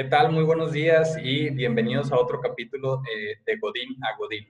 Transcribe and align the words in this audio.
¿Qué 0.00 0.04
tal? 0.04 0.32
Muy 0.32 0.44
buenos 0.44 0.72
días 0.72 1.18
y 1.22 1.50
bienvenidos 1.50 2.10
a 2.10 2.18
otro 2.18 2.40
capítulo 2.40 3.02
eh, 3.02 3.36
de 3.44 3.58
Godín 3.58 4.02
a 4.02 4.16
Godín. 4.16 4.46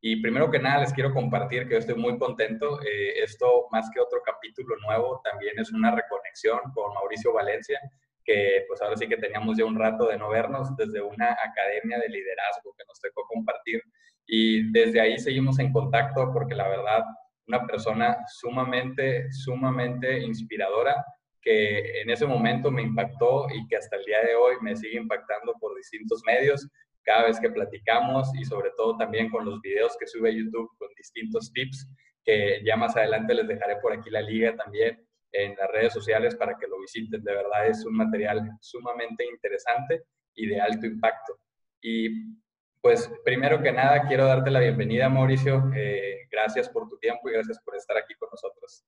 Y 0.00 0.20
primero 0.20 0.50
que 0.50 0.58
nada 0.58 0.80
les 0.80 0.92
quiero 0.92 1.14
compartir 1.14 1.68
que 1.68 1.74
yo 1.74 1.78
estoy 1.78 1.94
muy 1.94 2.18
contento. 2.18 2.80
Eh, 2.82 3.22
esto, 3.22 3.68
más 3.70 3.88
que 3.94 4.00
otro 4.00 4.20
capítulo 4.26 4.74
nuevo, 4.84 5.20
también 5.22 5.56
es 5.56 5.70
una 5.70 5.94
reconexión 5.94 6.58
con 6.74 6.92
Mauricio 6.94 7.32
Valencia, 7.32 7.78
que 8.24 8.64
pues 8.66 8.82
ahora 8.82 8.96
sí 8.96 9.06
que 9.06 9.16
teníamos 9.16 9.56
ya 9.56 9.66
un 9.66 9.78
rato 9.78 10.08
de 10.08 10.18
no 10.18 10.30
vernos 10.30 10.76
desde 10.76 11.00
una 11.00 11.30
academia 11.44 12.00
de 12.00 12.08
liderazgo 12.08 12.74
que 12.76 12.84
nos 12.88 13.00
tocó 13.00 13.24
compartir. 13.28 13.80
Y 14.26 14.68
desde 14.72 15.00
ahí 15.00 15.16
seguimos 15.20 15.60
en 15.60 15.72
contacto 15.72 16.32
porque 16.32 16.56
la 16.56 16.66
verdad, 16.66 17.04
una 17.46 17.64
persona 17.68 18.18
sumamente, 18.26 19.30
sumamente 19.30 20.18
inspiradora 20.18 21.04
que 21.40 22.00
en 22.00 22.10
ese 22.10 22.26
momento 22.26 22.70
me 22.70 22.82
impactó 22.82 23.46
y 23.54 23.66
que 23.68 23.76
hasta 23.76 23.96
el 23.96 24.04
día 24.04 24.20
de 24.22 24.34
hoy 24.34 24.56
me 24.60 24.76
sigue 24.76 24.96
impactando 24.96 25.54
por 25.60 25.76
distintos 25.76 26.22
medios, 26.26 26.68
cada 27.04 27.24
vez 27.24 27.40
que 27.40 27.50
platicamos 27.50 28.28
y 28.38 28.44
sobre 28.44 28.70
todo 28.76 28.96
también 28.96 29.30
con 29.30 29.44
los 29.44 29.60
videos 29.62 29.96
que 29.98 30.06
sube 30.06 30.28
a 30.28 30.32
YouTube 30.32 30.70
con 30.78 30.88
distintos 30.96 31.52
tips, 31.52 31.88
que 32.24 32.60
ya 32.64 32.76
más 32.76 32.96
adelante 32.96 33.34
les 33.34 33.48
dejaré 33.48 33.76
por 33.76 33.92
aquí 33.92 34.10
la 34.10 34.20
liga 34.20 34.54
también 34.56 35.02
en 35.32 35.54
las 35.56 35.70
redes 35.70 35.92
sociales 35.92 36.34
para 36.36 36.56
que 36.58 36.66
lo 36.66 36.78
visiten. 36.80 37.22
De 37.22 37.32
verdad 37.32 37.66
es 37.66 37.84
un 37.84 37.94
material 37.94 38.50
sumamente 38.60 39.24
interesante 39.24 40.02
y 40.34 40.46
de 40.48 40.60
alto 40.60 40.86
impacto. 40.86 41.38
Y 41.80 42.36
pues 42.80 43.10
primero 43.24 43.62
que 43.62 43.72
nada 43.72 44.06
quiero 44.06 44.26
darte 44.26 44.50
la 44.50 44.60
bienvenida, 44.60 45.08
Mauricio. 45.08 45.70
Eh, 45.74 46.26
gracias 46.30 46.68
por 46.68 46.88
tu 46.88 46.98
tiempo 46.98 47.28
y 47.28 47.32
gracias 47.32 47.58
por 47.64 47.76
estar 47.76 47.96
aquí 47.96 48.14
con 48.14 48.28
nosotros. 48.30 48.84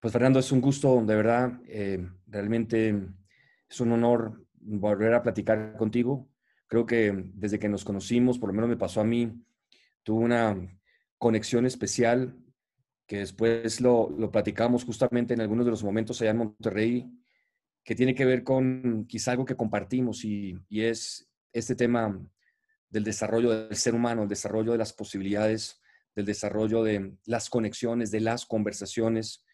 Pues 0.00 0.14
Fernando, 0.14 0.38
es 0.38 0.50
un 0.50 0.62
gusto, 0.62 1.04
de 1.04 1.14
verdad. 1.14 1.60
Eh, 1.66 2.08
realmente 2.26 3.06
es 3.68 3.80
un 3.80 3.92
honor 3.92 4.46
volver 4.54 5.12
a 5.12 5.22
platicar 5.22 5.76
contigo. 5.76 6.26
Creo 6.68 6.86
que 6.86 7.12
desde 7.34 7.58
que 7.58 7.68
nos 7.68 7.84
conocimos, 7.84 8.38
por 8.38 8.48
lo 8.48 8.54
menos 8.54 8.70
me 8.70 8.78
pasó 8.78 9.02
a 9.02 9.04
mí, 9.04 9.30
tuve 10.02 10.24
una 10.24 10.56
conexión 11.18 11.66
especial 11.66 12.34
que 13.06 13.18
después 13.18 13.82
lo, 13.82 14.08
lo 14.08 14.30
platicamos 14.30 14.84
justamente 14.84 15.34
en 15.34 15.42
algunos 15.42 15.66
de 15.66 15.72
los 15.72 15.84
momentos 15.84 16.20
allá 16.22 16.30
en 16.30 16.38
Monterrey, 16.38 17.10
que 17.84 17.94
tiene 17.94 18.14
que 18.14 18.24
ver 18.24 18.42
con 18.42 19.04
quizá 19.06 19.32
algo 19.32 19.44
que 19.44 19.56
compartimos 19.56 20.24
y, 20.24 20.56
y 20.70 20.82
es 20.82 21.28
este 21.52 21.74
tema 21.74 22.18
del 22.88 23.04
desarrollo 23.04 23.50
del 23.50 23.76
ser 23.76 23.94
humano, 23.94 24.22
el 24.22 24.28
desarrollo 24.28 24.72
de 24.72 24.78
las 24.78 24.94
posibilidades, 24.94 25.78
del 26.14 26.24
desarrollo 26.24 26.82
de 26.82 27.16
las 27.26 27.50
conexiones, 27.50 28.10
de 28.10 28.20
las 28.20 28.46
conversaciones, 28.46 29.44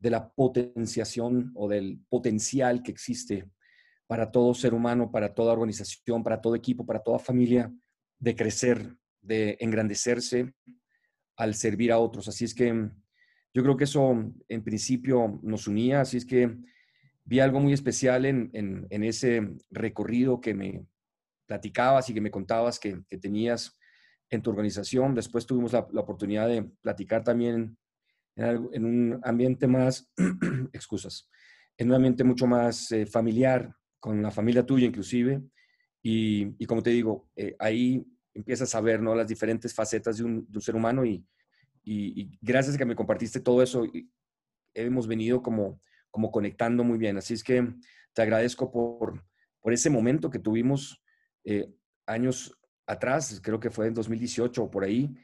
de 0.00 0.10
la 0.10 0.32
potenciación 0.32 1.52
o 1.54 1.68
del 1.68 2.00
potencial 2.08 2.82
que 2.82 2.90
existe 2.90 3.48
para 4.06 4.32
todo 4.32 4.54
ser 4.54 4.74
humano, 4.74 5.12
para 5.12 5.34
toda 5.34 5.52
organización, 5.52 6.24
para 6.24 6.40
todo 6.40 6.56
equipo, 6.56 6.84
para 6.84 7.00
toda 7.00 7.18
familia, 7.18 7.72
de 8.18 8.34
crecer, 8.34 8.96
de 9.20 9.56
engrandecerse 9.60 10.52
al 11.36 11.54
servir 11.54 11.92
a 11.92 11.98
otros. 11.98 12.26
Así 12.26 12.44
es 12.44 12.54
que 12.54 12.90
yo 13.54 13.62
creo 13.62 13.76
que 13.76 13.84
eso 13.84 14.32
en 14.48 14.64
principio 14.64 15.38
nos 15.42 15.68
unía, 15.68 16.00
así 16.00 16.16
es 16.16 16.24
que 16.24 16.56
vi 17.24 17.40
algo 17.40 17.60
muy 17.60 17.72
especial 17.72 18.24
en, 18.24 18.86
ese 18.90 19.48
recorrido 19.70 20.40
que 20.40 20.54
me 20.54 20.86
platicabas 21.46 22.08
y 22.10 22.14
que 22.14 22.20
me 22.20 22.30
contabas 22.30 22.80
que, 22.80 23.02
tenías 23.20 23.78
en 24.30 24.42
tu 24.42 24.50
organización. 24.50 25.14
Después 25.14 25.46
tuvimos 25.46 25.72
la 25.72 26.00
oportunidad 26.00 26.48
de 26.48 26.62
platicar 26.80 27.22
también 27.22 27.76
en, 28.36 28.84
un 28.84 29.20
ambiente 29.22 29.66
más, 29.66 30.10
excusas, 30.72 31.28
en 31.76 31.88
un 31.88 31.94
ambiente 31.94 32.24
mucho 32.24 32.46
más 32.46 32.90
eh, 32.92 33.06
familiar, 33.06 33.74
con 33.98 34.22
la 34.22 34.30
familia 34.30 34.64
tuya 34.64 34.86
inclusive, 34.86 35.42
y, 36.02 36.64
como 36.66 36.82
te 36.82 36.90
digo, 36.90 37.28
eh, 37.36 37.54
ahí 37.58 38.06
empiezas 38.32 38.74
a 38.74 38.80
ver 38.80 39.02
¿no? 39.02 39.14
las 39.14 39.28
diferentes 39.28 39.74
facetas 39.74 40.16
de 40.16 40.24
un, 40.24 40.48
ser 40.60 40.74
humano 40.74 41.04
y, 41.04 41.22
y, 41.84 42.38
gracias 42.40 42.74
a 42.74 42.78
que 42.78 42.86
me 42.86 42.96
compartiste 42.96 43.40
todo 43.40 43.62
eso, 43.62 43.84
hemos 44.74 45.06
venido 45.06 45.42
como, 45.42 45.80
como 46.10 46.30
conectando 46.30 46.84
muy 46.84 46.98
bien. 46.98 47.16
Así 47.16 47.34
es 47.34 47.44
que 47.44 47.74
te 48.12 48.22
agradezco 48.22 48.70
por, 48.70 49.24
por 49.60 49.72
ese 49.72 49.90
momento 49.90 50.30
que 50.30 50.38
tuvimos 50.38 51.02
eh, 51.44 51.72
años 52.06 52.58
atrás, 52.86 53.40
creo 53.42 53.60
que 53.60 53.70
fue 53.70 53.86
en 53.86 53.94
2018 53.94 54.64
o 54.64 54.70
por 54.70 54.84
ahí, 54.84 55.14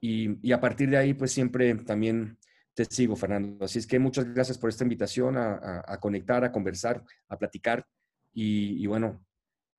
y, 0.00 0.46
y, 0.46 0.52
a 0.52 0.60
partir 0.60 0.90
de 0.90 0.98
ahí, 0.98 1.14
pues 1.14 1.32
siempre 1.32 1.74
también 1.74 2.38
te 2.76 2.84
sigo, 2.84 3.16
Fernando. 3.16 3.64
Así 3.64 3.78
es 3.78 3.86
que 3.86 3.98
muchas 3.98 4.26
gracias 4.34 4.58
por 4.58 4.68
esta 4.68 4.84
invitación 4.84 5.36
a, 5.38 5.98
conectar, 5.98 6.44
a 6.44 6.52
conversar, 6.52 7.02
a 7.26 7.38
platicar. 7.38 7.86
Y, 8.34 8.86
bueno, 8.86 9.24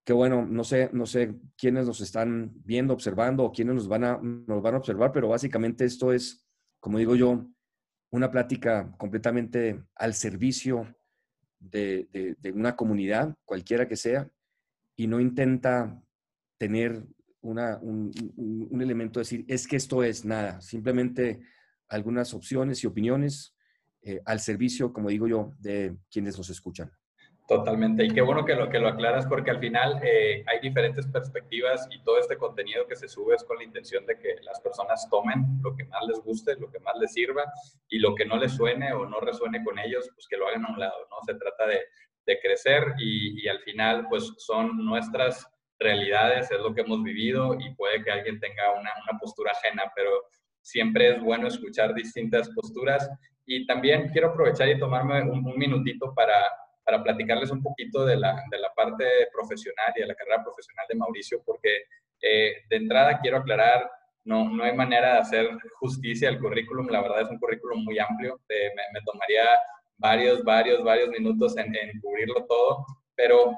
qué 0.03 0.13
bueno, 0.13 0.43
no 0.43 0.63
sé, 0.63 0.89
no 0.93 1.05
sé 1.05 1.35
quiénes 1.55 1.85
nos 1.85 2.01
están 2.01 2.51
viendo, 2.65 2.95
observando 2.95 3.43
o 3.43 3.51
quiénes 3.51 3.75
nos 3.75 3.87
van, 3.87 4.03
a, 4.03 4.19
nos 4.19 4.63
van 4.63 4.73
a 4.73 4.77
observar, 4.77 5.11
pero 5.11 5.27
básicamente 5.27 5.85
esto 5.85 6.11
es, 6.11 6.43
como 6.79 6.97
digo 6.97 7.15
yo, 7.15 7.45
una 8.09 8.31
plática 8.31 8.91
completamente 8.97 9.83
al 9.93 10.15
servicio 10.15 10.91
de, 11.59 12.35
una 12.55 12.75
comunidad, 12.75 13.35
cualquiera 13.45 13.87
que 13.87 13.95
sea, 13.95 14.27
y 14.95 15.05
no 15.05 15.19
intenta 15.19 16.01
tener 16.57 17.05
un, 17.41 18.11
un 18.71 18.81
elemento 18.81 19.19
de 19.19 19.21
decir, 19.21 19.45
es 19.47 19.67
que 19.67 19.75
esto 19.75 20.01
es 20.03 20.25
nada, 20.25 20.59
simplemente 20.61 21.43
algunas 21.89 22.33
opciones 22.33 22.83
y 22.83 22.87
opiniones 22.87 23.55
eh, 24.01 24.21
al 24.25 24.39
servicio, 24.39 24.93
como 24.93 25.09
digo 25.09 25.27
yo, 25.27 25.53
de 25.59 25.97
quienes 26.09 26.37
nos 26.37 26.49
escuchan. 26.49 26.91
Totalmente. 27.47 28.03
Y 28.03 28.09
qué 28.09 28.21
bueno 28.21 28.43
que 28.43 28.55
lo, 28.55 28.69
que 28.69 28.77
lo 28.77 28.89
aclaras 28.89 29.25
porque 29.25 29.51
al 29.51 29.59
final 29.59 30.01
eh, 30.03 30.43
hay 30.47 30.59
diferentes 30.59 31.07
perspectivas 31.07 31.87
y 31.91 32.03
todo 32.03 32.19
este 32.19 32.35
contenido 32.35 32.85
que 32.85 32.97
se 32.97 33.07
sube 33.07 33.35
es 33.35 33.43
con 33.45 33.57
la 33.57 33.63
intención 33.63 34.05
de 34.05 34.19
que 34.19 34.35
las 34.43 34.59
personas 34.59 35.09
tomen 35.09 35.59
lo 35.63 35.73
que 35.73 35.85
más 35.85 36.05
les 36.07 36.19
guste, 36.19 36.57
lo 36.59 36.69
que 36.69 36.81
más 36.81 36.95
les 36.99 37.13
sirva 37.13 37.45
y 37.87 37.99
lo 37.99 38.15
que 38.15 38.25
no 38.25 38.35
les 38.35 38.51
suene 38.51 38.91
o 38.91 39.05
no 39.05 39.21
resuene 39.21 39.63
con 39.63 39.79
ellos, 39.79 40.09
pues 40.13 40.27
que 40.27 40.35
lo 40.35 40.45
hagan 40.45 40.65
a 40.65 40.73
un 40.73 40.79
lado, 40.79 41.07
¿no? 41.09 41.15
Se 41.25 41.35
trata 41.35 41.65
de, 41.67 41.79
de 42.25 42.39
crecer 42.41 42.95
y, 42.99 43.41
y, 43.41 43.47
al 43.47 43.59
final 43.59 44.07
pues 44.09 44.33
son 44.37 44.85
nuestras 44.85 45.47
realidades, 45.79 46.51
es 46.51 46.59
lo 46.59 46.73
que 46.73 46.81
hemos 46.81 47.01
vivido 47.01 47.55
y 47.57 47.73
puede 47.75 48.03
que 48.03 48.11
alguien 48.11 48.41
tenga 48.41 48.71
una, 48.73 48.91
una 49.09 49.19
postura 49.19 49.53
ajena, 49.53 49.89
pero 49.95 50.11
siempre 50.67 51.11
es 51.11 51.21
bueno 51.21 51.47
escuchar 51.47 51.93
distintas 51.93 52.49
posturas. 52.49 53.09
Y 53.45 53.65
también 53.65 54.09
quiero 54.09 54.29
aprovechar 54.29 54.67
y 54.67 54.77
tomarme 54.77 55.23
un, 55.23 55.41
minutito 55.57 56.13
para, 56.13 56.35
para 56.83 57.01
platicarles 57.01 57.49
un 57.51 57.63
poquito 57.63 58.05
de 58.05 58.17
la, 58.17 58.43
de 58.51 58.59
la, 58.59 58.73
parte 58.75 59.05
profesional 59.31 59.93
y 59.95 60.01
de 60.01 60.07
la 60.07 60.15
carrera 60.15 60.43
profesional 60.43 60.85
de 60.89 60.95
Mauricio, 60.95 61.41
porque 61.45 61.83
eh, 62.21 62.51
de 62.69 62.75
entrada 62.75 63.19
quiero 63.21 63.37
aclarar, 63.37 63.89
no, 64.25 64.49
no 64.49 64.63
hay 64.65 64.75
manera 64.75 65.13
de 65.13 65.19
hacer 65.19 65.49
justicia 65.79 66.27
al 66.27 66.39
currículum, 66.39 66.87
la 66.89 67.01
verdad 67.01 67.21
es 67.21 67.29
un 67.29 67.39
currículum 67.39 67.85
muy 67.85 67.97
amplio, 67.97 68.37
me, 68.49 68.83
me, 68.93 69.01
tomaría 69.05 69.45
varios, 69.97 70.43
varios, 70.43 70.83
varios 70.83 71.09
minutos 71.09 71.57
en, 71.57 71.73
en, 71.73 72.01
cubrirlo 72.01 72.45
todo, 72.45 72.85
pero 73.15 73.55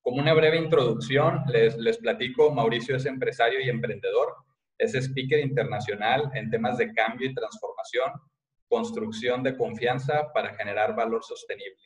como 0.00 0.22
una 0.22 0.32
breve 0.32 0.56
introducción, 0.56 1.42
les, 1.48 1.76
les 1.76 1.98
platico, 1.98 2.50
Mauricio 2.50 2.96
es 2.96 3.04
empresario 3.04 3.60
y 3.60 3.68
emprendedor, 3.68 4.34
es 4.78 4.94
speaker 4.94 5.40
internacional 5.40 6.30
en 6.34 6.50
temas 6.50 6.78
de 6.78 6.92
cambio 6.92 7.28
y 7.28 7.34
transformación, 7.34 8.12
construcción 8.68 9.42
de 9.42 9.56
confianza 9.56 10.32
para 10.32 10.54
generar 10.54 10.94
valor 10.94 11.22
sostenible. 11.24 11.82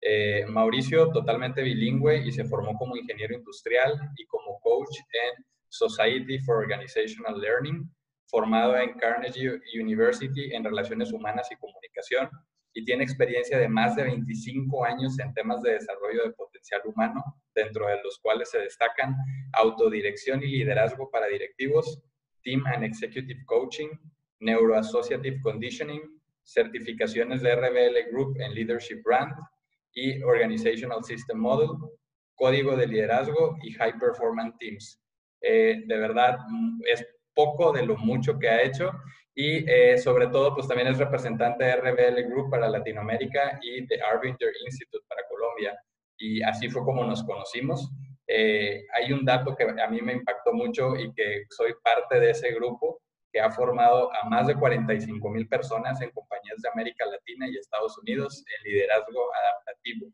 Eh, 0.00 0.44
Mauricio, 0.48 1.10
totalmente 1.10 1.62
bilingüe 1.62 2.18
y 2.26 2.32
se 2.32 2.44
formó 2.44 2.76
como 2.76 2.96
ingeniero 2.96 3.34
industrial 3.34 3.92
y 4.16 4.26
como 4.26 4.58
coach 4.60 4.96
en 5.12 5.44
Society 5.68 6.40
for 6.40 6.56
Organizational 6.56 7.40
Learning, 7.40 7.88
formado 8.26 8.76
en 8.76 8.94
Carnegie 8.94 9.60
University 9.80 10.52
en 10.54 10.64
relaciones 10.64 11.12
humanas 11.12 11.48
y 11.52 11.56
comunicación 11.56 12.28
y 12.74 12.84
tiene 12.84 13.04
experiencia 13.04 13.58
de 13.58 13.68
más 13.68 13.94
de 13.96 14.04
25 14.04 14.84
años 14.84 15.18
en 15.18 15.32
temas 15.34 15.62
de 15.62 15.74
desarrollo 15.74 16.24
de 16.24 16.32
potencial 16.32 16.80
humano, 16.84 17.22
dentro 17.54 17.86
de 17.86 18.02
los 18.02 18.18
cuales 18.18 18.50
se 18.50 18.58
destacan 18.58 19.14
autodirección 19.52 20.42
y 20.42 20.46
liderazgo 20.46 21.10
para 21.10 21.26
directivos, 21.26 22.02
Team 22.42 22.64
and 22.66 22.84
Executive 22.84 23.38
Coaching, 23.46 23.90
Neuroassociative 24.40 25.40
Conditioning, 25.42 26.02
certificaciones 26.42 27.42
de 27.42 27.54
RBL 27.54 28.10
Group 28.10 28.36
en 28.40 28.54
Leadership 28.54 29.02
Brand 29.04 29.32
y 29.94 30.22
Organizational 30.22 31.04
System 31.04 31.38
Model, 31.38 31.70
código 32.34 32.76
de 32.76 32.86
liderazgo 32.86 33.56
y 33.62 33.72
High 33.72 33.98
Performance 33.98 34.56
Teams. 34.58 35.00
Eh, 35.40 35.82
de 35.86 35.96
verdad, 35.98 36.38
mm, 36.48 36.80
es 36.92 37.06
poco 37.34 37.72
de 37.72 37.84
lo 37.86 37.96
mucho 37.96 38.38
que 38.38 38.48
ha 38.48 38.62
hecho 38.62 38.90
y 39.34 39.64
eh, 39.70 39.96
sobre 39.96 40.26
todo, 40.26 40.54
pues 40.54 40.68
también 40.68 40.88
es 40.88 40.98
representante 40.98 41.64
de 41.64 41.76
RBL 41.76 42.28
Group 42.28 42.50
para 42.50 42.68
Latinoamérica 42.68 43.58
y 43.62 43.86
de 43.86 44.00
Arbinger 44.02 44.52
Institute 44.66 45.04
para 45.08 45.22
Colombia. 45.28 45.74
Y 46.18 46.42
así 46.42 46.68
fue 46.68 46.84
como 46.84 47.04
nos 47.04 47.22
conocimos. 47.24 47.90
Eh, 48.26 48.84
hay 48.94 49.12
un 49.12 49.24
dato 49.24 49.54
que 49.56 49.64
a 49.64 49.88
mí 49.88 50.00
me 50.00 50.14
impactó 50.14 50.52
mucho 50.52 50.96
y 50.96 51.12
que 51.12 51.44
soy 51.50 51.74
parte 51.82 52.20
de 52.20 52.30
ese 52.30 52.52
grupo 52.52 53.00
que 53.32 53.40
ha 53.40 53.50
formado 53.50 54.10
a 54.14 54.28
más 54.28 54.46
de 54.46 54.54
45 54.54 55.28
mil 55.30 55.48
personas 55.48 56.00
en 56.02 56.10
compañías 56.10 56.60
de 56.62 56.68
América 56.68 57.06
Latina 57.06 57.48
y 57.48 57.56
Estados 57.56 57.96
Unidos 57.98 58.44
en 58.58 58.72
liderazgo 58.72 59.34
adaptativo. 59.34 60.06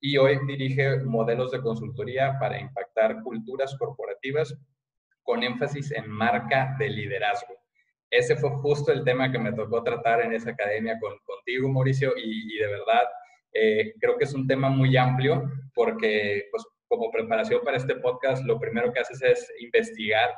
y 0.00 0.18
hoy 0.18 0.38
dirige 0.46 0.98
modelos 0.98 1.50
de 1.52 1.62
consultoría 1.62 2.36
para 2.38 2.60
impactar 2.60 3.22
culturas 3.22 3.74
corporativas 3.78 4.54
con 5.22 5.42
énfasis 5.42 5.90
en 5.92 6.08
marca 6.08 6.76
de 6.78 6.90
liderazgo. 6.90 7.54
Ese 8.10 8.36
fue 8.36 8.50
justo 8.50 8.92
el 8.92 9.04
tema 9.04 9.32
que 9.32 9.38
me 9.38 9.52
tocó 9.52 9.82
tratar 9.82 10.20
en 10.20 10.32
esa 10.32 10.50
academia 10.50 10.98
con, 11.00 11.18
contigo, 11.24 11.68
Mauricio, 11.68 12.12
y, 12.16 12.56
de 12.56 12.66
verdad 12.66 13.02
eh, 13.52 13.94
creo 13.98 14.16
que 14.18 14.24
es 14.24 14.34
un 14.34 14.46
tema 14.46 14.68
muy 14.68 14.96
amplio 14.96 15.50
porque 15.74 16.46
pues, 16.50 16.64
como 16.88 17.10
preparación 17.10 17.62
para 17.64 17.76
este 17.76 17.96
podcast 17.96 18.44
lo 18.44 18.58
primero 18.58 18.92
que 18.92 19.00
haces 19.00 19.22
es 19.22 19.52
investigar 19.60 20.30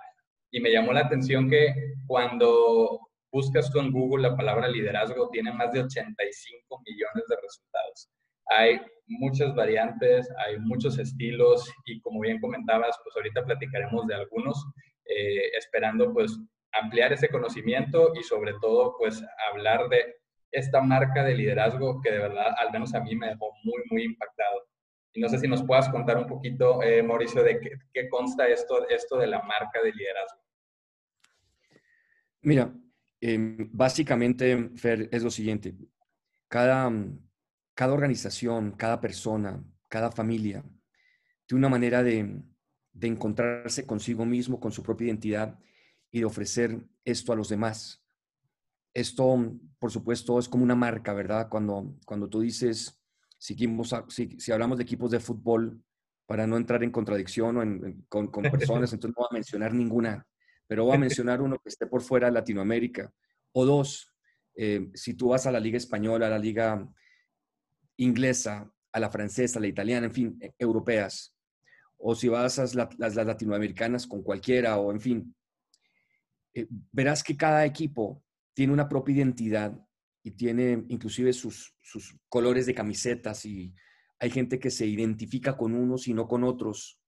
y 0.51 0.61
me 0.61 0.71
llamó 0.71 0.93
la 0.93 1.01
atención 1.01 1.49
que 1.49 1.75
cuando 2.07 3.01
buscas 3.31 3.71
en 3.75 3.93
Google 3.93 4.29
la 4.29 4.37
palabra 4.37 4.69
liderazgo 4.69 5.29
tiene 5.31 5.53
más 5.53 5.73
de 5.73 5.81
85 5.81 6.83
millones 6.87 7.25
de 7.29 7.37
resultados. 7.43 8.11
Hay 8.47 8.81
muchas 9.07 9.55
variantes, 9.55 10.29
hay 10.47 10.59
muchos 10.59 10.99
estilos 10.99 11.71
y 11.85 12.01
como 12.01 12.21
bien 12.21 12.41
comentabas, 12.41 12.99
pues 13.05 13.15
ahorita 13.17 13.45
platicaremos 13.45 14.07
de 14.07 14.15
algunos, 14.15 14.65
eh, 15.05 15.51
esperando 15.59 16.13
pues 16.13 16.39
ampliar 16.73 17.13
ese 17.13 17.29
conocimiento 17.29 18.13
y 18.19 18.23
sobre 18.23 18.55
todo 18.61 18.95
pues 18.99 19.23
hablar 19.51 19.89
de 19.89 20.17
esta 20.51 20.81
marca 20.81 21.25
de 21.25 21.35
liderazgo 21.35 22.01
que 22.03 22.11
de 22.11 22.19
verdad 22.19 22.55
al 22.59 22.73
menos 22.73 22.95
a 22.95 23.01
mí 23.01 23.15
me 23.15 23.29
dejó 23.29 23.51
muy, 23.65 23.83
muy 23.91 24.05
impactado. 24.05 24.68
Y 25.13 25.21
no 25.21 25.29
sé 25.29 25.39
si 25.39 25.49
nos 25.49 25.63
puedas 25.65 25.89
contar 25.89 26.19
un 26.19 26.27
poquito, 26.27 26.83
eh, 26.83 27.03
Mauricio, 27.03 27.43
de 27.43 27.59
qué, 27.93 28.09
consta 28.09 28.47
esto, 28.47 28.89
esto 28.89 29.17
de 29.19 29.27
la 29.27 29.43
marca 29.43 29.83
de 29.83 29.93
liderazgo. 29.93 30.41
Mira, 32.43 32.73
em, 33.21 33.69
básicamente, 33.73 34.71
Fer, 34.77 35.09
es 35.11 35.23
lo 35.23 35.31
siguiente. 35.31 35.75
Cada, 36.49 36.91
cada 37.75 37.93
organización, 37.93 38.73
cada 38.73 39.01
persona, 39.01 39.63
cada 39.89 40.11
familia, 40.11 40.65
tiene 41.47 41.61
una 41.61 41.69
manera 41.71 42.03
de, 42.03 42.43
encontrarse 43.01 43.87
consigo 43.87 44.25
mismo, 44.25 44.61
con 44.61 44.73
su 44.73 44.83
propia 44.83 45.07
identidad 45.07 45.59
y 46.11 46.21
de 46.21 46.25
ofrecer 46.25 46.79
esto 47.05 47.33
a 47.33 47.37
los 47.37 47.49
demás. 47.49 48.05
Esto, 48.93 49.55
por 49.79 49.91
supuesto, 49.91 50.39
es 50.39 50.49
como 50.49 50.65
una 50.65 50.75
marca, 50.75 51.13
¿verdad? 51.15 51.49
Cuando, 51.49 51.97
cuando 52.05 52.29
tú 52.29 52.41
dices, 52.41 52.98
si, 53.39 53.57
si, 54.39 54.53
hablamos 54.53 54.79
de 54.79 54.85
equipos 54.85 55.11
de 55.11 55.21
fútbol, 55.21 55.83
para 56.27 56.47
no 56.47 56.59
entrar 56.59 56.83
en 56.85 56.91
contradicción 56.91 58.05
con, 58.09 58.27
con, 58.27 58.43
personas, 58.43 58.93
entonces 58.93 59.17
no 59.17 59.23
voy 59.23 59.29
a 59.31 59.35
mencionar 59.35 59.73
ninguna, 59.73 60.27
pero 60.67 60.85
voy 60.85 60.97
a 60.97 60.99
mencionar 60.99 61.41
uno 61.41 61.57
que 61.59 61.71
esté 61.71 61.87
por 61.87 62.03
fuera 62.03 62.27
de 62.27 62.35
Latinoamérica. 62.35 63.11
O 63.53 63.65
dos, 63.65 64.13
eh, 64.55 64.91
si 64.93 65.15
tú 65.15 65.29
vas 65.29 65.47
a 65.47 65.53
la 65.53 65.59
Liga 65.59 65.79
Española, 65.79 66.27
a 66.27 66.31
la 66.31 66.39
Liga 66.39 66.87
inglesa, 67.97 68.71
a 68.93 69.01
la 69.01 69.09
francesa, 69.09 69.59
a 69.59 69.63
la 69.63 69.69
italiana, 69.69 70.07
en 70.07 70.13
fin, 70.13 70.39
e, 70.39 70.53
europeas, 70.59 71.35
o 71.97 72.15
si 72.15 72.29
vas 72.29 72.59
a 72.59 72.67
las, 72.99 73.17
latinoamericanas 73.17 74.07
con 74.07 74.23
cualquiera, 74.23 74.77
o 74.77 74.93
en 74.93 75.01
fin, 75.01 75.35
eh, 76.53 76.67
verás 76.93 77.25
que 77.25 77.39
cada 77.39 77.65
equipo 77.65 78.23
tiene 78.53 78.75
una 78.75 78.87
propia 78.87 79.15
identidad 79.15 79.81
y 80.23 80.33
tiene 80.33 80.85
inclusive 80.89 81.33
sus, 81.33 81.75
sus 81.83 82.17
colores 82.29 82.67
de 82.67 82.75
camisetas 82.75 83.45
y 83.45 83.75
hay 84.21 84.31
gente 84.31 84.59
que 84.59 84.71
se 84.71 84.87
identifica 84.87 85.57
con 85.57 85.75
unos 85.75 86.09
y 86.09 86.15
no 86.15 86.27
con 86.27 86.45
otros, 86.45 87.01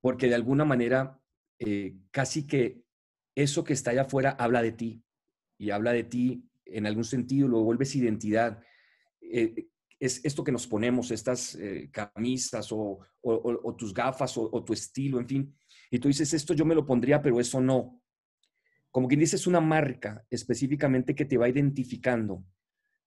porque 0.00 0.28
de 0.28 0.34
alguna 0.34 0.64
manera 0.64 1.20
eh, 1.58 1.96
casi 2.10 2.46
que 2.46 2.82
eso 3.34 3.64
que 3.64 3.72
está 3.72 3.90
allá 3.90 4.02
afuera 4.02 4.30
habla 4.30 4.62
de 4.62 4.72
ti 4.72 5.02
y 5.58 5.70
habla 5.70 5.92
de 5.92 6.04
ti 6.04 6.44
en 6.64 6.86
algún 6.86 7.04
sentido, 7.04 7.48
lo 7.48 7.62
vuelves 7.62 7.96
identidad. 7.96 8.62
Eh, 9.20 9.68
es 9.98 10.24
esto 10.24 10.42
que 10.42 10.52
nos 10.52 10.66
ponemos, 10.66 11.10
estas 11.10 11.54
eh, 11.56 11.90
camisas 11.92 12.68
o, 12.72 13.00
tus 13.76 13.92
gafas 13.92 14.36
o, 14.38 14.64
tu 14.64 14.72
estilo, 14.72 15.20
en 15.20 15.28
fin. 15.28 15.56
Y 15.90 15.98
tú 15.98 16.08
dices, 16.08 16.32
esto 16.32 16.54
yo 16.54 16.64
me 16.64 16.74
lo 16.74 16.86
pondría, 16.86 17.20
pero 17.20 17.38
eso 17.38 17.60
no. 17.60 17.99
Como 18.90 19.08
quien 19.08 19.20
dice, 19.20 19.36
es 19.36 19.46
una 19.46 19.60
marca 19.60 20.24
específicamente 20.30 21.14
que 21.14 21.24
te 21.24 21.38
va 21.38 21.48
identificando, 21.48 22.44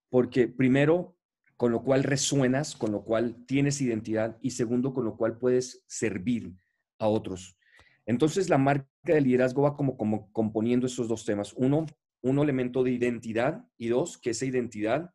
porque 0.08 0.48
primero, 0.48 1.16
con 1.56 1.72
lo 1.72 1.82
cual 1.82 2.02
resuenas, 2.04 2.74
con 2.74 2.92
lo 2.92 3.04
cual 3.04 3.44
tienes 3.46 3.80
identidad, 3.80 4.38
y 4.40 4.52
segundo, 4.52 4.94
con 4.94 5.04
lo 5.04 5.16
cual 5.16 5.38
puedes 5.38 5.84
servir 5.86 6.54
a 6.98 7.08
otros. 7.08 7.58
Entonces, 8.06 8.48
la 8.48 8.58
marca 8.58 8.88
de 9.02 9.20
liderazgo 9.20 9.62
va 9.62 9.76
como, 9.76 9.96
como 9.96 10.30
componiendo 10.32 10.86
esos 10.86 11.08
dos 11.08 11.24
temas. 11.24 11.52
Uno, 11.54 11.86
un 12.22 12.38
elemento 12.38 12.82
de 12.82 12.92
identidad 12.92 13.64
y 13.76 13.88
dos, 13.88 14.18
que 14.18 14.30
esa 14.30 14.46
identidad 14.46 15.10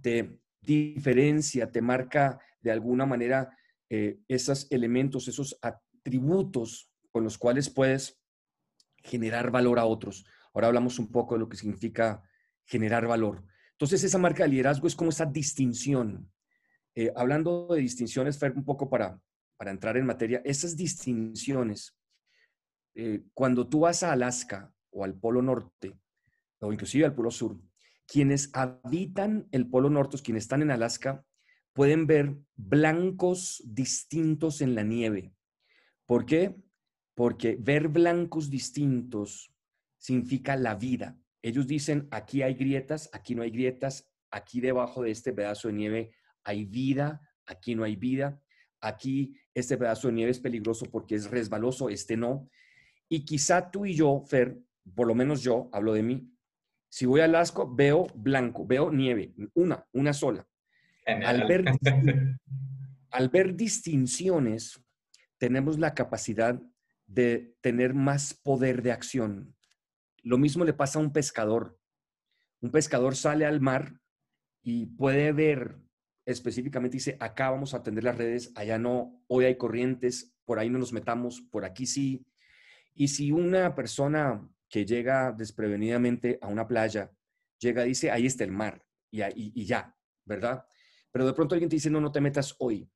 te 0.00 0.38
diferencia, 0.66 1.70
te 1.70 1.80
marca 1.80 2.40
de 2.60 2.72
alguna 2.72 3.06
manera 3.06 3.56
eh, 3.88 4.18
esos 4.28 4.66
elementos, 4.70 5.28
esos 5.28 5.58
atributos 5.62 6.90
con 7.12 7.24
los 7.24 7.38
cuales 7.38 7.70
puedes 7.70 8.20
generar 9.06 9.50
valor 9.50 9.78
a 9.78 9.86
otros. 9.86 10.26
Ahora 10.52 10.68
hablamos 10.68 10.98
un 10.98 11.10
poco 11.10 11.34
de 11.34 11.40
lo 11.40 11.48
que 11.48 11.56
significa 11.56 12.22
generar 12.64 13.06
valor. 13.06 13.44
Entonces, 13.72 14.02
esa 14.04 14.18
marca 14.18 14.42
de 14.42 14.50
liderazgo 14.50 14.86
es 14.86 14.96
como 14.96 15.10
esa 15.10 15.26
distinción. 15.26 16.30
Eh, 16.94 17.12
hablando 17.14 17.68
de 17.68 17.80
distinciones, 17.80 18.38
Fer, 18.38 18.52
un 18.52 18.64
poco 18.64 18.88
para, 18.88 19.20
para 19.56 19.70
entrar 19.70 19.96
en 19.96 20.06
materia, 20.06 20.40
esas 20.44 20.76
distinciones, 20.76 21.96
eh, 22.94 23.22
cuando 23.34 23.68
tú 23.68 23.80
vas 23.80 24.02
a 24.02 24.12
Alaska 24.12 24.72
o 24.90 25.04
al 25.04 25.14
Polo 25.14 25.42
Norte, 25.42 25.98
o 26.60 26.72
inclusive 26.72 27.04
al 27.04 27.14
Polo 27.14 27.30
Sur, 27.30 27.60
quienes 28.06 28.50
habitan 28.54 29.46
el 29.52 29.68
Polo 29.68 29.90
Norte, 29.90 30.18
quienes 30.22 30.44
están 30.44 30.62
en 30.62 30.70
Alaska, 30.70 31.24
pueden 31.74 32.06
ver 32.06 32.34
blancos 32.54 33.62
distintos 33.66 34.62
en 34.62 34.74
la 34.74 34.82
nieve. 34.82 35.34
¿Por 36.06 36.24
qué? 36.24 36.56
Porque 37.16 37.56
ver 37.58 37.88
blancos 37.88 38.50
distintos 38.50 39.50
significa 39.96 40.54
la 40.54 40.74
vida. 40.74 41.18
Ellos 41.42 41.66
dicen, 41.66 42.06
aquí 42.10 42.42
hay 42.42 42.54
grietas, 42.54 43.08
aquí 43.12 43.34
no 43.34 43.42
hay 43.42 43.50
grietas, 43.50 44.12
aquí 44.30 44.60
debajo 44.60 45.02
de 45.02 45.10
este 45.10 45.32
pedazo 45.32 45.68
de 45.68 45.74
nieve 45.74 46.12
hay 46.44 46.66
vida, 46.66 47.22
aquí 47.46 47.74
no 47.74 47.84
hay 47.84 47.96
vida, 47.96 48.40
aquí 48.80 49.34
este 49.54 49.78
pedazo 49.78 50.08
de 50.08 50.14
nieve 50.14 50.30
es 50.30 50.40
peligroso 50.40 50.86
porque 50.92 51.14
es 51.14 51.30
resbaloso, 51.30 51.88
este 51.88 52.18
no. 52.18 52.50
Y 53.08 53.24
quizá 53.24 53.70
tú 53.70 53.86
y 53.86 53.94
yo, 53.94 54.22
Fer, 54.28 54.58
por 54.94 55.06
lo 55.06 55.14
menos 55.14 55.42
yo, 55.42 55.70
hablo 55.72 55.94
de 55.94 56.02
mí, 56.02 56.30
si 56.90 57.06
voy 57.06 57.22
al 57.22 57.34
Asco, 57.34 57.74
veo 57.74 58.06
blanco, 58.14 58.66
veo 58.66 58.90
nieve, 58.90 59.32
una, 59.54 59.86
una 59.92 60.12
sola. 60.12 60.46
Al 61.06 61.46
ver, 61.46 61.64
al 63.10 63.28
ver 63.30 63.54
distinciones, 63.54 64.82
tenemos 65.38 65.78
la 65.78 65.94
capacidad 65.94 66.60
de 67.06 67.56
tener 67.60 67.94
más 67.94 68.34
poder 68.34 68.82
de 68.82 68.92
acción. 68.92 69.56
Lo 70.22 70.38
mismo 70.38 70.64
le 70.64 70.72
pasa 70.72 70.98
a 70.98 71.02
un 71.02 71.12
pescador. 71.12 71.78
Un 72.60 72.70
pescador 72.70 73.16
sale 73.16 73.46
al 73.46 73.60
mar 73.60 74.00
y 74.62 74.86
puede 74.86 75.32
ver 75.32 75.78
específicamente, 76.26 76.96
dice, 76.96 77.16
acá 77.20 77.50
vamos 77.50 77.72
a 77.72 77.78
atender 77.78 78.02
las 78.02 78.18
redes, 78.18 78.50
allá 78.56 78.78
no, 78.78 79.22
hoy 79.28 79.44
hay 79.44 79.56
corrientes, 79.56 80.34
por 80.44 80.58
ahí 80.58 80.68
no 80.68 80.78
nos 80.78 80.92
metamos, 80.92 81.40
por 81.40 81.64
aquí 81.64 81.86
sí. 81.86 82.26
Y 82.94 83.08
si 83.08 83.30
una 83.30 83.74
persona 83.76 84.46
que 84.68 84.84
llega 84.84 85.30
desprevenidamente 85.30 86.38
a 86.42 86.48
una 86.48 86.66
playa, 86.66 87.12
llega 87.60 87.84
y 87.84 87.90
dice, 87.90 88.10
ahí 88.10 88.26
está 88.26 88.42
el 88.42 88.50
mar, 88.50 88.84
y, 89.10 89.22
y, 89.22 89.64
ya, 89.64 89.96
¿verdad? 90.24 90.66
Pero 91.12 91.26
de 91.26 91.32
pronto 91.32 91.54
alguien 91.54 91.70
te 91.70 91.76
dice, 91.76 91.90
no, 91.90 92.00
no 92.00 92.10
te 92.10 92.20
metas 92.20 92.56
hoy. 92.58 92.90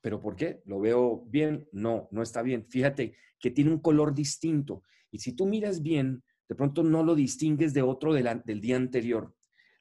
¿Pero 0.00 0.20
por 0.20 0.36
qué? 0.36 0.62
¿Lo 0.64 0.80
veo 0.80 1.24
bien? 1.26 1.68
No, 1.72 2.08
no 2.10 2.22
está 2.22 2.42
bien. 2.42 2.66
Fíjate 2.68 3.14
que 3.38 3.50
tiene 3.50 3.70
un 3.70 3.80
color 3.80 4.14
distinto. 4.14 4.82
Y 5.10 5.18
si 5.18 5.32
tú 5.32 5.46
miras 5.46 5.82
bien, 5.82 6.22
de 6.48 6.54
pronto 6.54 6.82
no 6.82 7.02
lo 7.02 7.14
distingues 7.14 7.74
de 7.74 7.82
otro 7.82 8.12
del 8.12 8.60
día 8.60 8.76
anterior. 8.76 9.34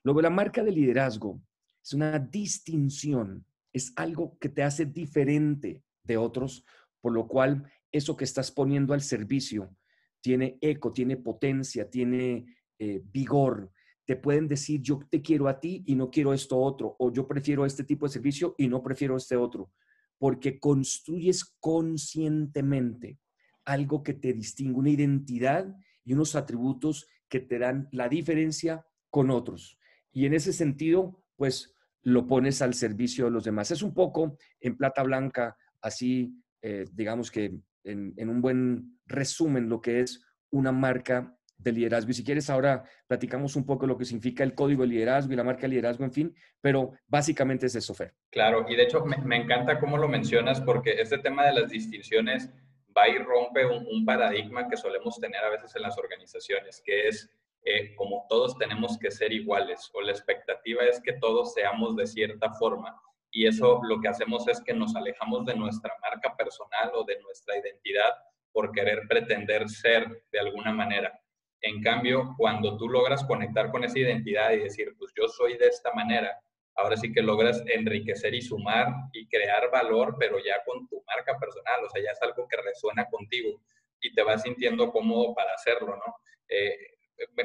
Luego, 0.04 0.22
la 0.22 0.30
marca 0.30 0.64
de 0.64 0.72
liderazgo 0.72 1.42
es 1.84 1.94
una 1.94 2.20
distinción, 2.20 3.46
es 3.74 3.94
algo 3.96 4.38
que 4.40 4.50
te 4.50 4.64
hace 4.64 4.86
diferente 4.86 5.84
de 6.04 6.18
otros, 6.18 6.66
por 7.02 7.14
lo 7.14 7.28
cual 7.28 7.72
eso 7.92 8.16
que 8.16 8.24
estás 8.24 8.52
poniendo 8.52 8.94
al 8.94 9.02
servicio 9.02 9.76
tiene 10.22 10.58
eco, 10.62 10.92
tiene 10.92 11.18
potencia, 11.18 11.90
tiene 11.90 12.46
eh, 12.78 13.02
vigor. 13.04 13.72
Te 14.06 14.16
pueden 14.16 14.48
decir, 14.48 14.82
yo 14.82 15.00
te 15.10 15.22
quiero 15.22 15.48
a 15.48 15.60
ti 15.60 15.84
y 15.86 15.96
no 15.96 16.10
quiero 16.10 16.34
esto 16.34 16.58
otro, 16.58 16.96
o 17.00 17.12
yo 17.12 17.28
prefiero 17.28 17.66
este 17.66 17.84
tipo 17.84 18.06
de 18.06 18.14
servicio 18.14 18.56
y 18.58 18.68
no 18.68 18.84
prefiero 18.84 19.16
este 19.16 19.36
otro, 19.36 19.72
porque 20.20 20.60
construyes 20.60 21.56
conscientemente 21.60 23.20
algo 23.66 24.04
que 24.04 24.14
te 24.14 24.34
distingue, 24.34 24.80
una 24.80 24.90
identidad 24.90 25.76
y 26.04 26.14
unos 26.14 26.36
atributos 26.36 27.08
que 27.30 27.40
te 27.40 27.60
dan 27.60 27.88
la 27.92 28.10
diferencia 28.10 28.86
con 29.10 29.32
otros. 29.32 29.80
Y 30.12 30.26
en 30.26 30.34
ese 30.34 30.54
sentido, 30.54 31.24
pues 31.36 31.76
lo 32.02 32.28
pones 32.28 32.62
al 32.62 32.74
servicio 32.74 33.26
de 33.26 33.32
los 33.32 33.44
demás. 33.44 33.72
Es 33.72 33.82
un 33.82 33.94
poco 33.94 34.38
en 34.60 34.78
plata 34.78 35.04
blanca, 35.04 35.56
así, 35.82 36.34
eh, 36.62 36.86
digamos 36.94 37.32
que 37.32 37.60
en, 37.84 38.30
un 38.30 38.42
buen 38.42 39.00
resumen 39.06 39.70
lo 39.70 39.82
que 39.82 40.02
es 40.02 40.24
una 40.52 40.72
marca 40.72 41.38
de 41.60 41.74
liderazgo. 41.74 42.10
Y 42.12 42.14
si 42.14 42.24
quieres, 42.24 42.50
ahora 42.50 42.84
platicamos 43.08 43.56
un 43.56 43.66
poco 43.66 43.86
lo 43.86 43.98
que 43.98 44.06
significa 44.06 44.44
el 44.44 44.56
código 44.56 44.84
de 44.84 44.90
liderazgo 44.90 45.34
y 45.34 45.36
la 45.36 45.44
marca 45.44 45.64
de 45.64 45.70
liderazgo, 45.70 46.04
en 46.06 46.12
fin, 46.12 46.36
pero 46.62 46.94
básicamente 47.08 47.68
es 47.68 47.76
eso, 47.76 47.94
Fer. 47.94 48.14
Claro, 48.32 48.66
y 48.68 48.76
de 48.76 48.84
hecho 48.84 49.04
me, 49.06 49.36
encanta 49.36 49.80
cómo 49.80 49.98
lo 49.98 50.08
mencionas 50.08 50.62
porque 50.62 50.94
este 51.00 51.20
tema 51.20 51.46
de 51.46 51.62
las 51.62 51.70
distinciones 51.70 52.50
va 52.98 53.08
y 53.08 53.18
rompe 53.18 53.66
un, 53.66 54.06
paradigma 54.06 54.68
que 54.68 54.78
solemos 54.78 55.20
tener 55.20 55.44
a 55.44 55.50
veces 55.50 55.76
en 55.76 55.84
las 55.84 55.98
organizaciones, 55.98 56.82
que 56.84 57.08
es 57.08 57.30
eh, 57.66 57.94
como 57.96 58.26
todos 58.30 58.58
tenemos 58.58 58.98
que 58.98 59.12
ser 59.12 59.34
iguales 59.34 59.92
o 59.94 60.02
la 60.02 60.12
expectativa 60.12 60.84
es 60.86 61.02
que 61.02 61.14
todos 61.14 61.54
seamos 61.54 61.96
de 61.96 62.08
cierta 62.08 62.52
forma. 62.54 63.00
Y 63.32 63.46
eso 63.46 63.82
lo 63.84 64.00
que 64.02 64.08
hacemos 64.08 64.48
es 64.48 64.62
que 64.62 64.74
nos 64.74 64.96
alejamos 64.96 65.46
de 65.46 65.56
nuestra 65.56 65.94
marca 66.02 66.36
personal 66.36 66.92
o 66.96 67.04
de 67.04 67.20
nuestra 67.20 67.58
identidad 67.58 68.14
por 68.52 68.72
querer 68.72 69.02
pretender 69.08 69.70
ser 69.70 70.24
de 70.32 70.40
alguna 70.40 70.72
manera. 70.72 71.20
En 71.62 71.82
cambio, 71.82 72.36
cuando 72.38 72.78
tú 72.78 72.88
logras 72.88 73.24
conectar 73.26 73.72
con 73.72 73.84
esa 73.84 74.00
identidad 74.00 74.52
y 74.52 74.60
decir, 74.60 74.96
pues 74.98 75.12
yo 75.18 75.28
soy 75.28 75.58
de 75.58 75.68
esta 75.68 75.92
manera, 75.94 76.40
ahora 76.76 76.96
sí 76.96 77.12
que 77.12 77.22
logras 77.22 77.62
enriquecer 77.68 78.34
y 78.34 78.42
sumar 78.42 78.88
y 79.14 79.28
crear 79.28 79.70
valor, 79.72 80.16
pero 80.18 80.38
ya 80.40 80.64
con 80.66 80.88
tu 80.88 81.04
marca 81.06 81.38
personal, 81.38 81.84
o 81.84 81.90
sea, 81.90 82.02
ya 82.02 82.12
es 82.12 82.22
algo 82.22 82.48
que 82.48 82.58
resuena 82.58 83.06
contigo 83.10 83.62
y 84.02 84.14
te 84.14 84.24
vas 84.24 84.44
sintiendo 84.44 84.92
cómodo 84.92 85.34
para 85.36 85.54
hacerlo, 85.54 85.98
¿no? 85.98 86.16
Eh, 86.48 86.78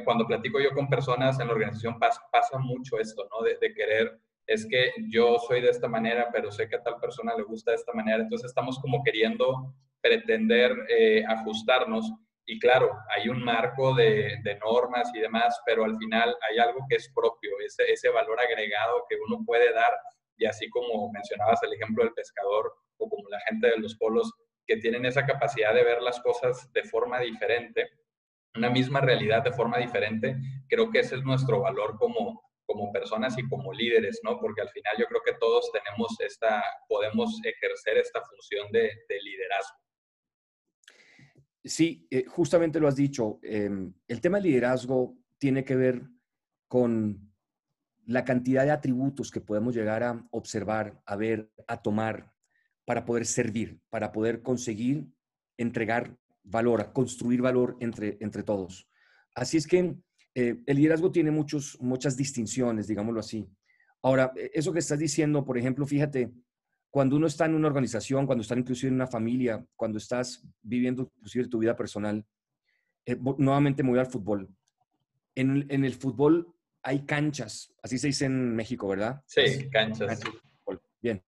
cuando 0.04 0.26
platico 0.26 0.60
yo 0.60 0.70
con 0.72 0.88
personas 0.88 1.38
en 1.40 1.48
la 1.48 1.54
organización 1.54 1.98
pasa, 1.98 2.58
mucho 2.58 2.98
esto, 2.98 3.28
¿no? 3.30 3.44
De, 3.44 3.74
querer, 3.74 4.18
es 4.46 4.66
que 4.66 4.92
yo 5.08 5.38
soy 5.38 5.60
de 5.60 5.70
esta 5.70 5.88
manera, 5.88 6.28
pero 6.32 6.52
sé 6.52 6.68
que 6.68 6.76
a 6.76 6.82
tal 6.82 7.00
persona 7.00 7.34
le 7.36 7.42
gusta 7.42 7.72
de 7.72 7.76
esta 7.76 7.92
manera, 7.92 8.22
entonces 8.22 8.48
estamos 8.48 8.78
como 8.78 9.02
queriendo 9.02 9.74
pretender 10.00 10.72
eh, 10.96 11.24
ajustarnos 11.26 12.12
y 12.46 12.58
claro, 12.58 12.92
hay 13.08 13.28
un 13.28 13.42
marco 13.42 13.94
de, 13.94 14.38
normas 14.60 15.10
y 15.14 15.20
demás, 15.20 15.58
pero 15.64 15.84
al 15.84 15.96
final 15.96 16.36
hay 16.50 16.58
algo 16.58 16.80
que 16.88 16.96
es 16.96 17.10
propio, 17.14 17.52
ese, 17.64 17.90
ese 17.90 18.10
valor 18.10 18.38
agregado 18.40 19.04
que 19.08 19.16
uno 19.26 19.42
puede 19.46 19.72
dar, 19.72 19.92
y 20.36 20.44
así 20.44 20.68
como 20.68 21.10
mencionabas 21.12 21.62
el 21.62 21.72
ejemplo 21.72 22.04
del 22.04 22.12
pescador 22.12 22.72
o 22.98 23.08
como 23.08 23.28
la 23.28 23.40
gente 23.48 23.68
de 23.68 23.78
los 23.78 23.96
polos, 23.96 24.30
que 24.66 24.76
tienen 24.76 25.06
esa 25.06 25.26
capacidad 25.26 25.74
de 25.74 25.84
ver 25.84 26.02
las 26.02 26.20
cosas 26.20 26.70
de 26.72 26.84
forma 26.84 27.20
diferente, 27.20 27.88
una 28.54 28.70
misma 28.70 29.00
realidad 29.00 29.42
de 29.42 29.52
forma 29.52 29.78
diferente, 29.78 30.36
creo 30.68 30.90
que 30.90 31.00
ese 31.00 31.16
es 31.16 31.22
nuestro 31.22 31.60
valor 31.60 31.96
como, 31.98 32.42
como 32.66 32.92
personas 32.92 33.36
y 33.38 33.48
como 33.48 33.72
líderes, 33.72 34.20
¿no? 34.22 34.38
Porque 34.38 34.62
al 34.62 34.70
final 34.70 34.96
yo 34.98 35.06
creo 35.06 35.22
que 35.24 35.34
todos 35.34 35.70
tenemos 35.72 36.14
esta, 36.20 36.62
podemos 36.88 37.40
ejercer 37.44 37.98
esta 37.98 38.22
función 38.22 38.70
de 38.70 38.92
liderazgo. 39.22 39.83
Sí, 41.64 42.06
eh, 42.10 42.26
justamente 42.26 42.78
lo 42.78 42.88
has 42.88 42.96
dicho. 42.96 43.38
Em, 43.42 43.92
el 44.06 44.20
tema 44.20 44.36
del 44.36 44.50
liderazgo 44.50 45.16
tiene 45.38 45.64
que 45.64 45.76
ver 45.76 46.02
con 46.68 47.32
la 48.06 48.24
cantidad 48.24 48.64
de 48.64 48.70
atributos 48.70 49.30
que 49.30 49.40
podemos 49.40 49.74
llegar 49.74 50.02
a 50.02 50.26
observar, 50.30 51.00
a 51.06 51.16
ver, 51.16 51.50
a 51.66 51.80
tomar 51.80 52.32
para 52.84 53.06
poder 53.06 53.24
servir, 53.24 53.80
para 53.88 54.12
poder 54.12 54.42
conseguir 54.42 55.06
entregar 55.56 56.16
valor, 56.42 56.92
construir 56.92 57.40
valor 57.40 57.76
entre, 57.80 58.18
entre 58.20 58.42
todos. 58.42 58.86
Así 59.34 59.56
es 59.56 59.66
que 59.66 59.96
eh, 60.34 60.60
el 60.66 60.76
liderazgo 60.76 61.10
tiene 61.10 61.30
muchos, 61.30 61.78
muchas 61.80 62.16
distinciones, 62.16 62.86
digámoslo 62.86 63.20
así. 63.20 63.48
Ahora, 64.02 64.32
e, 64.36 64.50
eso 64.52 64.72
que 64.72 64.80
estás 64.80 64.98
diciendo, 64.98 65.44
por 65.44 65.56
ejemplo, 65.56 65.86
fíjate, 65.86 66.30
cuando 66.94 67.16
uno 67.16 67.26
está 67.26 67.46
en 67.46 67.56
una 67.56 67.66
organización, 67.66 68.24
cuando 68.24 68.42
está 68.42 68.56
inclusive 68.56 68.86
en 68.86 68.94
una 68.94 69.08
familia, 69.08 69.66
cuando 69.74 69.98
estás 69.98 70.46
viviendo 70.62 71.10
inclusive 71.16 71.48
tu 71.48 71.58
vida 71.58 71.74
personal, 71.74 72.24
eh, 73.04 73.18
nuevamente 73.38 73.82
me 73.82 73.90
voy 73.90 73.98
al 73.98 74.06
fútbol. 74.06 74.48
En, 75.34 75.66
en, 75.70 75.84
el 75.84 75.94
fútbol 75.94 76.54
hay 76.84 77.04
canchas, 77.04 77.74
así 77.82 77.98
se 77.98 78.06
dice 78.06 78.26
en 78.26 78.54
México, 78.54 78.86
¿verdad? 78.86 79.24
Sí, 79.26 79.68
canchas. 79.72 80.20
Bien. 81.02 81.20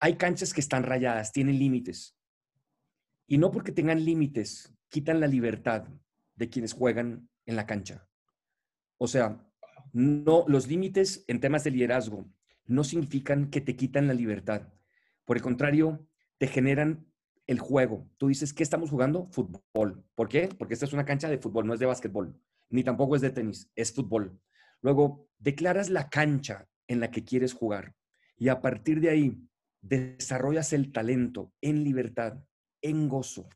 Hay 0.00 0.16
canchas 0.16 0.54
que 0.54 0.62
están 0.62 0.82
rayadas, 0.82 1.30
tienen 1.30 1.58
límites. 1.58 2.16
Y 3.26 3.36
no 3.36 3.50
porque 3.50 3.70
tengan 3.70 4.02
límites, 4.02 4.74
quitan 4.88 5.20
la 5.20 5.26
libertad 5.26 5.88
de 6.36 6.48
quienes 6.48 6.72
juegan 6.72 7.28
en 7.44 7.56
la 7.56 7.66
cancha. 7.66 8.08
O 8.96 9.06
sea, 9.06 9.46
no, 9.92 10.46
los 10.48 10.68
límites 10.68 11.22
en 11.28 11.38
temas 11.38 11.64
de 11.64 11.70
liderazgo 11.72 12.24
no 12.64 12.82
significan 12.82 13.50
que 13.50 13.60
te 13.60 13.76
quitan 13.76 14.06
la 14.06 14.14
libertad 14.14 14.72
por 15.24 15.36
el 15.36 15.42
contrario, 15.42 16.06
te 16.38 16.46
generan 16.46 17.06
el 17.46 17.58
juego. 17.58 18.08
Tú 18.18 18.28
dices, 18.28 18.52
¿qué 18.52 18.62
estamos 18.62 18.90
jugando? 18.90 19.26
Fútbol. 19.30 20.04
¿Por 20.14 20.28
qué? 20.28 20.48
Porque 20.48 20.74
esta 20.74 20.86
es 20.86 20.92
una 20.92 21.04
cancha 21.04 21.28
de 21.28 21.38
fútbol, 21.38 21.66
no 21.66 21.74
es 21.74 21.80
de 21.80 21.86
básquetbol, 21.86 22.38
ni 22.70 22.84
tampoco 22.84 23.16
es 23.16 23.22
de 23.22 23.30
tenis, 23.30 23.70
es 23.74 23.92
fútbol. 23.92 24.40
Luego, 24.80 25.28
declaras 25.38 25.90
la 25.90 26.08
cancha 26.08 26.68
en 26.88 27.00
la 27.00 27.10
que 27.10 27.24
quieres 27.24 27.52
jugar 27.52 27.94
y 28.36 28.48
a 28.48 28.60
partir 28.60 29.00
de 29.00 29.10
ahí 29.10 29.40
desarrollas 29.80 30.72
el 30.72 30.92
talento 30.92 31.52
en 31.60 31.84
libertad, 31.84 32.44
en 32.80 33.08
gozo, 33.08 33.48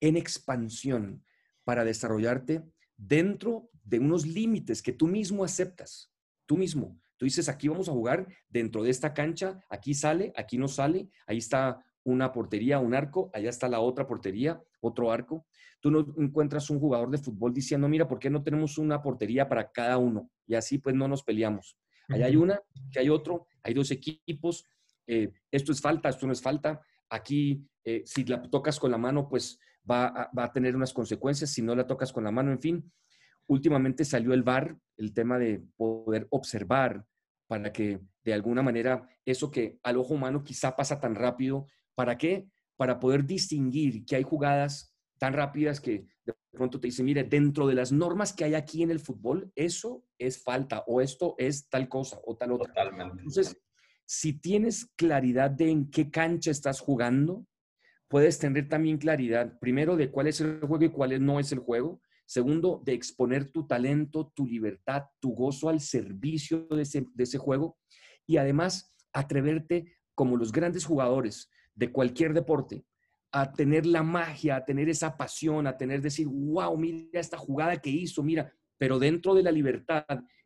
en 0.00 0.16
expansión 0.16 1.24
para 1.64 1.84
desarrollarte 1.84 2.62
dentro 2.96 3.70
de 3.82 3.98
unos 3.98 4.26
límites 4.26 4.82
que 4.82 4.92
tú 4.92 5.06
mismo 5.06 5.44
aceptas, 5.44 6.12
tú 6.46 6.56
mismo. 6.56 7.00
Tú 7.16 7.24
dices, 7.24 7.48
aquí 7.48 7.68
vamos 7.68 7.88
a 7.88 7.92
jugar 7.92 8.26
dentro 8.48 8.82
de 8.82 8.90
esta 8.90 9.14
cancha, 9.14 9.60
aquí 9.70 9.94
sale, 9.94 10.32
aquí 10.36 10.58
no 10.58 10.68
sale, 10.68 11.08
ahí 11.26 11.38
está 11.38 11.82
una 12.04 12.30
portería, 12.32 12.78
un 12.78 12.94
arco, 12.94 13.30
allá 13.32 13.50
está 13.50 13.68
la 13.68 13.80
otra 13.80 14.06
portería, 14.06 14.62
otro 14.80 15.10
arco. 15.10 15.46
Tú 15.80 15.90
no 15.90 16.06
encuentras 16.18 16.70
un 16.70 16.78
jugador 16.78 17.10
de 17.10 17.18
fútbol 17.18 17.52
diciendo, 17.52 17.88
mira, 17.88 18.06
¿por 18.06 18.18
qué 18.18 18.30
no 18.30 18.42
tenemos 18.42 18.78
una 18.78 19.02
portería 19.02 19.48
para 19.48 19.70
cada 19.72 19.98
uno? 19.98 20.30
Y 20.46 20.54
así 20.54 20.78
pues 20.78 20.94
no 20.94 21.08
nos 21.08 21.22
peleamos. 21.22 21.76
Allá 22.08 22.26
hay 22.26 22.36
una, 22.36 22.60
que 22.92 23.00
hay 23.00 23.08
otro, 23.08 23.46
hay 23.62 23.74
dos 23.74 23.90
equipos, 23.90 24.64
eh, 25.06 25.32
esto 25.50 25.72
es 25.72 25.80
falta, 25.80 26.08
esto 26.08 26.26
no 26.26 26.32
es 26.32 26.40
falta. 26.40 26.80
Aquí, 27.08 27.66
eh, 27.82 28.02
si 28.04 28.24
la 28.24 28.40
tocas 28.42 28.78
con 28.78 28.90
la 28.90 28.98
mano, 28.98 29.28
pues 29.28 29.58
va 29.88 30.30
va 30.36 30.44
a 30.44 30.52
tener 30.52 30.76
unas 30.76 30.92
consecuencias, 30.92 31.50
si 31.50 31.62
no 31.62 31.74
la 31.74 31.86
tocas 31.86 32.12
con 32.12 32.24
la 32.24 32.30
mano, 32.30 32.52
en 32.52 32.60
fin 32.60 32.92
últimamente 33.46 34.04
salió 34.04 34.32
el 34.32 34.42
VAR, 34.42 34.76
el 34.96 35.12
tema 35.12 35.38
de 35.38 35.62
poder 35.76 36.26
observar 36.30 37.04
para 37.46 37.72
que 37.72 38.00
de 38.24 38.34
alguna 38.34 38.62
manera 38.62 39.08
eso 39.24 39.50
que 39.50 39.78
al 39.82 39.98
ojo 39.98 40.14
humano 40.14 40.42
quizá 40.42 40.74
pasa 40.74 41.00
tan 41.00 41.14
rápido, 41.14 41.66
¿para 41.94 42.18
qué? 42.18 42.48
Para 42.76 42.98
poder 42.98 43.24
distinguir 43.24 44.04
que 44.04 44.16
hay 44.16 44.22
jugadas 44.22 44.94
tan 45.18 45.32
rápidas 45.32 45.80
que 45.80 46.06
de 46.24 46.34
pronto 46.52 46.80
te 46.80 46.88
dicen, 46.88 47.06
mire, 47.06 47.24
dentro 47.24 47.66
de 47.66 47.74
las 47.74 47.92
normas 47.92 48.32
que 48.32 48.44
hay 48.44 48.54
aquí 48.54 48.82
en 48.82 48.90
el 48.90 49.00
fútbol, 49.00 49.52
eso 49.54 50.04
es 50.18 50.42
falta 50.42 50.84
o 50.86 51.00
esto 51.00 51.34
es 51.38 51.68
tal 51.68 51.88
cosa 51.88 52.18
o 52.24 52.36
tal 52.36 52.52
otra. 52.52 52.68
Totalmente. 52.68 53.18
Entonces, 53.18 53.56
si 54.04 54.34
tienes 54.34 54.86
claridad 54.96 55.50
de 55.50 55.70
en 55.70 55.90
qué 55.90 56.10
cancha 56.10 56.50
estás 56.50 56.80
jugando, 56.80 57.46
puedes 58.08 58.38
tener 58.38 58.68
también 58.68 58.98
claridad, 58.98 59.58
primero, 59.58 59.96
de 59.96 60.10
cuál 60.10 60.28
es 60.28 60.40
el 60.40 60.60
juego 60.60 60.84
y 60.84 60.90
cuál 60.90 61.24
no 61.24 61.40
es 61.40 61.52
el 61.52 61.58
juego, 61.58 62.00
Segundo, 62.26 62.82
de 62.84 62.92
exponer 62.92 63.50
tu 63.50 63.66
talento, 63.66 64.32
tu 64.34 64.46
libertad, 64.46 65.04
tu 65.20 65.32
gozo 65.32 65.68
al 65.68 65.80
servicio 65.80 66.66
de 66.68 66.82
ese, 66.82 67.38
juego. 67.38 67.78
Y 68.26 68.36
además, 68.36 68.92
atreverte, 69.12 69.96
como 70.14 70.36
los 70.36 70.50
grandes 70.50 70.84
jugadores 70.84 71.48
de 71.74 71.92
cualquier 71.92 72.34
deporte, 72.34 72.84
a 73.30 73.52
tener 73.52 73.86
la 73.86 74.02
magia, 74.02 74.56
a 74.56 74.64
tener 74.64 74.88
esa 74.88 75.16
pasión, 75.16 75.66
a 75.66 75.76
tener 75.76 76.00
decir, 76.02 76.26
wow, 76.26 76.76
mira 76.76 77.20
esta 77.20 77.36
jugada 77.36 77.76
que 77.76 77.90
hizo, 77.90 78.22
mira, 78.22 78.52
pero 78.76 78.98
dentro 78.98 79.34
de 79.34 79.42
la 79.42 79.52
libertad 79.52 80.04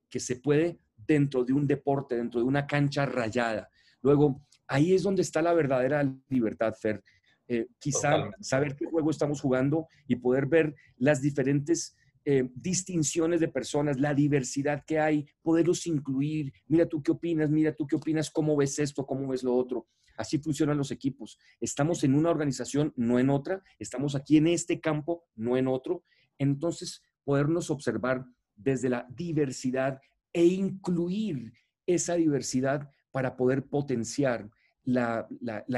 que 0.09 0.21
se 0.21 0.37
puede 0.37 0.81
dentro 0.97 1.45
de 1.45 1.53
un 1.53 1.67
deporte, 1.67 2.17
dentro 2.17 2.41
de 2.41 2.47
una 2.47 2.67
cancha 2.67 3.07
rayada. 3.07 3.71
Luego, 4.03 4.43
ahí 4.67 4.95
es 4.95 5.03
donde 5.03 5.23
está 5.23 5.41
la 5.41 5.55
verdadera 5.55 6.03
libertad, 6.29 6.75
Fer. 6.81 7.03
Eh, 7.52 7.66
quizá 7.80 8.30
saber 8.40 8.76
qué 8.76 8.87
juego 8.87 9.11
estamos 9.11 9.40
jugando 9.40 9.88
y 10.07 10.14
poder 10.14 10.47
ver 10.47 10.76
las 10.99 11.21
diferentes 11.21 11.97
eh, 12.25 12.49
distinciones 12.54 13.40
de 13.40 13.49
personas, 13.49 13.99
la 13.99 14.14
diversidad 14.14 14.85
que 14.87 15.00
hay, 15.00 15.26
poderlos 15.42 15.85
incluir. 15.88 16.52
Mira 16.69 16.87
tú 16.87 17.02
qué 17.02 17.11
opinas, 17.11 17.50
mira 17.50 17.75
tú 17.75 17.88
qué 17.88 17.97
opinas, 17.97 18.30
cómo 18.30 18.54
ves 18.54 18.78
esto, 18.78 19.04
cómo 19.04 19.26
ves 19.26 19.42
lo 19.42 19.52
otro. 19.57 19.88
Así 20.16 20.38
funcionan 20.38 20.78
los 20.78 20.92
equipos. 20.92 21.40
Estamos 21.61 22.04
en 22.04 22.14
una 22.14 22.30
organización, 22.30 22.92
no 22.95 23.19
en 23.19 23.30
otra. 23.30 23.64
Estamos 23.80 24.14
aquí 24.14 24.37
en 24.37 24.47
este 24.47 24.78
campo, 24.78 25.25
no 25.35 25.57
en 25.57 25.66
otro. 25.66 26.04
Entonces, 26.38 27.02
podernos 27.25 27.69
observar 27.69 28.26
desde 28.54 28.90
la 28.90 29.09
diversidad 29.11 30.00
e 30.33 30.45
incluir 30.45 31.52
esa 31.85 32.14
diversidad 32.14 32.88
para 33.11 33.37
poder 33.37 33.66
potenciar 33.66 34.49
la 34.85 35.26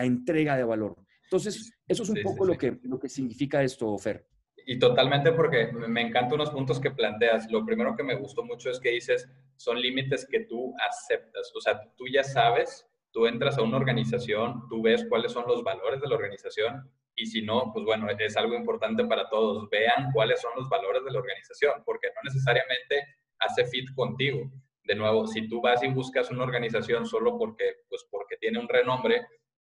entrega 0.04 0.58
de 0.58 0.64
valor. 0.64 1.02
Entonces, 1.32 1.72
eso 1.88 2.02
es 2.02 2.10
un 2.10 2.22
poco 2.22 2.44
Lo, 2.44 2.58
que, 2.58 2.78
lo 2.82 2.98
que 2.98 3.08
significa 3.08 3.62
esto, 3.62 3.96
Fer. 3.96 4.26
Y 4.66 4.78
totalmente 4.78 5.32
porque 5.32 5.72
me 5.72 6.02
encantan 6.02 6.34
unos 6.34 6.50
puntos 6.50 6.78
que 6.78 6.90
planteas. 6.90 7.50
Lo 7.50 7.64
primero 7.64 7.96
que 7.96 8.02
me 8.02 8.16
gustó 8.16 8.44
mucho 8.44 8.68
es 8.68 8.78
que 8.78 8.90
dices, 8.90 9.26
son 9.56 9.80
límites 9.80 10.26
que 10.30 10.40
tú 10.40 10.74
aceptas. 10.86 11.50
O 11.56 11.60
sea, 11.62 11.80
tú 11.96 12.04
ya 12.06 12.22
sabes, 12.22 12.86
tú 13.12 13.26
entras 13.26 13.56
a 13.56 13.62
una 13.62 13.78
organización, 13.78 14.68
tú 14.68 14.82
ves 14.82 15.06
cuáles 15.08 15.32
son 15.32 15.46
los 15.48 15.64
valores 15.64 16.02
de 16.02 16.08
la 16.08 16.16
organización 16.16 16.90
y 17.16 17.24
si 17.24 17.40
no, 17.40 17.70
pues 17.72 17.86
bueno, 17.86 18.08
es 18.10 18.36
algo 18.36 18.54
importante 18.54 19.02
para 19.06 19.26
todos. 19.30 19.70
Vean 19.70 20.12
cuáles 20.12 20.38
son 20.38 20.52
los 20.54 20.68
valores 20.68 21.02
de 21.02 21.12
la 21.12 21.18
organización, 21.18 21.82
porque 21.86 22.08
no 22.08 22.20
necesariamente 22.24 23.06
hace 23.38 23.64
fit 23.64 23.88
contigo. 23.94 24.52
De 24.84 24.94
nuevo, 24.94 25.26
si 25.26 25.48
tú 25.48 25.62
vas 25.62 25.82
y 25.82 25.88
buscas 25.88 26.30
una 26.30 26.42
organización 26.42 27.06
solo 27.06 27.38
porque, 27.38 27.76
pues 27.88 28.06
porque 28.10 28.36
tiene 28.36 28.58
un 28.58 28.68
renombre, 28.68 29.22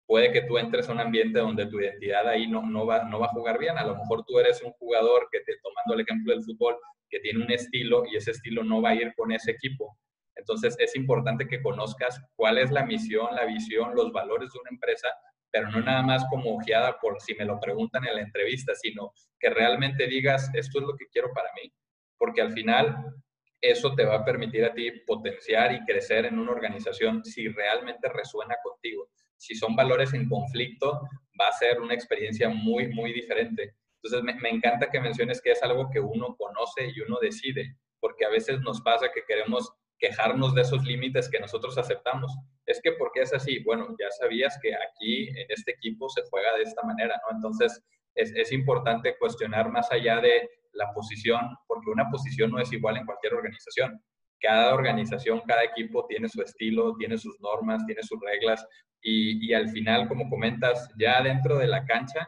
puede 0.09 0.31
que 0.31 0.41
tú 0.41 0.57
entres 0.57 0.89
a 0.89 0.91
un 0.91 0.99
ambiente 1.01 1.37
donde 1.37 1.67
tu 1.67 1.79
identidad 1.79 2.27
ahí 2.27 2.47
no, 2.47 2.63
no, 2.63 2.83
va, 2.83 3.03
no 3.03 3.19
va 3.19 3.27
a 3.27 3.29
jugar 3.29 3.59
bien. 3.59 3.77
A 3.77 3.85
lo 3.85 3.95
mejor 3.95 4.25
tú 4.25 4.39
eres 4.39 4.59
un 4.63 4.71
jugador 4.71 5.27
que, 5.31 5.39
te, 5.41 5.53
tomando 5.61 5.93
el 5.93 6.01
ejemplo 6.01 6.33
del 6.33 6.43
fútbol, 6.43 6.77
que 7.07 7.19
tiene 7.19 7.45
un 7.45 7.51
estilo 7.51 8.03
y 8.11 8.15
ese 8.15 8.31
estilo 8.31 8.63
no 8.63 8.81
va 8.81 8.89
a 8.89 8.95
ir 8.95 9.13
con 9.15 9.31
ese 9.31 9.51
equipo. 9.51 9.99
Entonces 10.35 10.75
es 10.79 10.95
importante 10.95 11.47
que 11.47 11.61
conozcas 11.61 12.19
cuál 12.35 12.57
es 12.57 12.71
la 12.71 12.87
misión, 12.87 13.35
la 13.35 13.45
visión, 13.45 13.93
los 13.93 14.11
valores 14.11 14.51
de 14.51 14.59
una 14.59 14.71
empresa, 14.71 15.09
pero 15.51 15.69
no 15.69 15.79
nada 15.79 16.01
más 16.01 16.25
como 16.31 16.55
ojeada 16.55 16.97
por 16.99 17.21
si 17.21 17.35
me 17.35 17.45
lo 17.45 17.59
preguntan 17.59 18.03
en 18.07 18.15
la 18.15 18.21
entrevista, 18.21 18.73
sino 18.73 19.13
que 19.39 19.51
realmente 19.51 20.07
digas, 20.07 20.49
esto 20.55 20.79
es 20.79 20.87
lo 20.87 20.95
que 20.97 21.05
quiero 21.11 21.31
para 21.35 21.49
mí. 21.53 21.71
Porque 22.17 22.41
al 22.41 22.51
final 22.51 23.13
eso 23.61 23.93
te 23.93 24.05
va 24.05 24.15
a 24.15 24.25
permitir 24.25 24.65
a 24.65 24.73
ti 24.73 24.89
potenciar 25.05 25.71
y 25.71 25.85
crecer 25.85 26.25
en 26.25 26.39
una 26.39 26.51
organización 26.51 27.23
si 27.23 27.47
realmente 27.47 28.09
resuena 28.09 28.55
contigo 28.63 29.07
si 29.39 29.55
son 29.55 29.75
valores 29.75 30.13
en 30.13 30.27
conflicto, 30.27 31.01
va 31.39 31.48
a 31.48 31.53
ser 31.53 31.79
una 31.79 31.93
experiencia 31.93 32.50
muy, 32.50 32.89
muy 32.89 33.13
diferente. 33.13 33.75
Entonces, 34.03 34.36
me, 34.41 34.50
encanta 34.50 34.89
que 34.89 35.00
menciones 35.00 35.41
que 35.41 35.51
es 35.51 35.63
algo 35.63 35.89
que 35.89 36.00
uno 36.00 36.36
conoce 36.38 36.91
y 36.93 37.00
uno 37.01 37.17
decide, 37.22 37.75
porque 38.00 38.25
a 38.25 38.29
veces 38.29 38.60
nos 38.62 38.81
pasa 38.81 39.12
que 39.13 39.24
queremos 39.25 39.72
quejarnos 39.98 40.53
de 40.55 40.62
esos 40.62 40.84
límites 40.84 41.29
que 41.29 41.39
nosotros 41.39 41.77
aceptamos. 41.77 42.31
Es 42.65 42.81
que, 42.81 42.93
¿por 42.93 43.12
qué 43.13 43.22
es 43.22 43.34
así? 43.34 43.60
Bueno, 43.60 43.96
ya 44.00 44.12
sabías 44.12 44.60
que 44.62 44.74
aquí 44.75 45.29
en 45.29 45.48
este 45.50 45.72
equipo 45.72 46.10
se 46.10 46.22
juega 46.29 46.55
de 46.58 46.63
esta 46.63 46.84
manera, 46.84 47.19
¿no? 47.24 47.36
Entonces, 47.36 47.81
es, 48.15 48.34
es 48.36 48.51
importante 48.51 49.17
cuestionar 49.17 49.69
más 49.72 49.91
allá 49.91 50.19
de 50.19 50.50
la 50.74 50.91
posición, 50.93 51.41
porque 51.67 51.89
una 51.89 52.10
posición 52.10 52.51
no 52.51 52.60
es 52.60 52.72
igual 52.74 52.98
en 52.98 53.05
cualquier 53.05 53.34
organización 53.34 54.01
cada 54.41 54.74
organización, 54.74 55.41
cada 55.48 55.63
equipo 55.63 56.05
tiene 56.08 56.29
su 56.29 56.41
estilo, 56.41 56.96
tiene 56.98 57.17
sus 57.17 57.39
normas, 57.41 57.86
tiene 57.86 58.03
sus 58.03 58.19
reglas 58.22 58.65
y, 59.01 59.53
al 59.53 59.69
final, 59.69 60.08
como 60.08 60.29
comentas, 60.29 60.89
ya 60.98 61.22
dentro 61.22 61.58
de 61.58 61.67
la 61.67 61.86
cancha, 61.86 62.27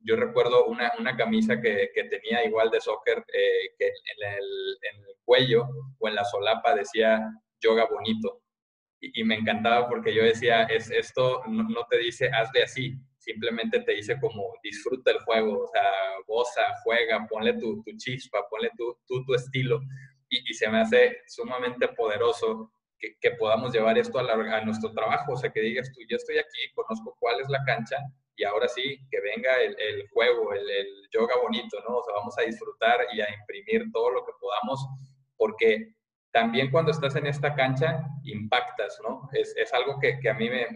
yo 0.00 0.16
recuerdo 0.16 0.66
una, 0.66 0.92
una 0.98 1.16
camisa 1.16 1.60
que, 1.60 1.90
que, 1.94 2.04
tenía 2.04 2.44
igual 2.44 2.70
de 2.70 2.80
soccer, 2.80 3.18
eh, 3.32 3.74
que 3.78 3.86
en 3.86 4.34
el, 4.34 5.06
cuello 5.24 5.68
o 5.98 6.08
en 6.08 6.16
la 6.16 6.24
solapa 6.24 6.74
decía 6.74 7.20
yoga 7.60 7.86
bonito. 7.86 8.40
Y, 9.00 9.24
me 9.24 9.36
encantaba 9.36 9.88
porque 9.88 10.14
yo 10.14 10.22
decía, 10.22 10.64
es, 10.64 10.90
esto 10.90 11.42
no, 11.48 11.64
no, 11.64 11.86
te 11.90 11.98
dice 11.98 12.28
hazle 12.28 12.62
así, 12.62 12.94
simplemente 13.18 13.80
te 13.80 13.92
dice 13.92 14.18
como 14.20 14.42
disfruta 14.62 15.10
el 15.12 15.18
juego, 15.20 15.64
o 15.64 15.66
sea, 15.68 15.82
goza, 16.26 16.62
juega, 16.84 17.26
ponle 17.28 17.54
tu, 17.54 17.82
tu 17.82 17.96
chispa, 17.96 18.46
ponle 18.48 18.70
tu, 18.76 18.96
tu, 19.06 19.24
tu 19.24 19.34
estilo 19.34 19.80
y, 20.32 20.54
se 20.54 20.68
me 20.68 20.80
hace 20.80 21.18
sumamente 21.26 21.88
poderoso 21.88 22.72
que, 22.98 23.30
podamos 23.32 23.72
llevar 23.72 23.98
esto 23.98 24.18
a, 24.18 24.32
a, 24.32 24.64
nuestro 24.64 24.92
trabajo, 24.92 25.32
o 25.32 25.36
sea, 25.36 25.50
que 25.50 25.60
digas 25.60 25.92
tú, 25.92 26.00
yo 26.08 26.16
estoy 26.16 26.38
aquí, 26.38 26.72
conozco 26.74 27.16
cuál 27.18 27.40
es 27.40 27.48
la 27.48 27.62
cancha 27.64 27.96
y 28.36 28.44
ahora 28.44 28.68
sí, 28.68 28.98
que 29.10 29.20
venga 29.20 29.60
el, 29.60 29.76
el 29.78 30.08
juego, 30.08 30.52
el, 30.54 30.68
el, 30.70 31.08
yoga 31.12 31.34
bonito, 31.42 31.78
¿no? 31.86 31.98
O 31.98 32.02
sea, 32.04 32.14
vamos 32.14 32.34
a 32.38 32.42
disfrutar 32.42 33.00
y 33.12 33.20
a 33.20 33.26
imprimir 33.34 33.90
todo 33.92 34.10
lo 34.10 34.24
que 34.24 34.32
podamos, 34.40 34.86
porque 35.36 35.94
también 36.32 36.70
cuando 36.70 36.92
estás 36.92 37.14
en 37.16 37.26
esta 37.26 37.54
cancha 37.54 38.02
impactas, 38.24 38.98
¿no? 39.02 39.28
Es, 39.32 39.54
es 39.56 39.74
algo 39.74 39.98
que, 40.00 40.18
que 40.20 40.30
a 40.30 40.34
mí 40.34 40.48
me, 40.48 40.66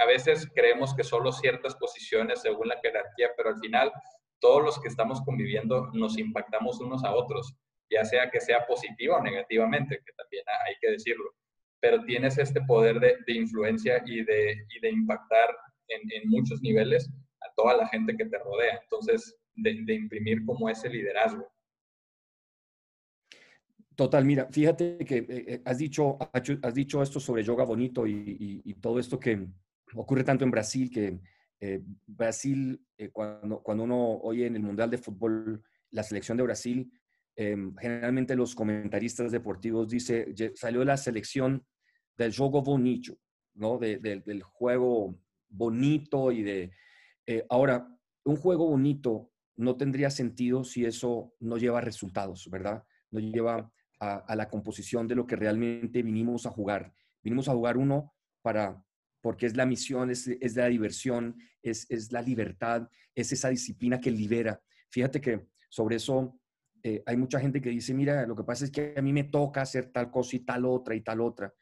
a 0.00 0.06
veces 0.06 0.48
creemos 0.54 0.94
que 0.94 1.04
solo 1.04 1.32
ciertas 1.32 1.74
posiciones 1.74 2.40
según 2.40 2.68
la 2.68 2.80
jerarquía, 2.80 3.30
pero 3.36 3.50
al 3.50 3.58
final 3.58 3.92
todos 4.38 4.62
los 4.62 4.80
que 4.80 4.88
estamos 4.88 5.20
conviviendo 5.22 5.88
nos 5.92 6.16
impactamos 6.16 6.80
unos 6.80 7.04
a 7.04 7.12
otros 7.14 7.54
ya 7.92 8.04
sea 8.04 8.30
que 8.30 8.40
sea 8.40 8.66
positiva 8.66 9.18
o 9.18 9.22
negativamente, 9.22 10.00
que 10.04 10.12
también 10.12 10.44
hay 10.66 10.74
que 10.80 10.92
decirlo, 10.92 11.34
pero 11.80 12.04
tienes 12.04 12.38
este 12.38 12.60
poder 12.62 13.00
de, 13.00 13.32
influencia 13.32 14.02
y 14.06 14.24
de, 14.24 14.64
y 14.68 14.80
de 14.80 14.90
impactar 14.90 15.48
en, 15.88 16.00
en, 16.12 16.30
muchos 16.30 16.60
niveles 16.62 17.10
a 17.40 17.52
toda 17.56 17.76
la 17.76 17.88
gente 17.88 18.16
que 18.16 18.26
te 18.26 18.38
rodea. 18.38 18.78
Entonces, 18.82 19.36
de, 19.54 19.82
de 19.84 19.94
imprimir 19.94 20.44
como 20.44 20.68
ese 20.68 20.88
liderazgo. 20.88 21.46
Total, 23.94 24.24
mira, 24.24 24.48
fíjate 24.50 24.98
que 24.98 25.18
eh, 25.18 25.26
eh, 25.28 25.62
has, 25.64 25.78
dicho, 25.78 26.18
has 26.62 26.74
dicho 26.74 27.02
esto 27.02 27.20
sobre 27.20 27.42
yoga 27.42 27.64
bonito 27.64 28.06
y, 28.06 28.12
y, 28.12 28.62
y, 28.64 28.74
todo 28.74 28.98
esto 28.98 29.20
que 29.20 29.46
ocurre 29.94 30.24
tanto 30.24 30.44
en 30.44 30.50
Brasil, 30.50 30.90
que 30.90 31.20
eh, 31.64 31.80
Brasil, 32.08 32.84
eh, 32.98 33.10
cuando, 33.10 33.62
cuando 33.62 33.84
uno 33.84 34.14
oye 34.22 34.46
en 34.46 34.56
el 34.56 34.62
Mundial 34.62 34.90
de 34.90 34.98
Fútbol 34.98 35.62
la 35.90 36.02
selección 36.02 36.36
de 36.36 36.42
Brasil, 36.42 36.90
Em, 37.34 37.74
generalmente 37.76 38.36
los 38.36 38.54
comentaristas 38.54 39.32
deportivos 39.32 39.88
dicen, 39.88 40.34
salió 40.54 40.84
la 40.84 40.96
selección 40.96 41.64
del 42.16 42.36
juego 42.36 42.62
bonito, 42.62 43.16
¿no? 43.54 43.78
del 43.78 44.42
juego 44.42 45.18
bonito 45.48 46.30
y 46.32 46.42
de... 46.42 46.72
Eh, 47.26 47.46
ahora, 47.48 47.88
un 48.24 48.36
juego 48.36 48.66
bonito 48.68 49.30
no 49.56 49.76
tendría 49.76 50.10
sentido 50.10 50.64
si 50.64 50.84
eso 50.84 51.34
no 51.40 51.56
lleva 51.56 51.80
resultados, 51.80 52.48
¿verdad? 52.50 52.84
No 53.10 53.20
lleva 53.20 53.72
a, 54.00 54.34
la 54.34 54.48
composición 54.48 55.06
de 55.06 55.14
lo 55.14 55.26
que 55.26 55.36
realmente 55.36 56.02
vinimos 56.02 56.46
a 56.46 56.50
jugar. 56.50 56.92
Vinimos 57.22 57.48
a 57.48 57.52
jugar 57.52 57.76
uno 57.76 58.14
para, 58.42 58.84
porque 59.20 59.46
es 59.46 59.56
la 59.56 59.66
misión, 59.66 60.10
es, 60.10 60.26
es 60.26 60.56
la 60.56 60.66
diversión, 60.66 61.36
es, 61.62 61.88
es 61.90 62.10
la 62.10 62.22
libertad, 62.22 62.88
es 63.14 63.32
esa 63.32 63.48
disciplina 63.48 64.00
que 64.00 64.10
libera. 64.10 64.60
Fíjate 64.90 65.20
que 65.20 65.46
sobre 65.68 65.96
eso 65.96 66.40
eh, 66.82 67.02
hay 67.06 67.16
mucha 67.16 67.38
gente 67.38 67.60
que 67.60 67.70
dice, 67.70 67.94
mira, 67.94 68.26
lo 68.26 68.34
que 68.34 68.44
pasa 68.44 68.64
es 68.64 68.70
que 68.70 68.94
a 68.96 69.02
mí 69.02 69.12
me 69.12 69.24
toca 69.24 69.62
hacer 69.62 69.92
tal 69.92 70.10
cosa 70.10 70.36
y 70.36 70.40
tal 70.40 70.64
otra 70.64 70.94
y 70.94 71.00
tal 71.00 71.20
otra. 71.20 71.54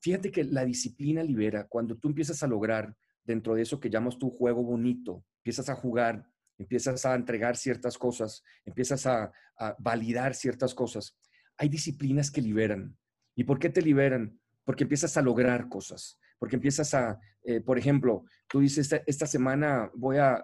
Fíjate 0.00 0.30
que 0.30 0.44
la 0.44 0.64
disciplina 0.64 1.22
libera. 1.22 1.66
Cuando 1.66 1.96
tú 1.96 2.08
empiezas 2.08 2.42
a 2.42 2.46
lograr 2.46 2.94
dentro 3.24 3.54
de 3.54 3.62
eso 3.62 3.80
que 3.80 3.90
llamas 3.90 4.18
tu 4.18 4.30
juego 4.30 4.62
bonito, 4.62 5.24
empiezas 5.38 5.68
a 5.70 5.74
jugar, 5.74 6.26
empiezas 6.58 7.04
a 7.06 7.14
entregar 7.14 7.56
ciertas 7.56 7.96
cosas, 7.96 8.42
empiezas 8.64 9.06
a, 9.06 9.32
validar 9.78 10.34
ciertas 10.34 10.74
cosas. 10.74 11.18
Hay 11.58 11.68
disciplinas 11.68 12.30
que 12.30 12.40
liberan. 12.40 12.96
¿Y 13.36 13.44
por 13.44 13.58
qué 13.58 13.68
te 13.68 13.82
liberan? 13.82 14.40
Porque 14.64 14.84
empiezas 14.84 15.18
a 15.18 15.22
lograr 15.22 15.68
cosas, 15.68 16.18
porque 16.38 16.56
empiezas 16.56 16.94
a, 16.94 17.20
eh, 17.42 17.60
por 17.60 17.76
ejemplo, 17.76 18.24
tú 18.48 18.60
dices, 18.60 18.90
esta, 19.06 19.26
semana 19.26 19.90
voy 19.94 20.16
a, 20.16 20.38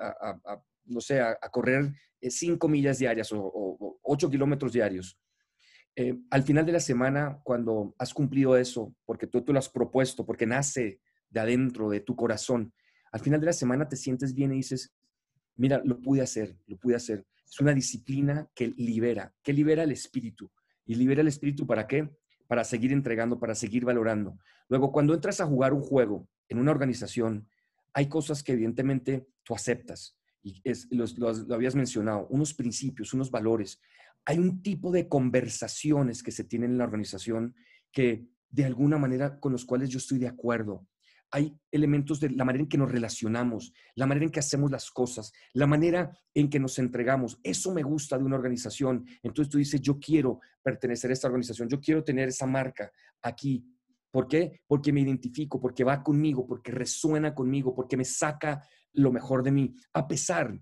no 0.87 1.01
sé, 1.01 1.20
a, 1.20 1.37
correr 1.51 1.92
eh, 2.20 2.31
cinco 2.31 2.68
millas 2.68 2.99
diarias 2.99 3.33
o, 3.33 3.99
ocho 4.03 4.31
kilómetros 4.31 4.72
diarios. 4.72 5.18
Eh, 5.94 6.14
al 6.31 6.42
final 6.42 6.66
de 6.66 6.72
la 6.72 6.81
semana, 6.81 7.40
cuando 7.42 7.94
has 7.99 8.12
cumplido 8.12 8.57
eso, 8.57 8.94
porque 9.05 9.27
tú, 9.27 9.42
tú 9.42 9.53
lo 9.53 9.59
has 9.59 9.68
propuesto, 9.68 10.27
porque 10.27 10.46
nace 10.46 11.01
de 11.31 11.40
adentro, 11.40 11.88
de 11.90 12.01
tu 12.01 12.14
corazón, 12.14 12.72
al 13.12 13.20
final 13.20 13.40
de 13.40 13.46
la 13.46 13.53
semana 13.53 13.88
te 13.88 13.96
sientes 13.96 14.35
bien 14.35 14.53
y 14.53 14.57
dices, 14.57 14.92
mira, 15.57 15.81
lo 15.85 16.01
pude 16.01 16.20
hacer, 16.20 16.57
lo 16.66 16.77
pude 16.77 16.96
hacer. 16.96 17.25
Es 17.44 17.61
una 17.61 17.72
disciplina 17.72 18.49
que 18.55 18.68
libera, 18.77 19.35
que 19.42 19.53
libera 19.53 19.85
el 19.85 19.92
espíritu. 19.92 20.51
¿Y 20.85 20.94
libera 20.94 21.22
el 21.22 21.29
espíritu 21.29 21.66
para 21.66 21.87
qué? 21.87 22.11
Para 22.46 22.62
seguir 22.64 22.92
entregando, 22.92 23.38
para 23.38 23.55
seguir 23.55 23.85
valorando. 23.85 24.38
Luego, 24.68 24.92
cuando 24.92 25.14
entras 25.14 25.40
a 25.40 25.46
jugar 25.46 25.72
un 25.72 25.83
juego 25.83 26.29
en 26.49 26.59
una 26.59 26.70
organización, 26.72 27.49
hay 27.92 28.09
cosas 28.09 28.42
que 28.42 28.53
evidentemente 28.53 29.27
tú 29.42 29.55
aceptas 29.55 30.16
y 30.46 30.61
es, 30.62 30.87
lo 30.92 31.54
habías 31.54 31.74
mencionado, 31.74 32.28
unos 32.30 32.54
principios, 32.54 33.12
unos 33.12 33.32
valores. 33.32 33.80
Hay 34.24 34.38
un 34.38 34.62
tipo 34.62 34.92
de 34.92 35.09
conversaciones 35.09 36.22
que 36.22 36.30
se 36.30 36.44
tienen 36.44 36.70
en 36.70 36.78
la 36.78 36.85
organización 36.85 37.56
que 37.90 38.28
de 38.48 38.64
alguna 38.64 38.96
manera 38.96 39.40
con 39.40 39.50
los 39.50 39.64
cuales 39.64 39.88
yo 39.88 39.98
estoy 39.98 40.18
de 40.18 40.28
acuerdo. 40.28 40.87
Hay 41.32 41.59
elementos 41.72 42.20
de 42.20 42.30
la 42.30 42.44
manera 42.44 42.62
en 42.62 42.68
que 42.68 42.78
nos 42.78 42.92
relacionamos, 42.92 43.72
la 43.96 44.06
manera 44.06 44.26
en 44.26 44.30
que 44.30 44.38
hacemos 44.38 44.70
las 44.70 44.88
cosas, 44.92 45.32
la 45.52 45.66
manera 45.66 46.16
en 46.32 46.48
que 46.48 46.61
nos 46.61 46.78
entregamos. 46.78 47.40
Eso 47.42 47.74
me 47.74 47.82
gusta 47.82 48.16
de 48.16 48.22
una 48.22 48.37
organización. 48.37 49.04
Entonces 49.24 49.50
tú 49.50 49.59
dices, 49.59 49.80
yo 49.80 49.98
quiero 49.98 50.38
pertenecer 50.62 51.11
a 51.11 51.14
esta 51.14 51.26
organización, 51.26 51.68
yo 51.68 51.80
quiero 51.80 52.04
tener 52.04 52.28
esa 52.28 52.46
marca 52.46 52.92
aquí. 53.20 53.66
¿Por 54.12 54.28
qué? 54.28 54.61
Porque 54.68 54.92
me 54.92 55.00
identifico, 55.00 55.61
porque 55.61 55.82
va 55.82 56.04
conmigo, 56.04 56.46
porque 56.46 56.70
resuena 56.70 57.35
conmigo, 57.35 57.74
porque 57.74 57.96
me 57.96 58.04
saca 58.04 58.62
lo 58.96 59.12
mejor 59.12 59.42
de 59.42 59.52
mí, 59.52 59.74
a 59.92 60.09
pesar 60.09 60.59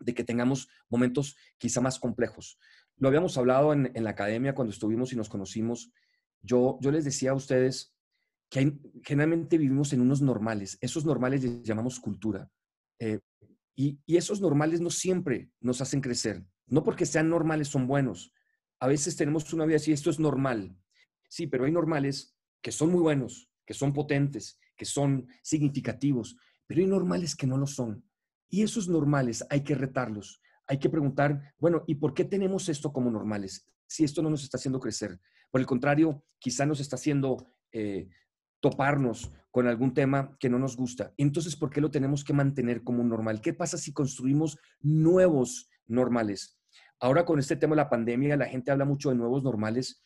de 0.00 0.14
que 0.14 0.24
tengamos 0.24 0.68
momentos 0.88 1.36
quizá 1.58 1.80
más 1.80 1.98
complejos. 1.98 2.58
Lo 2.96 3.08
habíamos 3.08 3.36
hablado 3.38 3.72
en, 3.72 3.92
la 3.94 4.10
academia 4.10 4.54
cuando 4.54 4.72
estuvimos 4.72 5.12
y 5.12 5.16
nos 5.16 5.28
conocimos. 5.28 5.92
Yo, 6.42 6.78
yo 6.80 6.90
les 6.90 7.04
decía 7.04 7.30
a 7.30 7.34
ustedes 7.34 7.94
que 8.50 8.78
generalmente 9.04 9.58
vivimos 9.58 9.92
en 9.92 10.00
unos 10.00 10.22
normales. 10.22 10.78
Esos 10.80 11.04
normales 11.04 11.42
les 11.44 11.62
llamamos 11.62 12.00
cultura. 12.00 12.50
Eh, 12.98 13.20
y, 13.74 14.00
y, 14.06 14.16
esos 14.16 14.40
normales 14.40 14.80
no 14.80 14.90
siempre 14.90 15.50
nos 15.60 15.80
hacen 15.80 16.00
crecer. 16.00 16.44
No 16.66 16.82
porque 16.82 17.04
sean 17.04 17.28
normales 17.28 17.68
son 17.68 17.86
buenos. 17.86 18.32
A 18.80 18.86
veces 18.86 19.16
tenemos 19.16 19.52
una 19.52 19.66
vida 19.66 19.76
así, 19.76 19.92
esto 19.92 20.10
es 20.10 20.18
normal. 20.18 20.76
Sí, 21.28 21.46
pero 21.46 21.64
hay 21.64 21.72
normales 21.72 22.36
que 22.62 22.72
son 22.72 22.90
muy 22.90 23.00
buenos, 23.00 23.50
que 23.66 23.74
son 23.74 23.92
potentes, 23.92 24.58
que 24.76 24.84
son 24.84 25.28
significativos, 25.42 26.36
pero 26.66 26.80
hay 26.80 26.86
normales 26.86 27.34
que 27.34 27.46
no 27.46 27.56
lo 27.56 27.66
son. 27.66 28.04
Y 28.48 28.62
esos 28.62 28.88
normales 28.88 29.44
hay 29.50 29.62
que 29.62 29.74
retarlos. 29.74 30.40
Hay 30.66 30.78
que 30.78 30.90
preguntar, 30.90 31.54
bueno, 31.58 31.84
¿y 31.86 31.96
por 31.96 32.14
qué 32.14 32.24
tenemos 32.24 32.68
esto 32.68 32.92
como 32.92 33.10
normales? 33.10 33.68
Si 33.86 34.04
esto 34.04 34.22
no 34.22 34.30
nos 34.30 34.42
está 34.42 34.56
haciendo 34.56 34.80
crecer. 34.80 35.20
Por 35.50 35.60
el 35.60 35.66
contrario, 35.66 36.24
quizá 36.38 36.66
nos 36.66 36.80
está 36.80 36.96
haciendo 36.96 37.52
eh, 37.72 38.08
toparnos 38.60 39.32
con 39.50 39.66
algún 39.66 39.94
tema 39.94 40.36
que 40.38 40.50
no 40.50 40.58
nos 40.58 40.76
gusta. 40.76 41.14
Entonces, 41.16 41.56
¿por 41.56 41.70
qué 41.70 41.80
lo 41.80 41.90
tenemos 41.90 42.24
que 42.24 42.32
mantener 42.32 42.82
como 42.82 43.02
normal? 43.04 43.40
¿Qué 43.40 43.54
pasa 43.54 43.78
si 43.78 43.92
construimos 43.92 44.58
nuevos 44.80 45.70
normales? 45.86 46.58
Ahora 46.98 47.24
con 47.24 47.38
este 47.38 47.56
tema 47.56 47.74
de 47.74 47.82
la 47.82 47.90
pandemia, 47.90 48.36
la 48.36 48.46
gente 48.46 48.70
habla 48.70 48.84
mucho 48.84 49.10
de 49.10 49.16
nuevos 49.16 49.42
normales, 49.42 50.04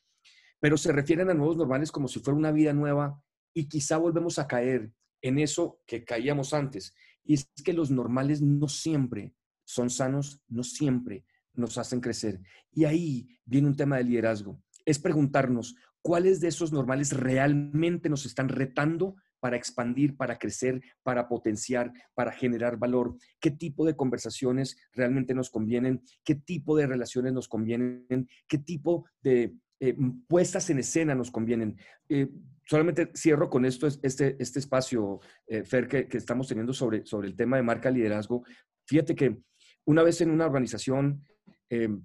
pero 0.61 0.77
se 0.77 0.93
refieren 0.93 1.31
a 1.31 1.35
nuevos 1.35 1.57
normales 1.57 1.91
como 1.91 2.09
si 2.09 2.21
fuera 2.21 2.39
una 2.39 2.53
vida 2.53 2.73
nueva 2.73 3.23
y 3.55 3.69
quizá 3.69 3.97
volvemos 3.97 4.39
a 4.39 4.47
caer 4.47 4.93
en 5.23 5.39
eso 5.39 5.81
que 5.87 6.05
caíamos 6.05 6.55
antes. 6.55 6.95
Y 7.25 7.35
es 7.35 7.51
que 7.65 7.73
los 7.73 7.91
normales 7.91 8.43
no 8.43 8.69
siempre 8.69 9.35
son 9.65 9.91
sanos, 9.91 10.43
no 10.49 10.65
siempre 10.65 11.25
nos 11.55 11.79
hacen 11.79 12.01
crecer. 12.01 12.41
Y 12.73 12.85
ahí 12.85 13.29
viene 13.45 13.69
un 13.69 13.77
tema 13.77 13.97
de 13.99 14.05
liderazgo. 14.05 14.63
Es 14.85 14.99
preguntarnos, 14.99 15.77
¿cuáles 16.03 16.41
de 16.41 16.49
esos 16.49 16.73
normales 16.73 17.13
realmente 17.13 18.09
nos 18.09 18.27
están 18.27 18.49
retando 18.49 19.17
para 19.39 19.57
expandir, 19.57 20.17
para 20.17 20.39
crecer, 20.39 20.83
para 21.03 21.29
potenciar, 21.29 21.93
para 22.15 22.33
generar 22.33 22.79
valor? 22.79 23.17
¿Qué 23.41 23.51
tipo 23.51 23.85
de 23.85 23.97
conversaciones 23.97 24.77
realmente 24.93 25.35
nos 25.35 25.51
convienen? 25.51 26.03
¿Qué 26.25 26.35
tipo 26.35 26.77
de 26.77 26.87
relaciones 26.87 27.33
nos 27.33 27.49
convienen? 27.49 28.29
¿Qué 28.49 28.59
tipo 28.59 29.07
de 29.23 29.55
eh, 29.81 29.97
puestas 30.29 30.69
en 30.71 30.79
escena 30.79 31.15
nos 31.15 31.31
convienen? 31.31 31.77
Eh, 32.09 32.29
solamente 32.71 33.11
cierro 33.17 33.51
con 33.51 33.65
esto, 33.65 33.89
este, 33.89 34.37
este 34.39 34.61
espacio, 34.61 35.19
eh, 35.49 35.65
Fer, 35.65 35.89
que, 35.89 36.07
estamos 36.13 36.47
teniendo 36.47 36.73
sobre, 36.73 37.05
sobre 37.05 37.27
el 37.27 37.35
tema 37.35 37.57
de 37.57 37.65
marca 37.65 37.91
liderazgo. 37.91 38.45
Fíjate 38.87 39.17
que 39.17 39.43
una 39.87 40.05
vez 40.05 40.21
en 40.21 40.31
una 40.31 40.47
organización 40.47 41.25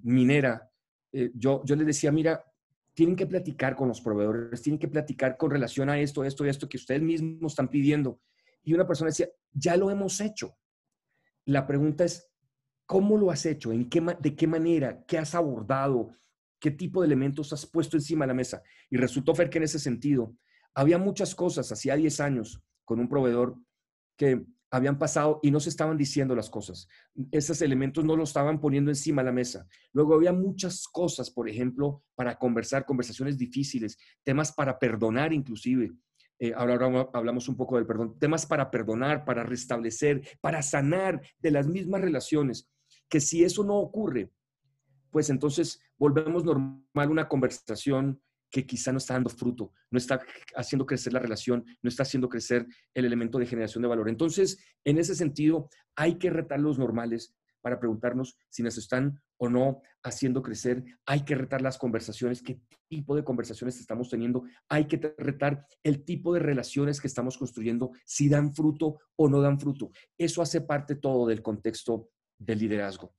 minera, 0.04 0.70
yo, 1.12 1.64
yo 1.66 1.76
les 1.76 1.88
decía, 1.88 2.12
mira, 2.12 2.44
tienen 2.96 3.16
que 3.16 3.28
platicar 3.28 3.76
con 3.76 3.90
los 3.90 4.02
proveedores, 4.02 4.62
tienen 4.62 4.80
que 4.80 4.88
platicar 4.88 5.38
con 5.38 5.52
relación 5.52 5.90
a 5.90 6.00
esto, 6.00 6.24
esto 6.24 6.46
y 6.46 6.50
esto 6.50 6.68
que 6.68 6.78
ustedes 6.78 7.02
mismos 7.02 7.52
están 7.52 7.68
pidiendo. 7.68 8.22
Y 8.64 8.74
una 8.74 8.88
persona 8.88 9.10
decía, 9.10 9.30
ya 9.52 9.76
lo 9.76 9.92
hemos 9.92 10.20
hecho. 10.22 10.58
La 11.46 11.68
pregunta 11.68 12.06
es, 12.06 12.32
¿cómo 12.86 13.18
lo 13.18 13.30
has 13.30 13.46
hecho? 13.46 13.72
¿En 13.72 13.90
qué, 13.90 14.02
¿De 14.20 14.36
qué 14.36 14.48
manera? 14.48 15.04
¿Qué 15.06 15.18
has 15.18 15.36
abordado? 15.36 16.12
¿Qué 16.58 16.72
tipo 16.72 17.02
de 17.02 17.08
elementos 17.08 17.52
has 17.52 17.66
puesto 17.66 17.98
encima 17.98 18.24
de 18.26 18.30
la 18.30 18.34
mesa? 18.34 18.64
Y 18.90 18.98
resultó, 18.98 19.36
Fer, 19.36 19.50
que 19.50 19.58
en 19.58 19.66
ese 19.66 19.78
sentido, 19.78 20.36
había 20.76 20.98
muchas 20.98 21.34
cosas, 21.34 21.72
hacía 21.72 21.96
10 21.96 22.20
años, 22.20 22.62
con 22.84 23.00
un 23.00 23.10
proveedor 23.10 23.56
que 24.18 24.46
habían 24.70 25.00
pasado 25.00 25.40
y 25.42 25.52
no 25.52 25.60
se 25.60 25.70
estaban 25.70 25.98
diciendo 25.98 26.36
las 26.36 26.50
cosas. 26.50 26.88
Esos 27.32 27.62
elementos 27.62 28.04
no 28.04 28.16
lo 28.16 28.24
estaban 28.24 28.60
poniendo 28.60 28.92
encima 28.92 29.22
de 29.22 29.28
la 29.28 29.32
mesa. 29.32 29.68
Luego 29.94 30.16
había 30.16 30.34
muchas 30.34 30.88
cosas, 30.88 31.32
por 31.32 31.48
ejemplo, 31.48 32.04
para 32.14 32.38
conversar, 32.38 32.86
conversaciones 32.86 33.38
difíciles, 33.38 33.98
temas 34.24 34.52
para 34.52 34.78
perdonar 34.78 35.32
inclusive. 35.34 35.94
Eh, 36.38 36.54
ahora 36.54 37.08
hablamos 37.14 37.48
un 37.48 37.56
poco 37.56 37.78
del 37.78 37.86
perdón, 37.86 38.20
temas 38.20 38.46
para 38.46 38.70
perdonar, 38.70 39.24
para 39.24 39.44
restablecer, 39.44 40.28
para 40.42 40.62
sanar 40.62 41.22
de 41.40 41.52
las 41.52 41.68
mismas 41.68 42.02
relaciones, 42.02 42.70
que 43.08 43.22
si 43.22 43.46
eso 43.46 43.64
no 43.64 43.78
ocurre, 43.78 44.32
pues 45.12 45.30
entonces 45.30 45.80
volvemos 45.98 46.44
normal 46.44 47.10
una 47.10 47.30
conversación 47.30 48.22
que 48.56 48.66
quizá 48.66 48.94
no 48.94 49.00
está 49.00 49.16
dando 49.16 49.30
fruto, 49.30 49.74
no 49.92 49.98
está 49.98 50.22
haciendo 50.56 50.86
crecer 50.86 51.12
la 51.12 51.20
relación, 51.20 51.66
no 51.84 51.90
está 51.90 52.04
haciendo 52.04 52.30
crecer 52.30 52.66
el 52.94 53.04
elemento 53.04 53.38
de 53.38 53.46
generación 53.46 53.82
de 53.82 53.90
valor. 53.90 54.08
Entonces, 54.08 54.58
en 54.86 54.98
ese 54.98 55.14
sentido, 55.14 55.70
hay 55.94 56.18
que 56.18 56.30
retar 56.30 56.62
los 56.62 56.80
normales 56.80 57.36
para 57.60 57.82
preguntarnos 57.82 58.38
si 58.48 58.64
nos 58.64 58.78
están 58.78 59.22
o 59.36 59.50
no 59.50 59.82
haciendo 60.04 60.42
crecer. 60.42 60.86
Hay 61.06 61.26
que 61.26 61.36
retar 61.36 61.62
las 61.62 61.78
conversaciones, 61.78 62.42
qué 62.42 62.62
tipo 62.88 63.14
de 63.14 63.26
conversaciones 63.26 63.78
estamos 63.78 64.10
teniendo. 64.10 64.46
Hay 64.70 64.88
que 64.88 65.14
retar 65.18 65.66
el 65.84 66.06
tipo 66.06 66.34
de 66.34 66.40
relaciones 66.40 67.02
que 67.02 67.08
estamos 67.08 67.38
construyendo, 67.38 67.92
si 68.06 68.30
dan 68.30 68.54
fruto 68.54 69.00
o 69.18 69.28
no 69.28 69.42
dan 69.42 69.60
fruto. 69.60 69.92
Eso 70.18 70.42
hace 70.42 70.62
parte 70.62 70.96
todo 70.96 71.28
del 71.28 71.42
contexto 71.42 72.08
del 72.40 72.60
liderazgo. 72.60 73.14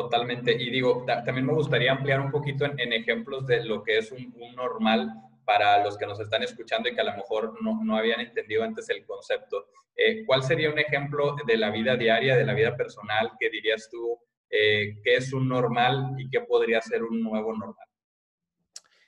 Totalmente. 0.00 0.52
Y 0.52 0.70
digo, 0.70 1.04
también 1.04 1.44
me 1.44 1.52
gustaría 1.52 1.92
ampliar 1.92 2.20
un 2.20 2.30
poquito 2.30 2.64
en, 2.64 2.92
ejemplos 2.92 3.46
de 3.46 3.62
lo 3.64 3.82
que 3.82 3.98
es 3.98 4.10
un, 4.10 4.34
normal 4.56 5.12
para 5.44 5.84
los 5.84 5.98
que 5.98 6.06
nos 6.06 6.18
están 6.20 6.42
escuchando 6.42 6.88
y 6.88 6.94
que 6.94 7.02
a 7.02 7.04
lo 7.04 7.16
mejor 7.16 7.54
no, 7.62 7.96
habían 7.96 8.20
entendido 8.20 8.64
antes 8.64 8.88
el 8.88 9.04
concepto. 9.04 9.66
Eh, 9.94 10.24
¿Cuál 10.24 10.42
sería 10.42 10.70
un 10.70 10.78
ejemplo 10.78 11.36
de 11.46 11.58
la 11.58 11.70
vida 11.70 11.96
diaria, 11.96 12.34
de 12.34 12.46
la 12.46 12.54
vida 12.54 12.74
personal, 12.76 13.32
que 13.38 13.50
dirías 13.50 13.90
tú 13.90 14.18
eh, 14.48 14.96
que 15.04 15.16
es 15.16 15.34
un 15.34 15.46
normal 15.48 16.14
y 16.16 16.30
qué 16.30 16.40
podría 16.40 16.80
ser 16.80 17.02
un 17.02 17.22
nuevo 17.22 17.52
normal? 17.52 17.86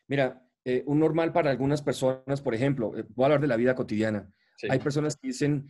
Mira, 0.09 0.43
eh, 0.63 0.83
un 0.85 0.99
normal 0.99 1.33
para 1.33 1.51
algunas 1.51 1.81
personas, 1.81 2.43
por 2.43 2.55
ejemplo, 2.55 2.91
voy 2.91 3.23
a 3.23 3.27
hablar 3.27 3.41
de 3.41 3.47
la 3.47 3.57
vida 3.57 3.75
cotidiana. 3.75 4.31
Hay 4.69 4.79
personas 4.79 5.17
que 5.17 5.29
dicen, 5.29 5.67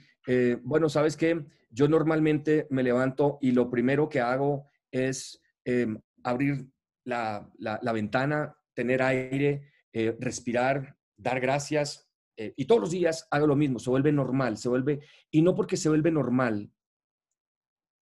bueno, 0.64 0.88
¿sabes 0.90 1.16
qué? 1.16 1.42
Yo 1.70 1.88
normalmente 1.88 2.66
me 2.70 2.82
levanto 2.82 3.38
y 3.40 3.52
lo 3.52 3.70
primero 3.70 4.10
que 4.10 4.20
hago 4.20 4.71
es 4.92 5.42
em, 5.64 5.98
abrir 6.22 6.68
la, 7.04 7.50
ventana, 7.92 8.56
tener 8.74 9.02
aire, 9.02 9.72
eh, 9.92 10.16
respirar, 10.20 10.96
dar 11.16 11.40
gracias. 11.40 12.08
Eh, 12.36 12.54
y 12.56 12.66
todos 12.66 12.80
los 12.80 12.90
días 12.90 13.26
hago 13.30 13.46
lo 13.46 13.56
mismo, 13.56 13.78
se 13.78 13.90
vuelve 13.90 14.12
normal, 14.12 14.56
se 14.56 14.68
vuelve, 14.68 15.00
y 15.30 15.42
no 15.42 15.54
porque 15.54 15.76
se 15.76 15.88
vuelve 15.88 16.10
normal, 16.10 16.70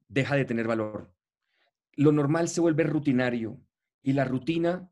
deja 0.08 0.36
de 0.36 0.44
tener 0.44 0.66
valor. 0.66 1.14
Lo 1.94 2.12
normal 2.12 2.48
se 2.48 2.60
vuelve 2.60 2.84
rutinario 2.84 3.60
y 4.02 4.12
la 4.12 4.24
rutina 4.24 4.90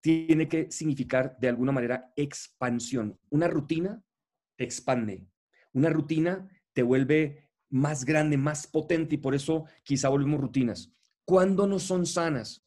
tiene 0.00 0.48
que 0.48 0.70
significar 0.70 1.36
de 1.38 1.48
alguna 1.48 1.72
manera 1.72 2.12
expansión. 2.16 3.18
Una 3.30 3.48
rutina 3.48 4.02
te 4.56 4.64
expande, 4.64 5.26
una 5.72 5.90
rutina 5.90 6.48
te 6.72 6.82
vuelve 6.82 7.48
más 7.70 8.04
grande, 8.04 8.36
más 8.36 8.66
potente 8.66 9.14
y 9.14 9.18
por 9.18 9.34
eso 9.34 9.64
quizá 9.82 10.08
volvemos 10.08 10.40
rutinas. 10.40 10.92
¿Cuándo 11.32 11.66
no 11.66 11.78
son 11.78 12.04
sanas? 12.04 12.62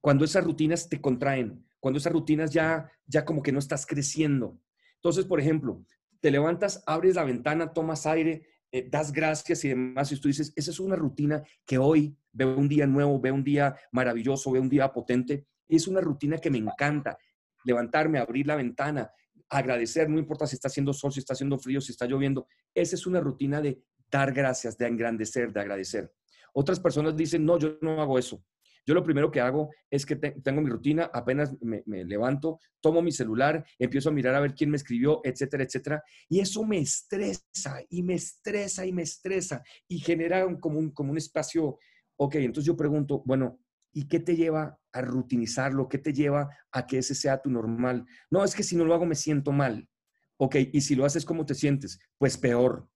Cuando 0.00 0.24
esas 0.24 0.42
rutinas 0.42 0.88
te 0.88 1.02
contraen, 1.02 1.66
cuando 1.80 1.98
esas 1.98 2.14
rutinas 2.14 2.50
ya, 2.50 2.90
ya 3.04 3.26
como 3.26 3.42
que 3.42 3.52
no 3.52 3.58
estás 3.58 3.84
creciendo. 3.84 4.58
Entonces, 4.94 5.26
por 5.26 5.38
ejemplo, 5.38 5.84
te 6.18 6.30
levantas, 6.30 6.82
abres 6.86 7.16
la 7.16 7.24
ventana, 7.24 7.74
tomas 7.74 8.06
aire, 8.06 8.46
eh, 8.72 8.88
das 8.90 9.12
gracias 9.12 9.66
y 9.66 9.68
demás, 9.68 10.10
y 10.12 10.18
tú 10.18 10.28
dices, 10.28 10.50
esa 10.56 10.70
es 10.70 10.80
una 10.80 10.96
rutina 10.96 11.42
que 11.66 11.76
hoy 11.76 12.16
veo 12.32 12.56
un 12.56 12.70
día 12.70 12.86
nuevo, 12.86 13.20
veo 13.20 13.34
un 13.34 13.44
día 13.44 13.76
maravilloso, 13.92 14.50
veo 14.50 14.62
un 14.62 14.70
día 14.70 14.90
potente. 14.90 15.46
Es 15.68 15.86
una 15.86 16.00
rutina 16.00 16.38
que 16.38 16.48
me 16.48 16.56
encanta. 16.56 17.18
Levantarme, 17.64 18.18
abrir 18.18 18.46
la 18.46 18.56
ventana, 18.56 19.10
agradecer, 19.50 20.08
no 20.08 20.18
importa 20.18 20.46
si 20.46 20.54
está 20.54 20.68
haciendo 20.68 20.94
sol, 20.94 21.12
si 21.12 21.20
está 21.20 21.34
haciendo 21.34 21.58
frío, 21.58 21.82
si 21.82 21.92
está 21.92 22.06
lloviendo. 22.06 22.46
Esa 22.74 22.94
es 22.94 23.06
una 23.06 23.20
rutina 23.20 23.60
de 23.60 23.84
dar 24.10 24.32
gracias, 24.32 24.78
de 24.78 24.86
engrandecer, 24.86 25.52
de 25.52 25.60
agradecer. 25.60 26.10
Otras 26.54 26.80
personas 26.80 27.16
dicen, 27.16 27.44
no, 27.44 27.58
yo 27.58 27.78
no 27.80 28.00
hago 28.00 28.18
eso. 28.18 28.42
Yo 28.86 28.94
lo 28.94 29.04
primero 29.04 29.30
que 29.30 29.40
hago 29.40 29.70
es 29.90 30.06
que 30.06 30.16
tengo 30.16 30.62
mi 30.62 30.70
rutina, 30.70 31.10
apenas 31.12 31.54
me, 31.60 31.82
levanto, 32.04 32.58
tomo 32.80 33.02
mi 33.02 33.12
celular, 33.12 33.64
empiezo 33.78 34.08
a 34.08 34.12
mirar 34.12 34.34
a 34.34 34.40
ver 34.40 34.54
quién 34.54 34.70
me 34.70 34.76
escribió, 34.76 35.20
etcétera, 35.22 35.64
etcétera. 35.64 36.02
Y 36.28 36.40
eso 36.40 36.64
me 36.64 36.78
estresa 36.78 37.80
y 37.88 38.02
me 38.02 38.14
estresa 38.14 38.86
y 38.86 38.92
me 38.92 39.02
estresa 39.02 39.62
y 39.86 39.98
genera 39.98 40.46
como, 40.58 40.78
un, 40.78 40.90
como 40.90 41.12
un 41.12 41.18
espacio. 41.18 41.78
Ok, 42.16 42.36
entonces 42.36 42.66
yo 42.66 42.76
pregunto, 42.76 43.22
bueno, 43.24 43.60
¿y 43.92 44.08
qué 44.08 44.20
te 44.20 44.36
lleva 44.36 44.78
a 44.92 45.00
rutinizarlo? 45.02 45.88
¿Qué 45.88 45.98
te 45.98 46.12
lleva 46.12 46.48
a 46.72 46.86
que 46.86 46.98
ese 46.98 47.14
sea 47.14 47.40
tu 47.40 47.50
normal? 47.50 48.04
No, 48.30 48.44
es 48.44 48.54
que 48.54 48.62
si 48.62 48.76
no 48.76 48.84
lo 48.84 48.94
hago 48.94 49.06
me 49.06 49.14
siento 49.14 49.52
mal. 49.52 49.88
Ok, 50.36 50.56
y 50.72 50.80
si 50.80 50.94
lo 50.94 51.04
haces, 51.04 51.24
¿cómo 51.26 51.44
te 51.44 51.54
sientes? 51.54 51.98
Pues 52.16 52.38
peor. 52.38 52.88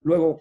Luego, 0.00 0.40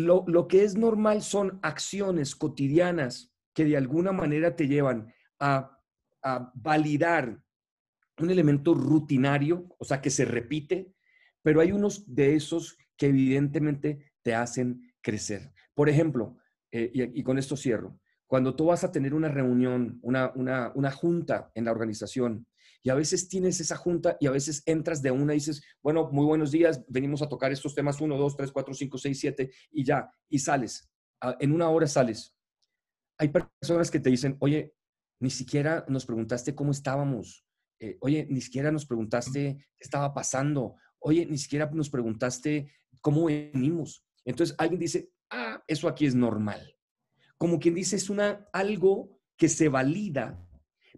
lo, 0.00 0.48
que 0.48 0.64
es 0.64 0.76
normal 0.76 1.22
son 1.22 1.58
acciones 1.62 2.34
cotidianas 2.34 3.32
que 3.54 3.64
de 3.64 3.76
alguna 3.76 4.12
manera 4.12 4.56
te 4.56 4.68
llevan 4.68 5.12
a, 5.38 5.76
validar 6.54 7.42
un 8.18 8.30
elemento 8.30 8.74
rutinario, 8.74 9.66
o 9.78 9.84
sea, 9.84 10.02
que 10.02 10.10
se 10.10 10.26
repite, 10.26 10.92
pero 11.40 11.62
hay 11.62 11.72
unos 11.72 12.14
de 12.14 12.34
esos 12.34 12.76
que 12.94 13.06
evidentemente 13.06 14.12
te 14.22 14.34
hacen 14.34 14.92
crecer. 15.00 15.54
Por 15.72 15.88
ejemplo, 15.88 16.36
eh, 16.70 16.90
y, 16.92 17.22
con 17.22 17.38
esto 17.38 17.56
cierro, 17.56 17.98
cuando 18.26 18.54
tú 18.54 18.66
vas 18.66 18.84
a 18.84 18.92
tener 18.92 19.14
una 19.14 19.28
reunión, 19.28 19.98
una, 20.02 20.30
una 20.34 20.90
junta 20.90 21.50
en 21.54 21.64
la 21.64 21.72
organización 21.72 22.46
y 22.82 22.90
a 22.90 22.94
veces 22.94 23.28
tienes 23.28 23.60
esa 23.60 23.76
junta 23.76 24.16
y 24.20 24.26
a 24.26 24.30
veces 24.30 24.62
entras 24.66 25.02
de 25.02 25.10
una 25.10 25.34
y 25.34 25.36
dices, 25.36 25.62
bueno, 25.82 26.08
muy 26.10 26.24
buenos 26.24 26.50
días, 26.50 26.82
venimos 26.88 27.22
a 27.22 27.28
tocar 27.28 27.52
estos 27.52 27.74
temas 27.74 28.00
1, 28.00 28.16
2, 28.16 28.36
3, 28.36 28.52
4, 28.52 28.74
5, 28.74 28.98
6, 28.98 29.20
7 29.20 29.50
y 29.72 29.84
ya, 29.84 30.10
y 30.28 30.38
sales. 30.38 30.90
En 31.38 31.52
una 31.52 31.68
hora 31.68 31.86
sales. 31.86 32.34
Hay 33.18 33.28
personas 33.28 33.90
que 33.90 34.00
te 34.00 34.08
dicen, 34.08 34.36
oye, 34.40 34.74
ni 35.20 35.28
siquiera 35.28 35.84
nos 35.88 36.06
preguntaste 36.06 36.54
cómo 36.54 36.70
estábamos. 36.70 37.44
Eh, 37.78 37.98
oye, 38.00 38.26
ni 38.30 38.40
siquiera 38.40 38.72
nos 38.72 38.86
preguntaste 38.86 39.56
qué 39.58 39.84
estaba 39.84 40.14
pasando. 40.14 40.76
Oye, 40.98 41.26
ni 41.26 41.36
siquiera 41.36 41.70
nos 41.70 41.90
preguntaste 41.90 42.72
cómo 43.02 43.26
venimos. 43.26 44.04
Entonces 44.24 44.56
alguien 44.58 44.80
dice, 44.80 45.10
ah, 45.30 45.50
ah, 45.50 45.64
eso 45.66 45.88
aquí 45.88 46.06
es 46.06 46.14
normal. 46.14 46.76
Como 47.38 47.58
quien 47.58 47.74
dice, 47.74 47.96
es 47.96 48.10
una, 48.10 48.46
algo 48.52 49.18
que 49.36 49.48
se 49.48 49.68
valida, 49.68 50.46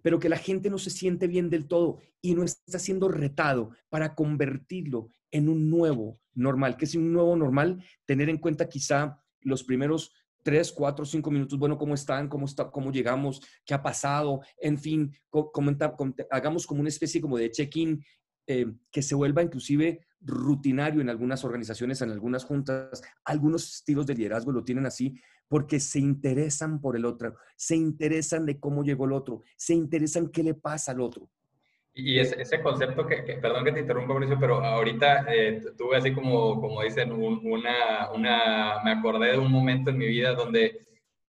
pero 0.03 0.19
que 0.19 0.29
la 0.29 0.37
gente 0.37 0.69
no 0.69 0.79
se 0.79 0.91
siente 0.91 1.27
bien 1.27 1.49
del 1.49 1.67
todo 1.67 1.99
y 2.21 2.35
no 2.35 2.43
está 2.43 2.79
siendo 2.79 3.09
retado 3.09 3.71
para 3.89 4.15
convertirlo 4.15 5.09
en 5.31 5.49
un 5.49 5.71
nuevo 5.71 6.21
normal. 6.35 6.77
que 6.77 6.85
es 6.85 6.95
un 6.95 7.13
nuevo 7.13 7.35
normal? 7.37 7.83
Tener 8.05 8.29
en 8.29 8.39
cuenta 8.39 8.69
quizá 8.69 9.19
los 9.41 9.65
primeros 9.65 10.13
tres, 10.43 10.73
cuatro, 10.73 11.05
cinco 11.05 11.31
minutos, 11.31 11.59
bueno, 11.59 11.79
¿cómo 11.79 11.95
están? 11.95 12.29
¿Cómo, 12.29 12.47
está, 12.47 12.71
cómo 12.71 12.91
llegamos? 12.91 13.41
¿Qué 13.65 13.75
ha 13.75 13.83
pasado? 13.83 14.41
En 14.59 14.77
fin, 14.77 15.13
hagamos 16.31 16.67
como 16.67 16.81
una 16.81 16.89
especie 16.89 17.21
como 17.21 17.39
de 17.39 17.51
check-in 17.51 18.05
eh, 18.47 18.67
que 18.91 19.03
se 19.03 19.15
vuelva 19.15 19.43
inclusive 19.43 20.05
rutinario 20.21 21.01
en 21.01 21.09
algunas 21.09 21.45
organizaciones, 21.45 22.01
en 22.03 22.11
algunas 22.11 22.45
juntas. 22.45 23.03
Algunos 23.25 23.73
estilos 23.77 24.07
de 24.07 24.15
liderazgo 24.15 24.53
lo 24.53 24.65
tienen 24.65 24.87
así 24.87 25.15
porque 25.53 25.81
se 25.81 25.99
interesan 25.99 26.81
por 26.81 26.97
el 26.97 27.05
otro, 27.05 27.37
se 27.57 27.77
interesan 27.77 28.47
de 28.47 28.59
cómo 28.59 28.83
llegó 28.83 29.05
el 29.05 29.13
otro, 29.13 29.43
se 29.55 29.75
interesan 29.75 30.31
qué 30.31 30.43
le 30.43 30.55
pasa 30.55 30.93
al 30.93 31.03
otro. 31.03 31.29
Y 31.93 32.19
ese, 32.19 32.41
ese 32.41 32.63
concepto 32.63 33.07
que, 33.07 33.17
perdón 33.35 33.67
que 33.67 33.73
te 33.73 33.81
interrumpa, 33.81 34.15
Mauricio, 34.15 34.39
pero 34.41 34.65
ahorita 34.65 35.27
eh, 35.29 35.61
tuve 35.77 35.99
así 35.99 36.15
como, 36.15 36.59
como 36.59 36.81
dicen, 36.81 37.13
una, 37.13 38.11
una, 38.15 38.83
me 38.83 38.93
acordé 38.93 39.33
de 39.33 39.39
un 39.39 39.53
momento 39.53 39.91
en 39.91 39.99
mi 39.99 40.07
vida 40.07 40.33
donde 40.33 40.87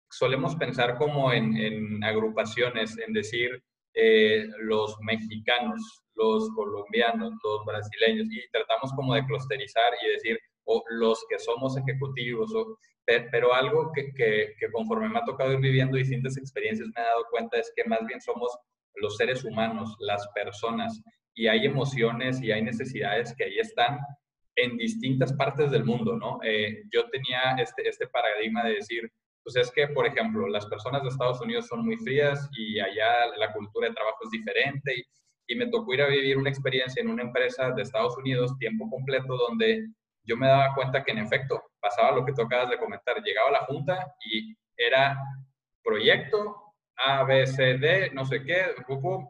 solemos 0.09 0.55
pensar 0.55 0.97
como 0.97 1.33
en, 1.33 1.57
en 1.57 2.01
agrupaciones, 2.01 2.97
en 3.05 3.11
decir 3.11 3.61
eh, 3.93 4.47
los 4.61 4.95
mexicanos, 5.01 5.81
los 6.15 6.49
colombianos, 6.55 7.33
los 7.43 7.65
brasileños, 7.65 8.27
y 8.31 8.39
tratamos 8.53 8.93
como 8.93 9.15
de 9.15 9.25
clusterizar 9.25 9.91
y 10.01 10.13
decir, 10.13 10.39
o 10.63 10.81
los 10.91 11.25
que 11.29 11.37
somos 11.39 11.75
ejecutivos, 11.75 12.55
o, 12.55 12.77
pero 13.05 13.53
algo 13.53 13.91
que, 13.93 14.13
que, 14.13 14.71
conforme 14.71 15.09
me 15.09 15.19
ha 15.19 15.25
tocado 15.25 15.53
ir 15.53 15.59
viviendo 15.59 15.97
distintas 15.97 16.37
experiencias 16.37 16.87
me 16.95 17.01
he 17.01 17.05
dado 17.05 17.25
cuenta 17.29 17.57
es 17.57 17.71
que 17.75 17.83
más 17.83 18.05
bien 18.05 18.21
somos 18.21 18.57
los 18.95 19.17
seres 19.17 19.43
humanos, 19.43 19.95
las 19.99 20.27
personas, 20.29 21.01
y 21.33 21.47
hay 21.47 21.65
emociones 21.65 22.41
y 22.41 22.51
hay 22.51 22.61
necesidades 22.61 23.33
que 23.35 23.45
ahí 23.45 23.59
están 23.59 23.99
en 24.55 24.77
distintas 24.77 25.33
partes 25.33 25.71
del 25.71 25.83
mundo, 25.83 26.15
¿no? 26.15 26.39
Eh, 26.43 26.83
yo 26.93 27.09
tenía 27.09 27.55
este, 27.57 27.89
este 27.89 28.07
paradigma 28.07 28.63
de 28.63 28.75
decir, 28.75 29.11
pues 29.43 29.55
es 29.55 29.71
que, 29.71 29.87
por 29.87 30.05
ejemplo, 30.05 30.47
las 30.47 30.67
personas 30.67 31.01
de 31.01 31.09
Estados 31.09 31.41
Unidos 31.41 31.67
son 31.67 31.83
muy 31.83 31.97
frías 31.97 32.47
y 32.55 32.79
allá 32.79 33.35
la 33.37 33.51
cultura 33.51 33.87
de 33.87 33.95
trabajo 33.95 34.19
es 34.23 34.29
diferente 34.29 34.93
y, 34.95 35.03
y 35.47 35.55
me 35.55 35.67
tocó 35.67 35.93
ir 35.95 36.03
a 36.03 36.07
vivir 36.07 36.37
una 36.37 36.51
experiencia 36.51 37.01
en 37.01 37.09
una 37.09 37.23
empresa 37.23 37.71
de 37.71 37.81
Estados 37.81 38.15
Unidos 38.17 38.57
tiempo 38.59 38.87
completo 38.89 39.35
donde 39.35 39.87
yo 40.23 40.37
me 40.37 40.47
daba 40.47 40.73
cuenta 40.75 41.03
que 41.03 41.11
en 41.11 41.17
efecto 41.17 41.61
pasaba 41.83 42.15
lo 42.15 42.25
que 42.25 42.31
tú 42.31 42.41
acabas 42.41 42.69
de 42.69 42.77
comentar, 42.77 43.21
llegaba 43.21 43.49
a 43.49 43.59
la 43.59 43.65
junta 43.65 44.15
y 44.25 44.55
era 44.77 45.17
proyecto, 45.83 46.55
a, 46.95 47.23
B, 47.23 47.45
C, 47.45 47.77
D, 47.77 48.11
no 48.13 48.23
sé 48.23 48.43
qué, 48.43 48.67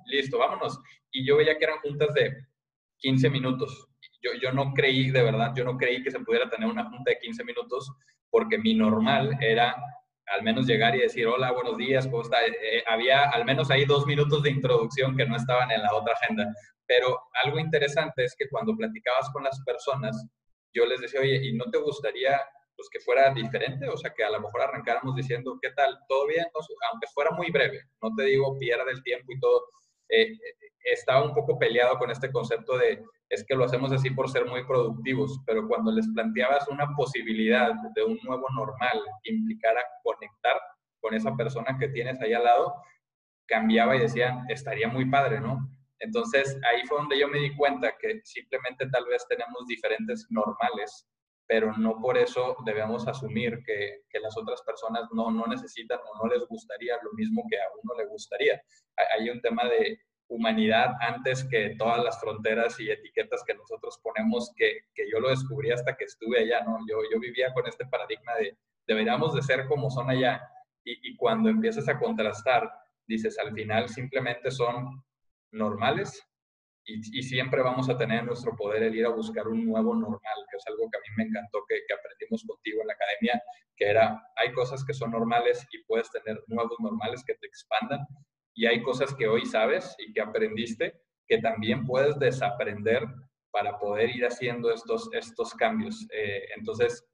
listo, 0.06 0.38
vámonos. 0.38 0.80
Y 1.12 1.26
yo 1.26 1.38
veía 1.38 1.58
que 1.58 1.66
eran 1.66 1.80
juntas 1.80 2.14
de 2.14 2.32
15 3.00 3.30
minutos. 3.32 3.88
Yo, 4.22 4.32
yo 4.40 4.52
no 4.52 4.72
creí, 4.74 5.10
de 5.10 5.24
verdad, 5.24 5.52
yo 5.56 5.64
no 5.64 5.78
creí 5.78 6.04
que 6.04 6.12
se 6.12 6.20
pudiera 6.20 6.50
tener 6.50 6.70
una 6.70 6.86
junta 6.90 7.12
de 7.12 7.20
15 7.20 7.44
minutos 7.44 7.92
porque 8.30 8.58
mi 8.58 8.76
normal 8.76 9.36
era 9.42 9.76
al 10.28 10.44
menos 10.44 10.68
llegar 10.68 10.96
y 10.96 11.02
decir, 11.02 11.28
hola, 11.28 11.52
buenos 11.52 11.78
días, 11.78 12.08
¿cómo 12.08 12.22
está? 12.22 12.46
Eh, 12.46 12.56
eh, 12.62 12.84
había 12.88 13.30
al 13.30 13.46
menos 13.46 13.70
ahí 13.72 13.86
dos 13.86 14.06
minutos 14.06 14.44
de 14.44 14.52
introducción 14.52 15.18
que 15.18 15.26
no 15.26 15.36
estaban 15.36 15.72
en 15.72 15.82
la 15.82 15.94
otra 15.94 16.14
agenda. 16.14 16.54
Pero 16.86 17.20
algo 17.44 17.60
interesante 17.60 18.24
es 18.24 18.36
que 18.38 18.48
cuando 18.50 18.76
platicabas 18.76 19.30
con 19.32 19.44
las 19.44 19.62
personas, 19.66 20.28
yo 20.74 20.86
les 20.86 21.02
decía, 21.02 21.22
oye, 21.22 21.40
¿y 21.44 21.54
no 21.54 21.66
te 21.72 21.78
gustaría 21.78 22.40
pues 22.76 22.90
que 22.90 23.00
fuera 23.00 23.32
diferente, 23.34 23.88
o 23.88 23.98
sea, 23.98 24.14
que 24.14 24.24
a 24.24 24.32
lo 24.32 24.42
mejor 24.42 24.62
arrancáramos 24.62 25.16
diciendo, 25.16 25.60
¿qué 25.62 25.70
tal? 25.72 25.98
¿Todo 26.08 26.28
bien? 26.28 26.46
aunque 26.92 27.08
fuera 27.14 27.32
muy 27.32 27.52
breve, 27.52 27.82
no 28.02 28.10
te 28.16 28.24
digo 28.24 28.58
pierda 28.58 28.90
el 28.90 29.04
tiempo 29.04 29.32
y 29.32 29.40
todo, 29.40 29.66
eh, 30.10 30.38
estaba 30.84 31.24
un 31.24 31.34
poco 31.34 31.58
peleado 31.58 31.98
con 31.98 32.12
este 32.12 32.32
concepto 32.32 32.78
de, 32.78 33.04
es 33.30 33.46
que 33.46 33.56
lo 33.56 33.66
hacemos 33.66 33.92
así 33.92 34.10
por 34.10 34.30
ser 34.30 34.46
muy 34.46 34.66
productivos, 34.66 35.40
pero 35.46 35.68
cuando 35.68 35.92
les 35.92 36.08
planteabas 36.14 36.68
una 36.68 36.88
posibilidad 36.96 37.74
de 37.96 38.04
un 38.04 38.20
nuevo 38.24 38.48
normal 38.54 39.02
que 39.24 39.34
implicara 39.34 39.82
conectar 40.04 40.60
con 41.00 41.14
esa 41.14 41.36
persona 41.36 41.78
que 41.80 41.90
tienes 41.90 42.20
ahí 42.22 42.34
al 42.34 42.44
lado, 42.44 42.76
cambiaba 43.46 43.96
y 43.96 44.00
decían, 44.00 44.46
estaría 44.50 44.88
muy 44.88 45.10
padre, 45.10 45.40
¿no? 45.40 45.70
Entonces 46.04 46.58
ahí 46.72 46.86
fue 46.86 46.98
donde 46.98 47.20
yo 47.20 47.28
me 47.28 47.40
di 47.40 47.56
cuenta 47.56 47.96
que 48.00 48.22
simplemente 48.24 48.88
tal 48.90 49.06
vez 49.06 49.26
tenemos 49.28 49.66
diferentes 49.68 50.28
normales 50.30 51.08
pero 51.48 51.74
no 51.78 52.00
por 52.00 52.18
eso 52.18 52.56
debemos 52.66 53.08
asumir 53.08 53.64
que, 53.66 54.02
que 54.10 54.20
las 54.20 54.36
otras 54.38 54.62
personas 54.62 55.10
no, 55.14 55.30
no, 55.30 55.46
necesitan 55.46 56.00
o 56.00 56.24
no 56.24 56.34
les 56.34 56.48
gustaría 56.48 56.96
lo 57.04 57.12
mismo 57.14 57.44
que 57.50 57.58
a 57.58 57.66
uno 57.84 57.94
le 57.96 58.08
gustaría. 58.08 58.62
Hay 59.18 59.30
un 59.30 59.42
tema 59.42 59.66
de 59.66 60.00
humanidad 60.30 60.96
antes 61.02 61.44
que 61.44 61.76
todas 61.78 62.04
las 62.04 62.20
fronteras 62.20 62.80
y 62.80 62.90
etiquetas 62.90 63.44
que 63.46 63.54
nosotros 63.54 64.00
ponemos, 64.02 64.52
que, 64.56 64.86
que 64.96 65.10
yo 65.12 65.20
lo 65.20 65.30
descubrí 65.30 65.72
hasta 65.72 65.96
que 65.96 66.06
estuve 66.06 66.40
allá, 66.40 66.64
¿no? 66.64 66.80
Yo, 66.90 66.98
yo 67.12 67.20
vivía 67.20 67.54
con 67.54 67.68
este 67.68 67.86
paradigma 67.86 68.34
de 68.36 68.58
deberíamos 68.88 69.36
de 69.36 69.42
ser 69.42 69.68
como 69.68 69.90
son 69.90 70.10
allá. 70.10 70.42
Y, 70.84 71.12
y 71.12 71.16
cuando 71.18 71.50
empiezas 71.50 71.88
a 71.88 72.00
contrastar, 72.00 72.70
dices, 73.06 73.38
al 73.38 73.54
final 73.54 73.90
simplemente 73.90 74.50
son 74.50 75.04
normales 75.54 76.22
y, 76.86 77.24
siempre 77.24 77.62
vamos 77.62 77.90
a 77.90 77.98
tener 77.98 78.26
nuestro 78.26 78.56
poder 78.58 78.84
el 78.84 78.96
ir 78.96 79.06
a 79.06 79.10
buscar 79.10 79.48
un 79.48 79.66
nuevo 79.66 79.96
normal, 79.96 80.38
que 80.52 80.58
es 80.58 80.68
algo 80.68 80.90
que 80.92 80.98
a 80.98 81.02
mí 81.02 81.16
me 81.16 81.24
encantó 81.24 81.64
que, 81.68 81.76
que, 81.88 81.94
aprendimos 81.94 82.44
contigo 82.46 82.82
en 82.82 82.88
la 82.88 82.94
academia, 82.94 83.42
que 83.78 83.86
era, 83.86 84.22
hay 84.36 84.52
cosas 84.52 84.84
que 84.84 84.94
son 84.94 85.12
normales 85.12 85.66
y 85.72 85.82
puedes 85.86 86.12
tener 86.12 86.44
nuevos 86.48 86.76
normales 86.80 87.24
que 87.26 87.36
te 87.36 87.48
expandan, 87.48 88.06
y 88.54 88.66
hay 88.66 88.84
cosas 88.84 89.14
que 89.16 89.28
hoy 89.28 89.46
sabes 89.46 89.96
y 89.98 90.12
que 90.12 90.22
aprendiste 90.22 90.94
que 91.26 91.38
también 91.40 91.86
puedes 91.86 92.20
desaprender 92.20 93.04
para 93.52 93.80
poder 93.80 94.10
ir 94.10 94.26
haciendo 94.26 94.72
estos, 94.72 95.10
estos 95.14 95.54
cambios. 95.54 96.06
Eh, 96.14 96.44
entonces, 96.58 97.06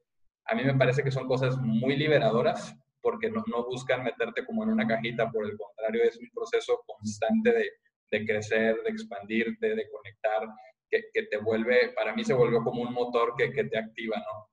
a 0.45 0.55
mí 0.55 0.63
me 0.63 0.75
parece 0.75 1.03
que 1.03 1.11
son 1.11 1.27
cosas 1.27 1.57
muy 1.57 1.95
liberadoras 1.95 2.75
porque 3.01 3.29
no, 3.29 3.43
no 3.47 3.65
buscan 3.65 4.03
meterte 4.03 4.45
como 4.45 4.63
en 4.63 4.69
una 4.69 4.87
cajita, 4.87 5.29
por 5.29 5.45
el 5.45 5.57
contrario, 5.57 6.03
es 6.03 6.17
un 6.17 6.29
proceso 6.33 6.81
constante 6.85 7.53
de 7.53 7.69
de 8.11 8.25
crecer, 8.25 8.75
de 8.83 8.89
expandirte, 8.89 9.75
de 9.75 9.89
conectar, 9.89 10.47
que, 10.89 11.03
que, 11.13 11.23
te 11.23 11.37
vuelve, 11.37 11.93
para 11.95 12.15
mí 12.15 12.23
se 12.23 12.33
volvió 12.33 12.63
como 12.63 12.81
un 12.81 12.93
motor 12.93 13.35
que, 13.37 13.51
que 13.51 13.65
te 13.65 13.77
activa, 13.77 14.17
¿no? 14.17 14.49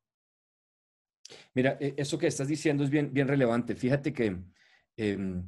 Mira, 1.54 1.76
e, 1.80 1.94
eso 1.96 2.18
que 2.18 2.26
estás 2.26 2.48
diciendo 2.48 2.84
es 2.84 2.90
bien, 2.90 3.12
bien 3.12 3.28
relevante. 3.28 3.74
Fíjate 3.74 4.12
que 4.12 4.36
eh, 4.96 5.42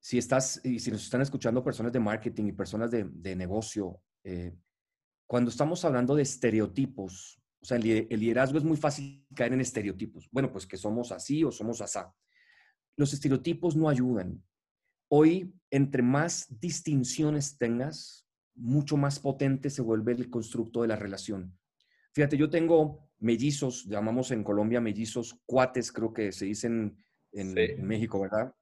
si 0.00 0.18
estás, 0.18 0.60
y 0.64 0.78
si 0.78 0.90
nos 0.90 1.04
están 1.04 1.20
escuchando 1.20 1.62
personas 1.62 1.92
de 1.92 2.00
marketing 2.00 2.46
y 2.46 2.52
personas 2.52 2.90
de, 2.90 3.04
de 3.04 3.36
negocio, 3.36 4.00
eh, 4.24 4.54
cuando 5.26 5.50
estamos 5.50 5.84
hablando 5.84 6.14
de 6.14 6.22
estereotipos, 6.22 7.40
o 7.60 7.64
sea, 7.64 7.76
el, 7.76 8.06
el, 8.08 8.20
liderazgo 8.20 8.58
es 8.58 8.64
muy 8.64 8.76
fácil 8.76 9.26
caer 9.34 9.52
en 9.52 9.60
estereotipos. 9.60 10.28
Bueno, 10.30 10.50
pues 10.50 10.66
que 10.66 10.76
somos 10.76 11.12
así 11.12 11.44
o 11.44 11.50
somos 11.50 11.80
asá. 11.80 12.14
Los 12.96 13.12
estereotipos 13.12 13.76
no 13.76 13.88
ayudan. 13.88 14.42
Hoy, 15.08 15.54
entre 15.70 16.02
más 16.02 16.46
distinciones 16.60 17.56
tengas, 17.56 18.26
mucho 18.54 18.96
más 18.96 19.20
potente 19.20 19.70
se 19.70 19.82
vuelve 19.82 20.12
el 20.12 20.28
constructo 20.28 20.82
de 20.82 20.88
la 20.88 20.96
relación. 20.96 21.56
Fíjate, 22.12 22.36
yo 22.36 22.50
tengo 22.50 23.08
mellizos, 23.18 23.84
llamamos 23.84 24.30
en 24.30 24.44
Colombia 24.44 24.80
mellizos, 24.80 25.40
cuates, 25.46 25.92
creo 25.92 26.12
que 26.12 26.32
se 26.32 26.46
dicen 26.46 27.02
en, 27.32 27.54
México, 27.86 28.20
¿verdad? 28.20 28.54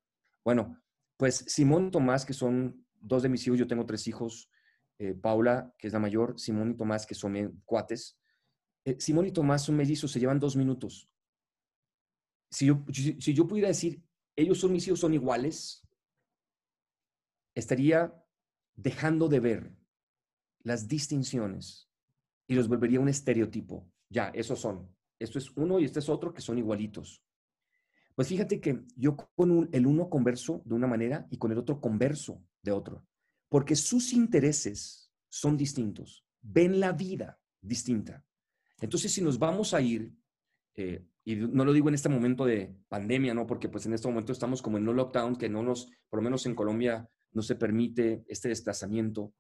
Bueno, 0.45 0.81
pues 1.17 1.45
Simón 1.49 1.89
y 1.89 1.91
Tomás, 1.91 2.25
que 2.25 2.35
son 2.35 2.87
dos 3.01 3.23
de 3.23 3.29
mis 3.29 3.47
hijos, 3.47 3.59
yo 3.59 3.67
tengo 3.67 3.87
tres 3.87 4.07
hijos, 4.07 4.51
eh, 4.99 5.15
Paula, 5.15 5.75
que 5.79 5.87
es 5.87 5.93
la 5.93 5.99
mayor, 5.99 6.39
Simón 6.39 6.73
y 6.73 6.77
Tomás, 6.77 7.07
que 7.07 7.15
son 7.15 7.63
cuates. 7.65 8.19
Eh, 8.85 8.97
Simón 8.99 9.27
y 9.27 9.33
Tomás 9.33 9.63
son 9.63 9.77
mellizos, 9.77 10.13
se 10.13 10.21
llevan 10.21 10.41
dos 10.41 10.57
minutos. 10.57 11.11
Si 12.51 12.67
yo, 12.67 12.85
si 12.93 13.35
yo 13.35 13.47
pudiera 13.47 13.69
decir, 13.69 14.03
ellos 14.37 14.59
son 14.59 14.73
mis 14.73 14.87
hijos, 14.87 15.01
son 15.01 15.15
iguales, 15.15 15.86
estaría 17.57 18.15
dejando 18.77 19.29
de 19.29 19.41
ver 19.41 19.77
las 20.63 20.87
distinciones 20.87 21.91
y 22.47 22.55
los 22.55 22.69
volvería 22.69 23.01
un 23.01 23.09
estereotipo. 23.09 23.91
Ya, 24.09 24.29
esos 24.29 24.61
son. 24.61 24.95
Esto 25.19 25.39
es 25.39 25.51
uno 25.57 25.81
y 25.81 25.85
este 25.85 25.99
es 25.99 26.09
otro 26.09 26.33
que 26.33 26.43
son 26.43 26.59
igualitos. 26.59 27.25
Pues 28.15 28.29
fíjate 28.29 28.61
que 28.61 28.85
yo 28.95 29.17
con 29.17 29.69
el 29.73 29.87
uno 29.87 30.09
converso 30.09 30.63
de 30.65 30.75
una 30.75 30.87
manera 30.87 31.27
y 31.31 31.39
con 31.39 31.51
el 31.51 31.59
otro 31.59 31.81
converso 31.81 32.43
de 32.63 32.73
otro, 32.73 33.07
porque 33.49 33.77
sus 33.77 34.13
intereses 34.13 35.13
son 35.29 35.57
distintos, 35.57 36.25
ven 36.41 36.81
la 36.81 36.93
vida 36.93 37.39
distinta. 37.61 38.25
Entonces, 38.81 39.13
si 39.13 39.23
nos 39.23 39.39
vamos 39.39 39.75
a 39.75 39.81
ir, 39.81 40.15
eh, 40.75 41.05
y 41.25 41.37
no 41.37 41.65
lo 41.65 41.73
digo 41.73 41.89
en 41.89 41.95
este 41.95 42.09
momento 42.09 42.45
de 42.45 42.75
pandemia, 42.89 43.35
¿no? 43.35 43.47
Porque 43.47 43.69
pues 43.69 43.85
en 43.87 43.93
este 43.93 44.09
momento 44.09 44.33
estamos 44.33 44.63
como 44.63 44.79
en 44.79 44.89
un 44.89 44.97
lockdown 44.97 45.37
que 45.37 45.49
no 45.49 45.63
nos, 45.63 45.91
por 46.09 46.19
lo 46.19 46.23
menos 46.23 46.47
en 46.47 46.55
Colombia, 46.55 47.11
no 47.33 47.43
se 47.43 47.57
permite 47.57 48.25
este 48.29 48.49
desplazamiento 48.49 49.35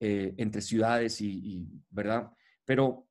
eh, 0.00 0.34
entre 0.38 0.62
ciudades 0.62 1.20
y, 1.20 1.66
¿verdad? 1.90 2.30
Pero 2.64 3.08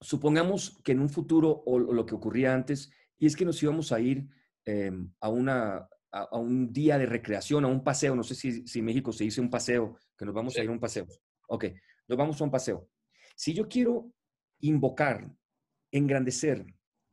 supongamos 0.00 0.80
que 0.84 0.92
en 0.92 1.00
un 1.00 1.08
futuro 1.08 1.62
o, 1.66 1.78
lo 1.78 2.06
que 2.06 2.14
ocurría 2.14 2.54
antes, 2.54 2.92
y 3.18 3.26
es 3.26 3.36
que 3.36 3.44
nos 3.44 3.62
íbamos 3.62 3.92
a 3.92 4.00
ir 4.00 4.28
em, 4.64 5.12
a, 5.20 5.28
una, 5.28 5.88
a, 6.10 6.38
un 6.38 6.72
día 6.72 6.98
de 6.98 7.06
recreación, 7.06 7.64
a 7.64 7.68
un 7.68 7.82
paseo. 7.82 8.14
No 8.14 8.22
sé 8.22 8.34
si, 8.34 8.66
si 8.66 8.82
México 8.82 9.12
se 9.12 9.24
dice 9.24 9.40
un 9.40 9.50
paseo, 9.50 9.96
que 10.16 10.24
nos 10.24 10.34
vamos 10.34 10.56
a 10.56 10.62
ir 10.62 10.68
a 10.68 10.72
un 10.72 10.80
paseo. 10.80 11.06
Ok, 11.48 11.66
nos 12.08 12.18
vamos 12.18 12.40
a 12.40 12.44
un 12.44 12.50
paseo. 12.50 12.88
Si 13.36 13.54
yo 13.54 13.68
quiero 13.68 14.12
invocar, 14.60 15.34
engrandecer 15.90 16.66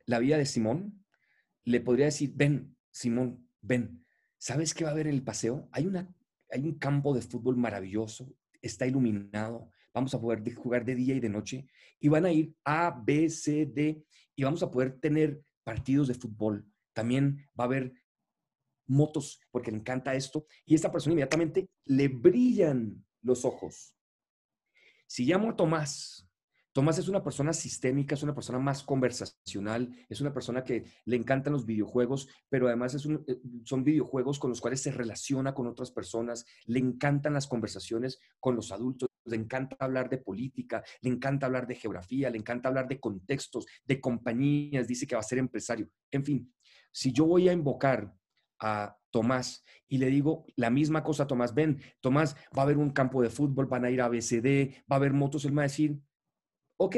la 0.06 0.18
vida 0.18 0.38
de 0.38 0.46
Simón, 0.46 1.04
le 1.64 1.80
podría 1.80 2.06
decir, 2.06 2.32
ven, 2.34 2.76
Simón, 2.90 3.48
ven, 3.60 4.04
¿sabes 4.40 4.72
qué 4.74 4.84
va 4.84 4.90
a 4.90 4.92
haber 4.94 5.06
en 5.06 5.14
el 5.14 5.22
paseo? 5.22 5.68
Hay, 5.70 5.86
una, 5.86 6.12
hay 6.50 6.64
un 6.64 6.78
campo 6.78 7.14
de 7.14 7.20
fútbol 7.20 7.56
maravilloso, 7.56 8.32
está 8.62 8.86
iluminado, 8.86 9.70
vamos 9.92 10.14
a 10.14 10.20
poder 10.20 10.42
jugar 10.54 10.84
de 10.84 10.94
día 10.94 11.14
y 11.14 11.20
de 11.20 11.28
noche, 11.28 11.66
y 12.00 12.08
van 12.08 12.24
a 12.24 12.32
ir 12.32 12.56
A, 12.64 12.90
B, 12.90 13.28
C, 13.28 13.66
D, 13.66 14.02
y 14.34 14.42
vamos 14.42 14.62
a 14.62 14.70
poder 14.70 14.98
tener 14.98 15.42
partidos 15.62 16.08
de 16.08 16.14
fútbol. 16.14 16.66
También 16.94 17.48
va 17.58 17.64
a 17.64 17.66
haber 17.66 17.92
motos, 18.86 19.40
porque 19.50 19.70
le 19.70 19.76
encanta 19.76 20.14
esto, 20.14 20.46
y 20.64 20.74
esta 20.74 20.90
persona 20.90 21.12
inmediatamente 21.12 21.68
le 21.84 22.08
brillan 22.08 23.04
los 23.22 23.44
ojos. 23.44 23.94
Si 25.06 25.26
llamo 25.26 25.50
a 25.50 25.56
Tomás, 25.56 26.26
Tomás 26.72 26.98
es 26.98 27.08
una 27.08 27.22
persona 27.22 27.52
sistémica, 27.52 28.14
es 28.14 28.22
una 28.22 28.34
persona 28.34 28.60
más 28.60 28.84
conversacional, 28.84 29.90
es 30.08 30.20
una 30.20 30.32
persona 30.32 30.62
que 30.62 30.84
le 31.04 31.16
encantan 31.16 31.52
los 31.52 31.66
videojuegos, 31.66 32.28
pero 32.48 32.68
además 32.68 32.94
eh, 32.94 33.40
son 33.64 33.82
videojuegos 33.82 34.38
con 34.38 34.50
los 34.50 34.60
cuales 34.60 34.80
se 34.80 34.92
relaciona 34.92 35.52
con 35.52 35.66
otras 35.66 35.90
personas, 35.90 36.44
le 36.66 36.78
encantan 36.78 37.34
las 37.34 37.48
conversaciones 37.48 38.20
con 38.38 38.54
los 38.54 38.70
adultos, 38.70 39.08
le 39.24 39.36
encanta 39.36 39.76
hablar 39.80 40.08
de 40.08 40.18
política, 40.18 40.84
le 41.02 41.10
encanta 41.10 41.46
hablar 41.46 41.66
de 41.66 41.74
geografía, 41.74 42.30
le 42.30 42.38
encanta 42.38 42.68
hablar 42.68 42.86
de 42.86 43.00
contextos, 43.00 43.66
de 43.84 44.00
compañías, 44.00 44.86
dice 44.86 45.06
que 45.06 45.16
va 45.16 45.20
a 45.20 45.24
ser 45.24 45.38
empresario. 45.38 45.88
En 46.10 46.24
fin, 46.24 46.54
si 46.92 47.12
yo 47.12 47.26
voy 47.26 47.48
a 47.48 47.52
invocar 47.52 48.14
a 48.60 48.96
Tomás 49.10 49.64
y 49.88 49.98
le 49.98 50.06
digo 50.06 50.44
la 50.54 50.70
misma 50.70 51.02
cosa 51.02 51.24
a 51.24 51.26
Tomás, 51.26 51.52
ven, 51.52 51.80
Tomás, 52.00 52.36
va 52.56 52.62
a 52.62 52.64
haber 52.64 52.78
un 52.78 52.90
campo 52.90 53.22
de 53.22 53.30
fútbol, 53.30 53.66
van 53.66 53.84
a 53.84 53.90
ir 53.90 54.00
a 54.00 54.08
BCD, 54.08 54.84
va 54.90 54.94
a 54.94 54.96
haber 54.96 55.12
motos, 55.12 55.44
él 55.44 55.52
me 55.52 55.56
va 55.56 55.62
a 55.62 55.64
decir, 55.64 55.98
ok, 56.80 56.96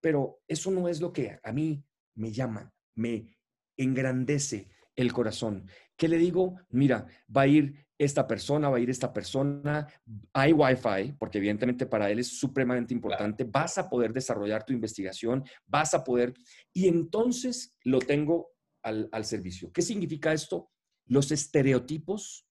pero 0.00 0.42
eso 0.46 0.70
no 0.70 0.88
es 0.88 1.00
lo 1.00 1.12
que 1.12 1.38
a 1.42 1.52
mí 1.52 1.84
me 2.14 2.30
llama, 2.30 2.72
me 2.94 3.36
engrandece 3.76 4.68
el 4.94 5.12
corazón. 5.12 5.66
¿Qué 5.96 6.06
le 6.06 6.18
digo? 6.18 6.60
Mira, 6.70 7.06
va 7.34 7.42
a 7.42 7.46
ir 7.48 7.86
esta 7.98 8.28
persona, 8.28 8.68
va 8.68 8.76
a 8.76 8.80
ir 8.80 8.90
esta 8.90 9.12
persona, 9.12 9.88
hay 10.32 10.52
Wi-Fi, 10.52 11.14
porque 11.18 11.38
evidentemente 11.38 11.86
para 11.86 12.10
él 12.10 12.20
es 12.20 12.38
supremamente 12.38 12.94
importante, 12.94 13.42
vas 13.44 13.76
a 13.78 13.88
poder 13.88 14.12
desarrollar 14.12 14.64
tu 14.64 14.72
investigación, 14.72 15.44
vas 15.66 15.94
a 15.94 16.04
poder, 16.04 16.32
y 16.72 16.86
entonces 16.86 17.74
lo 17.82 17.98
tengo 17.98 18.52
al, 18.84 19.08
al 19.10 19.24
servicio. 19.24 19.72
¿Qué 19.72 19.82
significa 19.82 20.32
esto? 20.32 20.70
Los 21.06 21.32
estereotipos, 21.32 22.46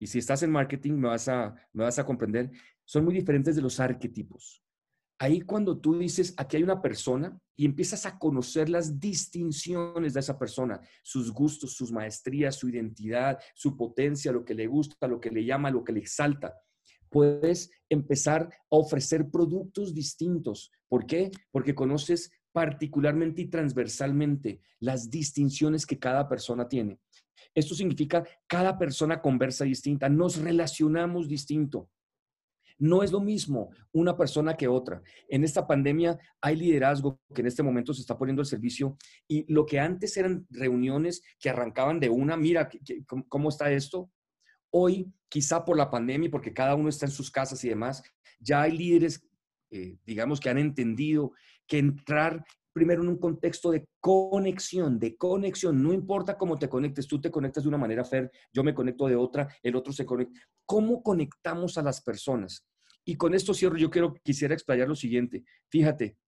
y 0.00 0.08
si 0.08 0.18
estás 0.18 0.42
en 0.42 0.50
marketing 0.50 0.94
me 0.94 1.08
vas, 1.08 1.28
a, 1.28 1.54
me 1.72 1.84
vas 1.84 1.98
a 2.00 2.04
comprender, 2.04 2.50
son 2.84 3.04
muy 3.04 3.14
diferentes 3.14 3.54
de 3.54 3.62
los 3.62 3.78
arquetipos. 3.78 4.65
Ahí 5.18 5.40
cuando 5.40 5.78
tú 5.78 5.98
dices, 5.98 6.34
aquí 6.36 6.58
hay 6.58 6.62
una 6.62 6.82
persona 6.82 7.38
y 7.56 7.64
empiezas 7.64 8.04
a 8.04 8.18
conocer 8.18 8.68
las 8.68 9.00
distinciones 9.00 10.12
de 10.12 10.20
esa 10.20 10.38
persona, 10.38 10.80
sus 11.02 11.32
gustos, 11.32 11.72
sus 11.72 11.90
maestrías, 11.90 12.56
su 12.56 12.68
identidad, 12.68 13.38
su 13.54 13.76
potencia, 13.76 14.30
lo 14.30 14.44
que 14.44 14.54
le 14.54 14.66
gusta, 14.66 15.08
lo 15.08 15.18
que 15.18 15.30
le 15.30 15.44
llama, 15.44 15.70
lo 15.70 15.82
que 15.82 15.92
le 15.92 16.00
exalta, 16.00 16.54
puedes 17.08 17.70
empezar 17.88 18.50
a 18.52 18.76
ofrecer 18.76 19.30
productos 19.30 19.94
distintos. 19.94 20.70
¿Por 20.88 21.06
qué? 21.06 21.30
Porque 21.50 21.74
conoces 21.74 22.30
particularmente 22.52 23.42
y 23.42 23.46
transversalmente 23.46 24.60
las 24.80 25.10
distinciones 25.10 25.86
que 25.86 25.98
cada 25.98 26.28
persona 26.28 26.68
tiene. 26.68 26.98
Esto 27.54 27.74
significa 27.74 28.22
cada 28.46 28.78
persona 28.78 29.22
conversa 29.22 29.64
distinta, 29.64 30.08
nos 30.08 30.36
relacionamos 30.36 31.28
distinto. 31.28 31.90
No 32.78 33.02
es 33.02 33.12
lo 33.12 33.20
mismo 33.20 33.70
una 33.92 34.16
persona 34.16 34.56
que 34.56 34.68
otra. 34.68 35.02
En 35.28 35.44
esta 35.44 35.66
pandemia 35.66 36.18
hay 36.40 36.56
liderazgo 36.56 37.20
que 37.34 37.40
en 37.40 37.46
este 37.46 37.62
momento 37.62 37.94
se 37.94 38.02
está 38.02 38.18
poniendo 38.18 38.42
al 38.42 38.46
servicio 38.46 38.96
y 39.26 39.50
lo 39.52 39.64
que 39.64 39.80
antes 39.80 40.16
eran 40.16 40.46
reuniones 40.50 41.22
que 41.38 41.48
arrancaban 41.48 42.00
de 42.00 42.10
una, 42.10 42.36
mira, 42.36 42.68
¿cómo 43.28 43.48
está 43.48 43.70
esto? 43.70 44.10
Hoy, 44.70 45.10
quizá 45.28 45.64
por 45.64 45.76
la 45.76 45.90
pandemia 45.90 46.30
porque 46.30 46.52
cada 46.52 46.74
uno 46.74 46.88
está 46.88 47.06
en 47.06 47.12
sus 47.12 47.30
casas 47.30 47.64
y 47.64 47.68
demás, 47.68 48.02
ya 48.38 48.62
hay 48.62 48.76
líderes, 48.76 49.26
eh, 49.70 49.96
digamos, 50.04 50.40
que 50.40 50.50
han 50.50 50.58
entendido 50.58 51.32
que 51.66 51.78
entrar 51.78 52.44
primero 52.76 53.02
en 53.02 53.08
un 53.08 53.16
contexto 53.16 53.70
de 53.70 53.88
conexión, 54.00 54.98
de 54.98 55.16
conexión. 55.16 55.82
No 55.82 55.94
importa 55.94 56.36
cómo 56.36 56.58
te 56.58 56.68
conectes, 56.68 57.06
tú 57.06 57.18
te 57.18 57.30
conectas 57.30 57.64
de 57.64 57.70
una 57.70 57.78
manera, 57.78 58.04
Fer, 58.04 58.30
yo 58.52 58.62
me 58.62 58.74
conecto 58.74 59.06
de 59.06 59.16
otra, 59.16 59.48
el 59.62 59.76
otro 59.76 59.94
se 59.94 60.04
conecta. 60.04 60.38
¿Cómo 60.66 61.02
conectamos 61.02 61.78
a 61.78 61.82
las 61.82 62.02
personas? 62.02 62.66
Y 63.02 63.16
con 63.16 63.34
esto 63.34 63.54
cierro, 63.54 63.78
yo 63.78 63.88
quiero, 63.88 64.12
quisiera 64.22 64.52
explayar 64.52 64.88
lo 64.88 64.94
siguiente. 64.94 65.42
Fíjate, 65.70 66.18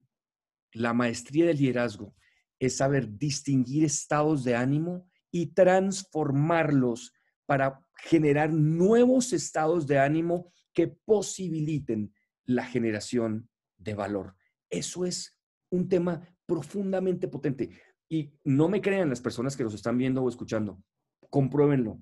la 0.72 0.94
maestría 0.94 1.44
del 1.44 1.58
liderazgo 1.58 2.14
es 2.58 2.78
saber 2.78 3.18
distinguir 3.18 3.84
estados 3.84 4.42
de 4.42 4.56
ánimo 4.56 5.06
y 5.30 5.48
transformarlos 5.48 7.12
para 7.44 7.78
generar 7.94 8.50
nuevos 8.54 9.34
estados 9.34 9.86
de 9.86 9.98
ánimo 9.98 10.50
que 10.72 10.88
posibiliten 10.88 12.14
la 12.46 12.64
generación 12.64 13.50
de 13.76 13.92
valor. 13.92 14.34
Eso 14.70 15.04
es 15.04 15.38
un 15.70 15.90
tema 15.90 16.37
profundamente 16.48 17.28
potente. 17.28 17.70
Y 18.08 18.32
no 18.42 18.68
me 18.68 18.80
crean 18.80 19.10
las 19.10 19.20
personas 19.20 19.54
que 19.54 19.62
los 19.62 19.74
están 19.74 19.98
viendo 19.98 20.22
o 20.22 20.28
escuchando. 20.28 20.82
Compruébenlo. 21.28 22.00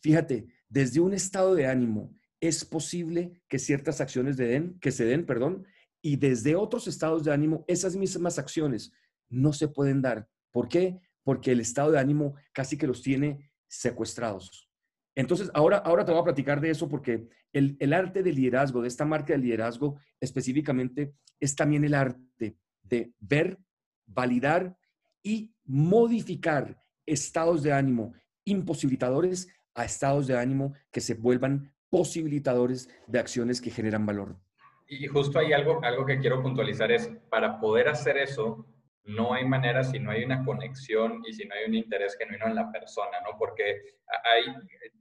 Fíjate, 0.00 0.46
desde 0.68 1.00
un 1.00 1.14
estado 1.14 1.54
de 1.54 1.66
ánimo 1.66 2.14
es 2.40 2.64
posible 2.64 3.42
que 3.48 3.58
ciertas 3.58 4.00
acciones 4.00 4.36
de 4.36 4.46
den, 4.46 4.78
que 4.80 4.92
se 4.92 5.06
den, 5.06 5.24
perdón, 5.24 5.66
y 6.02 6.16
desde 6.16 6.56
otros 6.56 6.88
estados 6.88 7.24
de 7.24 7.32
ánimo 7.32 7.64
esas 7.68 7.96
mismas 7.96 8.38
acciones 8.38 8.92
no 9.30 9.52
se 9.54 9.68
pueden 9.68 10.02
dar. 10.02 10.28
¿Por 10.50 10.68
qué? 10.68 11.00
Porque 11.22 11.52
el 11.52 11.60
estado 11.60 11.90
de 11.90 11.98
ánimo 11.98 12.34
casi 12.52 12.76
que 12.76 12.86
los 12.86 13.02
tiene 13.02 13.50
secuestrados. 13.66 14.68
Entonces, 15.14 15.50
ahora, 15.54 15.78
ahora 15.78 16.04
te 16.04 16.12
voy 16.12 16.20
a 16.20 16.24
platicar 16.24 16.60
de 16.60 16.70
eso 16.70 16.88
porque 16.88 17.28
el, 17.52 17.76
el 17.80 17.92
arte 17.92 18.22
del 18.22 18.36
liderazgo, 18.36 18.82
de 18.82 18.88
esta 18.88 19.04
marca 19.04 19.32
de 19.32 19.38
liderazgo 19.38 19.98
específicamente, 20.20 21.14
es 21.38 21.54
también 21.54 21.84
el 21.84 21.94
arte 21.94 22.56
de 22.82 23.12
ver 23.18 23.58
validar 24.12 24.76
y 25.22 25.52
modificar 25.64 26.76
estados 27.06 27.62
de 27.62 27.72
ánimo 27.72 28.14
imposibilitadores 28.44 29.48
a 29.74 29.84
estados 29.84 30.26
de 30.26 30.38
ánimo 30.38 30.74
que 30.90 31.00
se 31.00 31.14
vuelvan 31.14 31.72
posibilitadores 31.88 32.88
de 33.06 33.18
acciones 33.18 33.60
que 33.60 33.70
generan 33.70 34.06
valor. 34.06 34.36
Y 34.88 35.06
justo 35.06 35.38
hay 35.38 35.52
algo, 35.52 35.80
algo 35.84 36.04
que 36.04 36.18
quiero 36.18 36.42
puntualizar 36.42 36.90
es, 36.90 37.08
para 37.28 37.60
poder 37.60 37.88
hacer 37.88 38.16
eso, 38.16 38.66
no 39.04 39.34
hay 39.34 39.44
manera 39.44 39.82
si 39.82 39.98
no 39.98 40.10
hay 40.10 40.24
una 40.24 40.44
conexión 40.44 41.22
y 41.26 41.32
si 41.32 41.46
no 41.46 41.54
hay 41.54 41.68
un 41.68 41.74
interés 41.74 42.16
genuino 42.18 42.46
en 42.46 42.54
la 42.54 42.70
persona, 42.70 43.20
¿no? 43.24 43.38
Porque 43.38 43.82
hay, 44.24 44.44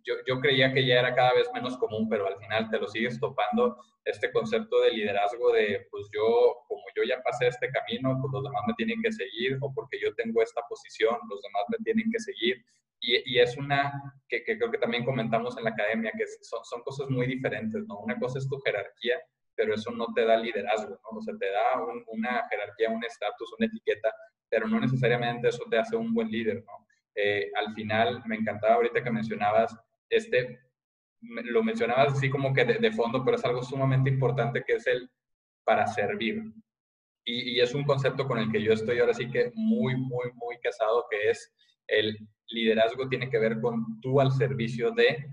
yo, 0.04 0.16
yo, 0.28 0.40
creía 0.40 0.74
que 0.74 0.86
ya 0.86 1.00
era 1.00 1.16
cada 1.16 1.34
vez 1.34 1.50
menos 1.54 1.78
común, 1.78 2.08
pero 2.08 2.28
al 2.28 2.38
final 2.38 2.70
te 2.70 2.80
lo 2.80 2.88
sigues 2.88 3.20
topando 3.20 3.78
este 4.06 4.32
concepto 4.32 4.80
de 4.82 4.92
liderazgo 4.92 5.52
de, 5.54 5.88
pues 5.92 6.08
yo, 6.14 6.64
como 6.68 6.84
ya 7.10 7.22
pasé 7.24 7.48
este 7.48 7.70
camino, 7.72 8.18
pues 8.22 8.32
los 8.32 8.44
demás 8.44 8.62
me 8.68 8.74
tienen 8.76 9.02
que 9.02 9.12
seguir, 9.12 9.58
o 9.62 9.74
porque 9.74 10.00
yo 10.00 10.14
tengo 10.16 10.42
esta 10.42 10.62
posición, 10.70 11.18
los 11.30 11.42
demás 11.42 11.64
me 11.70 11.78
tienen 11.84 12.10
que 12.12 12.20
seguir. 12.20 12.64
Y, 13.02 13.34
y 13.34 13.40
es 13.40 13.58
una 13.58 13.92
que, 14.28 14.44
que, 14.44 14.58
creo 14.58 14.72
que 14.72 14.78
también 14.78 15.06
comentamos 15.06 15.58
en 15.58 15.64
la 15.64 15.72
academia, 15.72 16.12
que 16.18 16.26
son, 16.42 16.64
son 16.64 16.82
cosas 16.84 17.10
muy 17.10 17.28
diferentes, 17.28 17.86
¿no? 17.88 18.00
Una 18.00 18.18
cosa 18.20 18.40
es 18.40 18.48
tu 18.48 18.60
jerarquía 18.60 19.20
pero 19.60 19.76
eso 19.76 19.92
no 19.92 20.08
te 20.16 20.24
da 20.24 20.38
liderazgo, 20.38 20.98
¿no? 21.12 21.18
O 21.18 21.22
sea, 21.22 21.36
te 21.38 21.52
da 21.52 21.84
una 22.08 22.48
jerarquía, 22.50 22.90
un 22.90 23.04
estatus, 23.04 23.54
una 23.60 23.68
etiqueta, 23.68 24.10
pero 24.48 24.70
no 24.70 24.80
necesariamente 24.80 25.50
eso 25.50 25.66
te 25.70 25.78
hace 25.78 25.98
un 25.98 26.14
buen 26.14 26.32
líder, 26.32 26.64
¿no? 26.66 26.88
Eh, 27.14 27.52
al 27.58 27.74
final, 27.74 28.24
me 28.26 28.38
encantaba 28.38 28.76
ahorita 28.76 29.04
que 29.04 29.12
mencionabas, 29.12 29.78
este, 30.10 30.62
lo 31.20 31.62
mencionabas 31.62 32.14
así 32.14 32.30
como 32.30 32.54
que 32.54 32.64
de, 32.64 32.92
fondo, 32.94 33.26
pero 33.26 33.36
es 33.36 33.44
algo 33.44 33.62
sumamente 33.62 34.10
importante 34.10 34.64
que 34.66 34.76
es 34.76 34.88
el 34.88 35.12
para 35.66 35.86
servir. 35.88 36.42
Y, 37.32 37.60
es 37.60 37.76
un 37.76 37.84
concepto 37.84 38.28
con 38.28 38.40
el 38.40 38.52
que 38.52 38.62
yo 38.62 38.74
estoy 38.74 39.00
ahora 39.00 39.14
sí 39.14 39.30
que 39.30 39.52
muy, 39.54 39.96
muy, 39.96 40.32
muy 40.34 40.58
casado, 40.64 41.06
que 41.12 41.30
es 41.30 41.54
el 41.88 42.18
liderazgo 42.48 43.08
tiene 43.08 43.30
que 43.30 43.38
ver 43.38 43.62
con 43.62 44.02
tú 44.02 44.20
al 44.20 44.32
servicio 44.32 44.92
de 44.92 45.26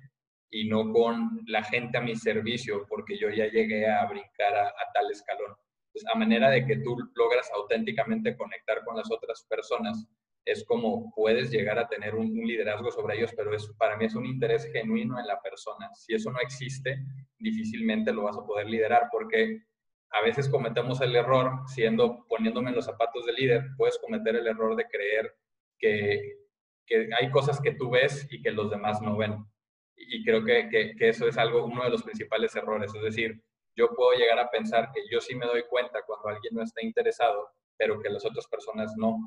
y 0.51 0.69
no 0.69 0.93
con 0.93 1.41
la 1.47 1.65
gente 1.65 1.97
a 1.97 2.03
mi 2.03 2.15
servicio, 2.15 2.87
porque 2.89 3.17
yo 3.19 3.31
ya 3.31 3.47
llegué 3.47 3.89
a 3.89 4.05
brincar 4.07 4.55
a, 4.55 4.73
tal 4.93 5.11
escalón. 5.11 5.57
Entonces, 5.89 6.15
a 6.15 6.19
manera 6.19 6.51
de 6.51 6.67
que 6.67 6.77
tú 6.79 6.97
logras 7.15 7.51
auténticamente 7.55 8.37
conectar 8.37 8.85
con 8.85 8.97
las 8.97 9.11
otras 9.11 9.47
personas, 9.49 10.07
es 10.45 10.65
como 10.65 11.13
puedes 11.15 11.51
llegar 11.51 11.79
a 11.79 11.89
tener 11.89 12.15
un, 12.15 12.31
liderazgo 12.47 12.91
sobre 12.91 13.17
ellos, 13.17 13.33
pero 13.35 13.55
es, 13.55 13.67
para 13.79 13.97
mí 13.97 14.05
es 14.05 14.15
un 14.15 14.27
interés 14.27 14.71
genuino 14.71 15.19
en 15.19 15.27
la 15.27 15.41
persona. 15.41 15.91
Si 15.95 16.15
eso 16.15 16.31
no 16.31 16.41
existe, 16.41 16.99
difícilmente 17.39 18.13
lo 18.13 18.25
vas 18.25 18.37
a 18.37 18.47
poder 18.47 18.69
liderar, 18.69 19.09
porque 19.11 19.63
a 20.11 20.23
veces 20.23 20.49
cometemos 20.49 21.01
el 21.01 21.15
error, 21.15 21.61
siendo 21.67 22.25
poniéndome 22.29 22.71
en 22.71 22.77
los 22.77 22.87
zapatos 22.87 23.27
del 23.27 23.37
líder, 23.37 23.65
puedes 23.77 23.99
cometer 23.99 24.37
el 24.37 24.47
error 24.47 24.77
de 24.77 24.87
creer 24.87 25.37
que, 25.79 26.37
que 26.87 27.09
hay 27.19 27.31
cosas 27.31 27.61
que 27.61 27.73
tú 27.73 27.91
ves 27.91 28.27
y 28.31 28.41
que 28.41 28.51
los 28.51 28.71
demás 28.71 29.03
no 29.03 29.17
ven. 29.17 29.45
Y 29.97 30.25
creo 30.25 30.45
que, 30.45 30.69
que, 30.71 31.09
eso 31.09 31.27
es 31.27 31.37
algo, 31.39 31.65
uno 31.65 31.85
de 31.85 31.91
los 31.91 32.03
principales 32.03 32.55
errores. 32.55 32.95
Es 32.95 33.03
decir, 33.03 33.43
yo 33.75 33.89
puedo 33.95 34.13
llegar 34.13 34.39
a 34.39 34.51
pensar 34.51 34.91
que 34.95 35.03
yo 35.11 35.21
sí 35.21 35.35
me 35.35 35.47
doy 35.47 35.65
cuenta 35.69 36.03
cuando 36.07 36.29
alguien 36.29 36.55
no 36.55 36.63
está 36.63 36.85
interesado, 36.85 37.51
pero 37.77 38.01
que 38.01 38.11
las 38.11 38.25
otras 38.25 38.47
personas 38.47 38.95
no. 38.97 39.19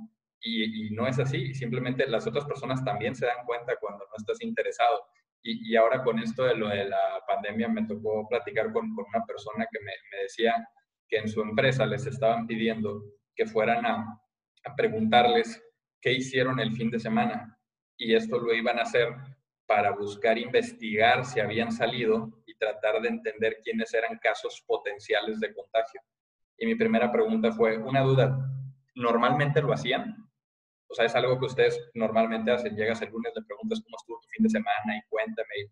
Y, 0.42 0.92
no 0.92 1.08
es 1.08 1.20
así. 1.20 1.54
Simplemente 1.54 2.08
las 2.08 2.26
otras 2.26 2.46
personas 2.46 2.84
también 2.86 3.16
se 3.16 3.26
dan 3.26 3.46
cuenta 3.46 3.76
cuando 3.78 4.06
no 4.06 4.14
estás 4.18 4.42
interesado. 4.42 5.02
Y, 5.42 5.76
ahora 5.76 6.04
con 6.04 6.20
esto 6.20 6.44
de 6.44 6.56
lo 6.56 6.68
de 6.68 6.86
la 6.86 7.22
pandemia 7.28 7.70
me 7.70 7.86
tocó 7.86 8.28
platicar 8.28 8.72
con, 8.74 8.86
una 8.86 9.26
persona 9.26 9.66
que 9.72 9.80
me, 9.80 10.22
decía 10.24 10.56
que 11.08 11.18
en 11.18 11.30
su 11.30 11.42
empresa 11.42 11.86
les 11.86 12.06
estaban 12.06 12.46
pidiendo 12.46 13.04
que 13.36 13.46
fueran 13.46 13.86
a 13.86 14.22
preguntarles 14.76 15.64
qué 16.02 16.14
hicieron 16.14 16.60
el 16.60 16.74
fin 16.74 16.92
de 16.92 17.00
semana. 17.00 17.58
Y 17.98 18.16
esto 18.16 18.40
lo 18.40 18.54
iban 18.54 18.80
a 18.80 18.84
hacer 18.84 19.10
para 19.66 19.92
buscar 19.92 20.38
investigar 20.38 21.26
si 21.26 21.40
habían 21.40 21.72
salido 21.72 22.42
y 22.46 22.56
tratar 22.56 23.02
de 23.02 23.10
entender 23.10 23.58
quiénes 23.64 23.94
eran 23.94 24.18
casos 24.18 24.64
potenciales 24.66 25.40
de 25.40 25.54
contagio. 25.54 26.02
Y 26.58 26.66
mi 26.66 26.76
primera 26.76 27.12
pregunta 27.12 27.52
fue, 27.52 27.78
una 27.78 28.02
duda, 28.02 28.38
¿normalmente 28.96 29.62
lo 29.62 29.72
hacían? 29.72 30.29
O 30.90 30.96
sea, 30.96 31.06
es 31.06 31.16
algo 31.16 31.40
que 31.40 31.46
ustedes 31.46 31.80
normalmente 31.94 32.52
hacen. 32.52 32.76
Llegas 32.76 33.02
el 33.02 33.12
lunes, 33.12 33.32
le 33.36 33.44
preguntas 33.44 33.82
cómo 33.82 33.96
estuvo 33.96 34.20
tu 34.20 34.28
fin 34.30 34.44
de 34.44 34.50
semana 34.50 34.98
y 34.98 35.08
cuéntame. 35.08 35.72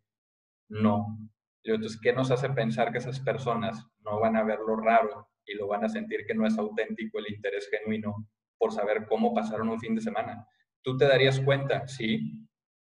No. 0.69 1.17
Entonces, 1.63 1.99
¿qué 2.01 2.13
nos 2.13 2.31
hace 2.31 2.49
pensar 2.49 2.91
que 2.91 2.99
esas 2.99 3.19
personas 3.19 3.83
no 4.05 4.19
van 4.19 4.37
a 4.37 4.43
ver 4.43 4.59
lo 4.59 4.77
raro 4.77 5.27
y 5.45 5.55
lo 5.55 5.67
van 5.67 5.83
a 5.83 5.89
sentir 5.89 6.25
que 6.25 6.35
no 6.35 6.45
es 6.45 6.57
auténtico 6.57 7.19
el 7.19 7.33
interés 7.33 7.67
genuino 7.69 8.27
por 8.57 8.71
saber 8.71 9.05
cómo 9.07 9.33
pasaron 9.33 9.69
un 9.69 9.79
fin 9.79 9.95
de 9.95 10.01
semana? 10.01 10.47
¿Tú 10.83 10.95
te 10.95 11.05
darías 11.05 11.39
cuenta? 11.39 11.87
Sí. 11.87 12.47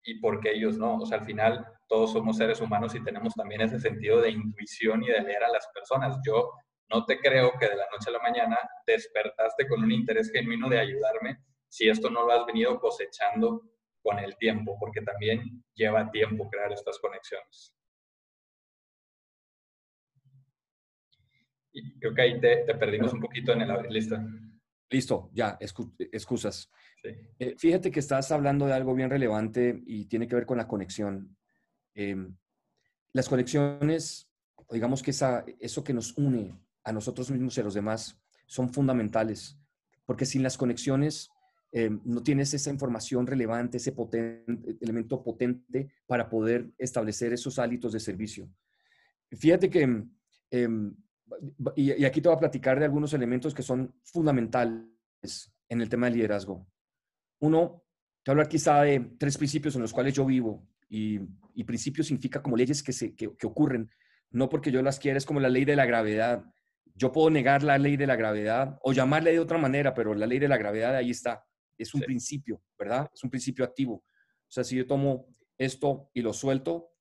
¿Y 0.03 0.19
por 0.19 0.39
qué 0.39 0.51
ellos 0.53 0.77
no? 0.77 0.97
O 0.97 1.05
sea, 1.05 1.19
al 1.19 1.25
final 1.25 1.65
todos 1.87 2.13
somos 2.13 2.37
seres 2.37 2.61
humanos 2.61 2.95
y 2.95 3.03
tenemos 3.03 3.33
también 3.33 3.61
ese 3.61 3.79
sentido 3.79 4.21
de 4.21 4.31
intuición 4.31 5.03
y 5.03 5.07
de 5.07 5.21
leer 5.21 5.43
a 5.43 5.51
las 5.51 5.67
personas. 5.73 6.17
Yo 6.25 6.51
no 6.89 7.05
te 7.05 7.19
creo 7.19 7.51
que 7.59 7.67
de 7.67 7.75
la 7.75 7.85
noche 7.91 8.09
a 8.09 8.13
la 8.13 8.19
mañana 8.19 8.57
despertaste 8.87 9.67
con 9.67 9.83
un 9.83 9.91
interés 9.91 10.31
genuino 10.31 10.69
de 10.69 10.79
ayudarme 10.79 11.37
si 11.73 11.89
esto 11.89 12.07
no 12.11 12.23
lo 12.23 12.31
has 12.31 12.45
venido 12.45 12.79
cosechando 12.79 13.67
con 14.03 14.19
el 14.19 14.37
tiempo, 14.37 14.77
porque 14.79 15.01
también 15.01 15.65
lleva 15.73 16.11
tiempo 16.11 16.47
crear 16.47 16.71
estas 16.71 16.99
conexiones. 16.99 17.75
Y 21.71 21.97
creo 21.97 22.13
que 22.13 22.21
ahí 22.21 22.39
te, 22.39 22.63
perdimos 22.75 23.11
un 23.11 23.21
poquito 23.21 23.53
en 23.53 23.61
el 23.61 23.71
abrir 23.71 23.91
lista. 23.91 24.23
Listo, 24.87 25.31
ya, 25.33 25.57
excusas. 25.59 26.69
Eh, 27.39 27.55
fíjate 27.57 27.89
que 27.89 28.01
estás 28.01 28.31
hablando 28.31 28.67
de 28.67 28.73
algo 28.73 28.93
bien 28.93 29.09
relevante 29.09 29.81
y 29.87 30.05
tiene 30.05 30.27
que 30.27 30.35
ver 30.35 30.45
con 30.45 30.59
la 30.59 30.67
conexión. 30.67 31.35
Em, 31.95 32.37
las 33.13 33.27
conexiones, 33.27 34.29
digamos 34.69 35.01
que 35.01 35.09
esa, 35.09 35.43
eso 35.59 35.83
que 35.83 35.93
nos 35.93 36.15
une 36.19 36.55
a 36.83 36.91
nosotros 36.91 37.31
mismos 37.31 37.57
y 37.57 37.61
a 37.61 37.63
los 37.63 37.73
demás 37.73 38.21
son 38.45 38.71
fundamentales, 38.71 39.57
porque 40.05 40.27
sin 40.27 40.43
las 40.43 40.55
conexiones 40.55 41.32
eh, 41.75 41.89
no 42.05 42.21
tienes 42.21 42.53
esa 42.53 42.69
información 42.69 43.25
relevante, 43.25 43.77
ese 43.77 43.95
elemento 44.79 45.23
potente 45.23 45.91
para 46.05 46.29
poder 46.29 46.71
establecer 46.77 47.33
esos 47.33 47.57
hábitos 47.57 47.93
de 47.93 47.99
servicio. 47.99 48.47
Fíjate 49.31 49.71
que, 49.71 50.05
em, 50.51 50.95
y, 51.75 52.05
aquí 52.05 52.21
te 52.21 52.29
voy 52.29 52.35
a 52.35 52.41
platicar 52.41 52.77
de 52.77 52.85
algunos 52.85 53.11
elementos 53.15 53.55
que 53.55 53.63
son 53.63 53.91
fundamentales 54.03 55.51
en 55.67 55.81
el 55.81 55.89
tema 55.89 56.05
del 56.05 56.17
liderazgo. 56.17 56.67
Uno, 57.39 57.83
te 58.21 58.29
voy 58.29 58.33
a 58.33 58.33
hablar 58.33 58.49
quizá 58.49 58.83
de 58.83 58.99
tres 59.17 59.35
principios 59.35 59.75
en 59.75 59.81
los 59.81 59.93
cuales 59.93 60.13
yo 60.13 60.27
vivo, 60.27 60.67
y, 60.87 61.17
principios 61.65 62.05
significa 62.05 62.43
como 62.43 62.55
leyes 62.55 62.83
que, 62.83 62.93
se, 62.93 63.15
que, 63.15 63.35
que 63.35 63.47
ocurren, 63.47 63.89
no 64.29 64.47
porque 64.47 64.71
yo 64.71 64.83
las 64.83 64.99
quiera, 64.99 65.17
es 65.17 65.25
como 65.25 65.39
la 65.39 65.49
ley 65.49 65.65
de 65.65 65.75
la 65.75 65.87
gravedad. 65.87 66.45
Yo 66.93 67.11
puedo 67.11 67.31
negar 67.31 67.63
la 67.63 67.79
ley 67.79 67.97
de 67.97 68.05
la 68.05 68.15
gravedad 68.15 68.77
o 68.83 68.93
llamarle 68.93 69.31
de 69.31 69.39
otra 69.39 69.57
manera, 69.57 69.95
pero 69.95 70.13
la 70.13 70.27
ley 70.27 70.37
de 70.37 70.47
la 70.47 70.57
gravedad 70.57 70.95
ahí 70.95 71.09
está 71.09 71.43
es 71.83 71.93
un 71.93 72.01
principio, 72.01 72.61
¿verdad? 72.77 73.09
Es 73.13 73.23
un 73.23 73.29
principio 73.29 73.63
activo. 73.63 73.95
O 73.95 74.51
sea, 74.51 74.63
si 74.63 74.75
yo 74.75 74.85
tomo 74.85 75.27
esto 75.57 76.09
y 76.13 76.21
lo 76.21 76.33
suelto, 76.33 76.91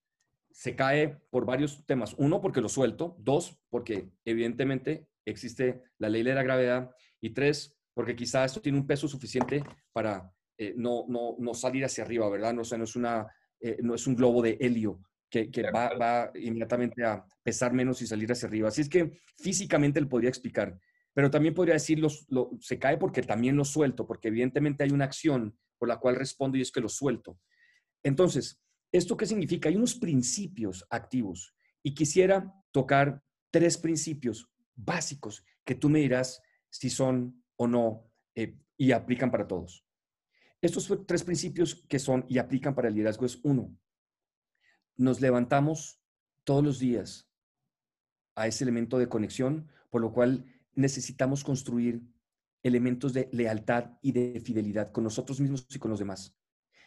se 0.51 0.77
cae 0.77 1.21
por 1.31 1.47
varios 1.47 1.85
temas. 1.87 2.15
Uno, 2.19 2.41
porque 2.41 2.61
lo 2.61 2.69
suelto. 2.69 3.17
Dos, 3.19 3.59
porque 3.71 4.11
evidentemente 4.25 5.09
existe 5.25 5.83
la 5.99 6.09
ley 6.09 6.23
de 6.23 6.35
la 6.35 6.43
gravedad. 6.43 6.91
Y 7.21 7.31
tres, 7.31 7.75
porque 7.95 8.17
quizá 8.17 8.45
esto 8.45 8.61
tiene 8.61 8.79
un 8.79 8.87
peso 8.87 9.09
suficiente 9.09 9.63
para 9.93 10.33
eh, 10.59 10.75
no, 10.77 11.07
no, 11.09 11.37
no, 11.39 11.55
salir 11.55 11.85
hacia 11.85 12.05
arriba, 12.05 12.29
¿verdad? 12.29 12.53
No, 12.53 12.63
o 12.63 12.65
sea, 12.65 12.79
no 12.79 12.85
es, 12.85 12.97
una, 12.97 13.27
eh, 13.61 13.79
no 13.83 13.95
es 13.95 14.07
un 14.07 14.15
globo 14.15 14.43
de 14.43 14.59
helio 14.61 15.01
que, 15.31 15.51
que 15.51 15.71
va, 15.71 15.97
va, 15.97 16.31
inmediatamente 16.35 17.05
a 17.05 17.25
pesar 17.43 17.73
menos 17.73 18.03
y 18.03 18.07
salir 18.07 18.31
hacia 18.31 18.49
arriba. 18.49 18.69
Así 18.69 18.83
es 18.83 18.89
que 18.89 19.13
físicamente 19.39 19.99
él 19.99 20.09
podría 20.09 20.29
explicar 20.29 20.79
pero 21.15 21.31
también 21.31 21.55
podría 21.55 21.75
decir, 21.75 21.99
lo, 21.99 22.51
se 22.61 22.79
cae 22.79 22.97
porque 22.97 23.23
también 23.23 23.57
lo 23.57 23.65
suelto, 23.65 24.07
porque 24.07 24.29
evidentemente 24.29 24.85
hay 24.85 24.91
una 24.91 25.05
acción 25.05 25.59
por 25.79 25.89
la 25.89 25.99
cual 25.99 26.17
respondo 26.17 26.57
y 26.57 26.63
es 26.63 26.73
que 26.73 26.81
lo 26.81 26.89
suelto. 26.89 27.39
Entonces, 28.03 28.61
¿esto 28.93 29.17
qué 29.17 29.27
significa? 29.27 29.69
Hay 29.69 29.77
unos 29.77 29.95
principios 29.95 30.87
activos 30.91 31.55
y 31.83 31.95
quisiera 31.95 32.53
tocar 32.71 33.23
tres 33.51 33.77
principios 33.77 34.49
básicos 34.75 35.45
que 35.65 35.75
tú 35.75 35.89
me 35.89 36.01
dirás 36.01 36.41
si 36.71 36.89
son 36.89 37.45
o 37.57 37.67
no 37.67 38.11
eh, 38.35 38.59
y 38.77 38.93
aplican 38.93 39.31
para 39.31 39.47
todos. 39.47 39.85
Estos 40.61 40.91
tres 41.07 41.25
principios 41.25 41.85
que 41.89 41.99
son 41.99 42.25
y 42.29 42.39
aplican 42.39 42.75
para 42.75 42.89
el 42.89 42.95
liderazgo 42.95 43.27
es 43.27 43.41
uno, 43.43 43.77
nos 44.97 45.21
levantamos 45.21 46.01
todos 46.45 46.63
los 46.63 46.79
días 46.79 47.29
a 48.35 48.47
ese 48.47 48.65
elemento 48.65 48.99
de 48.99 49.09
conexión, 49.09 49.71
por 49.91 50.01
lo 50.01 50.13
cual 50.13 50.47
necesitamos 50.75 51.45
construir 51.45 52.03
elementos 52.63 53.13
de 53.13 53.29
lealtad 53.33 53.93
y 54.03 54.13
de 54.13 54.41
fidelidad 54.41 54.93
con 54.93 55.05
nosotros 55.05 55.41
mismos 55.41 55.67
y 55.69 55.79
con 55.79 55.91
los 55.91 55.99
demás. 55.99 56.37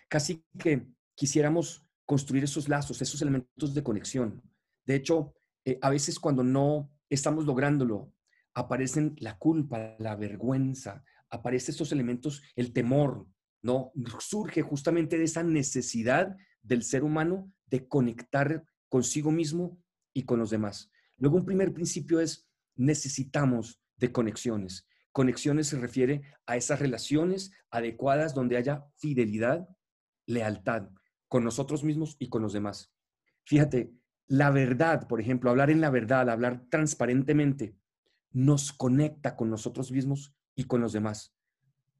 Casi 0.07 0.43
que 0.57 0.87
quisiéramos 1.15 1.85
construir 2.05 2.43
esos 2.43 2.69
lazos, 2.69 3.01
esos 3.01 3.21
elementos 3.21 3.73
de 3.73 3.83
conexión. 3.83 4.41
De 4.85 4.95
hecho, 4.95 5.33
eh, 5.65 5.79
a 5.81 5.89
veces 5.89 6.19
cuando 6.19 6.43
no 6.43 6.91
estamos 7.09 7.45
lográndolo, 7.45 8.13
aparecen 8.53 9.15
la 9.19 9.37
culpa, 9.37 9.95
la 9.99 10.15
vergüenza, 10.15 11.03
aparecen 11.29 11.73
estos 11.73 11.91
elementos, 11.91 12.41
el 12.55 12.71
temor, 12.71 13.27
¿no? 13.61 13.91
Surge 14.19 14.61
justamente 14.61 15.17
de 15.17 15.25
esa 15.25 15.43
necesidad 15.43 16.37
del 16.61 16.83
ser 16.83 17.03
humano 17.03 17.51
de 17.65 17.87
conectar 17.87 18.63
consigo 18.87 19.31
mismo 19.31 19.81
y 20.13 20.23
con 20.23 20.39
los 20.39 20.51
demás. 20.51 20.91
Luego, 21.17 21.37
un 21.37 21.45
primer 21.45 21.73
principio 21.73 22.19
es 22.19 22.47
necesitamos 22.75 23.81
de 23.97 24.11
conexiones. 24.11 24.87
Conexiones 25.11 25.67
se 25.67 25.79
refiere 25.79 26.23
a 26.45 26.57
esas 26.57 26.79
relaciones 26.79 27.51
adecuadas 27.69 28.33
donde 28.33 28.57
haya 28.57 28.85
fidelidad, 28.97 29.67
lealtad 30.25 30.89
con 31.27 31.43
nosotros 31.43 31.83
mismos 31.83 32.15
y 32.19 32.29
con 32.29 32.41
los 32.41 32.53
demás. 32.53 32.93
Fíjate, 33.45 33.93
la 34.27 34.49
verdad, 34.49 35.07
por 35.07 35.21
ejemplo, 35.21 35.49
hablar 35.49 35.69
en 35.69 35.81
la 35.81 35.89
verdad, 35.89 36.29
hablar 36.29 36.65
transparentemente, 36.69 37.77
nos 38.31 38.73
conecta 38.73 39.35
con 39.35 39.49
nosotros 39.49 39.91
mismos 39.91 40.35
y 40.55 40.65
con 40.65 40.81
los 40.81 40.93
demás. 40.93 41.35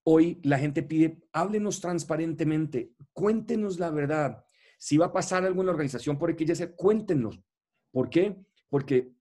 Hoy 0.04 0.40
la 0.44 0.60
gente 0.60 0.84
pide, 0.84 1.24
háblenos 1.32 1.82
transparentemente, 1.82 2.94
cuéntenos 3.14 3.80
la 3.80 3.90
verdad. 3.90 4.46
Si 4.78 4.98
va 4.98 5.08
a 5.08 5.14
pasar 5.14 5.46
algo 5.46 5.62
en 5.62 5.68
la 5.68 5.72
organización 5.72 6.20
ya 6.46 6.56
sea, 6.56 6.76
cuéntenos. 6.76 7.42
¿Por 7.92 8.10
qué? 8.10 8.36
Porque 8.70 9.15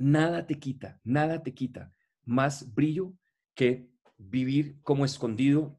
nada 0.00 0.46
te 0.46 0.58
quita, 0.58 1.00
nada 1.04 1.42
te 1.42 1.54
quita 1.54 1.92
más 2.24 2.74
brillo 2.74 3.14
que 3.54 3.88
vivir 4.18 4.80
como 4.82 5.04
escondido 5.04 5.78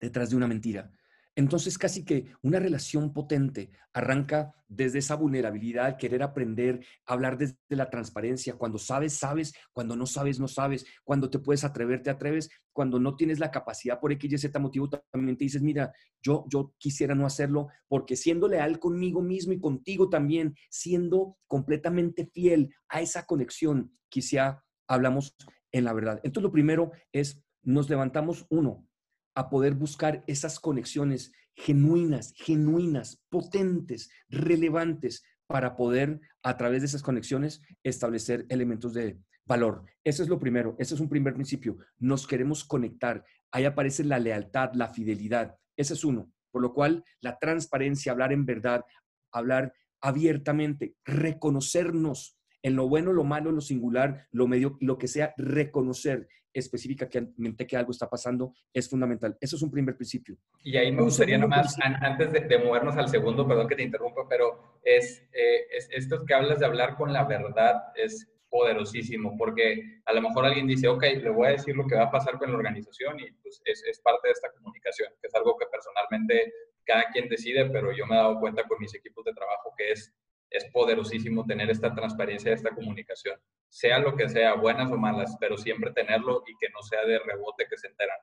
detrás 0.00 0.30
de 0.30 0.36
una 0.36 0.46
mentira. 0.46 0.92
Entonces, 1.36 1.78
casi 1.78 2.04
que 2.04 2.26
una 2.42 2.60
relación 2.60 3.12
potente 3.12 3.70
arranca 3.92 4.54
desde 4.68 5.00
esa 5.00 5.16
vulnerabilidad, 5.16 5.96
querer 5.96 6.22
aprender, 6.22 6.84
hablar 7.06 7.38
desde 7.38 7.56
la 7.70 7.90
transparencia. 7.90 8.54
Cuando 8.54 8.78
sabes, 8.78 9.14
sabes. 9.14 9.52
Cuando 9.72 9.96
no 9.96 10.06
sabes, 10.06 10.38
no 10.38 10.46
sabes. 10.46 10.86
Cuando 11.02 11.30
te 11.30 11.40
puedes 11.40 11.64
atrever, 11.64 12.02
te 12.02 12.10
atreves. 12.10 12.50
Cuando 12.72 13.00
no 13.00 13.16
tienes 13.16 13.40
la 13.40 13.50
capacidad 13.50 13.98
por 13.98 14.12
X 14.12 14.32
y 14.32 14.38
Z 14.38 14.58
motivo, 14.60 14.88
también 14.88 15.36
te 15.36 15.44
dices, 15.44 15.62
mira, 15.62 15.92
yo, 16.22 16.44
yo 16.48 16.72
quisiera 16.78 17.14
no 17.14 17.26
hacerlo 17.26 17.68
porque 17.88 18.16
siendo 18.16 18.46
leal 18.48 18.78
conmigo 18.78 19.20
mismo 19.20 19.52
y 19.52 19.60
contigo 19.60 20.08
también, 20.08 20.54
siendo 20.70 21.36
completamente 21.48 22.26
fiel 22.32 22.74
a 22.88 23.00
esa 23.00 23.26
conexión, 23.26 23.96
quizá 24.08 24.62
hablamos 24.86 25.34
en 25.72 25.84
la 25.84 25.92
verdad. 25.92 26.20
Entonces, 26.22 26.44
lo 26.44 26.52
primero 26.52 26.92
es, 27.12 27.42
nos 27.62 27.88
levantamos 27.88 28.46
uno, 28.50 28.86
a 29.34 29.48
poder 29.48 29.74
buscar 29.74 30.24
esas 30.26 30.60
conexiones 30.60 31.32
genuinas, 31.56 32.32
genuinas, 32.36 33.22
potentes, 33.28 34.10
relevantes 34.28 35.24
para 35.46 35.76
poder, 35.76 36.20
a 36.42 36.56
través 36.56 36.82
de 36.82 36.86
esas 36.86 37.02
conexiones, 37.02 37.62
establecer 37.82 38.46
elementos 38.48 38.94
de 38.94 39.20
valor. 39.46 39.84
Eso 40.02 40.22
es 40.22 40.28
lo 40.28 40.38
primero, 40.38 40.74
ese 40.78 40.94
es 40.94 41.00
un 41.00 41.08
primer 41.08 41.34
principio. 41.34 41.76
Nos 41.98 42.26
queremos 42.26 42.64
conectar. 42.64 43.24
Ahí 43.52 43.64
aparece 43.64 44.04
la 44.04 44.18
lealtad, 44.18 44.72
la 44.74 44.88
fidelidad. 44.88 45.56
Ese 45.76 45.94
es 45.94 46.04
uno. 46.04 46.32
Por 46.50 46.62
lo 46.62 46.72
cual, 46.72 47.04
la 47.20 47.38
transparencia, 47.38 48.12
hablar 48.12 48.32
en 48.32 48.46
verdad, 48.46 48.84
hablar 49.32 49.72
abiertamente, 50.00 50.96
reconocernos 51.04 52.38
en 52.64 52.76
lo 52.76 52.88
bueno, 52.88 53.12
lo 53.12 53.24
malo, 53.24 53.52
lo 53.52 53.60
singular, 53.60 54.26
lo 54.32 54.48
medio, 54.48 54.78
lo 54.80 54.96
que 54.96 55.06
sea, 55.06 55.34
reconocer 55.36 56.26
específicamente 56.54 57.66
que 57.66 57.76
algo 57.76 57.90
está 57.90 58.08
pasando 58.08 58.54
es 58.72 58.88
fundamental. 58.88 59.36
Eso 59.38 59.56
es 59.56 59.62
un 59.62 59.70
primer 59.70 59.96
principio. 59.96 60.38
Y 60.62 60.76
ahí 60.78 60.90
me 60.90 61.02
gustaría 61.02 61.36
nomás, 61.36 61.76
antes 61.82 62.32
de, 62.32 62.58
movernos 62.58 62.96
al 62.96 63.08
segundo, 63.08 63.46
perdón 63.46 63.68
que 63.68 63.76
te 63.76 63.82
interrumpa, 63.82 64.26
pero 64.28 64.78
es, 64.82 65.20
eh, 65.32 65.66
es, 65.76 65.88
esto 65.92 66.24
que 66.24 66.32
hablas 66.32 66.60
de 66.60 66.66
hablar 66.66 66.96
con 66.96 67.12
la 67.12 67.24
verdad 67.24 67.74
es 67.96 68.30
poderosísimo, 68.48 69.36
porque 69.36 70.00
a 70.06 70.14
lo 70.14 70.22
mejor 70.22 70.46
alguien 70.46 70.66
dice, 70.66 70.88
ok, 70.88 71.02
le 71.22 71.30
voy 71.30 71.48
a 71.48 71.50
decir 71.50 71.76
lo 71.76 71.86
que 71.86 71.96
va 71.96 72.04
a 72.04 72.10
pasar 72.10 72.38
con 72.38 72.50
la 72.50 72.56
organización 72.56 73.20
y 73.20 73.30
pues 73.42 73.60
es, 73.64 73.82
es 73.84 74.00
parte 74.00 74.28
de 74.28 74.32
esta 74.32 74.50
comunicación, 74.52 75.08
que 75.20 75.26
es 75.26 75.34
algo 75.34 75.56
que 75.58 75.66
personalmente 75.66 76.52
cada 76.84 77.10
quien 77.12 77.28
decide, 77.28 77.68
pero 77.70 77.92
yo 77.92 78.06
me 78.06 78.14
he 78.14 78.18
dado 78.18 78.38
cuenta 78.40 78.62
con 78.62 78.78
mis 78.78 78.94
equipos 78.94 79.24
de 79.24 79.34
trabajo 79.34 79.74
que 79.76 79.92
es, 79.92 80.14
es 80.50 80.64
poderosísimo 80.72 81.44
tener 81.46 81.70
esta 81.70 81.94
transparencia, 81.94 82.52
esta 82.52 82.74
comunicación, 82.74 83.38
sea 83.68 83.98
lo 83.98 84.14
que 84.16 84.28
sea, 84.28 84.54
buenas 84.54 84.90
o 84.92 84.96
malas, 84.96 85.36
pero 85.40 85.56
siempre 85.56 85.92
tenerlo 85.92 86.42
y 86.46 86.56
que 86.58 86.68
no 86.72 86.82
sea 86.82 87.04
de 87.04 87.18
rebote 87.18 87.66
que 87.68 87.76
se 87.76 87.88
enteran. 87.88 88.18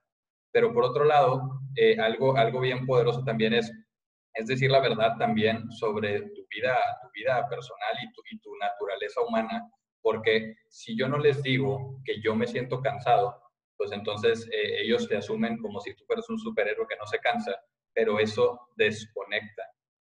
Pero 0.51 0.73
por 0.73 0.83
otro 0.83 1.03
lado, 1.05 1.61
eh, 1.75 1.99
algo, 1.99 2.37
algo 2.37 2.59
bien 2.61 2.85
poderoso 2.85 3.23
también 3.23 3.53
es, 3.53 3.71
es 4.33 4.47
decir 4.47 4.71
la 4.71 4.79
verdad 4.79 5.17
también 5.17 5.69
sobre 5.71 6.21
tu 6.21 6.45
vida, 6.49 6.77
tu 7.01 7.09
vida 7.13 7.47
personal 7.49 7.95
y 8.01 8.13
tu, 8.13 8.21
y 8.31 8.39
tu 8.39 8.55
naturaleza 8.57 9.21
humana 9.21 9.69
porque 10.01 10.55
si 10.67 10.97
yo 10.97 11.07
no 11.07 11.17
les 11.17 11.41
digo 11.43 12.01
que 12.03 12.21
yo 12.21 12.35
me 12.35 12.47
siento 12.47 12.81
cansado, 12.81 13.41
pues 13.77 13.91
entonces 13.91 14.47
eh, 14.51 14.81
ellos 14.81 15.07
te 15.07 15.17
asumen 15.17 15.57
como 15.59 15.79
si 15.79 15.95
tú 15.95 16.03
fueras 16.05 16.29
un 16.29 16.39
superhéroe 16.39 16.87
que 16.87 16.97
no 16.97 17.05
se 17.05 17.19
cansa, 17.19 17.55
pero 17.93 18.19
eso 18.19 18.67
desconecta, 18.75 19.63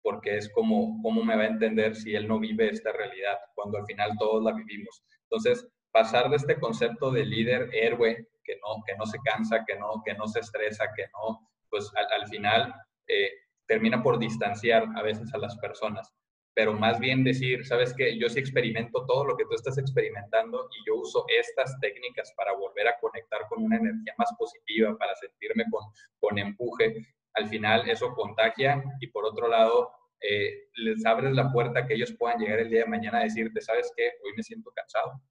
porque 0.06 0.38
es 0.38 0.54
como, 0.54 1.02
¿cómo 1.02 1.24
me 1.24 1.36
va 1.36 1.42
a 1.42 1.48
entender 1.48 1.96
si 1.96 2.14
él 2.14 2.28
no 2.28 2.40
vive 2.40 2.70
esta 2.70 2.92
realidad 2.92 3.40
cuando 3.56 3.80
al 3.80 3.88
final 3.88 4.12
todos 4.20 4.44
la 4.44 4.54
vivimos? 4.54 5.04
Entonces, 5.24 5.68
pasar 5.92 6.30
de 6.30 6.36
este 6.36 6.60
concepto 6.60 7.10
de 7.10 7.26
líder 7.26 7.72
héroe, 7.74 8.28
que 8.44 8.56
no, 8.58 8.84
que 8.86 8.96
no 8.96 9.08
se 9.08 9.18
cansa, 9.26 9.66
que 9.66 9.76
no, 9.80 10.04
que 10.06 10.14
no 10.14 10.28
se 10.28 10.42
estresa, 10.42 10.86
que 10.96 11.06
no, 11.08 11.50
pues 11.72 11.92
al, 11.96 12.28
final 12.28 12.72
eh, 13.08 13.32
termina 13.66 14.04
por 14.04 14.20
distanciar 14.20 14.86
a 14.96 15.02
veces 15.02 15.34
a 15.34 15.40
las 15.40 15.58
personas 15.58 16.14
pero 16.56 16.74
más 16.74 17.00
bien 17.00 17.24
decir, 17.24 17.66
sabes 17.66 17.94
que 17.94 18.18
yo 18.18 18.30
sí 18.30 18.40
experimento 18.40 19.06
todo 19.06 19.26
lo 19.26 19.36
que 19.36 19.44
tú 19.44 19.56
estás 19.56 19.78
experimentando 19.78 20.70
y 20.72 20.88
yo 20.88 20.96
uso 20.96 21.26
estas 21.28 21.78
técnicas 21.82 22.34
para 22.38 22.54
volver 22.54 22.88
a 22.88 22.98
conectar 22.98 23.42
con 23.50 23.62
una 23.62 23.76
energía 23.76 24.14
más 24.18 24.30
positiva, 24.40 24.98
para 24.98 25.14
sentirme 25.16 25.66
con, 25.70 25.84
con 26.18 26.38
empuje. 26.40 26.96
Al 27.36 27.48
final 27.48 27.90
eso 27.90 28.14
contagia 28.14 28.84
y 29.00 29.08
por 29.08 29.26
otro 29.26 29.48
lado 29.48 29.92
eh, 30.22 30.70
les 30.76 31.06
abres 31.06 31.34
la 31.34 31.52
puerta 31.52 31.86
que 31.86 31.94
ellos 31.94 32.16
puedan 32.18 32.40
llegar 32.40 32.60
el 32.60 32.70
día 32.70 32.82
de 32.82 32.90
mañana 32.90 33.20
a 33.20 33.24
decirte, 33.24 33.62
sabes 33.62 33.92
qué, 33.96 34.12
hoy 34.24 34.34
me 34.36 34.44
siento 34.44 34.72
cansado. 34.76 35.22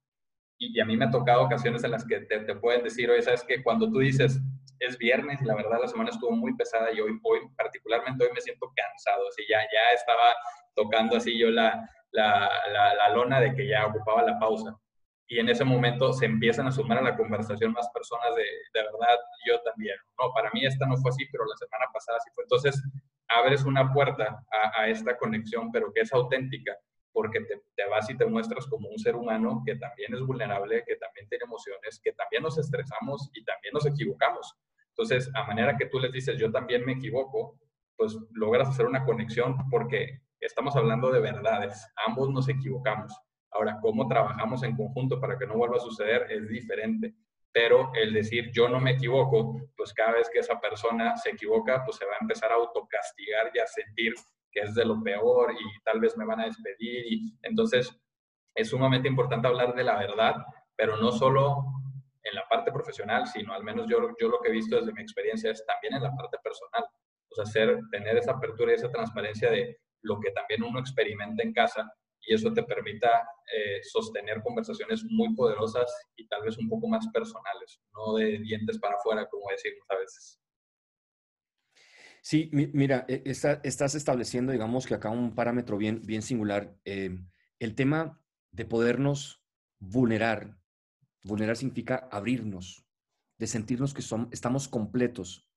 Y, 0.57 0.79
a 0.79 0.85
mí 0.85 0.95
me 0.95 1.05
ha 1.05 1.11
tocado 1.11 1.43
ocasiones 1.43 1.83
en 1.83 1.91
las 1.91 2.05
que 2.05 2.21
te, 2.21 2.39
te 2.39 2.55
pueden 2.55 2.83
decir, 2.83 3.09
oye, 3.09 3.21
sabes 3.21 3.43
que 3.43 3.61
cuando 3.61 3.91
tú 3.91 3.99
dices, 3.99 4.39
es 4.79 4.97
viernes 4.97 5.41
la 5.41 5.55
verdad 5.55 5.79
la 5.81 5.87
semana 5.87 6.09
estuvo 6.09 6.31
muy 6.31 6.55
pesada 6.55 6.91
y 6.91 6.99
hoy, 6.99 7.19
hoy 7.23 7.39
particularmente 7.55 8.23
hoy 8.23 8.31
me 8.33 8.41
siento 8.41 8.71
cansado, 8.75 9.27
así 9.29 9.43
ya, 9.49 9.59
ya 9.59 9.95
estaba 9.95 10.35
tocando 10.75 11.17
así 11.17 11.37
yo 11.37 11.49
la, 11.49 11.89
la, 12.11 12.49
la, 12.71 13.09
lona 13.09 13.39
de 13.39 13.53
que 13.55 13.67
ya 13.67 13.85
ocupaba 13.87 14.23
la 14.23 14.39
pausa. 14.39 14.77
Y 15.27 15.39
en 15.39 15.49
ese 15.49 15.63
momento 15.63 16.13
se 16.13 16.25
empiezan 16.25 16.67
a 16.67 16.71
sumar 16.71 16.99
a 16.99 17.01
la 17.01 17.17
conversación 17.17 17.71
más 17.71 17.89
personas 17.89 18.35
de, 18.35 18.43
de 18.43 18.85
verdad, 18.85 19.17
yo 19.47 19.59
también. 19.61 19.95
No, 20.19 20.31
para 20.33 20.51
mí 20.51 20.65
esta 20.65 20.85
no 20.85 20.97
fue 20.97 21.09
así, 21.09 21.25
pero 21.31 21.45
la 21.45 21.55
semana 21.57 21.85
pasada 21.91 22.19
sí 22.19 22.29
fue. 22.33 22.43
Entonces, 22.43 22.81
abres 23.27 23.63
una 23.63 23.91
puerta 23.91 24.43
a, 24.77 24.87
esta 24.87 25.17
conexión, 25.17 25.71
pero 25.71 25.91
que 25.91 26.01
es 26.01 26.13
auténtica, 26.13 26.77
porque 27.11 27.39
te, 27.41 27.61
te, 27.75 27.87
vas 27.87 28.09
y 28.09 28.17
te 28.17 28.25
muestras 28.25 28.67
como 28.67 28.89
un 28.89 28.99
ser 28.99 29.15
humano 29.15 29.63
que 29.65 29.75
también 29.75 30.13
es 30.13 30.21
vulnerable, 30.21 30.83
que 30.85 30.95
también 30.97 31.27
tiene 31.27 31.45
emociones, 31.45 31.99
que 32.03 32.11
también 32.13 32.43
nos 32.43 32.57
estresamos 32.57 33.31
y 33.33 33.43
también 33.43 33.73
nos 33.73 33.85
equivocamos. 33.85 34.55
Entonces, 34.89 35.29
a 35.33 35.43
manera 35.45 35.75
que 35.77 35.87
tú 35.87 35.99
les 35.99 36.11
dices, 36.11 36.39
yo 36.39 36.51
también 36.51 36.85
me 36.85 36.93
equivoco, 36.93 37.59
pues 37.97 38.17
logras 38.31 38.69
hacer 38.69 38.85
una 38.85 39.03
conexión 39.03 39.57
porque 39.69 40.21
estamos 40.39 40.75
hablando 40.75 41.11
de 41.11 41.19
verdades, 41.19 41.87
ambos 42.05 42.29
nos 42.29 42.47
equivocamos. 42.47 43.13
Ahora, 43.55 43.79
cómo 43.81 44.05
trabajamos 44.07 44.63
en 44.63 44.75
conjunto 44.75 45.19
para 45.19 45.37
que 45.37 45.47
no 45.47 45.55
vuelva 45.55 45.77
a 45.77 45.79
suceder 45.79 46.27
es 46.29 46.47
diferente. 46.49 47.15
Pero 47.53 47.89
el 47.93 48.13
decir 48.13 48.51
yo 48.51 48.67
no 48.67 48.81
me 48.81 48.91
equivoco, 48.91 49.61
pues 49.77 49.93
cada 49.93 50.11
vez 50.11 50.29
que 50.29 50.39
esa 50.39 50.59
persona 50.59 51.15
se 51.15 51.29
equivoca, 51.29 51.81
pues 51.85 51.95
se 51.95 52.05
va 52.05 52.11
a 52.13 52.17
empezar 52.21 52.51
a 52.51 52.55
autocastigar 52.55 53.51
y 53.53 53.59
a 53.59 53.65
sentir 53.65 54.13
que 54.51 54.59
es 54.59 54.75
de 54.75 54.83
lo 54.83 55.01
peor 55.01 55.53
y 55.53 55.83
tal 55.83 56.01
vez 56.01 56.17
me 56.17 56.25
van 56.25 56.41
a 56.41 56.45
despedir. 56.45 57.05
Y 57.07 57.37
entonces 57.43 57.97
es 58.53 58.69
sumamente 58.69 59.07
importante 59.07 59.47
hablar 59.47 59.73
de 59.73 59.85
la 59.85 59.97
verdad, 59.97 60.35
pero 60.75 60.97
no 60.97 61.13
solo 61.13 61.63
en 62.23 62.35
la 62.35 62.43
parte 62.49 62.73
profesional, 62.73 63.25
sino 63.25 63.53
al 63.53 63.63
menos 63.63 63.87
yo, 63.89 63.99
yo 64.19 64.27
lo 64.27 64.41
que 64.41 64.49
he 64.49 64.51
visto 64.51 64.75
desde 64.75 64.91
mi 64.91 65.01
experiencia 65.01 65.51
es 65.51 65.65
también 65.65 65.93
en 65.93 66.03
la 66.03 66.13
parte 66.13 66.37
personal. 66.43 66.83
O 67.29 67.35
sea, 67.35 67.43
hacer, 67.43 67.79
tener 67.89 68.17
esa 68.17 68.33
apertura 68.33 68.73
y 68.73 68.75
esa 68.75 68.91
transparencia 68.91 69.49
de 69.49 69.79
lo 70.01 70.19
que 70.19 70.31
también 70.31 70.61
uno 70.61 70.79
experimenta 70.79 71.41
en 71.41 71.53
casa 71.53 71.89
y 72.27 72.33
eso 72.33 72.51
te 72.53 72.63
permita 72.63 73.27
eh, 73.53 73.81
sostener 73.83 74.41
conversaciones 74.41 75.03
muy 75.05 75.33
poderosas 75.35 75.91
y 76.15 76.27
tal 76.27 76.43
vez 76.43 76.57
un 76.57 76.69
poco 76.69 76.87
más 76.87 77.07
personales, 77.09 77.81
no 77.93 78.15
de 78.15 78.39
dientes 78.39 78.79
para 78.79 78.95
afuera, 78.95 79.27
como 79.29 79.49
decimos 79.49 79.85
a 79.89 79.95
veces. 79.97 80.39
Sí, 82.21 82.49
mira, 82.51 83.05
e, 83.07 83.21
estás 83.25 83.93
estableciendo, 83.93 84.51
digamos 84.51 84.87
que 84.87 84.95
acá 84.95 85.09
un 85.11 85.35
parámetro 85.35 85.77
bien, 85.77 86.01
bien 86.03 86.23
singular. 86.23 86.75
Eh, 86.83 87.19
el 87.59 87.75
tema 87.75 88.19
de 88.51 88.65
podernos 88.65 89.43
vulnerar. 89.77 90.57
Vulnerar 91.21 91.55
significa 91.55 92.07
abrirnos, 92.11 92.87
de 93.37 93.45
sentirnos 93.45 93.93
que 93.93 94.01
somos, 94.01 94.29
estamos 94.31 94.67
completos, 94.67 95.47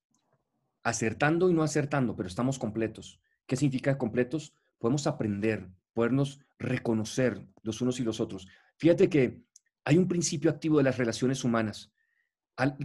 acertando 0.83 1.49
y 1.49 1.55
no 1.55 1.63
acertando, 1.63 2.17
pero 2.17 2.29
estamos 2.29 2.59
completos. 2.59 3.19
¿Qué 3.47 3.57
significa 3.57 3.97
completos? 3.97 4.55
Podemos 4.79 5.07
aprender, 5.07 5.71
podernos 5.99 6.39
reconocer 6.61 7.45
los 7.65 7.81
unos 7.81 7.99
y 7.99 8.05
los 8.05 8.21
otros. 8.21 8.47
Fíjate 8.77 9.09
que 9.11 9.43
hay 9.85 9.99
un 9.99 10.07
principio 10.07 10.49
activo 10.49 10.79
de 10.79 10.85
las 10.85 10.97
relaciones 10.97 11.43
humanas. 11.43 11.91
A, 12.57 12.77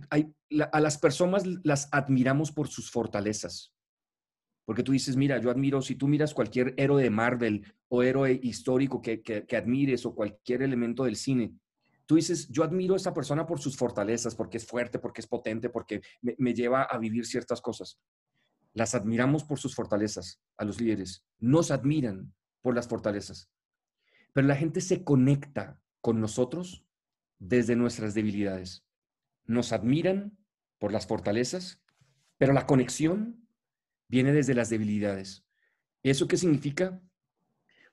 las 0.50 0.98
personas 0.98 1.44
las 1.64 1.90
admiramos 1.92 2.52
por 2.52 2.70
sus 2.70 2.90
fortalezas. 2.90 3.72
Porque 4.66 4.82
tú 4.82 4.94
dices, 4.94 5.16
mira, 5.16 5.38
yo 5.40 5.52
admiro, 5.52 5.80
si 5.84 5.94
tú 5.94 6.08
miras 6.08 6.34
cualquier 6.34 6.74
héroe 6.76 7.04
de 7.04 7.12
Marvel 7.12 7.72
o 7.88 8.02
héroe 8.02 8.40
histórico 8.42 9.00
que, 9.00 9.46
admires 9.56 10.08
o 10.08 10.16
cualquier 10.16 10.64
elemento 10.64 11.04
del 11.04 11.16
cine, 11.16 11.54
tú 12.08 12.16
dices, 12.16 12.50
yo 12.50 12.64
admiro 12.64 12.96
a 12.96 12.98
esa 12.98 13.14
persona 13.14 13.46
por 13.46 13.60
sus 13.60 13.78
fortalezas, 13.78 14.34
porque 14.34 14.58
es 14.58 14.66
fuerte, 14.66 14.98
porque 14.98 15.22
es 15.22 15.28
potente, 15.28 15.70
porque 15.70 16.02
me 16.20 16.56
lleva 16.56 16.82
a 16.82 16.98
vivir 16.98 17.28
ciertas 17.28 17.62
cosas. 17.62 18.00
Las 18.74 18.96
admiramos 18.96 19.44
por 19.44 19.60
sus 19.60 19.76
fortalezas 19.76 20.42
a 20.58 20.66
los 20.66 20.82
líderes. 20.82 21.24
Nos 21.38 21.70
admiran 21.70 22.34
por 22.64 22.74
las 22.74 22.88
fortalezas. 22.88 23.52
Pero 24.34 24.48
la 24.48 24.56
gente 24.56 24.82
se 24.82 25.04
conecta 25.04 25.80
con 26.02 26.20
nosotros 26.20 26.84
desde 27.38 27.76
nuestras 27.76 28.16
debilidades. 28.16 28.84
Nos 29.46 29.72
admiran 29.72 30.36
por 30.80 30.92
las 30.92 31.06
fortalezas, 31.06 31.84
pero 32.38 32.54
la 32.54 32.66
conexión 32.66 33.48
viene 34.08 34.32
desde 34.32 34.56
las 34.56 34.70
debilidades. 34.70 35.46
¿Eso 36.02 36.28
qué 36.28 36.38
significa? 36.38 37.00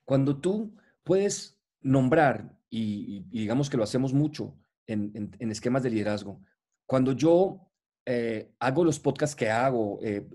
Cuando 0.04 0.40
tú 0.40 0.76
puedes 1.02 1.58
nombrar, 1.82 2.56
y, 2.70 3.20
digamos 3.30 3.68
que 3.68 3.76
lo 3.76 3.82
hacemos 3.82 4.14
mucho 4.14 4.56
en, 4.86 5.36
esquemas 5.50 5.82
de 5.82 5.90
liderazgo, 5.90 6.40
cuando 6.86 7.12
yo 7.12 7.70
eh, 8.06 8.52
hago 8.58 8.84
los 8.84 8.98
podcasts 8.98 9.36
que 9.36 9.50
hago, 9.50 9.98
eh, 10.02 10.26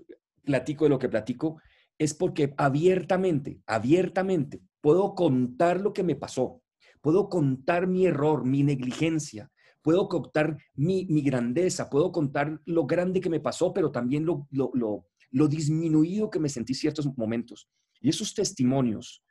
platico 0.44 0.84
de 0.84 0.90
lo 0.90 0.98
que 0.98 1.08
platico, 1.08 1.60
es 1.98 2.14
porque 2.14 2.54
abiertamente, 2.56 3.60
abiertamente, 3.66 4.62
puedo 4.80 5.14
contar 5.14 5.80
lo 5.80 5.92
que 5.92 6.02
me 6.02 6.16
pasó, 6.16 6.62
puedo 7.00 7.28
contar 7.28 7.86
mi 7.86 8.06
error, 8.06 8.44
mi 8.44 8.62
negligencia, 8.62 9.50
puedo 9.82 10.08
contar 10.08 10.56
mi, 10.74 11.04
grandeza, 11.22 11.88
puedo 11.88 12.12
contar 12.12 12.60
lo 12.64 12.86
grande 12.86 13.20
que 13.20 13.30
me 13.30 13.40
pasó, 13.40 13.72
pero 13.72 13.90
también 13.90 14.26
lo, 14.26 14.48
lo, 14.50 15.06
lo 15.30 15.48
disminuido 15.48 16.30
que 16.30 16.40
me 16.40 16.48
sentí 16.48 16.74
ciertos 16.74 17.06
momentos. 17.16 17.68
Y 18.00 18.08
esos 18.08 18.34
testimonios 18.34 19.24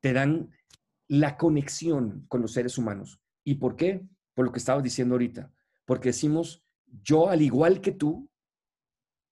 te 0.00 0.12
dan 0.12 0.50
la 1.08 1.36
conexión 1.36 2.24
con 2.28 2.42
los 2.42 2.52
seres 2.52 2.76
humanos. 2.78 3.20
¿Y 3.44 3.54
por 3.54 3.76
qué? 3.76 4.06
Por 4.34 4.46
lo 4.46 4.52
que 4.52 4.58
estabas 4.58 4.82
diciendo 4.82 5.14
ahorita. 5.14 5.52
Porque 5.84 6.10
decimos, 6.10 6.62
yo 7.02 7.28
al 7.28 7.42
igual 7.42 7.80
que 7.80 7.92
tú, 7.92 8.28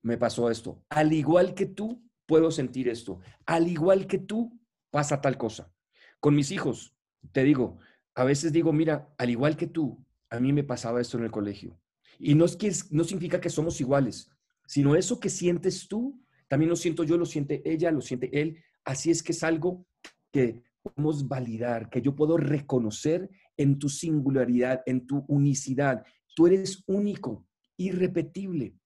me 0.02 0.16
pasó 0.16 0.50
esto. 0.50 0.82
Al 0.88 1.12
igual 1.12 1.54
que 1.54 1.66
tú, 1.66 2.05
puedo 2.26 2.50
sentir 2.50 2.88
esto. 2.88 3.20
Al 3.46 3.68
igual 3.68 4.06
que 4.06 4.18
tú, 4.18 4.58
pasa 4.90 5.20
tal 5.20 5.38
cosa. 5.38 5.72
Con 6.20 6.34
mis 6.34 6.50
hijos, 6.50 6.94
te 7.32 7.44
digo, 7.44 7.78
a 8.14 8.24
veces 8.24 8.52
digo, 8.52 8.72
mira, 8.72 9.14
al 9.18 9.30
igual 9.30 9.56
que 9.56 9.66
tú, 9.66 10.04
a 10.30 10.40
mí 10.40 10.52
me 10.52 10.64
pasaba 10.64 11.00
esto 11.00 11.18
en 11.18 11.24
el 11.24 11.30
colegio. 11.30 11.78
Y 12.18 12.34
no, 12.34 12.44
es 12.44 12.56
que, 12.56 12.72
no 12.90 13.04
significa 13.04 13.40
que 13.40 13.50
somos 13.50 13.80
iguales, 13.80 14.30
sino 14.66 14.96
eso 14.96 15.20
que 15.20 15.28
sientes 15.28 15.86
tú, 15.88 16.20
también 16.48 16.70
lo 16.70 16.76
siento 16.76 17.04
yo, 17.04 17.16
lo 17.16 17.26
siente 17.26 17.62
ella, 17.64 17.90
lo 17.90 18.00
siente 18.00 18.40
él. 18.40 18.62
Así 18.84 19.10
es 19.10 19.22
que 19.22 19.32
es 19.32 19.42
algo 19.42 19.86
que 20.32 20.62
podemos 20.82 21.28
validar, 21.28 21.90
que 21.90 22.00
yo 22.00 22.14
puedo 22.14 22.36
reconocer 22.36 23.28
en 23.56 23.78
tu 23.78 23.88
singularidad, 23.88 24.82
en 24.86 25.06
tu 25.06 25.24
unicidad. 25.28 26.04
Tú 26.34 26.46
eres 26.46 26.84
único, 26.86 27.46
irrepetible. 27.76 28.76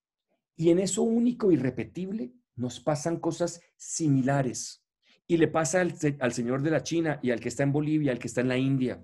Y 0.57 0.70
en 0.70 0.78
eso 0.78 1.03
único, 1.03 1.53
irrepetible, 1.53 2.32
nos 2.61 2.78
pasan 2.78 3.18
cosas 3.18 3.61
similares. 3.76 4.84
Y 5.26 5.36
le 5.36 5.48
pasa 5.48 5.80
al, 5.80 5.94
al, 6.18 6.32
señor 6.32 6.62
de 6.62 6.70
la 6.70 6.82
China 6.82 7.18
y 7.22 7.30
al 7.30 7.40
que 7.40 7.48
está 7.48 7.62
en 7.62 7.72
Bolivia, 7.72 8.12
al 8.12 8.18
que 8.18 8.28
está 8.28 8.40
en 8.40 8.48
la 8.48 8.58
India. 8.58 9.02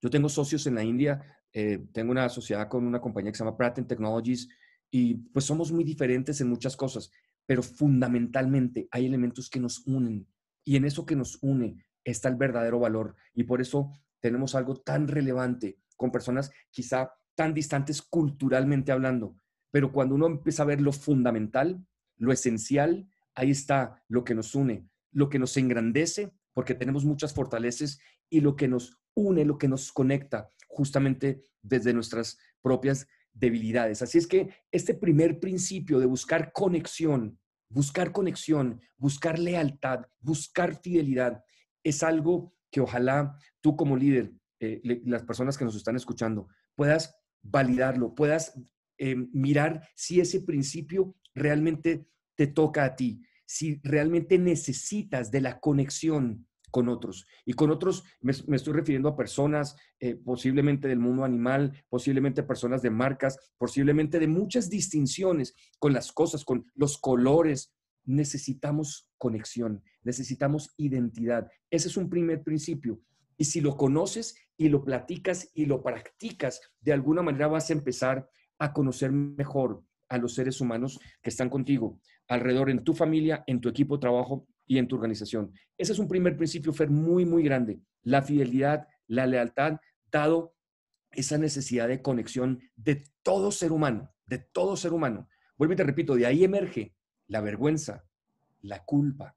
Yo 0.00 0.10
tengo 0.10 0.28
socios 0.28 0.66
en 0.66 0.76
la 0.76 0.84
India, 0.84 1.36
eh, 1.52 1.86
tengo 1.92 2.12
una 2.12 2.28
sociedad 2.28 2.68
con 2.68 2.86
una 2.86 3.00
compañía 3.00 3.32
que 3.32 3.38
se 3.38 3.44
llama 3.44 3.56
Pratt 3.56 3.86
Technologies 3.86 4.48
y 4.90 5.14
pues 5.14 5.44
somos 5.44 5.72
muy 5.72 5.84
diferentes 5.84 6.40
en 6.40 6.48
muchas 6.48 6.76
cosas, 6.76 7.10
pero 7.46 7.62
fundamentalmente 7.62 8.88
hay 8.90 9.06
elementos 9.06 9.50
que 9.50 9.58
nos 9.58 9.86
unen 9.86 10.26
y 10.64 10.76
en 10.76 10.84
eso 10.84 11.06
que 11.06 11.16
nos 11.16 11.38
une 11.42 11.84
está 12.04 12.28
el 12.28 12.36
verdadero 12.36 12.78
valor 12.78 13.16
y 13.34 13.44
por 13.44 13.60
eso 13.60 13.90
tenemos 14.20 14.54
algo 14.54 14.76
tan 14.76 15.08
relevante 15.08 15.78
con 15.96 16.12
personas 16.12 16.52
quizá 16.70 17.12
tan 17.34 17.54
distantes 17.54 18.02
culturalmente 18.02 18.92
hablando, 18.92 19.36
pero 19.70 19.92
cuando 19.92 20.14
uno 20.14 20.26
empieza 20.26 20.62
a 20.62 20.66
ver 20.66 20.80
lo 20.80 20.92
fundamental, 20.92 21.84
lo 22.16 22.32
esencial, 22.32 23.08
ahí 23.34 23.50
está 23.50 24.02
lo 24.08 24.24
que 24.24 24.34
nos 24.34 24.54
une, 24.54 24.88
lo 25.12 25.28
que 25.28 25.38
nos 25.38 25.56
engrandece, 25.56 26.32
porque 26.52 26.74
tenemos 26.74 27.04
muchas 27.04 27.34
fortalezas, 27.34 27.98
y 28.28 28.40
lo 28.40 28.56
que 28.56 28.68
nos 28.68 28.98
une, 29.14 29.44
lo 29.44 29.58
que 29.58 29.68
nos 29.68 29.92
conecta 29.92 30.50
justamente 30.68 31.42
desde 31.62 31.92
nuestras 31.92 32.38
propias 32.62 33.06
debilidades. 33.32 34.02
Así 34.02 34.18
es 34.18 34.26
que 34.26 34.48
este 34.70 34.94
primer 34.94 35.38
principio 35.40 35.98
de 36.00 36.06
buscar 36.06 36.52
conexión, 36.52 37.38
buscar 37.68 38.12
conexión, 38.12 38.80
buscar 38.96 39.38
lealtad, 39.38 40.06
buscar 40.20 40.80
fidelidad, 40.80 41.44
es 41.82 42.02
algo 42.02 42.54
que 42.70 42.80
ojalá 42.80 43.38
tú 43.60 43.76
como 43.76 43.96
líder, 43.96 44.32
eh, 44.60 44.80
las 45.04 45.24
personas 45.24 45.56
que 45.56 45.64
nos 45.64 45.76
están 45.76 45.96
escuchando, 45.96 46.48
puedas 46.74 47.14
validarlo, 47.42 48.14
puedas 48.14 48.54
eh, 48.98 49.14
mirar 49.32 49.88
si 49.94 50.20
ese 50.20 50.40
principio 50.40 51.14
realmente 51.36 52.06
te 52.34 52.48
toca 52.48 52.84
a 52.84 52.96
ti, 52.96 53.22
si 53.46 53.80
realmente 53.84 54.38
necesitas 54.38 55.30
de 55.30 55.40
la 55.40 55.60
conexión 55.60 56.46
con 56.70 56.88
otros. 56.88 57.26
Y 57.44 57.52
con 57.52 57.70
otros 57.70 58.04
me, 58.20 58.32
estoy 58.32 58.72
refiriendo 58.74 59.08
a 59.08 59.16
personas 59.16 59.76
eh, 60.00 60.16
posiblemente 60.16 60.88
del 60.88 60.98
mundo 60.98 61.24
animal, 61.24 61.84
posiblemente 61.88 62.42
personas 62.42 62.82
de 62.82 62.90
marcas, 62.90 63.38
posiblemente 63.56 64.18
de 64.18 64.26
muchas 64.26 64.68
distinciones 64.68 65.54
con 65.78 65.92
las 65.92 66.12
cosas, 66.12 66.44
con 66.44 66.66
los 66.74 66.98
colores. 66.98 67.72
Necesitamos 68.04 69.08
conexión, 69.16 69.82
necesitamos 70.02 70.74
identidad. 70.76 71.48
Ese 71.70 71.88
es 71.88 71.96
un 71.96 72.10
primer 72.10 72.42
principio. 72.42 73.00
Y 73.38 73.44
si 73.44 73.60
lo 73.60 73.76
conoces 73.76 74.36
y 74.56 74.68
lo 74.68 74.84
platicas 74.84 75.50
y 75.54 75.66
lo 75.66 75.82
practicas, 75.82 76.60
de 76.80 76.92
alguna 76.92 77.22
manera 77.22 77.48
vas 77.48 77.70
a 77.70 77.74
empezar 77.74 78.28
a 78.58 78.72
conocer 78.72 79.12
mejor 79.12 79.82
a 80.08 80.18
los 80.18 80.34
seres 80.34 80.60
humanos 80.60 81.00
que 81.22 81.30
están 81.30 81.50
contigo, 81.50 82.00
alrededor 82.28 82.70
en 82.70 82.84
tu 82.84 82.94
familia, 82.94 83.44
en 83.46 83.60
tu 83.60 83.68
equipo 83.68 83.96
de 83.96 84.02
trabajo 84.02 84.46
y 84.66 84.78
en 84.78 84.88
tu 84.88 84.96
organización. 84.96 85.52
Ese 85.78 85.92
es 85.92 85.98
un 85.98 86.08
primer 86.08 86.36
principio, 86.36 86.72
Fer, 86.72 86.90
muy, 86.90 87.24
muy 87.24 87.42
grande. 87.42 87.80
La 88.02 88.22
fidelidad, 88.22 88.88
la 89.06 89.26
lealtad, 89.26 89.78
dado 90.10 90.54
esa 91.12 91.38
necesidad 91.38 91.88
de 91.88 92.02
conexión 92.02 92.60
de 92.76 93.04
todo 93.22 93.50
ser 93.50 93.72
humano, 93.72 94.12
de 94.26 94.38
todo 94.38 94.76
ser 94.76 94.92
humano. 94.92 95.28
Vuelvo 95.56 95.74
y 95.74 95.76
te 95.76 95.84
repito, 95.84 96.14
de 96.14 96.26
ahí 96.26 96.44
emerge 96.44 96.94
la 97.28 97.40
vergüenza, 97.40 98.04
la 98.60 98.84
culpa, 98.84 99.36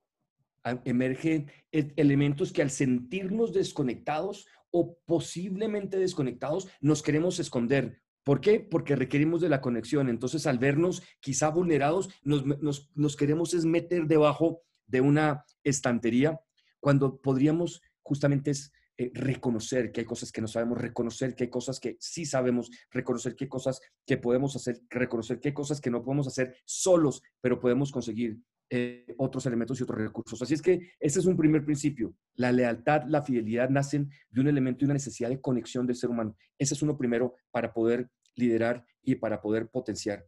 emergen 0.84 1.52
e, 1.72 1.94
elementos 1.96 2.52
que 2.52 2.62
al 2.62 2.70
sentirnos 2.70 3.54
desconectados 3.54 4.48
o 4.72 4.98
posiblemente 5.06 5.98
desconectados, 5.98 6.70
nos 6.82 7.02
queremos 7.02 7.40
esconder 7.40 8.02
¿Por 8.24 8.42
qué? 8.42 8.60
Porque 8.60 8.96
requerimos 8.96 9.42
de 9.42 9.50
la 9.50 9.62
conexión. 9.62 10.10
Entonces, 10.10 10.46
al 10.48 10.60
vernos 10.60 11.02
quizá 11.20 11.50
vulnerados, 11.50 12.10
nos, 12.24 13.16
queremos 13.18 13.54
es 13.54 13.66
meter 13.66 14.08
debajo 14.08 14.62
de 14.88 15.02
una 15.02 15.46
estantería 15.64 16.40
cuando 16.80 17.22
podríamos 17.22 17.82
justamente 18.02 18.52
eh, 18.98 19.12
reconocer 19.14 19.92
que 19.92 20.02
hay 20.02 20.06
cosas 20.06 20.32
que 20.32 20.42
no 20.42 20.48
sabemos, 20.48 20.78
reconocer 20.78 21.36
que 21.36 21.46
hay 21.46 21.50
cosas 21.50 21.80
que 21.80 21.98
sí 22.00 22.26
sabemos, 22.26 22.70
reconocer 22.92 23.36
que 23.36 23.48
cosas 23.48 23.82
que 24.06 24.18
podemos 24.18 24.56
hacer, 24.56 24.82
reconocer 24.90 25.40
que 25.40 25.54
cosas 25.54 25.80
que 25.80 25.92
no 25.92 26.04
podemos 26.04 26.28
hacer 26.28 26.56
solos, 26.66 27.22
pero 27.42 27.60
podemos 27.60 27.92
conseguir 27.92 28.40
eh, 28.72 29.16
otros 29.18 29.46
elementos 29.48 29.80
y 29.80 29.84
otros 29.84 30.00
recursos. 30.00 30.42
Así 30.42 30.54
es 30.54 30.62
que 30.62 30.92
ese 31.00 31.20
es 31.20 31.26
un 31.26 31.36
primer 31.36 31.66
principio. 31.66 32.14
La 32.36 32.52
lealtad, 32.52 33.04
la 33.08 33.24
fidelidad 33.24 33.70
nacen 33.70 34.12
de 34.30 34.42
un 34.42 34.48
elemento 34.48 34.84
y 34.84 34.86
una 34.86 34.94
necesidad 34.94 35.30
de 35.30 35.42
conexión 35.42 35.88
del 35.88 35.96
ser 35.96 36.10
humano. 36.10 36.36
Ese 36.58 36.76
es 36.76 36.82
uno 36.82 36.98
primero 36.98 37.36
para 37.52 37.74
poder 37.74 38.10
liderar 38.36 38.86
y 39.02 39.16
para 39.16 39.42
poder 39.42 39.70
potenciar. 39.70 40.26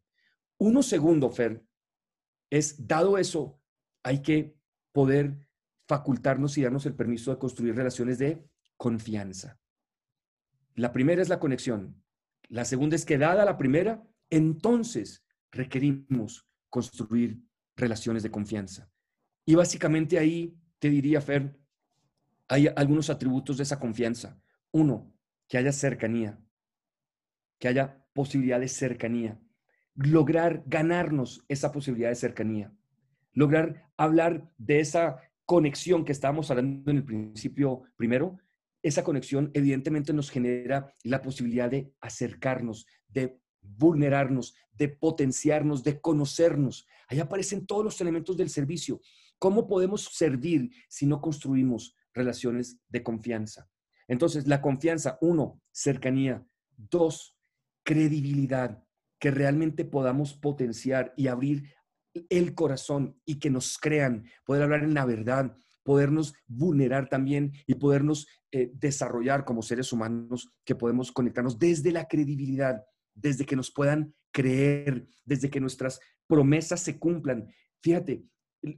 Uno 0.58 0.82
segundo, 0.82 1.30
Fer, 1.30 1.64
es, 2.50 2.88
dado 2.88 3.18
eso, 3.18 3.62
hay 4.04 4.22
que 4.22 4.56
poder 4.92 5.38
facultarnos 5.88 6.58
y 6.58 6.64
darnos 6.64 6.86
el 6.86 6.96
permiso 6.96 7.32
de 7.32 7.38
construir 7.38 7.76
relaciones 7.76 8.18
de 8.18 8.44
confianza. 8.78 9.60
La 10.76 10.92
primera 10.92 11.22
es 11.22 11.30
la 11.30 11.40
conexión. 11.40 12.02
La 12.48 12.66
segunda 12.66 12.96
es 12.96 13.06
que 13.06 13.18
dada 13.18 13.46
la 13.46 13.58
primera, 13.58 14.04
entonces 14.30 15.24
requerimos 15.52 16.48
construir 16.70 17.42
relaciones 17.82 18.24
de 18.24 18.32
confianza. 18.32 18.90
Y 19.46 19.56
básicamente 19.56 20.18
ahí 20.18 20.58
te 20.80 20.90
diría, 20.90 21.20
Fer, 21.20 21.60
hay 22.48 22.68
algunos 22.76 23.10
atributos 23.10 23.58
de 23.58 23.64
esa 23.64 23.80
confianza. 23.80 24.40
Uno, 24.72 25.14
que 25.48 25.58
haya 25.58 25.74
cercanía 25.74 26.40
que 27.62 27.68
haya 27.68 28.04
posibilidad 28.14 28.60
de 28.60 28.68
cercanía, 28.68 29.40
lograr 29.94 30.64
ganarnos 30.66 31.46
esa 31.48 31.72
posibilidad 31.72 32.10
de 32.10 32.16
cercanía, 32.16 32.74
lograr 33.34 33.88
hablar 33.98 34.52
de 34.58 34.80
esa 34.80 35.22
conexión 35.46 36.04
que 36.04 36.12
estábamos 36.12 36.50
hablando 36.50 36.90
en 36.90 36.98
el 36.98 37.06
principio 37.06 37.84
primero, 37.96 38.40
esa 38.82 39.04
conexión 39.04 39.52
evidentemente 39.54 40.12
nos 40.12 40.32
genera 40.32 40.92
la 41.04 41.22
posibilidad 41.22 41.70
de 41.70 41.94
acercarnos, 42.02 42.88
de 43.08 43.40
vulnerarnos, 43.62 44.56
de 44.74 44.90
potenciarnos, 44.90 45.84
de 45.84 46.00
conocernos. 46.00 46.88
Ahí 47.08 47.20
aparecen 47.20 47.66
todos 47.66 47.84
los 47.84 48.02
elementos 48.02 48.38
del 48.38 48.50
servicio. 48.50 49.02
¿Cómo 49.38 49.68
podemos 49.68 50.04
servir 50.04 50.72
si 50.88 51.06
no 51.06 51.22
construimos 51.22 51.96
relaciones 52.14 52.80
de 52.90 53.04
confianza? 53.04 53.70
Entonces, 54.08 54.48
la 54.48 54.62
confianza, 54.62 55.18
uno, 55.22 55.62
cercanía. 55.72 56.46
Dos, 56.76 57.38
credibilidad, 57.84 58.84
que 59.20 59.32
realmente 59.32 59.86
podamos 59.86 60.34
potenciar 60.34 61.14
y 61.16 61.28
abrir 61.28 61.74
el 62.30 62.54
corazón 62.54 63.20
y 63.26 63.40
que 63.40 63.50
nos 63.50 63.78
crean, 63.78 64.26
poder 64.46 64.64
hablar 64.64 64.84
en 64.84 64.94
la 64.94 65.06
verdad, 65.06 65.56
podernos 65.84 66.34
vulnerar 66.48 67.08
también 67.08 67.54
y 67.66 67.76
podernos 67.76 68.28
eh, 68.52 68.72
desarrollar 68.74 69.46
como 69.46 69.62
seres 69.62 69.94
humanos, 69.94 70.52
que 70.66 70.76
podemos 70.76 71.12
conectarnos 71.12 71.58
desde 71.58 71.92
la 71.92 72.08
credibilidad, 72.08 72.84
desde 73.14 73.46
que 73.46 73.56
nos 73.56 73.72
puedan 73.72 74.14
creer, 74.32 75.08
desde 75.26 75.50
que 75.50 75.60
nuestras 75.60 76.00
promesas 76.28 76.82
se 76.82 77.00
cumplan. 77.00 77.48
Fíjate, 77.82 78.24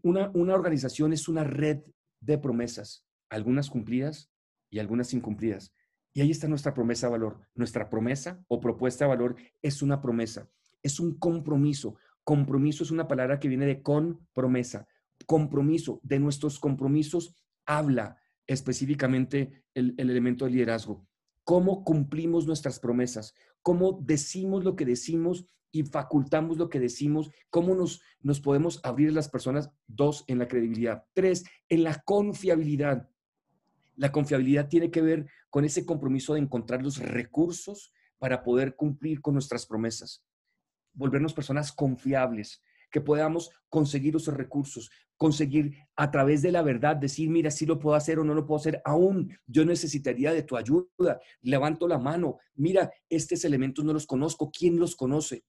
una, 0.01 0.31
una 0.33 0.53
organización 0.53 1.13
es 1.13 1.27
una 1.27 1.43
red 1.43 1.81
de 2.19 2.37
promesas, 2.37 3.05
algunas 3.29 3.69
cumplidas 3.69 4.31
y 4.69 4.79
algunas 4.79 5.13
incumplidas. 5.13 5.73
Y 6.13 6.21
ahí 6.21 6.31
está 6.31 6.47
nuestra 6.47 6.73
promesa 6.73 7.07
de 7.07 7.11
valor. 7.11 7.41
Nuestra 7.55 7.89
promesa 7.89 8.43
o 8.47 8.61
propuesta 8.61 9.05
de 9.05 9.09
valor 9.09 9.35
es 9.61 9.81
una 9.81 10.01
promesa, 10.01 10.49
es 10.83 10.99
un 10.99 11.17
compromiso. 11.17 11.97
Compromiso 12.23 12.83
es 12.83 12.91
una 12.91 13.07
palabra 13.07 13.39
que 13.39 13.47
viene 13.47 13.65
de 13.65 13.81
con 13.81 14.25
promesa. 14.33 14.87
Compromiso, 15.25 15.99
de 16.03 16.19
nuestros 16.19 16.59
compromisos 16.59 17.35
habla 17.65 18.17
específicamente 18.47 19.63
el, 19.73 19.95
elemento 19.97 20.45
de 20.45 20.51
liderazgo. 20.51 21.07
¿Cómo 21.43 21.83
cumplimos 21.83 22.47
nuestras 22.47 22.79
promesas? 22.79 23.33
¿Cómo 23.61 23.99
decimos 24.01 24.63
lo 24.63 24.75
que 24.75 24.85
decimos 24.85 25.45
y 25.71 25.83
facultamos 25.83 26.57
lo 26.57 26.69
que 26.69 26.79
decimos? 26.79 27.31
¿Cómo 27.49 27.75
nos, 27.75 28.01
nos 28.21 28.39
podemos 28.39 28.79
abrir 28.83 29.11
las 29.11 29.29
personas? 29.29 29.71
Dos, 29.87 30.23
en 30.27 30.39
la 30.39 30.47
credibilidad. 30.47 31.05
Tres, 31.13 31.43
en 31.67 31.83
la 31.83 32.01
confiabilidad. 32.05 33.09
La 33.95 34.11
confiabilidad 34.11 34.69
tiene 34.69 34.89
que 34.89 35.01
ver 35.01 35.27
con 35.49 35.65
ese 35.65 35.85
compromiso 35.85 36.33
de 36.33 36.39
encontrar 36.39 36.81
los 36.81 36.97
recursos 36.97 37.93
para 38.17 38.41
poder 38.43 38.75
cumplir 38.75 39.21
con 39.21 39.33
nuestras 39.33 39.65
promesas. 39.65 40.23
Volvernos 40.93 41.33
personas 41.33 41.71
confiables, 41.71 42.61
que 42.93 43.01
podamos 43.01 43.49
conseguir 43.69 44.15
esos 44.15 44.35
recursos, 44.35 44.91
conseguir 45.17 45.75
a 45.95 46.11
través 46.11 46.43
de 46.43 46.51
la 46.51 46.61
verdad 46.61 46.95
decir, 46.95 47.27
mira, 47.27 47.49
si 47.49 47.65
lo 47.65 47.79
puedo 47.79 47.95
hacer 47.95 48.19
o 48.19 48.23
no 48.23 48.35
lo 48.35 48.45
puedo 48.45 48.59
hacer, 48.59 48.81
aún 48.85 49.35
yo 49.47 49.65
necesitaría 49.65 50.31
de 50.31 50.43
tu 50.43 50.55
ayuda, 50.55 51.19
levanto 51.41 51.87
la 51.87 51.97
mano, 51.97 52.37
mira, 52.53 52.91
estos 53.09 53.43
elementos 53.45 53.83
no 53.83 53.93
los 53.93 54.05
conozco, 54.05 54.51
¿quién 54.51 54.79
los 54.79 54.95
conoce? 54.95 55.43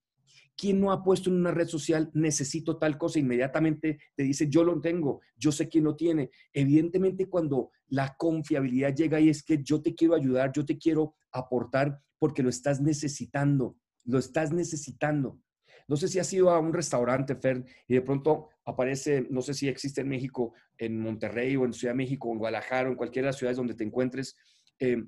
¿Quién 0.57 0.81
no 0.81 0.91
ha 0.91 1.03
puesto 1.03 1.29
en 1.29 1.37
una 1.37 1.51
red 1.51 1.67
social, 1.67 2.11
necesito 2.15 2.79
tal 2.79 2.97
cosa? 2.97 3.19
Inmediatamente 3.19 3.99
te 4.17 4.23
dice, 4.23 4.49
yo 4.49 4.65
lo 4.65 4.81
tengo, 4.81 5.21
yo 5.37 5.53
sé 5.53 5.69
quién 5.69 5.85
lo 5.85 5.97
tiene. 5.97 6.31
Evidentemente, 6.53 7.29
cuando 7.29 7.71
la 7.89 8.15
confiabilidad 8.17 8.95
llega 8.95 9.21
y 9.21 9.29
es 9.29 9.43
que 9.43 9.63
yo 9.63 9.83
te 9.83 9.95
quiero 9.95 10.15
ayudar, 10.15 10.53
yo 10.53 10.65
te 10.65 10.79
quiero 10.79 11.17
aportar 11.33 12.01
porque 12.19 12.43
lo 12.43 12.49
estás 12.49 12.81
necesitando, 12.81 13.77
lo 14.05 14.19
estás 14.19 14.53
necesitando. 14.53 15.41
No 15.87 15.97
sé 15.97 16.09
si 16.09 16.19
has 16.19 16.33
ido 16.33 16.51
a 16.51 16.59
un 16.59 16.73
restaurante, 16.73 17.37
Fer, 17.37 17.65
y 17.87 17.95
de 17.95 18.03
pronto 18.03 18.49
aparece, 18.65 19.27
no 19.31 19.43
sé 19.43 19.55
si 19.55 19.69
existe 19.69 20.01
en 20.01 20.09
México, 20.09 20.55
en 20.79 20.99
Monterrey 20.99 21.57
o 21.57 21.65
en 21.65 21.73
Ciudad 21.73 21.93
de 21.93 21.99
México, 21.99 22.33
en 22.33 22.39
Guadalajara 22.39 22.89
o 22.89 22.93
en 22.93 22.97
cualquiera 22.97 23.27
de 23.27 23.31
las 23.31 23.39
ciudades 23.39 23.57
donde 23.57 23.75
te 23.75 23.85
encuentres, 23.85 24.37
eh, 24.79 25.03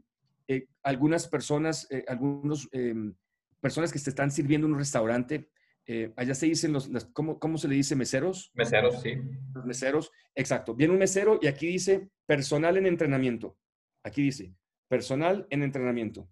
eh, 0.48 0.68
algunas 0.82 1.26
personas, 1.26 1.86
eh, 1.90 2.04
algunos 2.06 2.68
em, 2.72 3.14
personas 3.60 3.92
que 3.92 3.98
te 3.98 4.10
están 4.10 4.30
sirviendo 4.30 4.66
en 4.66 4.74
un 4.74 4.78
restaurante, 4.78 5.48
eh, 5.88 6.12
allá 6.16 6.34
se 6.34 6.46
dicen 6.46 6.72
los, 6.72 6.90
¿cómo, 7.12 7.38
¿cómo, 7.38 7.58
se 7.58 7.68
le 7.68 7.76
dice? 7.76 7.94
¿Meseros? 7.94 8.50
Meseros, 8.54 9.00
sí. 9.02 9.14
Los 9.54 9.64
meseros, 9.64 10.10
exacto. 10.34 10.74
Viene 10.74 10.92
un 10.92 10.98
mesero 10.98 11.38
y 11.40 11.46
aquí 11.46 11.68
dice 11.68 12.10
personal 12.26 12.76
en 12.76 12.86
entrenamiento. 12.86 13.56
Aquí 14.02 14.22
dice 14.22 14.52
personal 14.88 15.46
en 15.50 15.62
entrenamiento. 15.62 16.28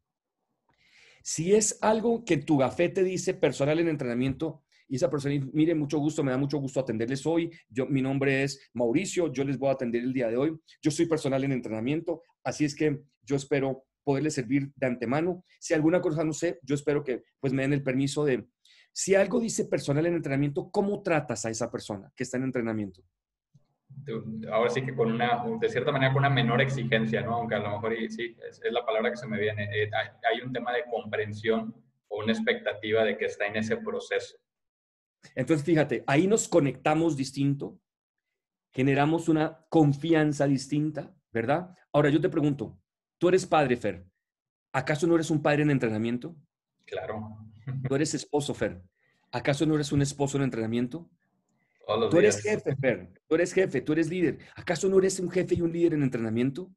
Si 1.27 1.55
es 1.55 1.79
algo 1.81 2.23
que 2.23 2.37
tu 2.37 2.59
gafete 2.59 3.03
dice 3.03 3.33
personal 3.33 3.79
en 3.79 3.89
entrenamiento, 3.89 4.63
y 4.87 4.97
esa 4.97 5.09
persona, 5.09 5.35
mire, 5.55 5.75
mucho 5.75 5.99
gusto, 5.99 6.23
me 6.23 6.31
da 6.31 6.37
mucho 6.37 6.59
gusto 6.59 6.81
atenderles 6.81 7.25
hoy. 7.25 7.51
Yo, 7.71 7.87
mi 7.87 8.03
nombre 8.03 8.43
es 8.43 8.61
Mauricio, 8.75 9.33
yo 9.33 9.43
les 9.43 9.59
voy 9.59 9.71
a 9.71 9.73
atender 9.73 10.03
el 10.03 10.13
día 10.13 10.29
de 10.29 10.37
hoy. 10.37 10.55
Yo 10.83 10.91
soy 10.91 11.07
personal 11.07 11.43
en 11.43 11.53
entrenamiento, 11.53 12.23
así 12.45 12.67
es 12.67 12.75
que 12.75 13.01
yo 13.23 13.37
espero 13.37 13.87
poderle 14.05 14.31
servir 14.31 14.71
de 14.77 14.87
antemano. 14.87 15.47
Si 15.59 15.73
alguna 15.73 16.03
cosa 16.03 16.25
no 16.25 16.35
sé, 16.35 16.59
yo 16.63 16.75
espero 16.75 17.03
que 17.03 17.23
pues 17.41 17.55
me 17.55 17.63
den 17.63 17.73
el 17.73 17.83
permiso 17.83 18.27
de, 18.27 18.47
si 18.93 19.15
algo 19.15 19.41
dice 19.41 19.65
personal 19.65 20.05
en 20.05 20.17
entrenamiento, 20.17 20.71
¿cómo 20.71 21.03
tratas 21.03 21.47
a 21.47 21.51
esa 21.51 21.71
persona 21.71 22.13
que 22.15 22.25
está 22.25 22.37
en 22.37 22.45
entrenamiento? 22.45 23.03
Ahora 24.53 24.71
sí 24.71 24.83
que 24.83 24.95
con 24.95 25.13
una, 25.13 25.45
de 25.61 25.69
cierta 25.69 25.93
manera, 25.93 26.13
con 26.13 26.21
una 26.21 26.31
menor 26.31 26.61
exigencia, 26.61 27.23
¿no? 27.23 27.37
Aunque 27.37 27.55
a 27.55 27.61
lo 27.61 27.71
mejor 27.71 27.95
sí, 28.11 28.37
es, 28.49 28.61
la 28.71 28.85
palabra 28.85 29.11
que 29.11 29.17
se 29.17 29.27
me 29.27 29.39
viene. 29.39 29.65
Eh, 29.73 29.91
hay 30.31 30.41
un 30.41 30.53
tema 30.53 30.73
de 30.73 30.85
comprensión 30.91 31.75
o 32.09 32.23
una 32.23 32.33
expectativa 32.33 33.05
de 33.05 33.17
que 33.17 33.27
está 33.27 33.47
en 33.47 33.57
ese 33.57 33.77
proceso. 33.79 34.37
Entonces, 35.35 35.65
fíjate, 35.65 36.05
ahí 36.07 36.27
nos 36.27 36.49
conectamos 36.49 37.17
distinto, 37.17 37.79
generamos 38.73 39.29
una 39.29 39.65
confianza 39.71 40.47
distinta, 40.47 41.15
¿verdad? 41.33 41.75
Ahora 41.93 42.11
yo 42.11 42.21
te 42.21 42.29
pregunto, 42.29 42.79
Tú 43.25 43.29
eres 43.29 43.47
padre, 43.47 43.77
Fer. 43.77 44.05
¿Acaso 44.73 45.07
no 45.07 45.15
eres 45.15 45.31
un 45.31 45.41
padre 45.41 45.63
en 45.63 45.71
entrenamiento? 45.71 46.37
Claro. 46.85 47.39
Tú 47.89 47.95
eres 47.95 48.13
esposo, 48.13 48.53
Fer. 48.53 48.83
¿Acaso 49.33 49.65
no 49.65 49.77
eres 49.77 49.93
un 49.93 50.03
esposo 50.03 50.37
en 50.37 50.43
entrenamiento? 50.43 51.09
Tú 52.11 52.19
eres 52.19 52.43
jefe, 52.43 52.77
Fer. 52.77 53.11
Tú 53.27 53.35
eres 53.35 53.53
jefe, 53.53 53.81
tú 53.81 53.93
eres 53.93 54.09
líder. 54.09 54.39
¿Acaso 54.55 54.89
no 54.89 54.99
eres 54.99 55.19
un 55.21 55.31
jefe 55.31 55.55
y 55.55 55.61
un 55.61 55.73
líder 55.73 55.95
en 55.95 56.03
entrenamiento? 56.03 56.73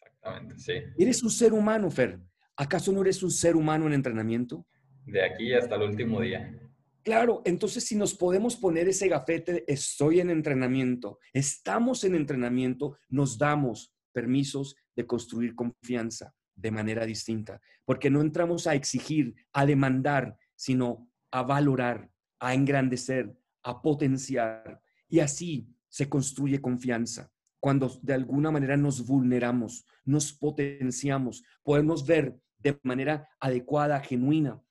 Exactamente, 0.00 0.58
sí. 0.58 0.72
Eres 0.98 1.22
un 1.22 1.30
ser 1.30 1.52
humano, 1.52 1.90
Fer. 1.90 2.20
¿Acaso 2.56 2.92
no 2.92 3.02
eres 3.02 3.22
un 3.22 3.30
ser 3.30 3.56
humano 3.56 3.86
en 3.86 3.92
entrenamiento? 3.92 4.66
De 5.04 5.22
aquí 5.22 5.52
hasta 5.52 5.76
el 5.76 5.82
último 5.82 6.20
día. 6.20 6.58
Claro, 7.06 7.42
entonces 7.44 7.84
si 7.84 7.94
nos 7.94 8.14
podemos 8.14 8.56
poner 8.56 8.88
ese 8.88 9.06
gafete, 9.06 9.64
estoy 9.72 10.18
en 10.18 10.28
entrenamiento, 10.28 11.20
estamos 11.32 12.02
en 12.02 12.16
entrenamiento, 12.16 12.98
nos 13.08 13.38
damos 13.38 13.94
permisos 14.12 14.74
de 14.96 15.06
construir 15.06 15.54
confianza 15.54 16.34
de 16.56 16.72
manera 16.72 17.06
distinta, 17.06 17.60
porque 17.84 18.10
no 18.10 18.22
entramos 18.22 18.66
a 18.66 18.74
exigir, 18.74 19.36
a 19.52 19.64
demandar, 19.66 20.36
sino 20.56 21.08
a 21.30 21.42
valorar, 21.42 22.10
a 22.40 22.54
engrandecer, 22.54 23.36
a 23.66 23.82
potenciar. 23.82 24.80
Y 25.08 25.18
así 25.18 25.68
se 25.88 26.08
construye 26.08 26.60
confianza. 26.60 27.30
Cuando 27.58 27.90
de 28.00 28.14
alguna 28.14 28.50
manera 28.50 28.76
nos 28.76 29.04
vulneramos, 29.04 29.84
nos 30.04 30.32
potenciamos, 30.32 31.42
podemos 31.64 32.06
ver 32.06 32.38
de 32.58 32.78
manera 32.84 33.28
adecuada, 33.40 34.00
genuina, 34.00 34.62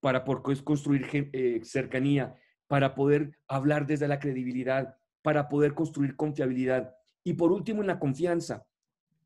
para 0.00 0.24
poder 0.24 0.64
construir 0.64 1.06
eh, 1.12 1.60
cercanía, 1.62 2.34
para 2.66 2.94
poder 2.94 3.38
hablar 3.46 3.86
desde 3.86 4.08
la 4.08 4.18
credibilidad, 4.18 4.96
para 5.22 5.48
poder 5.48 5.74
construir 5.74 6.16
confiabilidad. 6.16 6.94
Y 7.22 7.34
por 7.34 7.52
último, 7.52 7.80
en 7.80 7.86
la 7.86 8.00
confianza, 8.00 8.66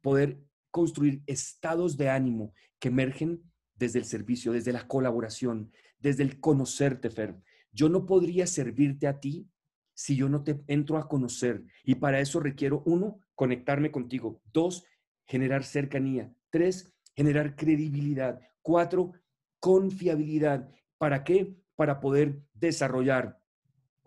poder 0.03 0.43
construir 0.71 1.23
estados 1.27 1.97
de 1.97 2.11
ánimo 2.11 2.53
que 2.79 2.89
emergen 2.89 3.43
desde 3.75 3.99
el 3.99 4.05
servicio, 4.05 4.53
desde 4.53 4.73
la 4.73 4.87
colaboración, 4.87 5.73
desde 5.99 6.23
el 6.23 6.39
conocerte, 6.39 7.11
Fer. 7.11 7.41
Yo 7.73 7.89
no 7.89 8.07
podría 8.07 8.47
servirte 8.47 9.07
a 9.07 9.21
ti 9.21 9.49
si 9.95 10.17
yo 10.17 10.29
no 10.29 10.43
te 10.43 10.61
entro 10.67 10.97
a 10.97 11.09
conocer. 11.09 11.63
Y 11.85 11.97
para 11.97 12.21
eso 12.21 12.41
requiero, 12.41 12.83
uno, 12.87 13.21
conectarme 13.35 13.91
contigo. 13.91 14.41
Dos, 14.53 14.85
generar 15.27 15.65
cercanía. 15.65 16.33
Tres, 16.51 16.95
generar 17.15 17.55
credibilidad. 17.55 18.41
Cuatro, 18.63 19.13
confiabilidad. 19.59 20.71
¿Para 20.99 21.23
qué? 21.23 21.55
Para 21.77 22.01
poder 22.01 22.43
desarrollar 22.55 23.41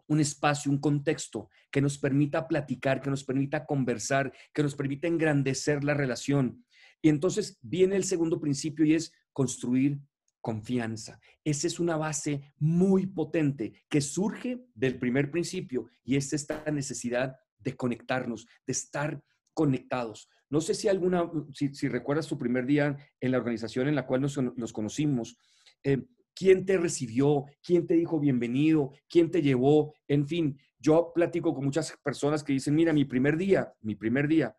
un 0.07 0.19
espacio, 0.19 0.71
un 0.71 0.79
contexto 0.79 1.49
que 1.71 1.81
nos 1.81 1.97
permita 1.97 2.47
platicar, 2.47 3.01
que 3.01 3.09
nos 3.09 3.23
permita 3.23 3.65
conversar, 3.65 4.33
que 4.53 4.63
nos 4.63 4.75
permita 4.75 5.07
engrandecer 5.07 5.83
la 5.83 5.93
relación. 5.93 6.65
Y 7.01 7.09
entonces 7.09 7.57
viene 7.61 7.95
el 7.95 8.03
segundo 8.03 8.39
principio 8.39 8.85
y 8.85 8.93
es 8.93 9.13
construir 9.31 9.99
confianza. 10.43 11.19
Esa 11.45 11.67
es 11.67 11.79
una 11.79 11.95
base 11.95 12.53
muy 12.59 13.07
potente 13.07 13.71
que 13.89 14.01
surge 14.01 14.61
del 14.75 14.99
primer 14.99 15.31
principio 15.31 15.87
y 16.03 16.17
es 16.17 16.33
esta 16.33 16.69
necesidad 16.69 17.37
de 17.59 17.77
conectarnos, 17.77 18.45
de 18.67 18.73
estar 18.73 19.23
conectados. 19.53 20.27
No 20.49 20.59
sé 20.59 20.73
si 20.75 20.89
alguna, 20.89 21.31
si, 21.53 21.87
recuerdas 21.87 22.27
tu 22.27 22.37
primer 22.37 22.65
día 22.65 22.97
en 23.21 23.31
la 23.31 23.37
organización 23.37 23.87
en 23.87 23.95
la 23.95 24.05
cual 24.05 24.21
nos, 24.21 24.73
conocimos, 24.73 25.37
eh, 25.81 26.03
quién 26.35 26.65
te 26.65 26.77
recibió, 26.77 27.45
quién 27.63 27.87
te 27.87 27.93
dijo 27.93 28.19
bienvenido, 28.19 28.91
quién 29.09 29.31
te 29.31 29.41
llevó, 29.41 29.95
en 30.09 30.27
fin. 30.27 30.59
Yo 30.77 31.13
platico 31.15 31.53
con 31.53 31.63
muchas 31.63 31.95
personas 32.03 32.43
que 32.43 32.51
dicen, 32.51 32.75
mira, 32.75 32.91
mi 32.91 33.05
primer 33.05 33.37
día, 33.37 33.73
mi 33.79 33.95
primer 33.95 34.27
día, 34.27 34.53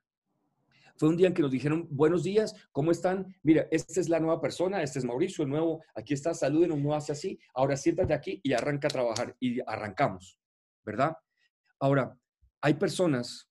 fue 0.97 1.09
un 1.09 1.17
día 1.17 1.29
en 1.29 1.35
que 1.35 1.43
nos 1.43 1.51
dijeron, 1.51 1.89
buenos 1.91 2.23
días, 2.23 2.55
¿cómo 2.73 2.91
están? 2.91 3.35
Mira, 3.43 3.67
esta 3.71 4.01
es 4.01 4.09
la 4.09 4.21
nueva 4.21 4.41
persona, 4.41 4.83
este 4.83 4.99
es 4.99 5.05
Mauricio, 5.05 5.45
el 5.45 5.51
nuevo, 5.51 5.83
aquí 5.95 6.15
está, 6.15 6.35
saluden, 6.35 6.83
no 6.83 6.95
hace 6.95 7.13
así, 7.13 7.39
ahora 7.55 7.77
siéntate 7.77 8.15
aquí 8.15 8.41
y 8.43 8.53
arranca 8.53 8.89
a 8.89 8.91
trabajar 8.91 9.37
y 9.41 9.61
arrancamos, 9.67 10.39
¿verdad? 10.85 11.17
Ahora, 11.81 12.19
hay 12.61 12.75
personas 12.75 13.51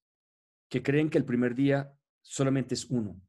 que 0.68 0.82
creen 0.82 1.10
que 1.10 1.18
el 1.18 1.24
primer 1.24 1.54
día 1.54 1.92
solamente 2.22 2.74
es 2.74 2.86
uno. 2.90 3.20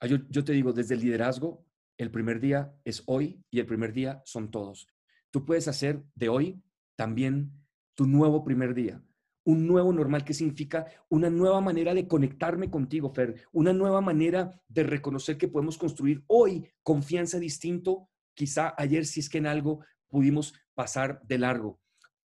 Ah, 0.00 0.06
yo, 0.06 0.18
yo 0.28 0.44
te 0.44 0.52
digo, 0.52 0.72
desde 0.72 0.94
el 0.94 1.00
liderazgo 1.00 1.64
el 1.98 2.10
primer 2.10 2.40
día 2.40 2.74
es 2.84 3.02
hoy 3.06 3.42
y 3.50 3.60
el 3.60 3.66
primer 3.66 3.92
día 3.92 4.22
son 4.24 4.50
todos. 4.50 4.88
Tú 5.30 5.44
puedes 5.44 5.68
hacer 5.68 6.04
de 6.14 6.28
hoy 6.28 6.62
también 6.96 7.52
tu 7.94 8.06
nuevo 8.06 8.44
primer 8.44 8.74
día, 8.74 9.02
un 9.44 9.66
nuevo 9.66 9.92
normal 9.92 10.24
que 10.24 10.34
significa 10.34 10.86
una 11.08 11.30
nueva 11.30 11.60
manera 11.60 11.94
de 11.94 12.06
conectarme 12.06 12.70
contigo, 12.70 13.12
Fer, 13.12 13.46
una 13.52 13.72
nueva 13.72 14.00
manera 14.00 14.50
de 14.68 14.84
reconocer 14.84 15.36
que 15.36 15.48
podemos 15.48 15.78
construir 15.78 16.22
hoy 16.26 16.68
confianza 16.82 17.38
distinto, 17.38 18.08
quizá 18.34 18.74
ayer 18.78 19.04
si 19.04 19.20
es 19.20 19.28
que 19.28 19.38
en 19.38 19.46
algo 19.46 19.84
pudimos 20.08 20.54
pasar 20.74 21.20
de 21.24 21.38
largo. 21.38 21.80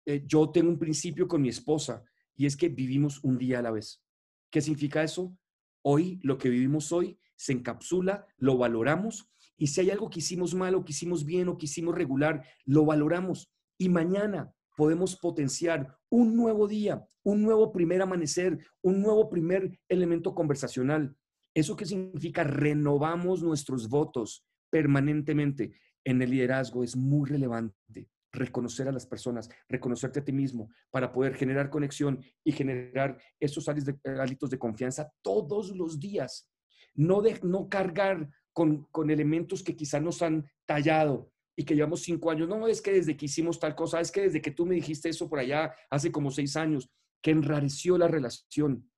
Eh, 0.05 0.24
yo 0.26 0.49
tengo 0.51 0.70
un 0.70 0.80
principio 0.80 1.28
con 1.28 1.41
mi 1.41 1.49
esposa 1.49 2.03
y 2.36 2.45
es 2.45 2.55
que 2.55 2.70
vivimos 2.70 3.24
un 3.24 3.38
día 3.38 3.59
a 3.59 3.61
la 3.61 3.72
vez. 3.72 4.03
¿Qué 4.49 4.61
significa 4.61 5.03
eso? 5.03 5.36
Hoy, 5.82 6.20
lo 6.24 6.38
que 6.38 6.49
vivimos 6.49 6.91
hoy, 6.91 7.20
se 7.36 7.53
encapsula, 7.53 8.26
lo 8.38 8.57
valoramos 8.57 9.30
y 9.57 9.68
si 9.68 9.82
hay 9.82 9.89
algo 9.89 10.09
que 10.09 10.20
hicimos 10.20 10.53
mal 10.53 10.76
o 10.76 10.86
que 10.86 10.91
hicimos 10.91 11.26
bien 11.26 11.49
o 11.49 11.57
que 11.57 11.65
hicimos 11.65 11.95
regular, 11.95 12.45
lo 12.65 12.86
valoramos. 12.86 13.51
Y 13.78 13.89
mañana 13.89 14.53
podemos 14.78 15.15
potenciar 15.17 15.97
un 16.09 16.38
nuevo 16.38 16.67
día, 16.67 17.03
un 17.23 17.41
nuevo 17.41 17.73
primer 17.73 18.01
amanecer, 18.01 18.59
un 18.84 19.01
nuevo 19.01 19.28
primer 19.28 19.78
elemento 19.89 20.36
conversacional. 20.36 21.17
¿Eso 21.53 21.75
qué 21.75 21.86
significa? 21.86 22.43
Renovamos 22.43 23.41
nuestros 23.41 23.89
votos 23.89 24.45
permanentemente. 24.69 25.73
En 26.05 26.21
el 26.21 26.30
liderazgo 26.30 26.84
es 26.84 26.95
muy 26.95 27.28
relevante 27.28 28.07
reconocer 28.32 28.88
a 28.88 28.91
las 28.91 29.07
personas, 29.07 29.49
reconocerte 29.67 30.19
a 30.19 30.23
ti 30.23 30.32
mismo 30.32 30.69
para 30.91 31.11
poder 31.11 31.34
generar 31.34 31.71
conexión 31.71 32.23
y 32.43 32.51
generar 32.51 33.17
esos 33.39 33.67
hábitos 33.67 34.49
de 34.51 34.59
confianza 34.59 35.11
todos 35.23 35.75
los 35.75 35.99
días. 35.99 36.49
No, 36.93 37.21
de, 37.21 37.39
no 37.41 37.67
cargar 37.67 38.30
con, 38.53 38.88
elementos 39.09 39.63
que 39.63 39.75
quizá 39.75 39.99
nos 39.99 40.21
han 40.21 40.47
tallado. 40.67 41.32
Y 41.60 41.66
que 41.66 41.76
llevamos 41.76 42.01
cinco 42.01 42.30
años, 42.30 42.47
no, 42.47 42.68
es 42.68 42.82
que 42.82 42.93
desde 42.93 43.18
que 43.18 43.26
hicimos 43.26 43.60
tal 43.60 43.76
cosa, 43.76 43.99
es 43.99 44.12
que 44.12 44.22
desde 44.22 44.41
que 44.41 44.51
tú 44.51 44.66
me 44.66 44.76
dijiste 44.76 45.10
eso 45.10 45.28
por 45.28 45.39
allá 45.39 45.74
hace 45.89 46.12
como 46.12 46.30
seis 46.30 46.55
años, 46.55 46.88
que 47.22 47.32
enrareció 47.32 47.97
la 47.97 48.08
relación. 48.08 48.89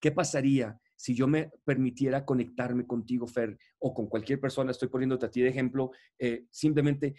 ¿Qué 0.00 0.10
pasaría 0.10 0.80
si 0.96 1.14
yo 1.14 1.28
me 1.28 1.52
permitiera 1.64 2.24
conectarme 2.24 2.86
contigo, 2.86 3.26
Fer, 3.28 3.56
o 3.78 3.94
con 3.94 4.08
cualquier 4.08 4.40
persona, 4.40 4.72
estoy 4.72 4.88
poniéndote 4.88 5.26
a 5.26 5.30
ti 5.30 5.42
de 5.42 5.48
ejemplo, 5.48 5.92
eh, 6.18 6.46
simplemente 6.50 7.14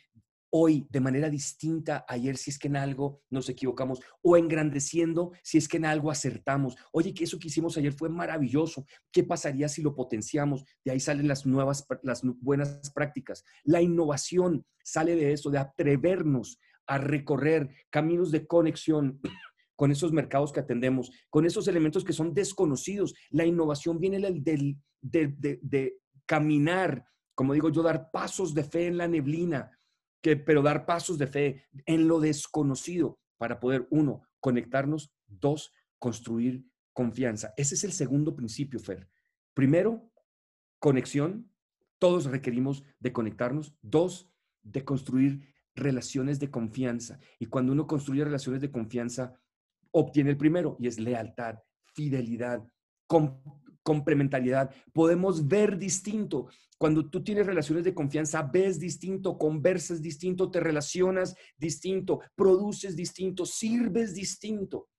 hoy 0.55 0.85
de 0.91 0.99
manera 0.99 1.31
distinta, 1.31 2.05
ayer 2.07 2.37
si 2.37 2.51
es 2.51 2.59
que 2.59 2.67
en 2.67 2.75
algo 2.75 3.23
nos 3.31 3.49
equivocamos, 3.49 3.99
o 4.21 4.37
engrandeciendo 4.37 5.31
si 5.41 5.57
es 5.57 5.67
que 5.67 5.77
en 5.77 5.85
algo 5.85 6.11
acertamos. 6.11 6.75
Oye, 6.91 7.11
que 7.11 7.23
eso 7.23 7.39
que 7.39 7.47
hicimos 7.47 7.75
ayer 7.75 7.91
fue 7.91 8.07
maravilloso. 8.07 8.85
¿Qué 9.11 9.23
pasaría 9.23 9.67
si 9.67 9.81
lo 9.81 9.95
potenciamos? 9.95 10.63
De 10.85 10.91
ahí 10.91 10.99
salen 10.99 11.27
las 11.27 11.47
nuevas, 11.47 11.87
las 12.03 12.21
buenas 12.39 12.91
prácticas. 12.93 13.43
La 13.63 13.81
innovación 13.81 14.63
sale 14.83 15.15
de 15.15 15.33
eso, 15.33 15.49
de 15.49 15.57
atrevernos 15.57 16.59
a 16.85 16.99
recorrer 16.99 17.71
caminos 17.89 18.29
de 18.29 18.45
conexión 18.45 19.19
con 19.75 19.91
esos 19.91 20.11
mercados 20.11 20.53
que 20.53 20.59
atendemos, 20.59 21.09
con 21.31 21.47
esos 21.47 21.67
elementos 21.67 22.03
que 22.03 22.13
son 22.13 22.31
desconocidos. 22.31 23.15
La 23.31 23.43
innovación 23.43 23.99
viene 23.99 24.19
del, 24.19 24.77
de, 25.01 25.33
de 25.63 25.97
caminar, 26.27 27.05
como 27.33 27.53
digo 27.53 27.69
yo, 27.69 27.81
dar 27.81 28.11
pasos 28.11 28.53
de 28.53 28.63
fe 28.63 28.85
en 28.85 28.97
la 28.97 29.07
neblina, 29.07 29.71
que, 30.23 30.37
pero 30.37 30.63
dar 30.63 30.85
pasos 30.85 31.17
de 31.17 31.27
fe 31.27 31.65
en 31.85 32.07
lo 32.07 32.19
desconocido 32.21 33.19
para 33.37 33.59
poder, 33.59 33.87
uno, 33.91 34.23
conectarnos, 34.39 35.13
dos, 35.27 35.73
construir 35.99 36.65
confianza. 36.93 37.53
Ese 37.57 37.75
es 37.75 37.83
el 37.83 37.91
segundo 37.91 38.35
principio, 38.35 38.79
Fer. 38.79 39.09
Primero, 39.53 40.09
conexión. 40.79 41.51
Todos 41.99 42.25
requerimos 42.25 42.83
de 42.99 43.11
conectarnos. 43.11 43.75
Dos, 43.81 44.31
de 44.61 44.85
construir 44.85 45.53
relaciones 45.75 46.39
de 46.39 46.49
confianza. 46.49 47.19
Y 47.37 47.47
cuando 47.47 47.73
uno 47.73 47.85
construye 47.85 48.23
relaciones 48.23 48.61
de 48.61 48.71
confianza, 48.71 49.39
obtiene 49.91 50.31
el 50.31 50.37
primero 50.37 50.77
y 50.79 50.87
es 50.87 50.99
lealtad, 50.99 51.59
fidelidad, 51.93 52.65
complementariedad. 53.83 54.73
Podemos 54.93 55.47
ver 55.47 55.77
distinto. 55.77 56.47
Cuando 56.77 57.09
tú 57.09 57.23
tienes 57.23 57.45
relaciones 57.45 57.83
de 57.83 57.93
confianza, 57.93 58.41
ves 58.41 58.79
distinto, 58.79 59.37
conversas 59.37 60.01
distinto, 60.01 60.49
te 60.49 60.59
relacionas 60.59 61.35
distinto, 61.57 62.21
produces 62.35 62.95
distinto, 62.95 63.45
sirves 63.45 64.15
distinto. 64.15 64.89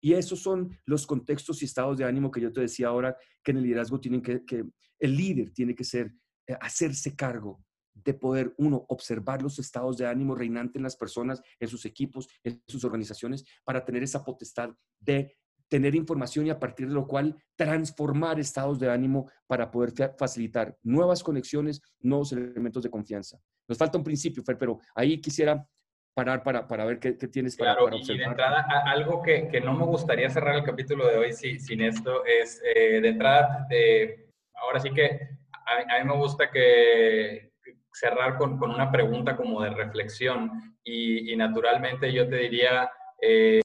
Y 0.00 0.14
esos 0.14 0.40
son 0.40 0.76
los 0.84 1.06
contextos 1.06 1.62
y 1.62 1.64
estados 1.64 1.96
de 1.96 2.04
ánimo 2.04 2.30
que 2.30 2.40
yo 2.40 2.52
te 2.52 2.60
decía 2.60 2.88
ahora 2.88 3.16
que 3.42 3.52
en 3.52 3.58
el 3.58 3.62
liderazgo 3.62 4.00
tienen 4.00 4.20
que, 4.20 4.44
que 4.44 4.64
el 4.98 5.16
líder 5.16 5.52
tiene 5.52 5.74
que 5.74 5.84
ser, 5.84 6.12
eh, 6.46 6.56
hacerse 6.60 7.14
cargo 7.14 7.64
de 7.94 8.14
poder, 8.14 8.54
uno, 8.58 8.84
observar 8.88 9.42
los 9.42 9.58
estados 9.58 9.96
de 9.96 10.06
ánimo 10.06 10.34
reinantes 10.34 10.76
en 10.76 10.82
las 10.82 10.96
personas, 10.96 11.42
en 11.60 11.68
sus 11.68 11.84
equipos, 11.84 12.28
en 12.42 12.62
sus 12.66 12.84
organizaciones, 12.84 13.44
para 13.64 13.84
tener 13.84 14.02
esa 14.02 14.24
potestad 14.24 14.70
de 14.98 15.36
tener 15.72 15.94
información 15.94 16.46
y 16.46 16.50
a 16.50 16.58
partir 16.58 16.86
de 16.86 16.92
lo 16.92 17.06
cual 17.06 17.34
transformar 17.56 18.38
estados 18.38 18.78
de 18.78 18.90
ánimo 18.90 19.30
para 19.46 19.70
poder 19.70 20.12
facilitar 20.18 20.76
nuevas 20.82 21.22
conexiones, 21.22 21.80
nuevos 22.00 22.30
elementos 22.32 22.82
de 22.82 22.90
confianza. 22.90 23.38
Nos 23.66 23.78
falta 23.78 23.96
un 23.96 24.04
principio, 24.04 24.42
Fer, 24.42 24.58
pero 24.58 24.80
ahí 24.94 25.18
quisiera 25.18 25.66
parar 26.14 26.42
para, 26.42 26.68
para 26.68 26.84
ver 26.84 26.98
qué, 26.98 27.12
tienes 27.14 27.56
para, 27.56 27.72
claro, 27.72 27.86
observar. 27.86 28.16
Y 28.16 28.18
de 28.18 28.24
entrada, 28.24 28.66
algo 28.84 29.22
que, 29.22 29.48
que, 29.48 29.62
no 29.62 29.72
me 29.72 29.86
gustaría 29.86 30.28
cerrar 30.28 30.56
el 30.56 30.64
capítulo 30.64 31.08
de 31.08 31.16
hoy 31.16 31.32
sin 31.32 31.80
esto 31.80 32.22
es, 32.26 32.60
eh, 32.76 33.00
de 33.00 33.08
entrada, 33.08 33.66
de, 33.70 34.28
ahora 34.56 34.78
sí 34.78 34.90
que 34.90 35.26
a, 35.54 35.96
a, 35.96 36.04
mí 36.04 36.06
me 36.06 36.18
gusta 36.18 36.50
que 36.50 37.50
cerrar 37.94 38.36
con, 38.36 38.58
con 38.58 38.72
una 38.72 38.92
pregunta 38.92 39.38
como 39.38 39.62
de 39.62 39.70
reflexión 39.70 40.76
y, 40.84 41.32
y 41.32 41.36
naturalmente 41.36 42.12
yo 42.12 42.28
te 42.28 42.36
diría... 42.36 42.90
Eh, 43.22 43.62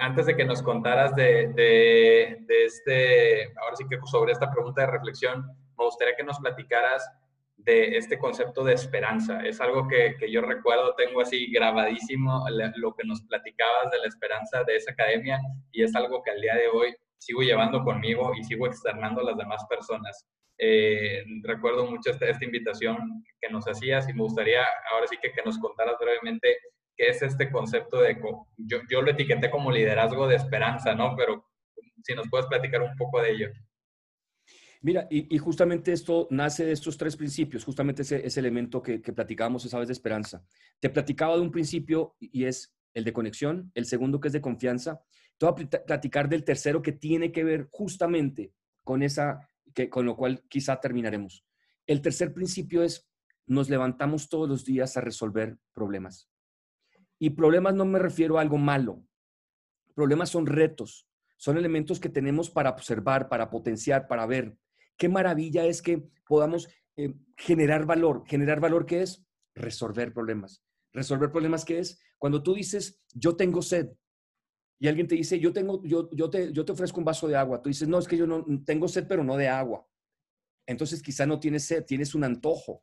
antes 0.00 0.26
de 0.26 0.36
que 0.36 0.44
nos 0.44 0.62
contaras 0.62 1.14
de, 1.14 1.48
de, 1.48 2.64
este, 2.64 3.52
ahora 3.58 3.76
sí 3.76 3.84
que 3.88 3.98
sobre 4.04 4.32
esta 4.32 4.50
pregunta 4.50 4.82
de 4.82 4.88
reflexión, 4.88 5.46
me 5.78 5.84
gustaría 5.84 6.16
que 6.16 6.24
nos 6.24 6.38
platicaras 6.38 7.08
de 7.56 7.96
este 7.96 8.18
concepto 8.18 8.64
de 8.64 8.74
esperanza. 8.74 9.40
Es 9.40 9.60
algo 9.60 9.88
que, 9.88 10.16
que 10.18 10.30
yo 10.30 10.40
recuerdo, 10.40 10.94
tengo 10.94 11.20
así 11.20 11.50
grabadísimo 11.50 12.44
lo 12.76 12.94
que 12.94 13.04
nos 13.04 13.22
platicabas 13.22 13.90
de 13.90 13.98
la 13.98 14.06
esperanza 14.06 14.62
de 14.64 14.76
esa 14.76 14.92
academia 14.92 15.40
y 15.72 15.82
es 15.82 15.94
algo 15.94 16.22
que 16.22 16.30
al 16.30 16.40
día 16.40 16.54
de 16.54 16.68
hoy 16.68 16.94
sigo 17.18 17.42
llevando 17.42 17.82
conmigo 17.82 18.32
y 18.38 18.44
sigo 18.44 18.66
externando 18.66 19.20
a 19.20 19.24
las 19.24 19.36
demás 19.36 19.64
personas. 19.68 20.26
Eh, 20.58 21.22
recuerdo 21.42 21.86
mucho 21.86 22.10
esta, 22.10 22.26
esta, 22.26 22.44
invitación 22.44 23.22
que 23.40 23.50
nos 23.50 23.68
hacías 23.68 24.08
y 24.08 24.14
me 24.14 24.22
gustaría 24.22 24.64
ahora 24.90 25.06
sí 25.06 25.18
que, 25.20 25.30
que 25.32 25.42
nos 25.42 25.58
contaras 25.58 25.96
brevemente 26.00 26.56
qué 26.96 27.08
es 27.08 27.22
este 27.22 27.50
concepto 27.50 28.00
de, 28.00 28.18
yo, 28.56 28.78
yo 28.90 29.02
lo 29.02 29.10
etiqueté 29.10 29.50
como 29.50 29.70
liderazgo 29.70 30.26
de 30.26 30.36
esperanza, 30.36 30.94
¿no? 30.94 31.14
Pero 31.16 31.44
si 32.02 32.14
nos 32.14 32.28
puedes 32.28 32.46
platicar 32.46 32.82
un 32.82 32.96
poco 32.96 33.20
de 33.20 33.32
ello. 33.32 33.48
Mira, 34.82 35.06
y, 35.10 35.36
justamente 35.38 35.92
esto 35.92 36.28
nace 36.30 36.64
de 36.64 36.72
estos 36.72 36.96
tres 36.96 37.16
principios, 37.16 37.64
justamente 37.64 38.02
ese, 38.02 38.24
ese 38.24 38.40
elemento 38.40 38.80
que, 38.80 39.00
que 39.02 39.12
platicábamos 39.12 39.64
esa 39.64 39.78
vez 39.78 39.88
de 39.88 39.92
esperanza. 39.92 40.44
Te 40.78 40.90
platicaba 40.90 41.34
de 41.34 41.40
un 41.40 41.50
principio 41.50 42.14
y 42.20 42.44
es 42.44 42.76
el 42.94 43.04
de 43.04 43.12
conexión, 43.12 43.72
el 43.74 43.86
segundo 43.86 44.20
que 44.20 44.28
es 44.28 44.32
de 44.32 44.40
confianza. 44.40 45.02
Te 45.38 45.46
voy 45.46 45.54
a 45.60 45.84
platicar 45.84 46.28
del 46.28 46.44
tercero 46.44 46.82
que 46.82 46.92
tiene 46.92 47.32
que 47.32 47.42
ver 47.42 47.68
justamente 47.70 48.52
con 48.84 49.02
esa, 49.02 49.48
que, 49.74 49.90
con 49.90 50.06
lo 50.06 50.16
cual 50.16 50.44
quizá 50.48 50.80
terminaremos. 50.80 51.44
El 51.86 52.00
tercer 52.00 52.32
principio 52.32 52.82
es, 52.82 53.08
nos 53.46 53.68
levantamos 53.68 54.28
todos 54.28 54.48
los 54.48 54.64
días 54.64 54.96
a 54.96 55.00
resolver 55.00 55.58
problemas. 55.72 56.30
Y 57.18 57.30
problemas 57.30 57.74
no 57.74 57.84
me 57.84 57.98
refiero 57.98 58.38
a 58.38 58.40
algo 58.40 58.58
malo. 58.58 59.02
Problemas 59.94 60.30
son 60.30 60.46
retos, 60.46 61.08
son 61.36 61.56
elementos 61.56 61.98
que 62.00 62.08
tenemos 62.08 62.50
para 62.50 62.70
observar, 62.70 63.28
para 63.28 63.50
potenciar, 63.50 64.06
para 64.06 64.26
ver. 64.26 64.58
Qué 64.96 65.08
maravilla 65.08 65.64
es 65.64 65.80
que 65.80 66.08
podamos 66.26 66.68
eh, 66.96 67.14
generar 67.36 67.86
valor. 67.86 68.24
¿Generar 68.26 68.60
valor 68.60 68.86
qué 68.86 69.02
es? 69.02 69.24
Resolver 69.54 70.12
problemas. 70.12 70.62
¿Resolver 70.92 71.30
problemas 71.30 71.64
qué 71.64 71.78
es? 71.78 72.00
Cuando 72.18 72.42
tú 72.42 72.54
dices, 72.54 73.02
yo 73.14 73.36
tengo 73.36 73.62
sed, 73.62 73.90
y 74.78 74.88
alguien 74.88 75.08
te 75.08 75.14
dice, 75.14 75.40
yo, 75.40 75.52
tengo, 75.52 75.82
yo, 75.84 76.10
yo, 76.12 76.28
te, 76.28 76.52
yo 76.52 76.64
te 76.64 76.72
ofrezco 76.72 76.98
un 76.98 77.04
vaso 77.04 77.26
de 77.26 77.36
agua. 77.36 77.62
Tú 77.62 77.68
dices, 77.68 77.88
no, 77.88 77.98
es 77.98 78.06
que 78.06 78.16
yo 78.16 78.26
no 78.26 78.44
tengo 78.64 78.88
sed, 78.88 79.06
pero 79.08 79.24
no 79.24 79.36
de 79.36 79.48
agua. 79.48 79.86
Entonces 80.66 81.02
quizá 81.02 81.24
no 81.24 81.40
tienes 81.40 81.64
sed, 81.64 81.84
tienes 81.84 82.14
un 82.14 82.24
antojo. 82.24 82.82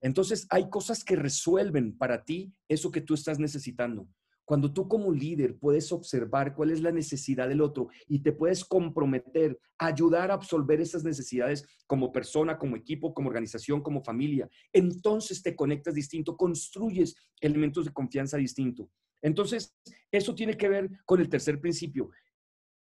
Entonces, 0.00 0.46
hay 0.50 0.68
cosas 0.70 1.04
que 1.04 1.16
resuelven 1.16 1.96
para 1.96 2.24
ti 2.24 2.52
eso 2.68 2.90
que 2.90 3.00
tú 3.00 3.14
estás 3.14 3.38
necesitando. 3.38 4.08
Cuando 4.48 4.72
tú 4.72 4.88
como 4.88 5.12
líder 5.12 5.58
puedes 5.58 5.92
observar 5.92 6.54
cuál 6.54 6.70
es 6.70 6.80
la 6.80 6.90
necesidad 6.90 7.50
del 7.50 7.60
otro 7.60 7.88
y 8.06 8.20
te 8.20 8.32
puedes 8.32 8.64
comprometer 8.64 9.58
a 9.78 9.88
ayudar 9.88 10.30
a 10.30 10.34
absolver 10.34 10.80
esas 10.80 11.04
necesidades 11.04 11.66
como 11.86 12.10
persona, 12.10 12.56
como 12.56 12.74
equipo, 12.74 13.12
como 13.12 13.28
organización, 13.28 13.82
como 13.82 14.02
familia, 14.02 14.48
entonces 14.72 15.42
te 15.42 15.54
conectas 15.54 15.92
distinto, 15.94 16.34
construyes 16.34 17.14
elementos 17.42 17.84
de 17.84 17.92
confianza 17.92 18.38
distinto. 18.38 18.90
Entonces, 19.20 19.76
eso 20.10 20.34
tiene 20.34 20.56
que 20.56 20.70
ver 20.70 20.88
con 21.04 21.20
el 21.20 21.28
tercer 21.28 21.60
principio. 21.60 22.08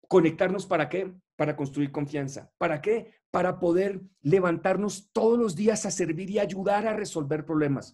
Conectarnos 0.08 0.66
para 0.66 0.88
qué? 0.88 1.14
Para 1.36 1.58
construir 1.58 1.92
confianza. 1.92 2.50
¿Para 2.58 2.82
qué? 2.82 3.14
Para 3.38 3.60
poder 3.60 4.02
levantarnos 4.24 5.12
todos 5.12 5.38
los 5.38 5.56
días 5.56 5.86
a 5.86 5.92
servir 5.92 6.28
y 6.32 6.40
ayudar 6.40 6.88
a 6.88 6.96
resolver 6.96 7.46
problemas. 7.46 7.94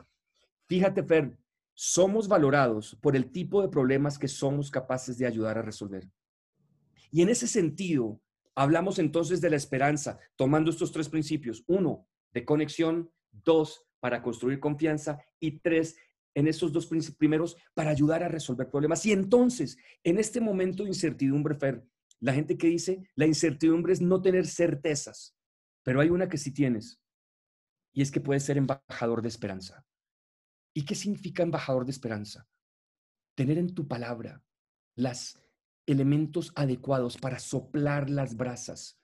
Fíjate, 0.69 1.03
Fer, 1.03 1.37
somos 1.73 2.29
valorados 2.29 2.97
por 3.01 3.13
el 3.17 3.29
tipo 3.29 3.61
de 3.61 3.67
problemas 3.67 4.17
que 4.17 4.29
somos 4.29 4.71
capaces 4.71 5.17
de 5.17 5.25
ayudar 5.25 5.57
a 5.57 5.61
resolver. 5.61 6.09
Y 7.11 7.23
en 7.23 7.27
ese 7.27 7.49
sentido, 7.49 8.21
hablamos 8.55 8.99
entonces 8.99 9.41
de 9.41 9.49
la 9.49 9.57
esperanza, 9.57 10.17
tomando 10.37 10.71
estos 10.71 10.93
tres 10.93 11.09
principios. 11.09 11.61
Uno, 11.67 12.07
de 12.31 12.45
conexión. 12.45 13.11
Dos, 13.29 13.83
para 13.99 14.23
construir 14.23 14.61
confianza. 14.61 15.19
Y 15.41 15.59
tres, 15.59 15.97
en 16.35 16.47
esos 16.47 16.71
dos 16.71 16.87
primeros, 17.17 17.57
para 17.73 17.89
ayudar 17.89 18.23
a 18.23 18.29
resolver 18.29 18.69
problemas. 18.69 19.05
Y 19.05 19.11
entonces, 19.11 19.77
en 20.05 20.19
este 20.19 20.39
momento 20.39 20.83
de 20.83 20.89
incertidumbre, 20.91 21.55
Fer, 21.55 21.85
la 22.23 22.33
gente 22.33 22.57
que 22.57 22.67
dice, 22.67 23.03
la 23.15 23.25
incertidumbre 23.25 23.91
es 23.91 23.99
no 23.99 24.21
tener 24.21 24.47
certezas, 24.47 25.35
pero 25.83 25.99
hay 25.99 26.09
una 26.09 26.29
que 26.29 26.37
sí 26.37 26.53
tienes, 26.53 27.01
y 27.93 28.01
es 28.01 28.11
que 28.11 28.21
puedes 28.21 28.43
ser 28.43 28.57
embajador 28.57 29.21
de 29.21 29.27
esperanza. 29.27 29.85
¿Y 30.73 30.85
qué 30.85 30.95
significa 30.95 31.43
embajador 31.43 31.83
de 31.83 31.91
esperanza? 31.91 32.47
Tener 33.35 33.57
en 33.57 33.75
tu 33.75 33.89
palabra 33.89 34.41
los 34.95 35.37
elementos 35.85 36.53
adecuados 36.55 37.17
para 37.17 37.39
soplar 37.39 38.09
las 38.09 38.37
brasas, 38.37 39.02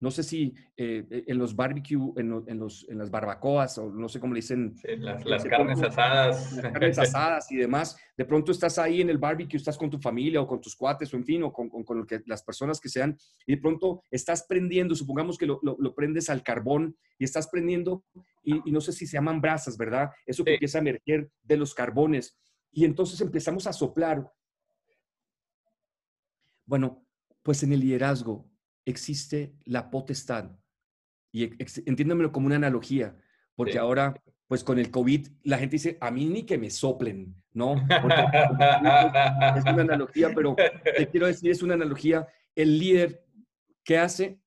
no 0.00 0.12
sé 0.12 0.22
si 0.22 0.54
eh, 0.76 1.24
en 1.26 1.38
los 1.38 1.56
barbecue, 1.56 2.12
en, 2.16 2.44
en, 2.46 2.58
los, 2.58 2.86
en 2.88 2.98
las 2.98 3.10
barbacoas, 3.10 3.78
o 3.78 3.90
no 3.90 4.08
sé 4.08 4.20
cómo 4.20 4.32
le 4.32 4.38
dicen. 4.38 4.76
las, 4.98 5.24
las 5.24 5.44
carnes 5.44 5.82
asadas. 5.82 6.52
Las 6.52 6.62
carnes 6.72 6.98
asadas 6.98 7.50
y 7.50 7.56
demás. 7.56 7.96
De 8.16 8.24
pronto 8.24 8.52
estás 8.52 8.78
ahí 8.78 9.00
en 9.00 9.10
el 9.10 9.18
barbecue, 9.18 9.56
estás 9.56 9.76
con 9.76 9.90
tu 9.90 9.98
familia 9.98 10.40
o 10.40 10.46
con 10.46 10.60
tus 10.60 10.76
cuates 10.76 11.12
o 11.12 11.16
en 11.16 11.24
fin, 11.24 11.42
o 11.42 11.52
con, 11.52 11.68
con, 11.68 12.06
que, 12.06 12.22
las 12.26 12.42
personas 12.44 12.80
que 12.80 12.88
sean, 12.88 13.18
y 13.44 13.56
de 13.56 13.60
pronto 13.60 14.02
estás 14.10 14.44
prendiendo, 14.48 14.94
supongamos 14.94 15.36
que 15.36 15.46
lo, 15.46 15.60
lo, 15.62 15.94
prendes 15.94 16.30
al 16.30 16.44
carbón 16.44 16.96
y 17.18 17.24
estás 17.24 17.48
prendiendo, 17.48 18.04
y, 18.44 18.70
no 18.70 18.80
sé 18.80 18.92
si 18.92 19.06
se 19.06 19.16
llaman 19.16 19.40
brasas, 19.40 19.76
¿verdad? 19.76 20.10
Eso 20.24 20.44
que 20.44 20.54
empieza 20.54 20.78
a 20.78 20.80
emerger 20.80 21.28
de 21.42 21.56
los 21.56 21.74
carbones. 21.74 22.38
Y 22.70 22.84
entonces 22.84 23.20
empezamos 23.20 23.66
a 23.66 23.72
soplar. 23.72 24.30
Bueno, 26.66 27.04
pues 27.42 27.62
en 27.62 27.72
el 27.72 27.80
liderazgo, 27.80 28.47
existe 28.90 29.54
la 29.64 29.90
potestad. 29.90 30.50
Y 31.32 31.44
entiéndamelo 31.86 32.32
como 32.32 32.46
una 32.46 32.56
analogía, 32.56 33.16
porque 33.54 33.78
ahora, 33.78 34.14
pues 34.46 34.64
con 34.64 34.78
el 34.78 34.90
COVID, 34.90 35.28
la 35.42 35.58
gente 35.58 35.76
dice, 35.76 35.98
a 36.00 36.10
mí 36.10 36.26
ni 36.26 36.44
que 36.44 36.58
me 36.58 36.70
soplen, 36.70 37.34
¿no? 37.52 37.74
es 39.56 39.62
una 39.64 39.82
analogía, 39.82 40.32
pero 40.34 40.56
te 40.96 41.08
quiero 41.08 41.26
decir, 41.26 41.50
es 41.50 41.62
una 41.62 41.74
analogía. 41.74 42.26
El 42.54 42.78
líder, 42.78 43.24
¿qué 43.84 43.98
hace? 43.98 44.40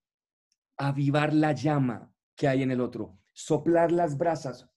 Avivar 0.77 1.33
la 1.33 1.51
llama 1.51 2.11
que 2.35 2.47
hay 2.47 2.63
en 2.63 2.71
el 2.71 2.81
otro, 2.81 3.19
soplar 3.33 3.91
las 3.91 4.17
brasas, 4.17 4.67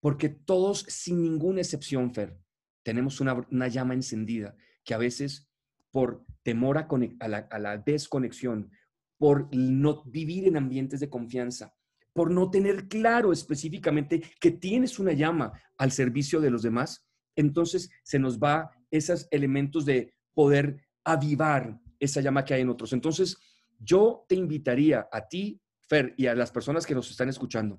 porque 0.00 0.28
todos, 0.28 0.80
sin 0.88 1.22
ninguna 1.22 1.60
excepción, 1.60 2.12
Fer, 2.12 2.36
tenemos 2.82 3.20
una, 3.20 3.34
una 3.50 3.68
llama 3.68 3.94
encendida 3.94 4.56
que 4.84 4.94
a 4.94 4.98
veces 4.98 5.48
por 5.90 6.24
temor 6.42 6.78
a, 6.78 6.88
a, 7.20 7.28
la, 7.28 7.38
a, 7.50 7.58
la, 7.58 7.78
desconexión, 7.78 8.70
por 9.18 9.48
no 9.54 10.02
vivir 10.04 10.46
en 10.46 10.56
ambientes 10.56 11.00
de 11.00 11.10
confianza, 11.10 11.74
por 12.12 12.30
no 12.30 12.50
tener 12.50 12.88
claro 12.88 13.32
específicamente 13.32 14.22
que 14.40 14.50
tienes 14.50 14.98
una 14.98 15.12
llama 15.12 15.52
al 15.78 15.92
servicio 15.92 16.40
de 16.40 16.50
los 16.50 16.62
demás, 16.62 17.06
entonces 17.36 17.90
se 18.02 18.18
nos 18.18 18.38
va 18.38 18.70
esos 18.90 19.28
elementos 19.30 19.84
de 19.84 20.14
poder 20.34 20.86
avivar 21.04 21.78
esa 22.00 22.20
llama 22.20 22.44
que 22.44 22.54
hay 22.54 22.62
en 22.62 22.70
otros. 22.70 22.92
Entonces, 22.92 23.36
yo 23.78 24.24
te 24.28 24.34
invitaría 24.34 25.08
a 25.12 25.28
ti, 25.28 25.60
Fer, 25.88 26.14
y 26.16 26.26
a 26.26 26.34
las 26.34 26.50
personas 26.50 26.86
que 26.86 26.94
nos 26.94 27.10
están 27.10 27.28
escuchando, 27.28 27.78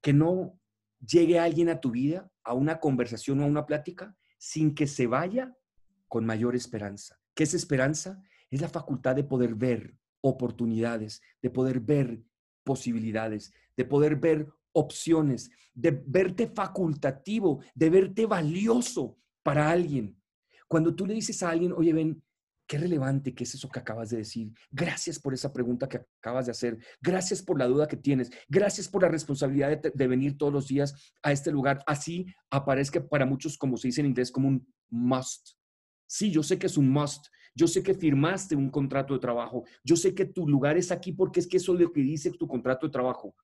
que 0.00 0.12
no 0.12 0.58
llegue 1.00 1.38
alguien 1.38 1.68
a 1.68 1.80
tu 1.80 1.90
vida, 1.90 2.30
a 2.42 2.54
una 2.54 2.80
conversación 2.80 3.40
o 3.40 3.44
a 3.44 3.46
una 3.46 3.66
plática, 3.66 4.16
sin 4.38 4.74
que 4.74 4.86
se 4.86 5.06
vaya 5.06 5.56
con 6.08 6.26
mayor 6.26 6.54
esperanza. 6.54 7.18
¿Qué 7.34 7.44
es 7.44 7.54
esperanza? 7.54 8.22
Es 8.50 8.60
la 8.60 8.68
facultad 8.68 9.16
de 9.16 9.24
poder 9.24 9.54
ver, 9.54 9.96
oportunidades, 10.24 11.20
de 11.42 11.50
poder 11.50 11.80
ver 11.80 12.22
posibilidades, 12.64 13.52
de 13.76 13.84
poder 13.84 14.16
ver 14.16 14.48
opciones, 14.72 15.50
de 15.74 15.90
verte 15.90 16.48
facultativo, 16.48 17.62
de 17.74 17.90
verte 17.90 18.24
valioso 18.24 19.18
para 19.42 19.70
alguien. 19.70 20.18
Cuando 20.66 20.94
tú 20.94 21.06
le 21.06 21.12
dices 21.12 21.42
a 21.42 21.50
alguien, 21.50 21.72
oye, 21.72 21.92
ven, 21.92 22.22
qué 22.66 22.78
relevante 22.78 23.34
que 23.34 23.44
es 23.44 23.54
eso 23.54 23.68
que 23.68 23.80
acabas 23.80 24.08
de 24.08 24.16
decir. 24.16 24.50
Gracias 24.70 25.18
por 25.18 25.34
esa 25.34 25.52
pregunta 25.52 25.90
que 25.90 26.00
acabas 26.20 26.46
de 26.46 26.52
hacer. 26.52 26.78
Gracias 27.02 27.42
por 27.42 27.58
la 27.58 27.66
duda 27.66 27.86
que 27.86 27.98
tienes. 27.98 28.30
Gracias 28.48 28.88
por 28.88 29.02
la 29.02 29.08
responsabilidad 29.08 29.76
de, 29.76 29.92
de 29.94 30.06
venir 30.06 30.38
todos 30.38 30.54
los 30.54 30.66
días 30.66 31.12
a 31.22 31.32
este 31.32 31.52
lugar. 31.52 31.84
Así 31.86 32.26
aparezca 32.50 33.06
para 33.06 33.26
muchos, 33.26 33.58
como 33.58 33.76
se 33.76 33.88
dice 33.88 34.00
en 34.00 34.06
inglés, 34.06 34.32
como 34.32 34.48
un 34.48 34.66
must. 34.88 35.50
Sí, 36.06 36.30
yo 36.30 36.42
sé 36.42 36.58
que 36.58 36.66
es 36.66 36.78
un 36.78 36.88
must, 36.88 37.26
yo 37.54 37.68
sé 37.68 37.82
que 37.82 37.94
firmaste 37.94 38.56
un 38.56 38.70
contrato 38.70 39.14
de 39.14 39.20
trabajo. 39.20 39.64
Yo 39.84 39.96
sé 39.96 40.14
que 40.14 40.24
tu 40.24 40.48
lugar 40.48 40.76
es 40.76 40.90
aquí 40.90 41.12
porque 41.12 41.40
es 41.40 41.46
que 41.46 41.58
eso 41.58 41.74
es 41.74 41.80
lo 41.80 41.92
que 41.92 42.00
dice 42.00 42.30
tu 42.32 42.48
contrato 42.48 42.86
de 42.86 42.92
trabajo. 42.92 43.34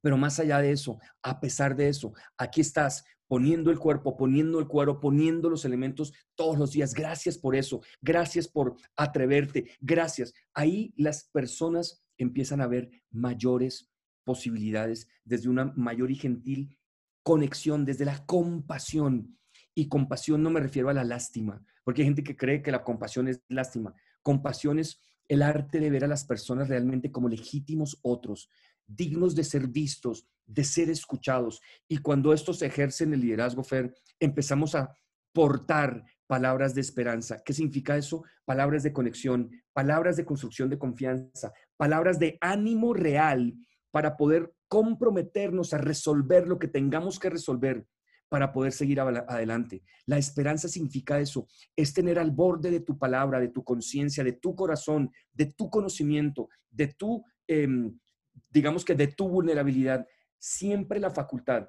Pero 0.00 0.16
más 0.16 0.38
allá 0.38 0.60
de 0.60 0.70
eso, 0.70 0.98
a 1.22 1.40
pesar 1.40 1.74
de 1.74 1.88
eso, 1.88 2.12
aquí 2.36 2.60
estás 2.60 3.04
poniendo 3.26 3.70
el 3.70 3.78
cuerpo, 3.78 4.16
poniendo 4.16 4.58
el 4.58 4.68
cuero, 4.68 5.00
poniendo 5.00 5.50
los 5.50 5.64
elementos 5.64 6.12
todos 6.34 6.58
los 6.58 6.72
días. 6.72 6.94
Gracias 6.94 7.36
por 7.36 7.56
eso. 7.56 7.80
Gracias 8.00 8.48
por 8.48 8.76
atreverte. 8.96 9.70
Gracias. 9.80 10.32
Ahí 10.54 10.94
las 10.96 11.24
personas 11.24 12.04
empiezan 12.16 12.60
a 12.60 12.66
ver 12.66 12.90
mayores 13.10 13.90
posibilidades 14.24 15.08
desde 15.24 15.48
una 15.48 15.72
mayor 15.76 16.10
y 16.10 16.16
gentil 16.16 16.78
conexión, 17.22 17.84
desde 17.84 18.04
la 18.04 18.24
compasión. 18.24 19.37
Y 19.78 19.86
compasión 19.86 20.42
no 20.42 20.50
me 20.50 20.58
refiero 20.58 20.88
a 20.88 20.92
la 20.92 21.04
lástima, 21.04 21.64
porque 21.84 22.02
hay 22.02 22.06
gente 22.06 22.24
que 22.24 22.36
cree 22.36 22.62
que 22.62 22.72
la 22.72 22.82
compasión 22.82 23.28
es 23.28 23.44
lástima. 23.46 23.94
Compasión 24.24 24.80
es 24.80 25.00
el 25.28 25.40
arte 25.40 25.78
de 25.78 25.88
ver 25.88 26.02
a 26.02 26.08
las 26.08 26.24
personas 26.24 26.68
realmente 26.68 27.12
como 27.12 27.28
legítimos 27.28 27.96
otros, 28.02 28.50
dignos 28.88 29.36
de 29.36 29.44
ser 29.44 29.68
vistos, 29.68 30.26
de 30.46 30.64
ser 30.64 30.90
escuchados. 30.90 31.60
Y 31.86 31.98
cuando 31.98 32.32
estos 32.32 32.60
ejercen 32.62 33.14
el 33.14 33.20
liderazgo, 33.20 33.62
Fer, 33.62 33.94
empezamos 34.18 34.74
a 34.74 34.92
portar 35.32 36.04
palabras 36.26 36.74
de 36.74 36.80
esperanza. 36.80 37.40
¿Qué 37.44 37.52
significa 37.52 37.96
eso? 37.96 38.24
Palabras 38.44 38.82
de 38.82 38.92
conexión, 38.92 39.48
palabras 39.72 40.16
de 40.16 40.24
construcción 40.24 40.70
de 40.70 40.78
confianza, 40.80 41.52
palabras 41.76 42.18
de 42.18 42.36
ánimo 42.40 42.94
real 42.94 43.54
para 43.92 44.16
poder 44.16 44.52
comprometernos 44.66 45.72
a 45.72 45.78
resolver 45.78 46.48
lo 46.48 46.58
que 46.58 46.66
tengamos 46.66 47.20
que 47.20 47.30
resolver 47.30 47.86
para 48.28 48.52
poder 48.52 48.72
seguir 48.72 49.00
adelante. 49.00 49.82
La 50.06 50.18
esperanza 50.18 50.68
significa 50.68 51.18
eso, 51.18 51.46
es 51.74 51.94
tener 51.94 52.18
al 52.18 52.30
borde 52.30 52.70
de 52.70 52.80
tu 52.80 52.98
palabra, 52.98 53.40
de 53.40 53.48
tu 53.48 53.64
conciencia, 53.64 54.22
de 54.22 54.32
tu 54.32 54.54
corazón, 54.54 55.10
de 55.32 55.46
tu 55.46 55.70
conocimiento, 55.70 56.48
de 56.70 56.88
tu, 56.88 57.24
em, 57.46 57.98
digamos 58.50 58.84
que 58.84 58.94
de 58.94 59.08
tu 59.08 59.28
vulnerabilidad, 59.28 60.06
siempre 60.38 61.00
la 61.00 61.10
facultad 61.10 61.68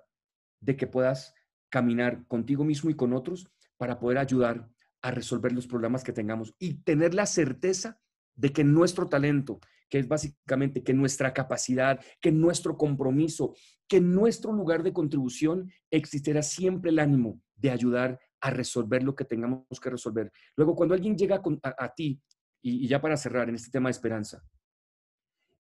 de 0.60 0.76
que 0.76 0.88
puedas 0.88 1.34
caminar 1.70 2.26
contigo 2.28 2.64
mismo 2.64 2.90
y 2.90 2.96
con 2.96 3.14
otros 3.14 3.50
para 3.78 4.00
poder 4.00 4.18
ayudar 4.18 4.70
a 5.02 5.12
resolver 5.12 5.54
los 5.54 5.68
problemas 5.68 6.04
que 6.04 6.12
tengamos 6.12 6.54
y 6.60 6.84
tener 6.84 7.14
la 7.14 7.26
certeza 7.26 8.02
de 8.40 8.54
que 8.54 8.64
nuestro 8.64 9.08
talento, 9.08 9.60
que 9.90 10.00
es 10.00 10.08
básicamente 10.08 10.82
que 10.82 10.94
nuestra 10.94 11.34
capacidad, 11.34 12.00
que 12.22 12.32
nuestro 12.32 12.78
compromiso, 12.78 13.54
que 13.88 14.00
nuestro 14.00 14.54
lugar 14.54 14.82
de 14.82 14.94
contribución 14.94 15.70
existirá 15.92 16.42
siempre 16.42 16.92
el 16.92 17.00
ánimo 17.00 17.42
de 17.56 17.72
ayudar 17.72 18.20
a 18.40 18.50
resolver 18.50 19.04
lo 19.04 19.14
que 19.14 19.26
tengamos 19.26 19.66
que 19.82 19.90
resolver. 19.90 20.32
Luego, 20.56 20.74
cuando 20.74 20.96
alguien 20.96 21.18
llega 21.18 21.42
a, 21.64 21.94
ti, 21.94 22.22
y, 22.62 22.88
ya 22.88 23.02
para 23.02 23.18
cerrar 23.18 23.50
en 23.50 23.56
este 23.56 23.72
tema 23.72 23.90
de 23.90 23.92
esperanza, 23.92 24.42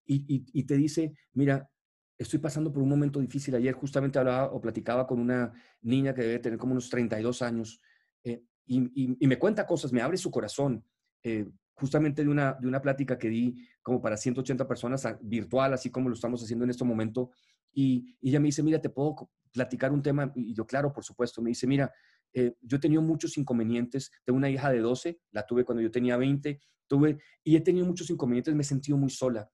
y, 0.05 0.63
te 0.63 0.75
dice, 0.75 1.13
mira, 1.33 1.69
estoy 2.17 2.39
pasando 2.39 2.71
por 2.71 2.81
un 2.81 2.89
momento 2.89 3.19
difícil. 3.19 3.53
Ayer 3.55 3.75
justamente 3.75 4.17
hablaba 4.17 4.51
o 4.53 4.61
platicaba 4.61 5.05
con 5.05 5.19
una 5.19 5.51
niña 5.81 6.15
que 6.15 6.23
debe 6.23 6.39
tener 6.39 6.57
como 6.57 6.71
unos 6.71 6.89
32 6.89 7.41
años 7.43 7.79
eh, 8.23 8.41
y, 8.65 9.27
me 9.27 9.37
cuenta 9.37 9.67
cosas, 9.67 9.91
me 9.91 10.01
abre 10.01 10.17
su 10.17 10.31
corazón. 10.31 10.83
Eh, 11.21 11.45
justamente 11.79 12.23
de 12.23 12.29
una, 12.29 12.53
de 12.53 12.67
una 12.67 12.81
plática 12.81 13.17
que 13.17 13.29
di 13.29 13.67
como 13.81 14.01
para 14.01 14.17
180 14.17 14.67
personas 14.67 15.07
virtual, 15.21 15.73
así 15.73 15.89
como 15.89 16.09
lo 16.09 16.15
estamos 16.15 16.43
haciendo 16.43 16.65
en 16.65 16.71
este 16.71 16.83
momento. 16.83 17.31
Y, 17.73 18.17
ella 18.21 18.39
me 18.39 18.47
dice, 18.47 18.63
mira, 18.63 18.81
¿te 18.81 18.89
puedo 18.89 19.29
platicar 19.51 19.91
un 19.91 20.01
tema? 20.01 20.31
Y 20.35 20.53
yo, 20.53 20.65
claro, 20.65 20.91
por 20.91 21.03
supuesto. 21.03 21.41
Me 21.41 21.49
dice, 21.49 21.67
mira, 21.67 21.91
eh, 22.33 22.53
yo 22.61 22.77
he 22.77 22.79
tenido 22.79 23.01
muchos 23.01 23.37
inconvenientes. 23.37 24.11
Tengo 24.25 24.37
una 24.37 24.49
hija 24.49 24.71
de 24.71 24.79
12, 24.79 25.19
la 25.31 25.45
tuve 25.45 25.63
cuando 25.63 25.81
yo 25.81 25.91
tenía 25.91 26.17
20, 26.17 26.59
tuve, 26.87 27.17
y 27.43 27.55
he 27.55 27.61
tenido 27.61 27.85
muchos 27.85 28.09
inconvenientes, 28.09 28.53
me 28.53 28.61
he 28.61 28.65
sentido 28.65 28.97
muy 28.97 29.09
sola. 29.09 29.49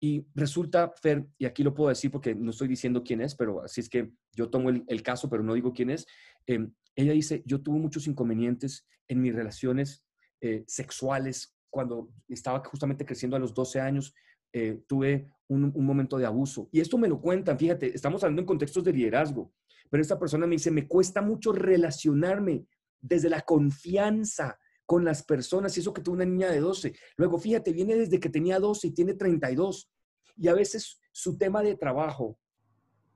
Y 0.00 0.26
resulta, 0.34 0.92
Fer, 1.00 1.26
y 1.38 1.46
aquí 1.46 1.62
lo 1.62 1.72
puedo 1.72 1.88
decir 1.88 2.10
porque 2.10 2.34
no 2.34 2.50
estoy 2.50 2.68
diciendo 2.68 3.02
quién 3.02 3.20
es, 3.20 3.34
pero 3.34 3.62
así 3.62 3.80
es 3.80 3.88
que 3.88 4.12
yo 4.32 4.50
tomo 4.50 4.68
el, 4.68 5.02
caso, 5.02 5.30
pero 5.30 5.42
no 5.42 5.54
digo 5.54 5.72
quién 5.72 5.90
es. 5.90 6.06
Em, 6.46 6.74
ella 6.94 7.12
dice, 7.12 7.42
yo 7.46 7.62
tuve 7.62 7.78
muchos 7.78 8.06
inconvenientes 8.06 8.86
en 9.08 9.20
mis 9.20 9.34
relaciones 9.34 10.03
eh, 10.44 10.62
sexuales, 10.66 11.56
cuando 11.70 12.10
estaba 12.28 12.62
justamente 12.62 13.06
creciendo 13.06 13.34
a 13.34 13.40
los 13.40 13.54
12 13.54 13.80
años, 13.80 14.14
eh, 14.52 14.82
tuve 14.86 15.26
un, 15.48 15.72
momento 15.74 16.18
de 16.18 16.26
abuso. 16.26 16.68
Y 16.70 16.80
esto 16.80 16.98
me 16.98 17.08
lo 17.08 17.18
cuentan, 17.18 17.58
fíjate, 17.58 17.94
estamos 17.94 18.22
hablando 18.22 18.42
en 18.42 18.46
contextos 18.46 18.84
de 18.84 18.92
liderazgo, 18.92 19.54
pero 19.88 20.02
esta 20.02 20.18
persona 20.18 20.46
me 20.46 20.56
dice, 20.56 20.70
me 20.70 20.86
cuesta 20.86 21.22
mucho 21.22 21.50
relacionarme 21.50 22.66
desde 23.00 23.30
la 23.30 23.40
confianza 23.40 24.58
con 24.84 25.02
las 25.02 25.22
personas, 25.22 25.74
y 25.74 25.80
eso 25.80 25.94
que 25.94 26.02
tuve 26.02 26.16
una 26.16 26.26
niña 26.26 26.50
de 26.50 26.60
12. 26.60 26.94
Luego, 27.16 27.38
fíjate, 27.38 27.72
viene 27.72 27.96
desde 27.96 28.20
que 28.20 28.28
tenía 28.28 28.60
12 28.60 28.88
y 28.88 28.90
tiene 28.92 29.14
32. 29.14 29.90
Y 30.36 30.48
a 30.48 30.52
veces 30.52 31.00
su 31.10 31.38
tema 31.38 31.62
de 31.62 31.74
trabajo 31.74 32.38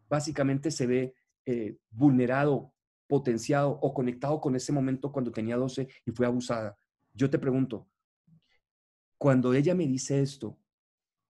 básicamente 0.09 0.71
se 0.71 0.87
ve 0.87 1.15
eh, 1.45 1.77
vulnerado, 1.91 2.73
potenciado 3.07 3.73
o 3.83 3.93
conectado 3.93 4.41
con 4.41 4.57
ese 4.57 4.73
momento 4.73 5.13
cuando 5.13 5.31
tenía 5.31 5.59
12 5.59 5.89
y 6.07 6.11
fue 6.13 6.25
abusada. 6.25 6.79
Yo 7.13 7.31
te 7.31 7.39
pregunto, 7.39 7.89
cuando 9.19 9.53
ella 9.53 9.75
me 9.75 9.87
dice 9.87 10.21
esto, 10.21 10.59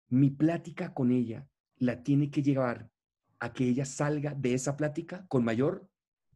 mi 0.09 0.31
plática 0.31 0.95
con 0.95 1.13
ella 1.13 1.49
la 1.77 2.03
tiene 2.03 2.31
que 2.31 2.43
llevar 2.43 2.91
a 3.39 3.53
que 3.53 3.69
ella 3.69 3.85
salga 3.85 4.35
de 4.35 4.55
esa 4.55 4.77
plática 4.77 5.25
con 5.29 5.45
mayor 5.45 5.89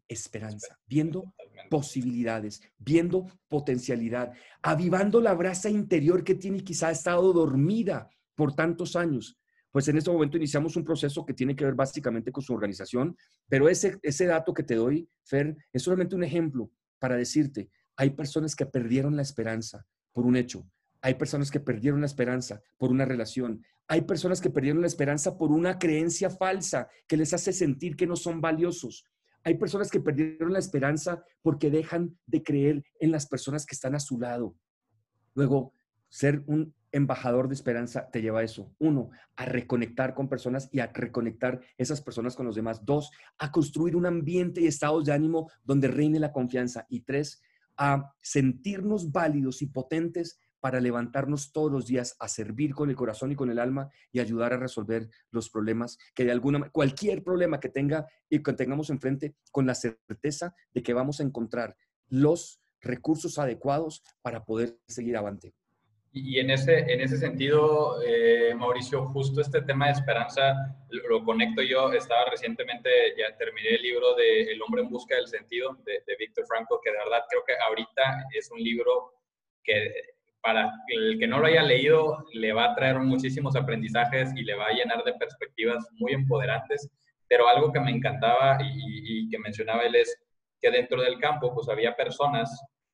esperanza, 0.09 0.79
viendo 0.87 1.35
posibilidades, 1.71 2.61
viendo 2.79 3.27
potencialidad, 3.49 4.33
avivando 4.63 5.21
la 5.21 5.35
brasa 5.35 5.69
interior 5.69 6.23
que 6.23 6.35
tiene 6.35 6.63
quizá 6.63 6.91
estado 6.91 7.33
dormida 7.33 8.11
por 8.35 8.55
tantos 8.55 8.95
años. 8.95 9.39
Pues 9.71 9.89
en 9.89 9.97
este 9.97 10.11
momento 10.11 10.37
iniciamos 10.37 10.77
un 10.77 10.85
proceso 10.85 11.25
que 11.25 11.33
tiene 11.33 11.57
que 11.57 11.65
ver 11.65 11.75
básicamente 11.75 12.31
con 12.31 12.43
su 12.43 12.53
organización, 12.53 13.17
pero 13.49 13.69
ese, 13.69 13.99
ese 14.03 14.27
dato 14.27 14.53
que 14.53 14.63
te 14.63 14.75
doy, 14.75 15.09
Fer, 15.25 15.57
es 15.73 15.83
solamente 15.83 16.15
un 16.15 16.25
ejemplo 16.25 16.71
para 16.99 17.17
decirte, 17.17 17.71
hay 17.97 18.11
personas 18.11 18.57
que 18.57 18.67
perdieron 18.67 19.17
la 19.17 19.23
esperanza 19.23 19.87
por 20.13 20.27
un 20.27 20.37
hecho, 20.37 20.67
hay 21.01 21.15
personas 21.15 21.51
que 21.51 21.61
perdieron 21.61 22.01
la 22.01 22.07
esperanza 22.07 22.63
por 22.79 22.91
una 22.91 23.05
relación, 23.05 23.65
hay 23.89 24.03
personas 24.03 24.41
que 24.41 24.51
perdieron 24.51 24.81
la 24.81 24.87
esperanza 24.87 25.37
por 25.37 25.51
una 25.51 25.79
creencia 25.79 26.31
falsa 26.31 26.89
que 27.07 27.17
les 27.17 27.35
hace 27.35 27.53
sentir 27.53 27.97
que 27.97 28.07
no 28.07 28.17
son 28.17 28.41
valiosos. 28.41 29.05
Hay 29.45 29.59
personas 29.59 29.91
que 29.91 30.01
perdieron 30.01 30.53
la 30.53 30.61
esperanza 30.61 31.25
porque 31.43 31.71
dejan 31.71 32.17
de 32.27 32.43
creer 32.43 32.85
en 33.01 33.11
las 33.11 33.27
personas 33.27 33.67
que 33.67 33.75
están 33.75 33.95
a 33.95 34.01
su 34.01 34.21
lado. 34.21 34.55
Luego, 35.35 35.73
ser 36.09 36.45
un 36.47 36.75
embajador 36.93 37.49
de 37.49 37.55
esperanza 37.55 38.09
te 38.11 38.23
lleva 38.23 38.41
a 38.41 38.45
eso. 38.45 38.73
Uno, 38.79 39.11
a 39.35 39.47
reconectar 39.47 40.15
con 40.15 40.29
personas 40.29 40.69
y 40.73 40.81
a 40.81 40.87
reconectar 40.87 41.61
esas 41.77 42.01
personas 42.01 42.37
con 42.37 42.47
los 42.47 42.55
demás. 42.55 42.85
Dos, 42.85 43.11
a 43.39 43.51
construir 43.51 43.97
un 43.97 44.07
ambiente 44.07 44.61
y 44.61 44.67
estados 44.67 45.07
de 45.07 45.13
ánimo 45.13 45.51
donde 45.65 45.89
reine 45.89 46.21
la 46.21 46.33
confianza. 46.33 46.87
Y 46.89 47.01
tres, 47.01 47.43
a 47.77 48.13
sentirnos 48.21 49.13
válidos 49.13 49.63
y 49.63 49.67
potentes 49.67 50.39
para 50.61 50.81
levantarnos 50.81 51.51
todos 51.51 51.73
los 51.73 51.87
días 51.87 52.15
a 52.21 52.29
servir 52.29 52.73
con 52.73 52.89
el 52.89 52.95
corazón 52.95 53.33
y 53.33 53.37
con 53.37 53.51
el 53.51 53.59
alma 53.59 53.91
y 54.13 54.21
ayudar 54.21 54.53
a 54.53 54.59
resolver 54.59 55.11
los 55.33 55.51
problemas 55.51 55.99
que 56.15 56.25
de 56.25 56.31
alguna 56.31 56.71
cualquier 56.71 57.25
problema 57.25 57.59
que 57.59 57.69
tenga 57.69 58.07
y 58.31 58.45
que 58.45 58.53
tengamos 58.53 58.89
enfrente 58.89 59.35
con 59.51 59.67
la 59.67 59.75
certeza 59.75 60.55
de 60.73 60.83
que 60.85 60.95
vamos 60.95 61.19
a 61.19 61.25
encontrar 61.25 61.77
los 62.09 62.63
recursos 62.81 63.39
adecuados 63.41 64.05
para 64.23 64.45
poder 64.45 64.79
seguir 64.87 65.17
adelante. 65.17 65.53
Y 66.15 66.39
en 66.39 66.51
ese, 66.51 66.81
en 66.93 67.01
ese 67.01 67.17
sentido, 67.17 68.03
eh, 68.03 68.55
Mauricio, 68.55 69.07
justo 69.07 69.41
este 69.41 69.63
tema 69.63 69.87
de 69.87 69.93
esperanza 69.93 70.55
lo, 70.91 71.25
conecto 71.25 71.63
yo. 71.63 71.91
Estaba 71.93 72.27
recientemente, 72.31 72.91
ya 73.17 73.35
terminé 73.37 73.77
el 73.77 73.83
libro 73.83 74.15
de 74.15 74.43
El 74.53 74.61
hombre 74.61 74.83
en 74.83 74.91
busca 74.91 75.17
del 75.17 75.27
sentido 75.27 75.75
de, 75.85 76.03
de 76.07 76.17
Víctor 76.19 76.47
Franco, 76.47 76.81
que 76.83 76.91
de 76.91 76.99
verdad 76.99 77.25
creo 77.31 77.43
que 77.47 77.55
ahorita 77.67 78.27
es 78.35 78.51
un 78.51 78.63
libro 78.63 79.15
que 79.65 79.93
para 80.43 80.73
el 80.89 81.19
que 81.19 81.27
no 81.27 81.39
lo 81.39 81.47
haya 81.47 81.63
leído, 81.63 82.27
le 82.33 82.53
va 82.53 82.65
a 82.65 82.75
traer 82.75 82.99
muchísimos 82.99 83.55
aprendizajes 83.55 84.31
y 84.35 84.43
le 84.43 84.57
va 84.57 84.67
a 84.67 84.73
llenar 84.73 85.05
de 85.05 85.15
perspectivas 85.15 85.89
muy 85.99 86.13
empoderantes. 86.13 86.91
Pero 87.29 87.49
algo 87.49 87.73
que 87.73 87.81
me 87.81 87.93
encantaba 87.93 88.59
y, 88.61 89.31
que 89.31 89.39
mencionaba 89.39 89.85
él 89.85 89.95
es 89.95 90.21
que 90.61 90.71
dentro 90.71 91.01
del 91.01 91.19
campo, 91.19 91.55
pues 91.55 91.69
había 91.69 91.97
personas 91.97 92.51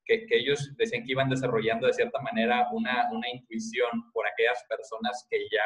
que, 0.09 0.27
ellos 0.31 0.75
decían 0.77 1.05
que 1.05 1.13
iban 1.13 1.29
desarrollando 1.29 1.87
de 1.87 1.93
cierta 1.93 2.21
manera 2.21 2.69
una, 2.73 3.09
una 3.13 3.29
intuición 3.29 4.11
por 4.13 4.27
aquellas 4.27 4.65
personas 4.69 5.27
que 5.31 5.39
ya, 5.53 5.63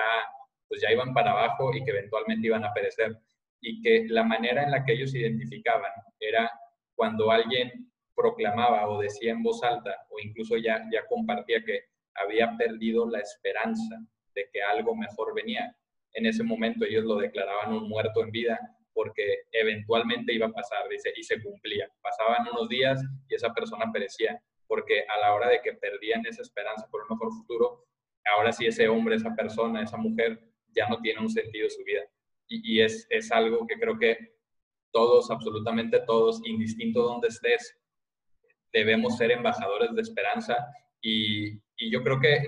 pues 0.68 0.82
ya 0.82 0.90
iban 0.90 1.14
para 1.14 1.30
abajo 1.30 1.74
y 1.74 1.84
que 1.84 1.92
eventualmente 1.92 2.48
iban 2.48 2.64
a 2.64 2.72
perecer. 2.72 3.16
Y 3.60 3.80
que 3.80 4.06
la 4.08 4.24
manera 4.24 4.64
en 4.64 4.72
la 4.72 4.84
que 4.84 4.92
ellos 4.94 5.14
identificaban 5.14 5.92
era 6.18 6.50
cuando 6.96 7.30
alguien 7.30 7.90
proclamaba 8.14 8.88
o 8.88 9.00
decía 9.00 9.30
en 9.30 9.42
voz 9.42 9.62
alta 9.62 9.96
o 10.10 10.18
incluso 10.18 10.56
ya, 10.56 10.84
ya 10.92 11.06
compartía 11.06 11.64
que 11.64 11.84
había 12.14 12.56
perdido 12.58 13.08
la 13.08 13.20
esperanza 13.20 13.96
de 14.34 14.48
que 14.52 14.62
algo 14.62 14.96
mejor 14.96 15.34
venía. 15.34 15.74
En 16.14 16.26
ese 16.26 16.42
momento 16.42 16.84
ellos 16.84 17.04
lo 17.04 17.16
declaraban 17.16 17.72
un 17.72 17.88
muerto 17.88 18.22
en 18.22 18.32
vida 18.32 18.58
porque 18.94 19.42
eventualmente 19.52 20.32
iba 20.32 20.46
a 20.46 20.52
pasar, 20.52 20.88
dice, 20.88 21.12
y 21.16 21.22
se 21.22 21.42
cumplía. 21.42 21.88
Pasaban 22.00 22.46
unos 22.52 22.68
días 22.68 23.00
y 23.28 23.34
esa 23.34 23.52
persona 23.52 23.90
perecía, 23.92 24.40
porque 24.66 25.04
a 25.08 25.18
la 25.20 25.34
hora 25.34 25.48
de 25.48 25.60
que 25.62 25.74
perdían 25.74 26.24
esa 26.26 26.42
esperanza 26.42 26.88
por 26.90 27.02
un 27.02 27.08
mejor 27.10 27.32
futuro, 27.32 27.86
ahora 28.34 28.52
sí 28.52 28.66
ese 28.66 28.88
hombre, 28.88 29.16
esa 29.16 29.34
persona, 29.34 29.82
esa 29.82 29.96
mujer 29.96 30.40
ya 30.74 30.88
no 30.88 31.00
tiene 31.00 31.20
un 31.20 31.30
sentido 31.30 31.68
su 31.70 31.82
vida. 31.84 32.02
Y, 32.48 32.76
y 32.76 32.82
es, 32.82 33.06
es 33.10 33.30
algo 33.32 33.66
que 33.66 33.78
creo 33.78 33.98
que 33.98 34.36
todos, 34.92 35.30
absolutamente 35.30 36.00
todos, 36.06 36.40
indistinto 36.44 37.02
donde 37.02 37.28
estés, 37.28 37.76
debemos 38.72 39.16
ser 39.16 39.30
embajadores 39.30 39.94
de 39.94 40.02
esperanza 40.02 40.56
y, 41.00 41.60
y 41.82 41.90
yo 41.90 42.00
creo 42.04 42.20
que, 42.20 42.46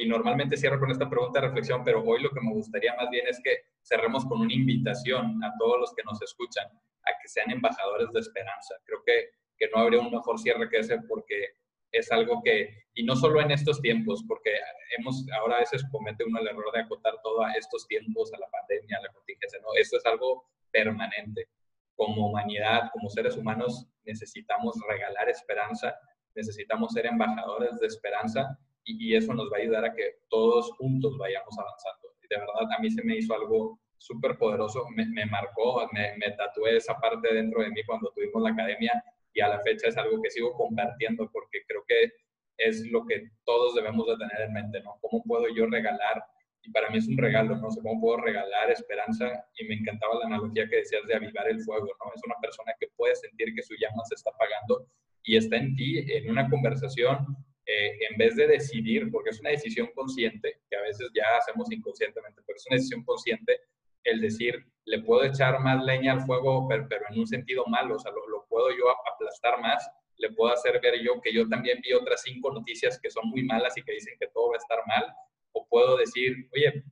y 0.00 0.08
normalmente 0.08 0.56
cierro 0.56 0.80
con 0.80 0.90
esta 0.90 1.08
pregunta 1.08 1.40
de 1.40 1.46
reflexión, 1.46 1.84
pero 1.84 2.02
hoy 2.02 2.20
lo 2.20 2.30
que 2.30 2.40
me 2.40 2.52
gustaría 2.52 2.92
más 2.96 3.08
bien 3.10 3.28
es 3.28 3.40
que 3.42 3.66
cerremos 3.80 4.24
con 4.24 4.40
una 4.40 4.52
invitación 4.52 5.42
a 5.44 5.52
todos 5.56 5.78
los 5.78 5.94
que 5.94 6.02
nos 6.02 6.20
escuchan 6.20 6.66
a 6.66 7.10
que 7.22 7.28
sean 7.28 7.52
embajadores 7.52 8.10
de 8.12 8.18
esperanza. 8.18 8.74
Creo 8.84 8.98
que, 9.06 9.30
que 9.56 9.68
no 9.72 9.82
habría 9.82 10.00
un 10.00 10.10
mejor 10.10 10.36
cierre 10.36 10.68
que 10.68 10.78
ese 10.78 10.98
porque 11.02 11.54
es 11.92 12.10
algo 12.10 12.42
que, 12.42 12.86
y 12.94 13.04
no 13.04 13.14
solo 13.14 13.40
en 13.40 13.52
estos 13.52 13.80
tiempos, 13.80 14.24
porque 14.26 14.50
hemos, 14.98 15.24
ahora 15.38 15.56
a 15.56 15.60
veces 15.60 15.84
comete 15.92 16.24
uno 16.24 16.40
el 16.40 16.48
error 16.48 16.72
de 16.74 16.80
acotar 16.80 17.14
todo 17.22 17.44
a 17.44 17.52
estos 17.52 17.86
tiempos, 17.86 18.32
a 18.34 18.38
la 18.40 18.48
pandemia, 18.48 18.98
a 18.98 19.02
la 19.02 19.12
contingencia, 19.12 19.60
no, 19.62 19.68
esto 19.78 19.96
es 19.96 20.06
algo 20.06 20.48
permanente 20.72 21.46
como 21.94 22.30
humanidad, 22.30 22.90
como 22.92 23.08
seres 23.10 23.36
humanos, 23.36 23.86
necesitamos 24.04 24.76
regalar 24.88 25.28
esperanza, 25.28 25.94
necesitamos 26.34 26.92
ser 26.92 27.06
embajadores 27.06 27.78
de 27.78 27.86
esperanza 27.86 28.58
y, 28.84 29.14
eso 29.14 29.34
nos 29.34 29.50
va 29.52 29.58
a 29.58 29.60
ayudar 29.60 29.84
a 29.84 29.94
que 29.94 30.16
todos 30.28 30.70
juntos 30.72 31.16
vayamos 31.18 31.56
avanzando. 31.58 32.14
Y 32.22 32.28
de 32.28 32.40
verdad, 32.40 32.76
a 32.76 32.80
mí 32.80 32.90
se 32.90 33.02
me 33.04 33.16
hizo 33.16 33.34
algo 33.34 33.78
súper 33.98 34.36
poderoso, 34.36 34.84
me, 34.90 35.26
marcó, 35.26 35.88
me, 35.92 36.16
me, 36.16 36.32
tatué 36.32 36.76
esa 36.76 36.98
parte 36.98 37.32
dentro 37.32 37.62
de 37.62 37.70
mí 37.70 37.82
cuando 37.86 38.10
tuvimos 38.14 38.42
la 38.42 38.50
academia 38.50 38.92
y 39.32 39.40
a 39.40 39.48
la 39.48 39.60
fecha 39.60 39.88
es 39.88 39.96
algo 39.96 40.20
que 40.20 40.30
sigo 40.30 40.52
compartiendo 40.54 41.30
porque 41.32 41.60
creo 41.68 41.84
que 41.86 42.10
es 42.58 42.84
lo 42.90 43.06
que 43.06 43.28
todos 43.44 43.74
debemos 43.74 44.06
de 44.06 44.16
tener 44.16 44.42
en 44.42 44.52
mente, 44.52 44.80
¿no? 44.82 44.98
¿Cómo 45.00 45.22
puedo 45.22 45.46
yo 45.54 45.66
regalar 45.66 46.24
y 46.64 46.70
para 46.70 46.90
mí 46.90 46.98
es 46.98 47.08
un 47.08 47.18
regalo, 47.18 47.56
no 47.56 47.70
sé 47.70 47.80
cómo 47.82 48.00
puedo 48.00 48.18
regalar 48.18 48.70
esperanza 48.70 49.44
y 49.56 49.64
me 49.66 49.74
encantaba 49.74 50.14
la 50.20 50.26
analogía 50.26 50.68
que 50.68 50.76
decías 50.76 51.04
de 51.08 51.14
avivar 51.14 51.48
el 51.48 51.60
fuego, 51.60 51.86
¿no? 51.86 52.12
Es 52.14 52.22
una 52.24 52.36
persona 52.40 52.72
que 52.78 52.86
puede 52.96 53.16
sentir 53.16 53.52
que 53.54 53.62
su 53.62 53.74
llama 53.74 54.02
se 54.04 54.14
está 54.14 54.30
apagando 54.30 54.86
y 55.24 55.36
está 55.36 55.56
en 55.56 55.74
ti 55.74 56.04
en 56.12 56.30
una 56.30 56.48
conversación 56.48 57.36
eh, 57.64 57.98
en 58.10 58.18
vez 58.18 58.34
de 58.36 58.48
decidir, 58.48 59.10
porque 59.10 59.30
es 59.30 59.40
una 59.40 59.50
decisión 59.50 59.88
consciente, 59.94 60.60
que 60.68 60.76
a 60.76 60.82
veces 60.82 61.08
ya 61.14 61.24
hacemos 61.38 61.70
inconscientemente, 61.70 62.42
pero 62.44 62.56
es 62.56 62.66
una 62.66 62.76
decisión 62.76 63.04
consciente 63.04 63.60
el 64.04 64.20
decir, 64.20 64.66
le 64.84 65.00
puedo 65.02 65.22
echar 65.24 65.60
más 65.60 65.84
leña 65.84 66.14
al 66.14 66.22
fuego, 66.22 66.66
pero, 66.68 66.88
en 67.08 67.20
un 67.20 67.26
sentido 67.26 67.64
malo, 67.66 67.96
o 67.96 67.98
sea, 68.00 68.10
lo, 68.10 68.28
lo 68.28 68.44
puedo 68.46 68.70
yo 68.70 68.84
aplastar 69.12 69.60
más, 69.60 69.88
le 70.16 70.32
puedo 70.32 70.52
hacer 70.52 70.80
ver 70.80 71.00
yo 71.00 71.20
que 71.20 71.32
yo 71.32 71.48
también 71.48 71.80
vi 71.82 71.92
otras 71.92 72.22
cinco 72.22 72.52
noticias 72.52 72.98
que 73.00 73.10
son 73.10 73.28
muy 73.28 73.44
malas 73.44 73.76
y 73.76 73.82
que 73.82 73.92
dicen 73.92 74.16
que 74.18 74.26
todo 74.28 74.50
va 74.50 74.56
a 74.56 74.58
estar 74.58 74.78
mal, 74.86 75.06
o 75.52 75.66
puedo 75.68 75.96
decir, 75.96 76.48
oye, 76.52 76.84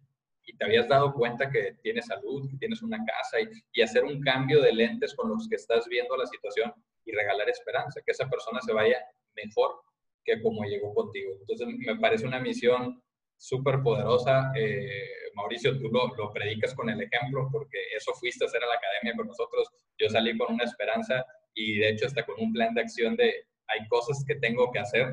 y 0.45 0.57
te 0.57 0.65
habías 0.65 0.89
dado 0.89 1.13
cuenta 1.13 1.51
que 1.51 1.77
tienes 1.83 2.07
salud, 2.07 2.49
que 2.49 2.57
tienes 2.59 2.81
una 2.83 2.99
casa 3.05 3.41
y, 3.41 3.49
y, 3.73 3.83
hacer 3.83 4.05
un 4.05 4.21
cambio 4.21 4.61
de 4.61 4.73
lentes 4.73 5.15
con 5.15 5.31
los 5.31 5.49
que 5.49 5.57
estás 5.57 5.87
viendo 5.89 6.17
la 6.17 6.27
situación 6.27 6.73
y 7.05 7.13
regalar 7.13 7.49
esperanza, 7.49 8.01
que 8.05 8.13
esa 8.13 8.29
persona 8.29 8.61
se 8.61 8.73
vaya 8.73 8.99
mejor 9.35 9.81
que 10.25 10.41
como 10.41 10.65
llegó 10.65 10.95
contigo. 10.95 11.33
Entonces, 11.41 11.69
me 11.69 11.97
parece 11.97 12.27
una 12.27 12.41
misión 12.41 13.03
súper 13.37 13.83
poderosa. 13.83 14.53
Eh, 14.57 15.09
Mauricio, 15.35 15.79
tú 15.79 15.89
lo, 15.89 16.15
lo, 16.17 16.33
predicas 16.33 16.75
con 16.75 16.91
el 16.91 17.01
ejemplo, 17.01 17.49
porque 17.51 17.79
eso 17.97 18.13
fuiste 18.15 18.45
a 18.45 18.49
hacer 18.49 18.63
a 18.63 18.67
la 18.67 18.75
academia 18.75 19.17
con 19.17 19.27
nosotros. 19.27 19.69
Yo 19.99 20.09
salí 20.09 20.37
con 20.37 20.55
una 20.55 20.65
esperanza 20.65 21.25
y 21.55 21.79
de 21.79 21.91
hecho 21.91 22.07
hasta 22.07 22.25
con 22.25 22.37
un 22.39 22.53
plan 22.53 22.75
de 22.75 22.83
acción 22.83 23.17
de 23.17 23.47
hay 23.71 23.87
cosas 23.89 24.25
que 24.27 24.35
tengo 24.37 24.71
que 24.73 24.81
hacer. 24.81 25.13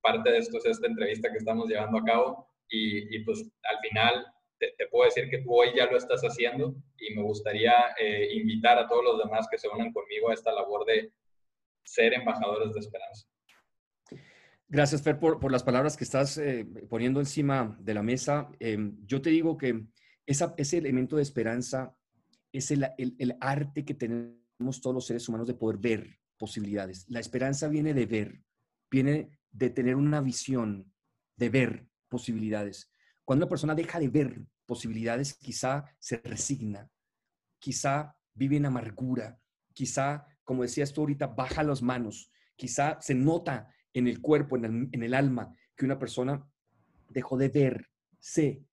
Parte 0.00 0.30
de 0.30 0.38
esto 0.38 0.58
es 0.58 0.66
esta 0.66 0.86
entrevista 0.86 1.30
que 1.30 1.38
estamos 1.38 1.68
llevando 1.68 1.98
a 1.98 2.04
cabo 2.04 2.48
y, 2.70 3.18
pues 3.24 3.50
al 3.62 3.78
final 3.80 4.26
te, 4.58 4.72
puedo 4.90 5.04
decir 5.04 5.30
que 5.30 5.38
tú 5.38 5.54
hoy 5.54 5.68
ya 5.74 5.86
lo 5.86 5.96
estás 5.96 6.22
haciendo 6.22 6.74
y 6.98 7.14
me 7.14 7.22
gustaría 7.22 7.72
eh, 7.98 8.28
invitar 8.32 8.78
a 8.78 8.86
todos 8.86 9.04
los 9.04 9.18
demás 9.18 9.46
que 9.50 9.58
se 9.58 9.68
unan 9.68 9.92
conmigo 9.92 10.30
a 10.30 10.34
esta 10.34 10.52
labor 10.52 10.84
de 10.84 11.12
ser 11.84 12.14
embajadores 12.14 12.74
de 12.74 12.80
esperanza. 12.80 13.26
Gracias, 14.70 15.00
Fer, 15.00 15.18
por, 15.18 15.50
las 15.50 15.62
palabras 15.62 15.96
que 15.96 16.04
estás 16.04 16.36
eh, 16.36 16.66
poniendo 16.90 17.20
encima 17.20 17.74
de 17.80 17.94
la 17.94 18.02
mesa. 18.02 18.50
Em, 18.60 18.98
yo 19.06 19.22
te 19.22 19.30
digo 19.30 19.56
que 19.56 19.86
ese 20.26 20.76
elemento 20.76 21.16
de 21.16 21.22
esperanza 21.22 21.96
es 22.52 22.70
el, 22.70 22.86
el, 22.98 23.16
el 23.18 23.36
arte 23.40 23.86
que 23.86 23.94
tenemos 23.94 24.82
todos 24.82 24.92
los 24.92 25.06
seres 25.06 25.26
humanos 25.26 25.46
de 25.46 25.54
poder 25.54 25.78
ver 25.78 26.18
posibilidades. 26.36 27.06
La 27.08 27.18
esperanza 27.18 27.68
viene 27.68 27.94
de 27.94 28.04
ver, 28.04 28.42
viene 28.90 29.38
de 29.50 29.70
tener 29.70 29.96
una 29.96 30.20
visión, 30.20 30.92
de 31.36 31.48
ver 31.48 31.88
posibilidades. 32.10 32.92
Cuando 33.24 33.46
una 33.46 33.50
persona 33.50 33.74
deja 33.74 33.98
de 33.98 34.08
ver 34.08 34.46
posibilidades, 34.66 35.32
quizá 35.32 35.86
se 35.98 36.18
resigna, 36.18 36.90
quizá 37.58 38.14
vive 38.34 38.58
en 38.58 38.66
amargura, 38.66 39.40
quizá, 39.72 40.26
como 40.44 40.62
decías 40.62 40.92
tú 40.92 41.00
ahorita, 41.00 41.28
baja 41.28 41.62
las 41.62 41.80
manos, 41.80 42.30
quizá 42.54 42.98
se 43.00 43.14
nota 43.14 43.74
en 43.94 44.06
el 44.06 44.20
cuerpo, 44.20 44.56
en 44.56 45.02
el, 45.02 45.14
alma, 45.14 45.54
que 45.76 45.84
una 45.84 45.98
persona 45.98 46.46
dejó 47.10 47.36
de 47.36 47.48
verse 47.48 48.64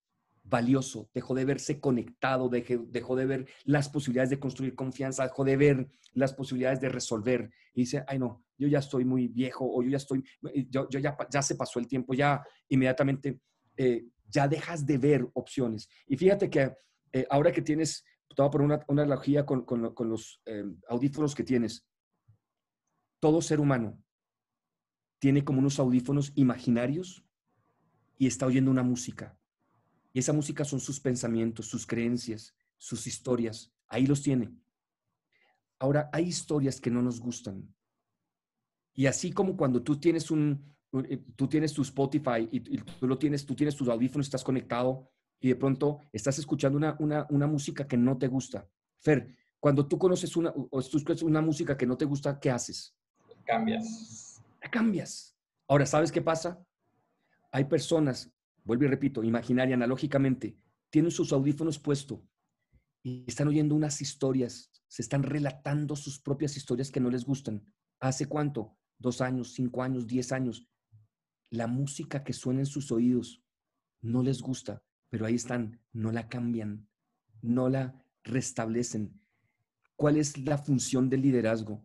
valioso, 0.44 1.10
dejó 1.14 1.34
de 1.34 1.46
verse 1.46 1.80
conectado, 1.80 2.50
dejó, 2.50 3.16
de 3.16 3.26
ver 3.26 3.48
las 3.64 3.90
posibilidades 3.90 4.30
de 4.30 4.40
construir 4.40 4.76
confianza, 4.76 5.24
dejó 5.24 5.44
de 5.44 5.58
ver 5.58 5.88
las 6.14 6.34
posibilidades 6.34 6.80
de 6.80 6.90
resolver. 6.90 7.50
Y 7.74 7.82
dice, 7.82 8.04
ay 8.08 8.20
no, 8.20 8.44
yo 8.58 8.68
ya 8.68 8.80
estoy 8.80 9.06
muy 9.06 9.28
viejo 9.28 9.66
o 9.68 9.82
yo 9.82 9.90
ya 9.90 9.98
estoy, 9.98 10.24
yo, 10.70 10.88
ya, 10.90 11.18
ya 11.32 11.42
se 11.42 11.56
pasó 11.56 11.80
el 11.80 11.88
tiempo, 11.88 12.14
ya 12.14 12.44
inmediatamente 12.70 13.40
eh, 13.76 14.06
ya 14.28 14.48
dejas 14.48 14.86
de 14.86 14.98
ver 14.98 15.28
opciones. 15.34 15.90
Y 16.08 16.18
fíjate 16.18 16.50
que 16.50 16.74
eh, 17.12 17.26
ahora 17.30 17.52
que 17.52 17.62
tienes, 17.62 18.04
te 18.28 18.42
voy 18.42 18.48
a 18.48 18.52
poner 18.52 18.66
una, 18.66 19.04
analogía 19.04 19.46
con, 19.46 19.66
los 20.10 20.42
eh, 20.46 20.64
audífonos 20.90 21.34
que 21.34 21.44
tienes. 21.44 21.88
Todo 23.20 23.42
ser 23.42 23.60
humano 23.60 24.05
tiene 25.26 25.44
como 25.44 25.58
unos 25.58 25.80
audífonos 25.80 26.32
imaginarios 26.36 27.26
y 28.20 28.28
está 28.28 28.46
oyendo 28.46 28.70
una 28.70 28.84
música. 28.84 29.36
Y 30.14 30.20
esa 30.20 30.34
música 30.34 30.64
son 30.64 30.80
sus 30.80 31.00
pensamientos, 31.00 31.66
sus 31.66 31.88
creencias, 31.88 32.54
sus 32.78 33.08
historias. 33.08 33.74
Ahí 33.88 34.06
los 34.06 34.22
tiene. 34.22 34.56
Ahora, 35.80 36.12
hay 36.14 36.26
historias 36.26 36.80
que 36.80 36.92
no 36.92 37.02
nos 37.02 37.20
gustan. 37.20 37.74
Y 38.94 39.08
así 39.08 39.32
como 39.32 39.58
cuando 39.58 39.82
tú 39.82 40.00
tienes 40.00 40.30
un, 40.30 40.64
eh, 41.10 41.18
tú 41.36 41.48
tienes 41.48 41.74
tu 41.74 41.82
Spotify 41.82 42.48
y, 42.52 42.60
tú 42.60 43.08
lo 43.08 43.18
tienes, 43.18 43.48
tú 43.48 43.56
tienes 43.56 43.76
tus 43.76 43.88
audífonos, 43.88 44.28
estás 44.28 44.44
conectado 44.44 45.10
y 45.40 45.48
de 45.48 45.56
pronto 45.56 46.02
estás 46.14 46.38
escuchando 46.38 46.78
una, 46.78 46.96
una, 47.00 47.26
una 47.32 47.48
música 47.48 47.88
que 47.88 47.98
no 47.98 48.16
te 48.16 48.28
gusta. 48.28 48.70
Fer, 49.00 49.36
cuando 49.60 49.88
tú 49.88 49.98
conoces 49.98 50.38
una, 50.38 50.54
o 50.56 50.84
tú 50.84 50.98
escuchas 51.00 51.24
una 51.24 51.42
música 51.42 51.76
que 51.76 51.88
no 51.88 51.98
te 51.98 52.06
gusta, 52.06 52.40
¿qué 52.40 52.52
haces? 52.52 52.96
Cambias. 53.44 54.25
Cambias. 54.70 55.36
Ahora, 55.68 55.86
¿sabes 55.86 56.12
qué 56.12 56.22
pasa? 56.22 56.64
Hay 57.52 57.66
personas, 57.66 58.32
vuelvo 58.64 58.86
y 58.86 58.88
repito, 58.88 59.24
imaginaria, 59.24 59.76
analógicamente, 59.76 60.58
tienen 60.90 61.12
sus 61.12 61.32
audífonos 61.34 61.80
puestos 61.80 62.20
y 63.04 63.24
están 63.28 63.48
oyendo 63.48 63.76
unas 63.76 64.02
historias, 64.02 64.72
se 64.88 65.02
están 65.02 65.24
relatando 65.24 65.96
sus 65.96 66.20
propias 66.20 66.58
historias 66.58 66.92
que 66.92 67.00
no 67.00 67.10
les 67.10 67.26
gustan. 67.26 67.66
¿Hace 68.00 68.28
cuánto? 68.28 68.78
Dos 68.98 69.22
años, 69.22 69.54
cinco 69.54 69.84
años, 69.84 70.08
diez 70.08 70.32
años. 70.32 70.68
La 71.50 71.68
música 71.68 72.24
que 72.24 72.34
suena 72.34 72.62
en 72.62 72.66
sus 72.66 72.92
oídos 72.92 73.44
no 74.02 74.24
les 74.24 74.42
gusta 74.42 74.84
pero 75.16 75.26
ahí 75.26 75.36
están, 75.36 75.80
no 75.94 76.12
la 76.12 76.28
cambian, 76.28 76.90
no 77.42 77.70
la 77.70 78.04
restablecen. 78.26 79.22
¿Cuál 79.96 80.18
es 80.18 80.38
la 80.38 80.58
función 80.58 81.10
del 81.10 81.22
liderazgo? 81.22 81.82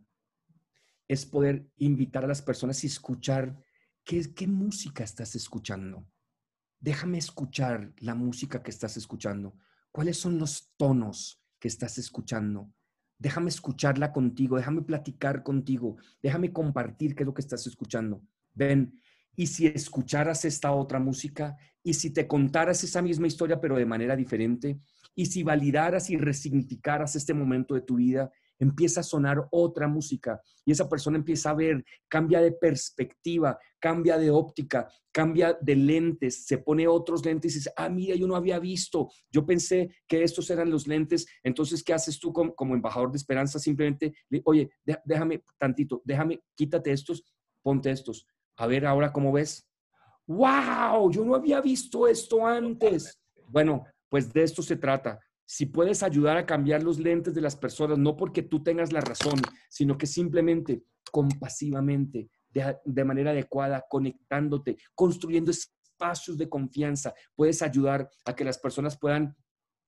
Es 1.10 1.26
poder 1.26 1.66
invitar 1.76 2.24
a 2.24 2.28
las 2.28 2.40
personas 2.40 2.84
y 2.84 2.86
escuchar 2.86 3.60
qué, 4.04 4.46
música 4.46 5.02
estás 5.02 5.34
escuchando. 5.34 6.06
Déjame 6.78 7.18
escuchar 7.18 7.92
la 7.96 8.14
música 8.14 8.62
que 8.62 8.70
estás 8.70 8.96
escuchando. 8.96 9.56
¿Cuáles 9.90 10.18
son 10.18 10.38
los 10.38 10.72
tonos 10.76 11.42
que 11.58 11.66
estás 11.66 11.98
escuchando? 11.98 12.72
Déjame 13.18 13.48
escucharla 13.48 14.12
contigo, 14.12 14.56
déjame 14.56 14.82
platicar 14.82 15.42
contigo, 15.42 15.96
déjame 16.22 16.52
compartir 16.52 17.16
qué 17.16 17.24
es 17.24 17.26
lo 17.26 17.34
que 17.34 17.42
estás 17.42 17.66
escuchando. 17.66 18.22
Ven, 18.54 18.94
y 19.34 19.48
si 19.48 19.66
escucharas 19.66 20.44
esta 20.44 20.70
otra 20.70 21.00
música, 21.00 21.56
y 21.82 21.94
si 21.94 22.10
te 22.10 22.28
contaras 22.28 22.84
esa 22.84 23.02
misma 23.02 23.26
historia 23.26 23.60
pero 23.60 23.74
de 23.74 23.84
manera 23.84 24.14
diferente, 24.14 24.78
y 25.16 25.26
si 25.26 25.42
validaras 25.42 26.08
y 26.08 26.16
resignificaras 26.16 27.16
este 27.16 27.34
momento 27.34 27.74
de 27.74 27.80
tu 27.80 27.96
vida, 27.96 28.30
empieza 28.60 29.00
a 29.00 29.02
sonar 29.02 29.48
otra 29.50 29.88
música 29.88 30.40
y 30.64 30.70
esa 30.70 30.88
persona 30.88 31.16
empieza 31.16 31.50
a 31.50 31.54
ver, 31.54 31.84
cambia 32.06 32.40
de 32.40 32.52
perspectiva, 32.52 33.58
cambia 33.80 34.18
de 34.18 34.30
óptica, 34.30 34.88
cambia 35.10 35.58
de 35.60 35.74
lentes, 35.74 36.46
se 36.46 36.58
pone 36.58 36.86
otros 36.86 37.24
lentes 37.24 37.52
y 37.52 37.58
dice, 37.58 37.72
ah, 37.76 37.88
mira, 37.88 38.14
yo 38.14 38.26
no 38.28 38.36
había 38.36 38.58
visto, 38.58 39.08
yo 39.30 39.44
pensé 39.44 39.90
que 40.06 40.22
estos 40.22 40.48
eran 40.50 40.70
los 40.70 40.86
lentes, 40.86 41.26
entonces, 41.42 41.82
¿qué 41.82 41.94
haces 41.94 42.20
tú 42.20 42.32
como, 42.32 42.54
como 42.54 42.74
embajador 42.74 43.10
de 43.10 43.16
esperanza? 43.16 43.58
Simplemente, 43.58 44.14
oye, 44.44 44.70
déjame 45.04 45.42
tantito, 45.58 46.02
déjame, 46.04 46.40
quítate 46.54 46.92
estos, 46.92 47.24
ponte 47.62 47.90
estos, 47.90 48.26
a 48.56 48.66
ver 48.66 48.86
ahora 48.86 49.12
cómo 49.12 49.32
ves. 49.32 49.66
¡Wow! 50.26 51.10
Yo 51.10 51.24
no 51.24 51.34
había 51.34 51.60
visto 51.60 52.06
esto 52.06 52.46
antes. 52.46 53.18
Bueno, 53.48 53.84
pues 54.08 54.32
de 54.32 54.44
esto 54.44 54.62
se 54.62 54.76
trata. 54.76 55.18
Si 55.52 55.66
puedes 55.66 56.04
ayudar 56.04 56.36
a 56.36 56.46
cambiar 56.46 56.84
los 56.84 57.00
lentes 57.00 57.34
de 57.34 57.40
las 57.40 57.56
personas, 57.56 57.98
no 57.98 58.16
porque 58.16 58.40
tú 58.40 58.62
tengas 58.62 58.92
la 58.92 59.00
razón, 59.00 59.34
sino 59.68 59.98
que 59.98 60.06
simplemente 60.06 60.84
compasivamente, 61.10 62.30
de, 62.50 63.04
manera 63.04 63.32
adecuada, 63.32 63.84
conectándote, 63.90 64.76
construyendo 64.94 65.50
espacios 65.50 66.38
de 66.38 66.48
confianza, 66.48 67.14
puedes 67.34 67.62
ayudar 67.62 68.08
a 68.24 68.36
que 68.36 68.44
las 68.44 68.58
personas 68.58 68.96
puedan 68.96 69.36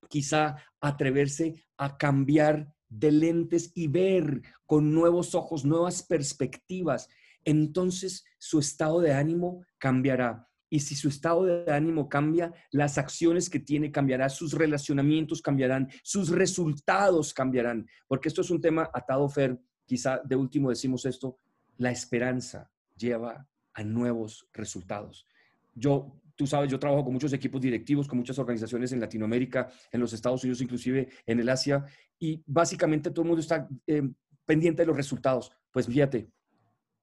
quizá 0.09 0.57
atreverse 0.81 1.63
a 1.77 1.95
cambiar 1.95 2.67
de 2.89 3.13
lentes 3.13 3.71
y 3.73 3.87
ver 3.87 4.41
con 4.65 4.93
nuevos 4.93 5.33
ojos, 5.33 5.63
nuevas 5.63 6.03
perspectivas 6.03 7.07
entonces 7.45 8.23
su 8.37 8.59
estado 8.59 8.99
de 8.99 9.13
ánimo 9.13 9.65
cambiará. 9.77 10.49
Y 10.73 10.79
si 10.79 10.95
su 10.95 11.07
estado 11.07 11.45
de 11.45 11.71
ánimo 11.71 12.09
cambia, 12.09 12.51
las 12.71 12.97
acciones 12.97 13.47
que 13.47 13.59
tiene 13.59 13.91
cambiarán, 13.91 14.31
sus 14.31 14.53
relacionamientos 14.53 15.39
cambiarán, 15.39 15.87
sus 16.01 16.29
resultados 16.29 17.31
cambiarán. 17.31 17.85
Porque 18.07 18.27
esto 18.27 18.41
es 18.41 18.49
un 18.49 18.59
tema 18.59 18.89
atado, 18.91 19.29
Fer, 19.29 19.61
quizá 19.85 20.19
de 20.25 20.35
último 20.35 20.71
decimos 20.71 21.05
esto, 21.05 21.37
la 21.77 21.91
esperanza 21.91 22.71
lleva 22.95 23.47
a 23.71 23.83
nuevos 23.83 24.47
resultados. 24.51 25.27
Yo, 25.75 26.19
tú 26.35 26.47
sabes, 26.47 26.71
yo 26.71 26.79
trabajo 26.79 27.03
con 27.03 27.13
muchos 27.13 27.33
equipos 27.33 27.61
directivos, 27.61 28.07
con 28.07 28.17
muchas 28.17 28.39
organizaciones 28.39 28.91
en 28.93 28.99
Latinoamérica, 28.99 29.69
en 29.91 29.99
los 29.99 30.11
Estados 30.11 30.43
Unidos, 30.43 30.61
inclusive 30.61 31.07
en 31.27 31.39
el 31.39 31.49
Asia, 31.49 31.85
y 32.17 32.41
básicamente 32.47 33.11
todo 33.11 33.21
el 33.21 33.27
mundo 33.27 33.41
está 33.41 33.69
eh, 33.85 34.09
pendiente 34.43 34.81
de 34.81 34.87
los 34.87 34.97
resultados. 34.97 35.51
Pues 35.71 35.85
fíjate, 35.85 36.31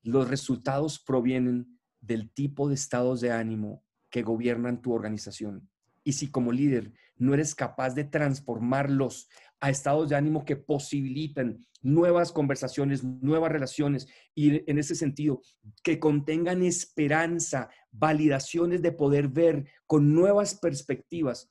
los 0.02 0.28
resultados 0.28 0.98
provienen 0.98 1.79
del 2.00 2.30
tipo 2.30 2.68
de 2.68 2.74
estados 2.74 3.20
de 3.20 3.32
ánimo 3.32 3.84
que 4.10 4.22
gobiernan 4.22 4.82
tu 4.82 4.92
organización. 4.92 5.68
Y 6.02 6.12
si 6.12 6.30
como 6.30 6.52
líder 6.52 6.92
no 7.16 7.34
eres 7.34 7.54
capaz 7.54 7.94
de 7.94 8.04
transformarlos 8.04 9.28
a 9.60 9.70
estados 9.70 10.08
de 10.08 10.16
ánimo 10.16 10.44
que 10.44 10.56
posibilitan 10.56 11.66
nuevas 11.82 12.32
conversaciones, 12.32 13.04
nuevas 13.04 13.52
relaciones 13.52 14.08
y 14.34 14.70
en 14.70 14.78
ese 14.78 14.94
sentido 14.94 15.42
que 15.82 15.98
contengan 15.98 16.62
esperanza, 16.62 17.70
validaciones 17.90 18.82
de 18.82 18.92
poder 18.92 19.28
ver 19.28 19.66
con 19.86 20.14
nuevas 20.14 20.54
perspectivas, 20.54 21.50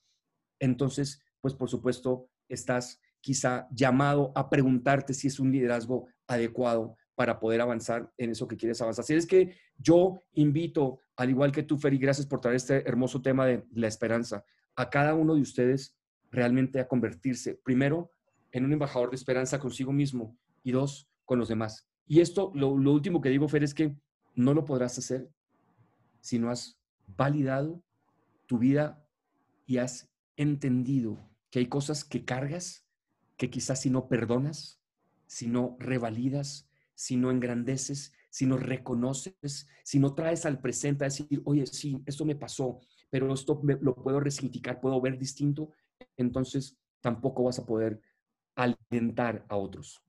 entonces, 0.60 1.22
pues 1.42 1.54
por 1.54 1.70
supuesto, 1.70 2.30
estás 2.48 3.00
quizá 3.22 3.68
llamado 3.72 4.32
a 4.36 4.50
preguntarte 4.50 5.14
si 5.14 5.28
es 5.28 5.40
un 5.40 5.52
liderazgo 5.52 6.08
adecuado 6.28 6.96
para 7.20 7.38
poder 7.38 7.60
avanzar 7.60 8.14
en 8.18 8.30
eso 8.30 8.48
que 8.48 8.56
quieres 8.56 8.82
avanzar. 8.82 9.04
Así 9.04 9.14
es 9.14 9.26
que 9.26 9.54
yo 9.78 10.24
invito, 10.36 11.02
al 11.18 11.30
igual 11.30 11.52
que 11.52 11.64
tú, 11.64 11.78
Feri, 11.78 11.98
gracias 11.98 12.26
por 12.26 12.40
traer 12.40 12.56
este 12.56 12.88
hermoso 12.88 13.22
tema 13.22 13.46
de 13.46 13.66
la 13.74 13.88
esperanza, 13.88 14.46
a 14.78 14.90
cada 14.90 15.16
uno 15.16 15.36
de 15.36 15.42
ustedes 15.42 15.98
realmente 16.32 16.80
a 16.80 16.88
convertirse, 16.88 17.56
primero, 17.56 18.14
en 18.54 18.64
un 18.64 18.72
embajador 18.72 19.10
de 19.10 19.18
esperanza 19.18 19.60
consigo 19.60 19.92
mismo 19.92 20.38
y 20.64 20.72
dos, 20.72 21.10
con 21.26 21.40
los 21.40 21.50
demás. 21.50 21.90
Y 22.08 22.22
esto, 22.22 22.54
lo, 22.56 22.78
lo 22.78 22.94
último 22.94 23.20
que 23.20 23.28
digo, 23.28 23.50
Fer, 23.50 23.66
es 23.66 23.74
que 23.74 23.98
no 24.34 24.54
lo 24.54 24.64
podrás 24.64 24.98
hacer 24.98 25.30
si 26.22 26.40
no 26.40 26.50
has 26.50 26.80
validado 27.06 27.84
tu 28.46 28.60
vida 28.60 29.06
y 29.66 29.80
has 29.80 30.10
entendido 30.38 31.20
que 31.52 31.60
hay 31.60 31.66
cosas 31.66 32.06
que 32.06 32.24
cargas 32.24 32.88
que 33.36 33.50
quizás 33.50 33.82
si 33.82 33.90
no 33.90 34.08
perdonas, 34.08 34.80
si 35.28 35.48
no 35.48 35.76
revalidas, 35.80 36.69
si 37.00 37.16
no 37.16 37.32
engrandeces, 37.32 38.14
si 38.30 38.46
no 38.46 38.58
reconoces, 38.58 39.70
si 39.84 40.00
no 40.00 40.14
traes 40.14 40.46
al 40.46 40.60
presente 40.60 41.06
a 41.06 41.08
decir, 41.08 41.42
oye, 41.46 41.66
sí, 41.66 42.04
esto 42.06 42.26
me 42.26 42.36
pasó, 42.36 42.82
pero 43.10 43.34
esto 43.34 43.62
lo 43.64 43.96
puedo 43.96 44.20
resignificar, 44.20 44.82
puedo 44.82 45.00
ver 45.00 45.18
distinto, 45.18 45.72
entonces 46.18 46.78
tampoco 47.00 47.46
vas 47.46 47.58
a 47.58 47.66
poder 47.66 48.02
alentar 48.54 49.46
a 49.48 49.56
otros. 49.56 50.04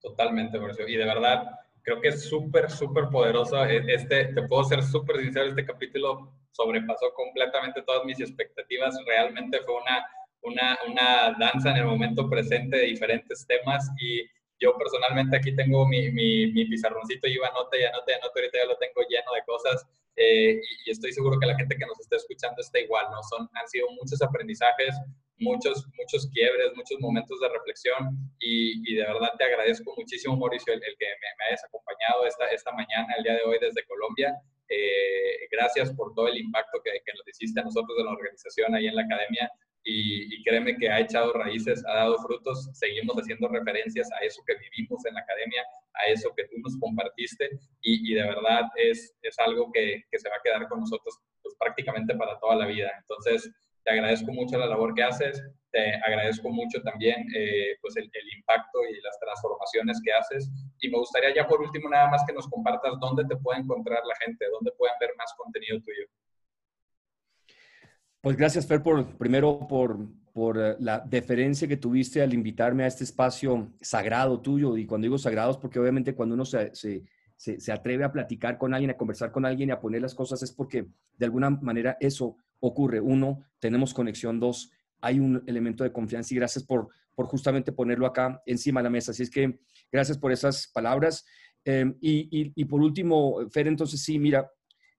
Totalmente, 0.00 0.58
Mauricio. 0.58 0.88
Y 0.88 0.96
de 0.96 1.04
verdad, 1.04 1.50
creo 1.82 2.00
que 2.00 2.08
es 2.08 2.24
súper, 2.24 2.70
súper 2.70 3.10
poderoso. 3.10 3.62
E, 3.66 3.84
este, 3.86 4.32
te 4.32 4.48
puedo 4.48 4.64
ser 4.64 4.82
súper 4.82 5.20
sincero, 5.20 5.50
este 5.50 5.66
capítulo 5.66 6.32
sobrepasó 6.50 7.12
completamente 7.14 7.82
todas 7.82 8.06
mis 8.06 8.20
expectativas. 8.20 8.96
Realmente 9.06 9.60
fue 9.66 9.74
una, 9.82 10.06
una, 10.40 10.78
una 10.90 11.38
danza 11.38 11.72
en 11.72 11.76
el 11.76 11.84
momento 11.84 12.30
presente 12.30 12.78
de 12.78 12.86
diferentes 12.86 13.46
temas 13.46 13.86
y 14.00 14.22
yo 14.60 14.76
personalmente 14.76 15.36
aquí 15.36 15.54
tengo 15.54 15.86
mi, 15.86 16.10
mi, 16.10 16.52
mi 16.52 16.64
pizarroncito 16.66 17.28
y 17.28 17.34
iba 17.34 17.48
anota 17.48 17.78
y 17.78 17.84
anota 17.84 18.10
y 18.10 18.14
anota, 18.14 18.32
ahorita 18.36 18.58
ya 18.58 18.66
lo 18.66 18.76
tengo 18.78 19.02
lleno 19.08 19.32
de 19.34 19.42
cosas 19.44 19.86
eh, 20.16 20.60
y, 20.86 20.90
estoy 20.90 21.12
seguro 21.12 21.38
que 21.38 21.46
la 21.46 21.56
gente 21.56 21.76
que 21.76 21.84
nos 21.84 22.00
está 22.00 22.16
escuchando 22.16 22.60
está 22.60 22.80
igual, 22.80 23.06
¿no? 23.10 23.22
Son, 23.22 23.48
han 23.52 23.68
sido 23.68 23.86
muchos 24.00 24.20
aprendizajes, 24.22 24.94
muchos, 25.38 25.86
muchos 25.98 26.30
quiebres, 26.32 26.72
muchos 26.74 26.98
momentos 27.00 27.38
de 27.40 27.48
reflexión 27.50 28.16
y, 28.38 28.80
y 28.90 28.96
de 28.96 29.02
verdad 29.02 29.32
te 29.36 29.44
agradezco 29.44 29.92
muchísimo, 29.96 30.36
Mauricio, 30.36 30.72
el, 30.72 30.80
que 30.80 31.06
me, 31.06 31.46
hayas 31.46 31.62
acompañado 31.64 32.26
esta, 32.26 32.46
esta 32.48 32.72
mañana, 32.72 33.06
el 33.18 33.24
día 33.24 33.34
de 33.34 33.42
hoy 33.42 33.58
desde 33.60 33.84
Colombia. 33.84 34.34
Eh, 34.68 35.46
gracias 35.52 35.92
por 35.92 36.14
todo 36.14 36.28
el 36.28 36.38
impacto 36.38 36.80
que, 36.82 36.90
que 37.04 37.12
nos 37.12 37.28
hiciste 37.28 37.60
a 37.60 37.64
nosotros 37.64 37.96
de 37.98 38.04
la 38.04 38.10
organización 38.10 38.74
ahí 38.74 38.88
en 38.88 38.96
la 38.96 39.02
academia 39.02 39.52
y, 39.88 40.42
créeme 40.42 40.76
que 40.76 40.90
ha 40.90 41.00
echado 41.00 41.32
raíces, 41.32 41.84
ha 41.86 41.94
dado 41.94 42.18
frutos, 42.18 42.68
seguimos 42.72 43.16
haciendo 43.16 43.48
referencias 43.48 44.10
a 44.12 44.24
eso 44.24 44.42
que 44.44 44.56
vivimos 44.56 45.06
en 45.06 45.14
la 45.14 45.20
academia, 45.20 45.62
a 45.94 46.10
eso 46.10 46.32
que 46.36 46.44
tú 46.44 46.56
nos 46.58 46.76
compartiste 46.78 47.50
y, 47.82 48.12
de 48.12 48.22
verdad 48.22 48.62
es, 48.76 49.14
es 49.22 49.38
algo 49.38 49.70
que, 49.72 50.02
que, 50.10 50.18
se 50.18 50.28
va 50.28 50.36
a 50.36 50.42
quedar 50.42 50.68
con 50.68 50.80
nosotros 50.80 51.16
pues, 51.40 51.54
prácticamente 51.58 52.14
para 52.16 52.38
toda 52.40 52.56
la 52.56 52.66
vida. 52.66 52.90
Entonces, 52.98 53.48
te 53.84 53.92
agradezco 53.92 54.32
mucho 54.32 54.58
la 54.58 54.66
labor 54.66 54.94
que 54.94 55.04
haces, 55.04 55.40
te 55.70 55.94
agradezco 56.04 56.50
mucho 56.50 56.82
también 56.82 57.24
eh, 57.36 57.76
pues 57.80 57.96
el, 57.96 58.10
impacto 58.36 58.80
y 58.84 59.00
las 59.00 59.16
transformaciones 59.20 60.00
que 60.04 60.12
haces. 60.12 60.50
Y 60.80 60.88
me 60.88 60.98
gustaría 60.98 61.32
ya 61.32 61.46
por 61.46 61.60
último 61.60 61.88
nada 61.88 62.08
más 62.10 62.24
que 62.26 62.32
nos 62.32 62.48
compartas 62.48 62.98
dónde 62.98 63.24
te 63.26 63.36
puede 63.36 63.60
encontrar 63.60 64.02
la 64.04 64.16
gente, 64.24 64.44
dónde 64.50 64.72
pueden 64.76 64.96
ver 64.98 65.10
más 65.16 65.32
contenido 65.36 65.78
tuyo. 65.82 66.06
Pues 68.20 68.36
gracias, 68.36 68.66
Fer, 68.66 68.82
por, 68.82 69.16
primero 69.16 69.66
por, 69.68 69.98
por 70.32 70.58
eh, 70.58 70.76
la 70.80 71.00
deferencia 71.00 71.68
que 71.68 71.76
tuviste 71.76 72.22
al 72.22 72.34
invitarme 72.34 72.84
a 72.84 72.86
este 72.88 73.04
espacio 73.04 73.72
sagrado 73.80 74.40
tuyo. 74.40 74.76
Y 74.76 74.86
cuando 74.86 75.04
digo 75.04 75.18
sagrado 75.18 75.52
es 75.52 75.56
porque 75.56 75.78
obviamente 75.78 76.14
cuando 76.14 76.34
uno 76.34 76.44
se, 76.44 76.74
se, 76.74 77.04
se, 77.36 77.72
atreve 77.72 78.04
a 78.04 78.12
platicar 78.12 78.58
con 78.58 78.74
alguien, 78.74 78.90
a 78.90 78.96
conversar 78.96 79.30
con 79.30 79.44
alguien 79.44 79.68
y 79.68 79.72
a 79.72 79.80
poner 79.80 80.02
las 80.02 80.14
cosas 80.14 80.42
es 80.42 80.52
porque 80.52 80.86
de 81.16 81.24
alguna 81.24 81.50
manera 81.50 81.96
eso 82.00 82.36
ocurre. 82.60 83.00
Uno, 83.00 83.44
tenemos 83.58 83.94
conexión. 83.94 84.40
Dos, 84.40 84.72
hay 85.00 85.20
un 85.20 85.42
elemento 85.46 85.84
de 85.84 85.92
confianza 85.92 86.34
y 86.34 86.38
gracias 86.38 86.64
por, 86.64 86.88
por 87.14 87.26
justamente 87.26 87.72
ponerlo 87.72 88.06
acá 88.06 88.42
encima 88.46 88.80
de 88.80 88.84
la 88.84 88.90
mesa. 88.90 89.12
Así 89.12 89.22
es 89.22 89.30
que 89.30 89.60
gracias 89.92 90.18
por 90.18 90.32
esas 90.32 90.68
palabras. 90.68 91.24
Em, 91.64 91.96
y, 92.00 92.52
y, 92.54 92.64
por 92.64 92.80
último, 92.80 93.38
Fer, 93.50 93.66
entonces 93.66 94.00
sí, 94.00 94.18
mira, 94.18 94.50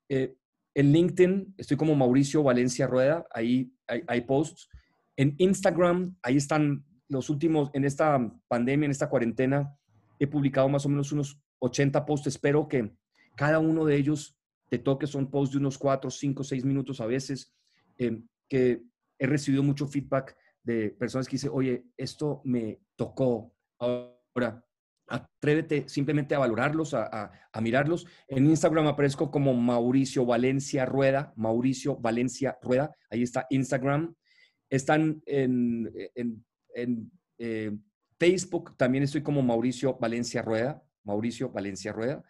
eh, 0.10 0.35
en 0.78 0.94
LinkedIn 0.94 1.56
estoy 1.58 1.76
como 1.76 1.95
Mauricio 1.95 2.44
Valencia 2.44 2.86
Rueda, 2.86 3.26
ahí 3.34 3.74
hay, 3.88 4.04
hay, 4.08 4.22
posts. 4.22 4.70
En 5.16 5.34
Instagram, 5.40 6.16
ahí 6.22 6.38
están 6.38 6.86
los 7.10 7.32
últimos, 7.32 7.72
en 7.74 7.84
esta 7.84 8.32
pandemia, 8.48 8.86
en 8.86 8.91
esta 8.91 9.10
cuarentena, 9.10 9.76
he 10.20 10.28
publicado 10.28 10.70
más 10.70 10.86
o 10.86 10.90
menos 10.90 11.12
unos 11.12 11.41
80 11.60 12.06
posts. 12.06 12.28
Espero 12.28 12.68
que 12.68 12.94
cada 13.36 13.58
uno 13.58 13.86
de 13.86 13.95
ellos 13.95 14.38
te 14.70 14.78
toque. 14.78 15.08
Son 15.08 15.32
posts 15.32 15.54
de 15.54 15.58
unos 15.58 15.80
4, 15.80 16.12
5, 16.12 16.44
6 16.44 16.64
minutos 16.64 17.02
a 17.02 17.08
veces, 17.08 17.56
eh, 17.98 18.22
que 18.48 18.84
he 19.18 19.26
recibido 19.26 19.64
mucho 19.64 19.88
feedback 19.88 20.38
de 20.62 20.91
personas 20.91 21.28
que 21.28 21.38
dicen, 21.38 21.49
oye, 21.56 21.86
esto 21.98 22.41
me 22.44 22.82
tocó. 22.95 23.52
Ahora, 23.80 24.64
atrévete 25.08 25.88
simplemente 25.88 26.36
a 26.36 26.40
valorarlos, 26.40 26.94
a, 26.94 27.32
mirarlos. 27.62 28.06
En 28.28 28.46
Instagram 28.46 28.88
aparezco 28.88 29.32
como 29.32 29.54
Mauricio 29.54 30.26
Valencia 30.26 30.86
Rueda, 30.86 31.34
Mauricio 31.36 31.98
Valencia 31.98 32.58
Rueda, 32.62 32.92
ahí 33.10 33.24
está 33.24 33.48
Instagram. 33.50 34.14
Están 34.70 35.22
en, 35.26 35.92
eh, 37.40 37.72
Facebook, 38.20 38.76
también 38.78 39.04
estoy 39.04 39.22
como 39.22 39.42
Mauricio 39.42 39.98
Valencia 40.00 40.42
Rueda, 40.42 40.84
Mauricio 41.04 41.50
Valencia 41.50 41.94
Rueda. 41.94 42.24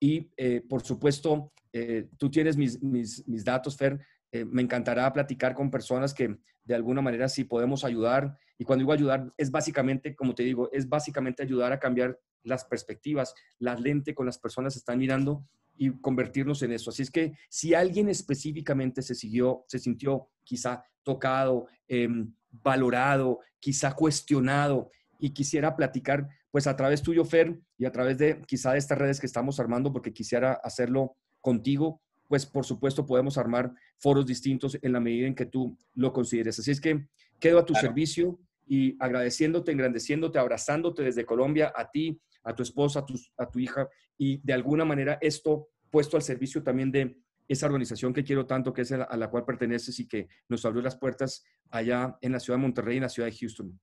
Y 0.00 0.30
eh, 0.36 0.62
por 0.68 0.82
supuesto, 0.82 1.52
eh, 1.72 2.08
tú 2.18 2.30
tienes 2.30 2.56
mis, 2.56 2.82
mis, 2.82 3.44
datos, 3.44 3.76
Fer. 3.76 3.98
Me 4.32 4.62
encantará 4.62 5.12
platicar 5.12 5.54
con 5.54 5.70
personas 5.70 6.12
que 6.12 6.36
de 6.64 6.74
alguna 6.74 7.02
manera 7.02 7.28
sí 7.28 7.44
podemos 7.44 7.84
ayudar. 7.84 8.36
Y 8.58 8.64
cuando 8.64 8.82
digo 8.82 8.92
ayudar, 8.92 9.32
es 9.36 9.50
básicamente, 9.50 10.14
como 10.14 10.34
te 10.34 10.42
digo, 10.42 10.70
es 10.72 10.88
básicamente 10.88 11.42
ayudar 11.42 11.72
a 11.72 11.78
cambiar 11.78 12.18
las 12.42 12.64
perspectivas, 12.64 13.34
la 13.58 13.74
lente 13.74 14.14
con 14.14 14.26
las 14.26 14.38
personas 14.38 14.76
están 14.76 14.98
mirando 14.98 15.46
y 15.76 15.90
convertirnos 16.00 16.62
en 16.62 16.72
eso. 16.72 16.90
Así 16.90 17.02
es 17.02 17.10
que 17.10 17.32
si 17.48 17.74
alguien 17.74 18.08
específicamente 18.08 19.02
se 19.02 19.14
siguió, 19.14 19.64
se 19.66 19.78
sintió 19.78 20.28
quizá 20.44 20.84
tocado, 21.02 21.66
em, 21.88 22.32
valorado, 22.50 23.40
quizá 23.58 23.92
cuestionado 23.94 24.90
y 25.18 25.30
quisiera 25.30 25.74
platicar, 25.74 26.28
pues 26.50 26.66
a 26.66 26.76
través 26.76 27.02
tuyo, 27.02 27.24
Fer, 27.24 27.58
y 27.76 27.84
a 27.84 27.92
través 27.92 28.18
de 28.18 28.40
quizá 28.46 28.72
de 28.72 28.78
estas 28.78 28.98
redes 28.98 29.18
que 29.18 29.26
estamos 29.26 29.58
armando, 29.58 29.92
porque 29.92 30.12
quisiera 30.12 30.52
hacerlo 30.52 31.16
contigo, 31.40 32.00
pues 32.28 32.46
por 32.46 32.64
supuesto 32.64 33.06
podemos 33.06 33.38
armar 33.38 33.72
foros 33.98 34.26
distintos 34.26 34.78
en 34.80 34.92
la 34.92 35.00
medida 35.00 35.26
en 35.26 35.34
que 35.34 35.46
tú 35.46 35.76
lo 35.94 36.12
consideres. 36.12 36.58
Así 36.58 36.70
es 36.70 36.80
que 36.80 37.06
quedo 37.38 37.58
a 37.58 37.64
tu 37.64 37.74
servicio 37.74 38.38
y 38.66 38.96
agradeciéndote, 38.98 39.72
engrandeciéndote, 39.72 40.38
abrazándote 40.38 41.02
desde 41.02 41.26
Colombia, 41.26 41.72
a 41.76 41.90
ti, 41.90 42.20
a 42.42 42.54
tu 42.54 42.62
esposa, 42.62 43.00
a 43.00 43.06
tu, 43.06 43.14
a 43.36 43.50
tu 43.50 43.58
hija, 43.58 43.88
y 44.16 44.40
de 44.42 44.52
alguna 44.52 44.84
manera 44.84 45.18
esto 45.20 45.68
puesto 45.90 46.16
al 46.16 46.22
servicio 46.22 46.62
también 46.62 46.90
de 46.90 47.16
esa 47.46 47.66
organización 47.66 48.12
que 48.12 48.24
quiero 48.24 48.46
tanto, 48.46 48.72
que 48.72 48.82
es 48.82 48.92
a 48.92 49.16
la 49.16 49.28
cual 49.28 49.44
perteneces 49.44 50.00
y 50.00 50.08
que 50.08 50.28
nos 50.48 50.64
abrió 50.64 50.82
las 50.82 50.96
puertas 50.96 51.44
allá 51.70 52.16
en 52.22 52.32
la 52.32 52.40
ciudad 52.40 52.58
de 52.58 52.62
Monterrey 52.62 52.94
y 52.94 52.98
en 52.98 53.02
la 53.02 53.08
ciudad 53.08 53.28
de 53.28 53.36
Houston. 53.36 53.78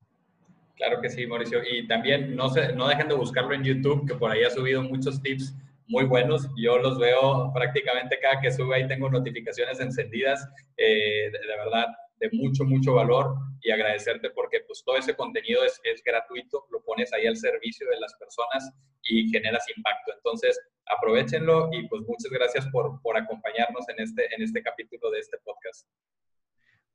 Claro 0.75 0.99
que 0.99 1.09
sí, 1.09 1.27
Mauricio. 1.27 1.59
Y 1.63 1.87
también 1.87 2.35
no, 2.35 2.49
se, 2.49 2.73
no 2.73 2.87
dejen 2.87 3.07
de 3.07 3.13
buscarlo 3.13 3.53
en 3.53 3.63
YouTube, 3.63 4.07
que 4.07 4.15
por 4.15 4.31
ahí 4.31 4.43
ha 4.43 4.49
subido 4.49 4.81
muchos 4.81 5.21
tips 5.21 5.55
muy 5.91 6.05
buenos. 6.05 6.47
Yo 6.57 6.77
los 6.77 6.97
veo 6.97 7.51
prácticamente 7.53 8.17
cada 8.19 8.39
que 8.39 8.51
sube, 8.51 8.75
ahí 8.75 8.87
tengo 8.87 9.09
notificaciones 9.09 9.79
encendidas, 9.79 10.47
eh, 10.77 11.29
de, 11.31 11.57
verdad, 11.57 11.87
de 12.15 12.29
mucho, 12.31 12.63
mucho 12.63 12.95
valor 12.95 13.35
y 13.61 13.71
agradecerte 13.71 14.29
porque 14.31 14.61
pues 14.65 14.81
todo 14.83 14.95
ese 14.95 15.15
contenido 15.15 15.63
es, 15.63 15.79
es, 15.83 16.01
gratuito, 16.03 16.65
lo 16.71 16.81
pones 16.83 17.11
ahí 17.13 17.27
al 17.27 17.35
servicio 17.35 17.87
de 17.89 17.99
las 17.99 18.13
personas 18.15 18.71
y 19.03 19.29
generas 19.29 19.65
impacto. 19.75 20.13
Entonces, 20.15 20.59
aprovechenlo 20.97 21.69
y 21.73 21.87
pues 21.87 22.01
muchas 22.07 22.31
gracias 22.31 22.67
por, 22.71 23.01
por 23.01 23.17
acompañarnos 23.17 23.87
en 23.89 23.99
este, 23.99 24.33
en 24.33 24.41
este 24.41 24.63
capítulo 24.63 25.11
de 25.11 25.19
este 25.19 25.37
podcast. 25.43 25.87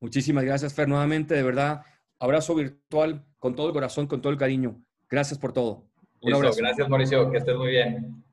Muchísimas 0.01 0.45
gracias, 0.45 0.75
Fer, 0.75 0.89
nuevamente, 0.89 1.35
de 1.35 1.43
verdad 1.43 1.83
abrazo 2.19 2.55
virtual 2.55 3.25
con 3.39 3.55
todo 3.55 3.69
el 3.69 3.73
corazón, 3.73 4.07
con 4.07 4.21
todo 4.21 4.33
el 4.33 4.39
cariño. 4.39 4.83
Gracias 5.09 5.39
por 5.39 5.53
todo. 5.53 5.85
Un 6.23 6.35
abrazo. 6.35 6.59
Gracias, 6.59 6.89
Mauricio. 6.89 7.31
Que 7.31 7.39
estés 7.39 7.57
muy 7.57 7.71
bien. 7.71 8.26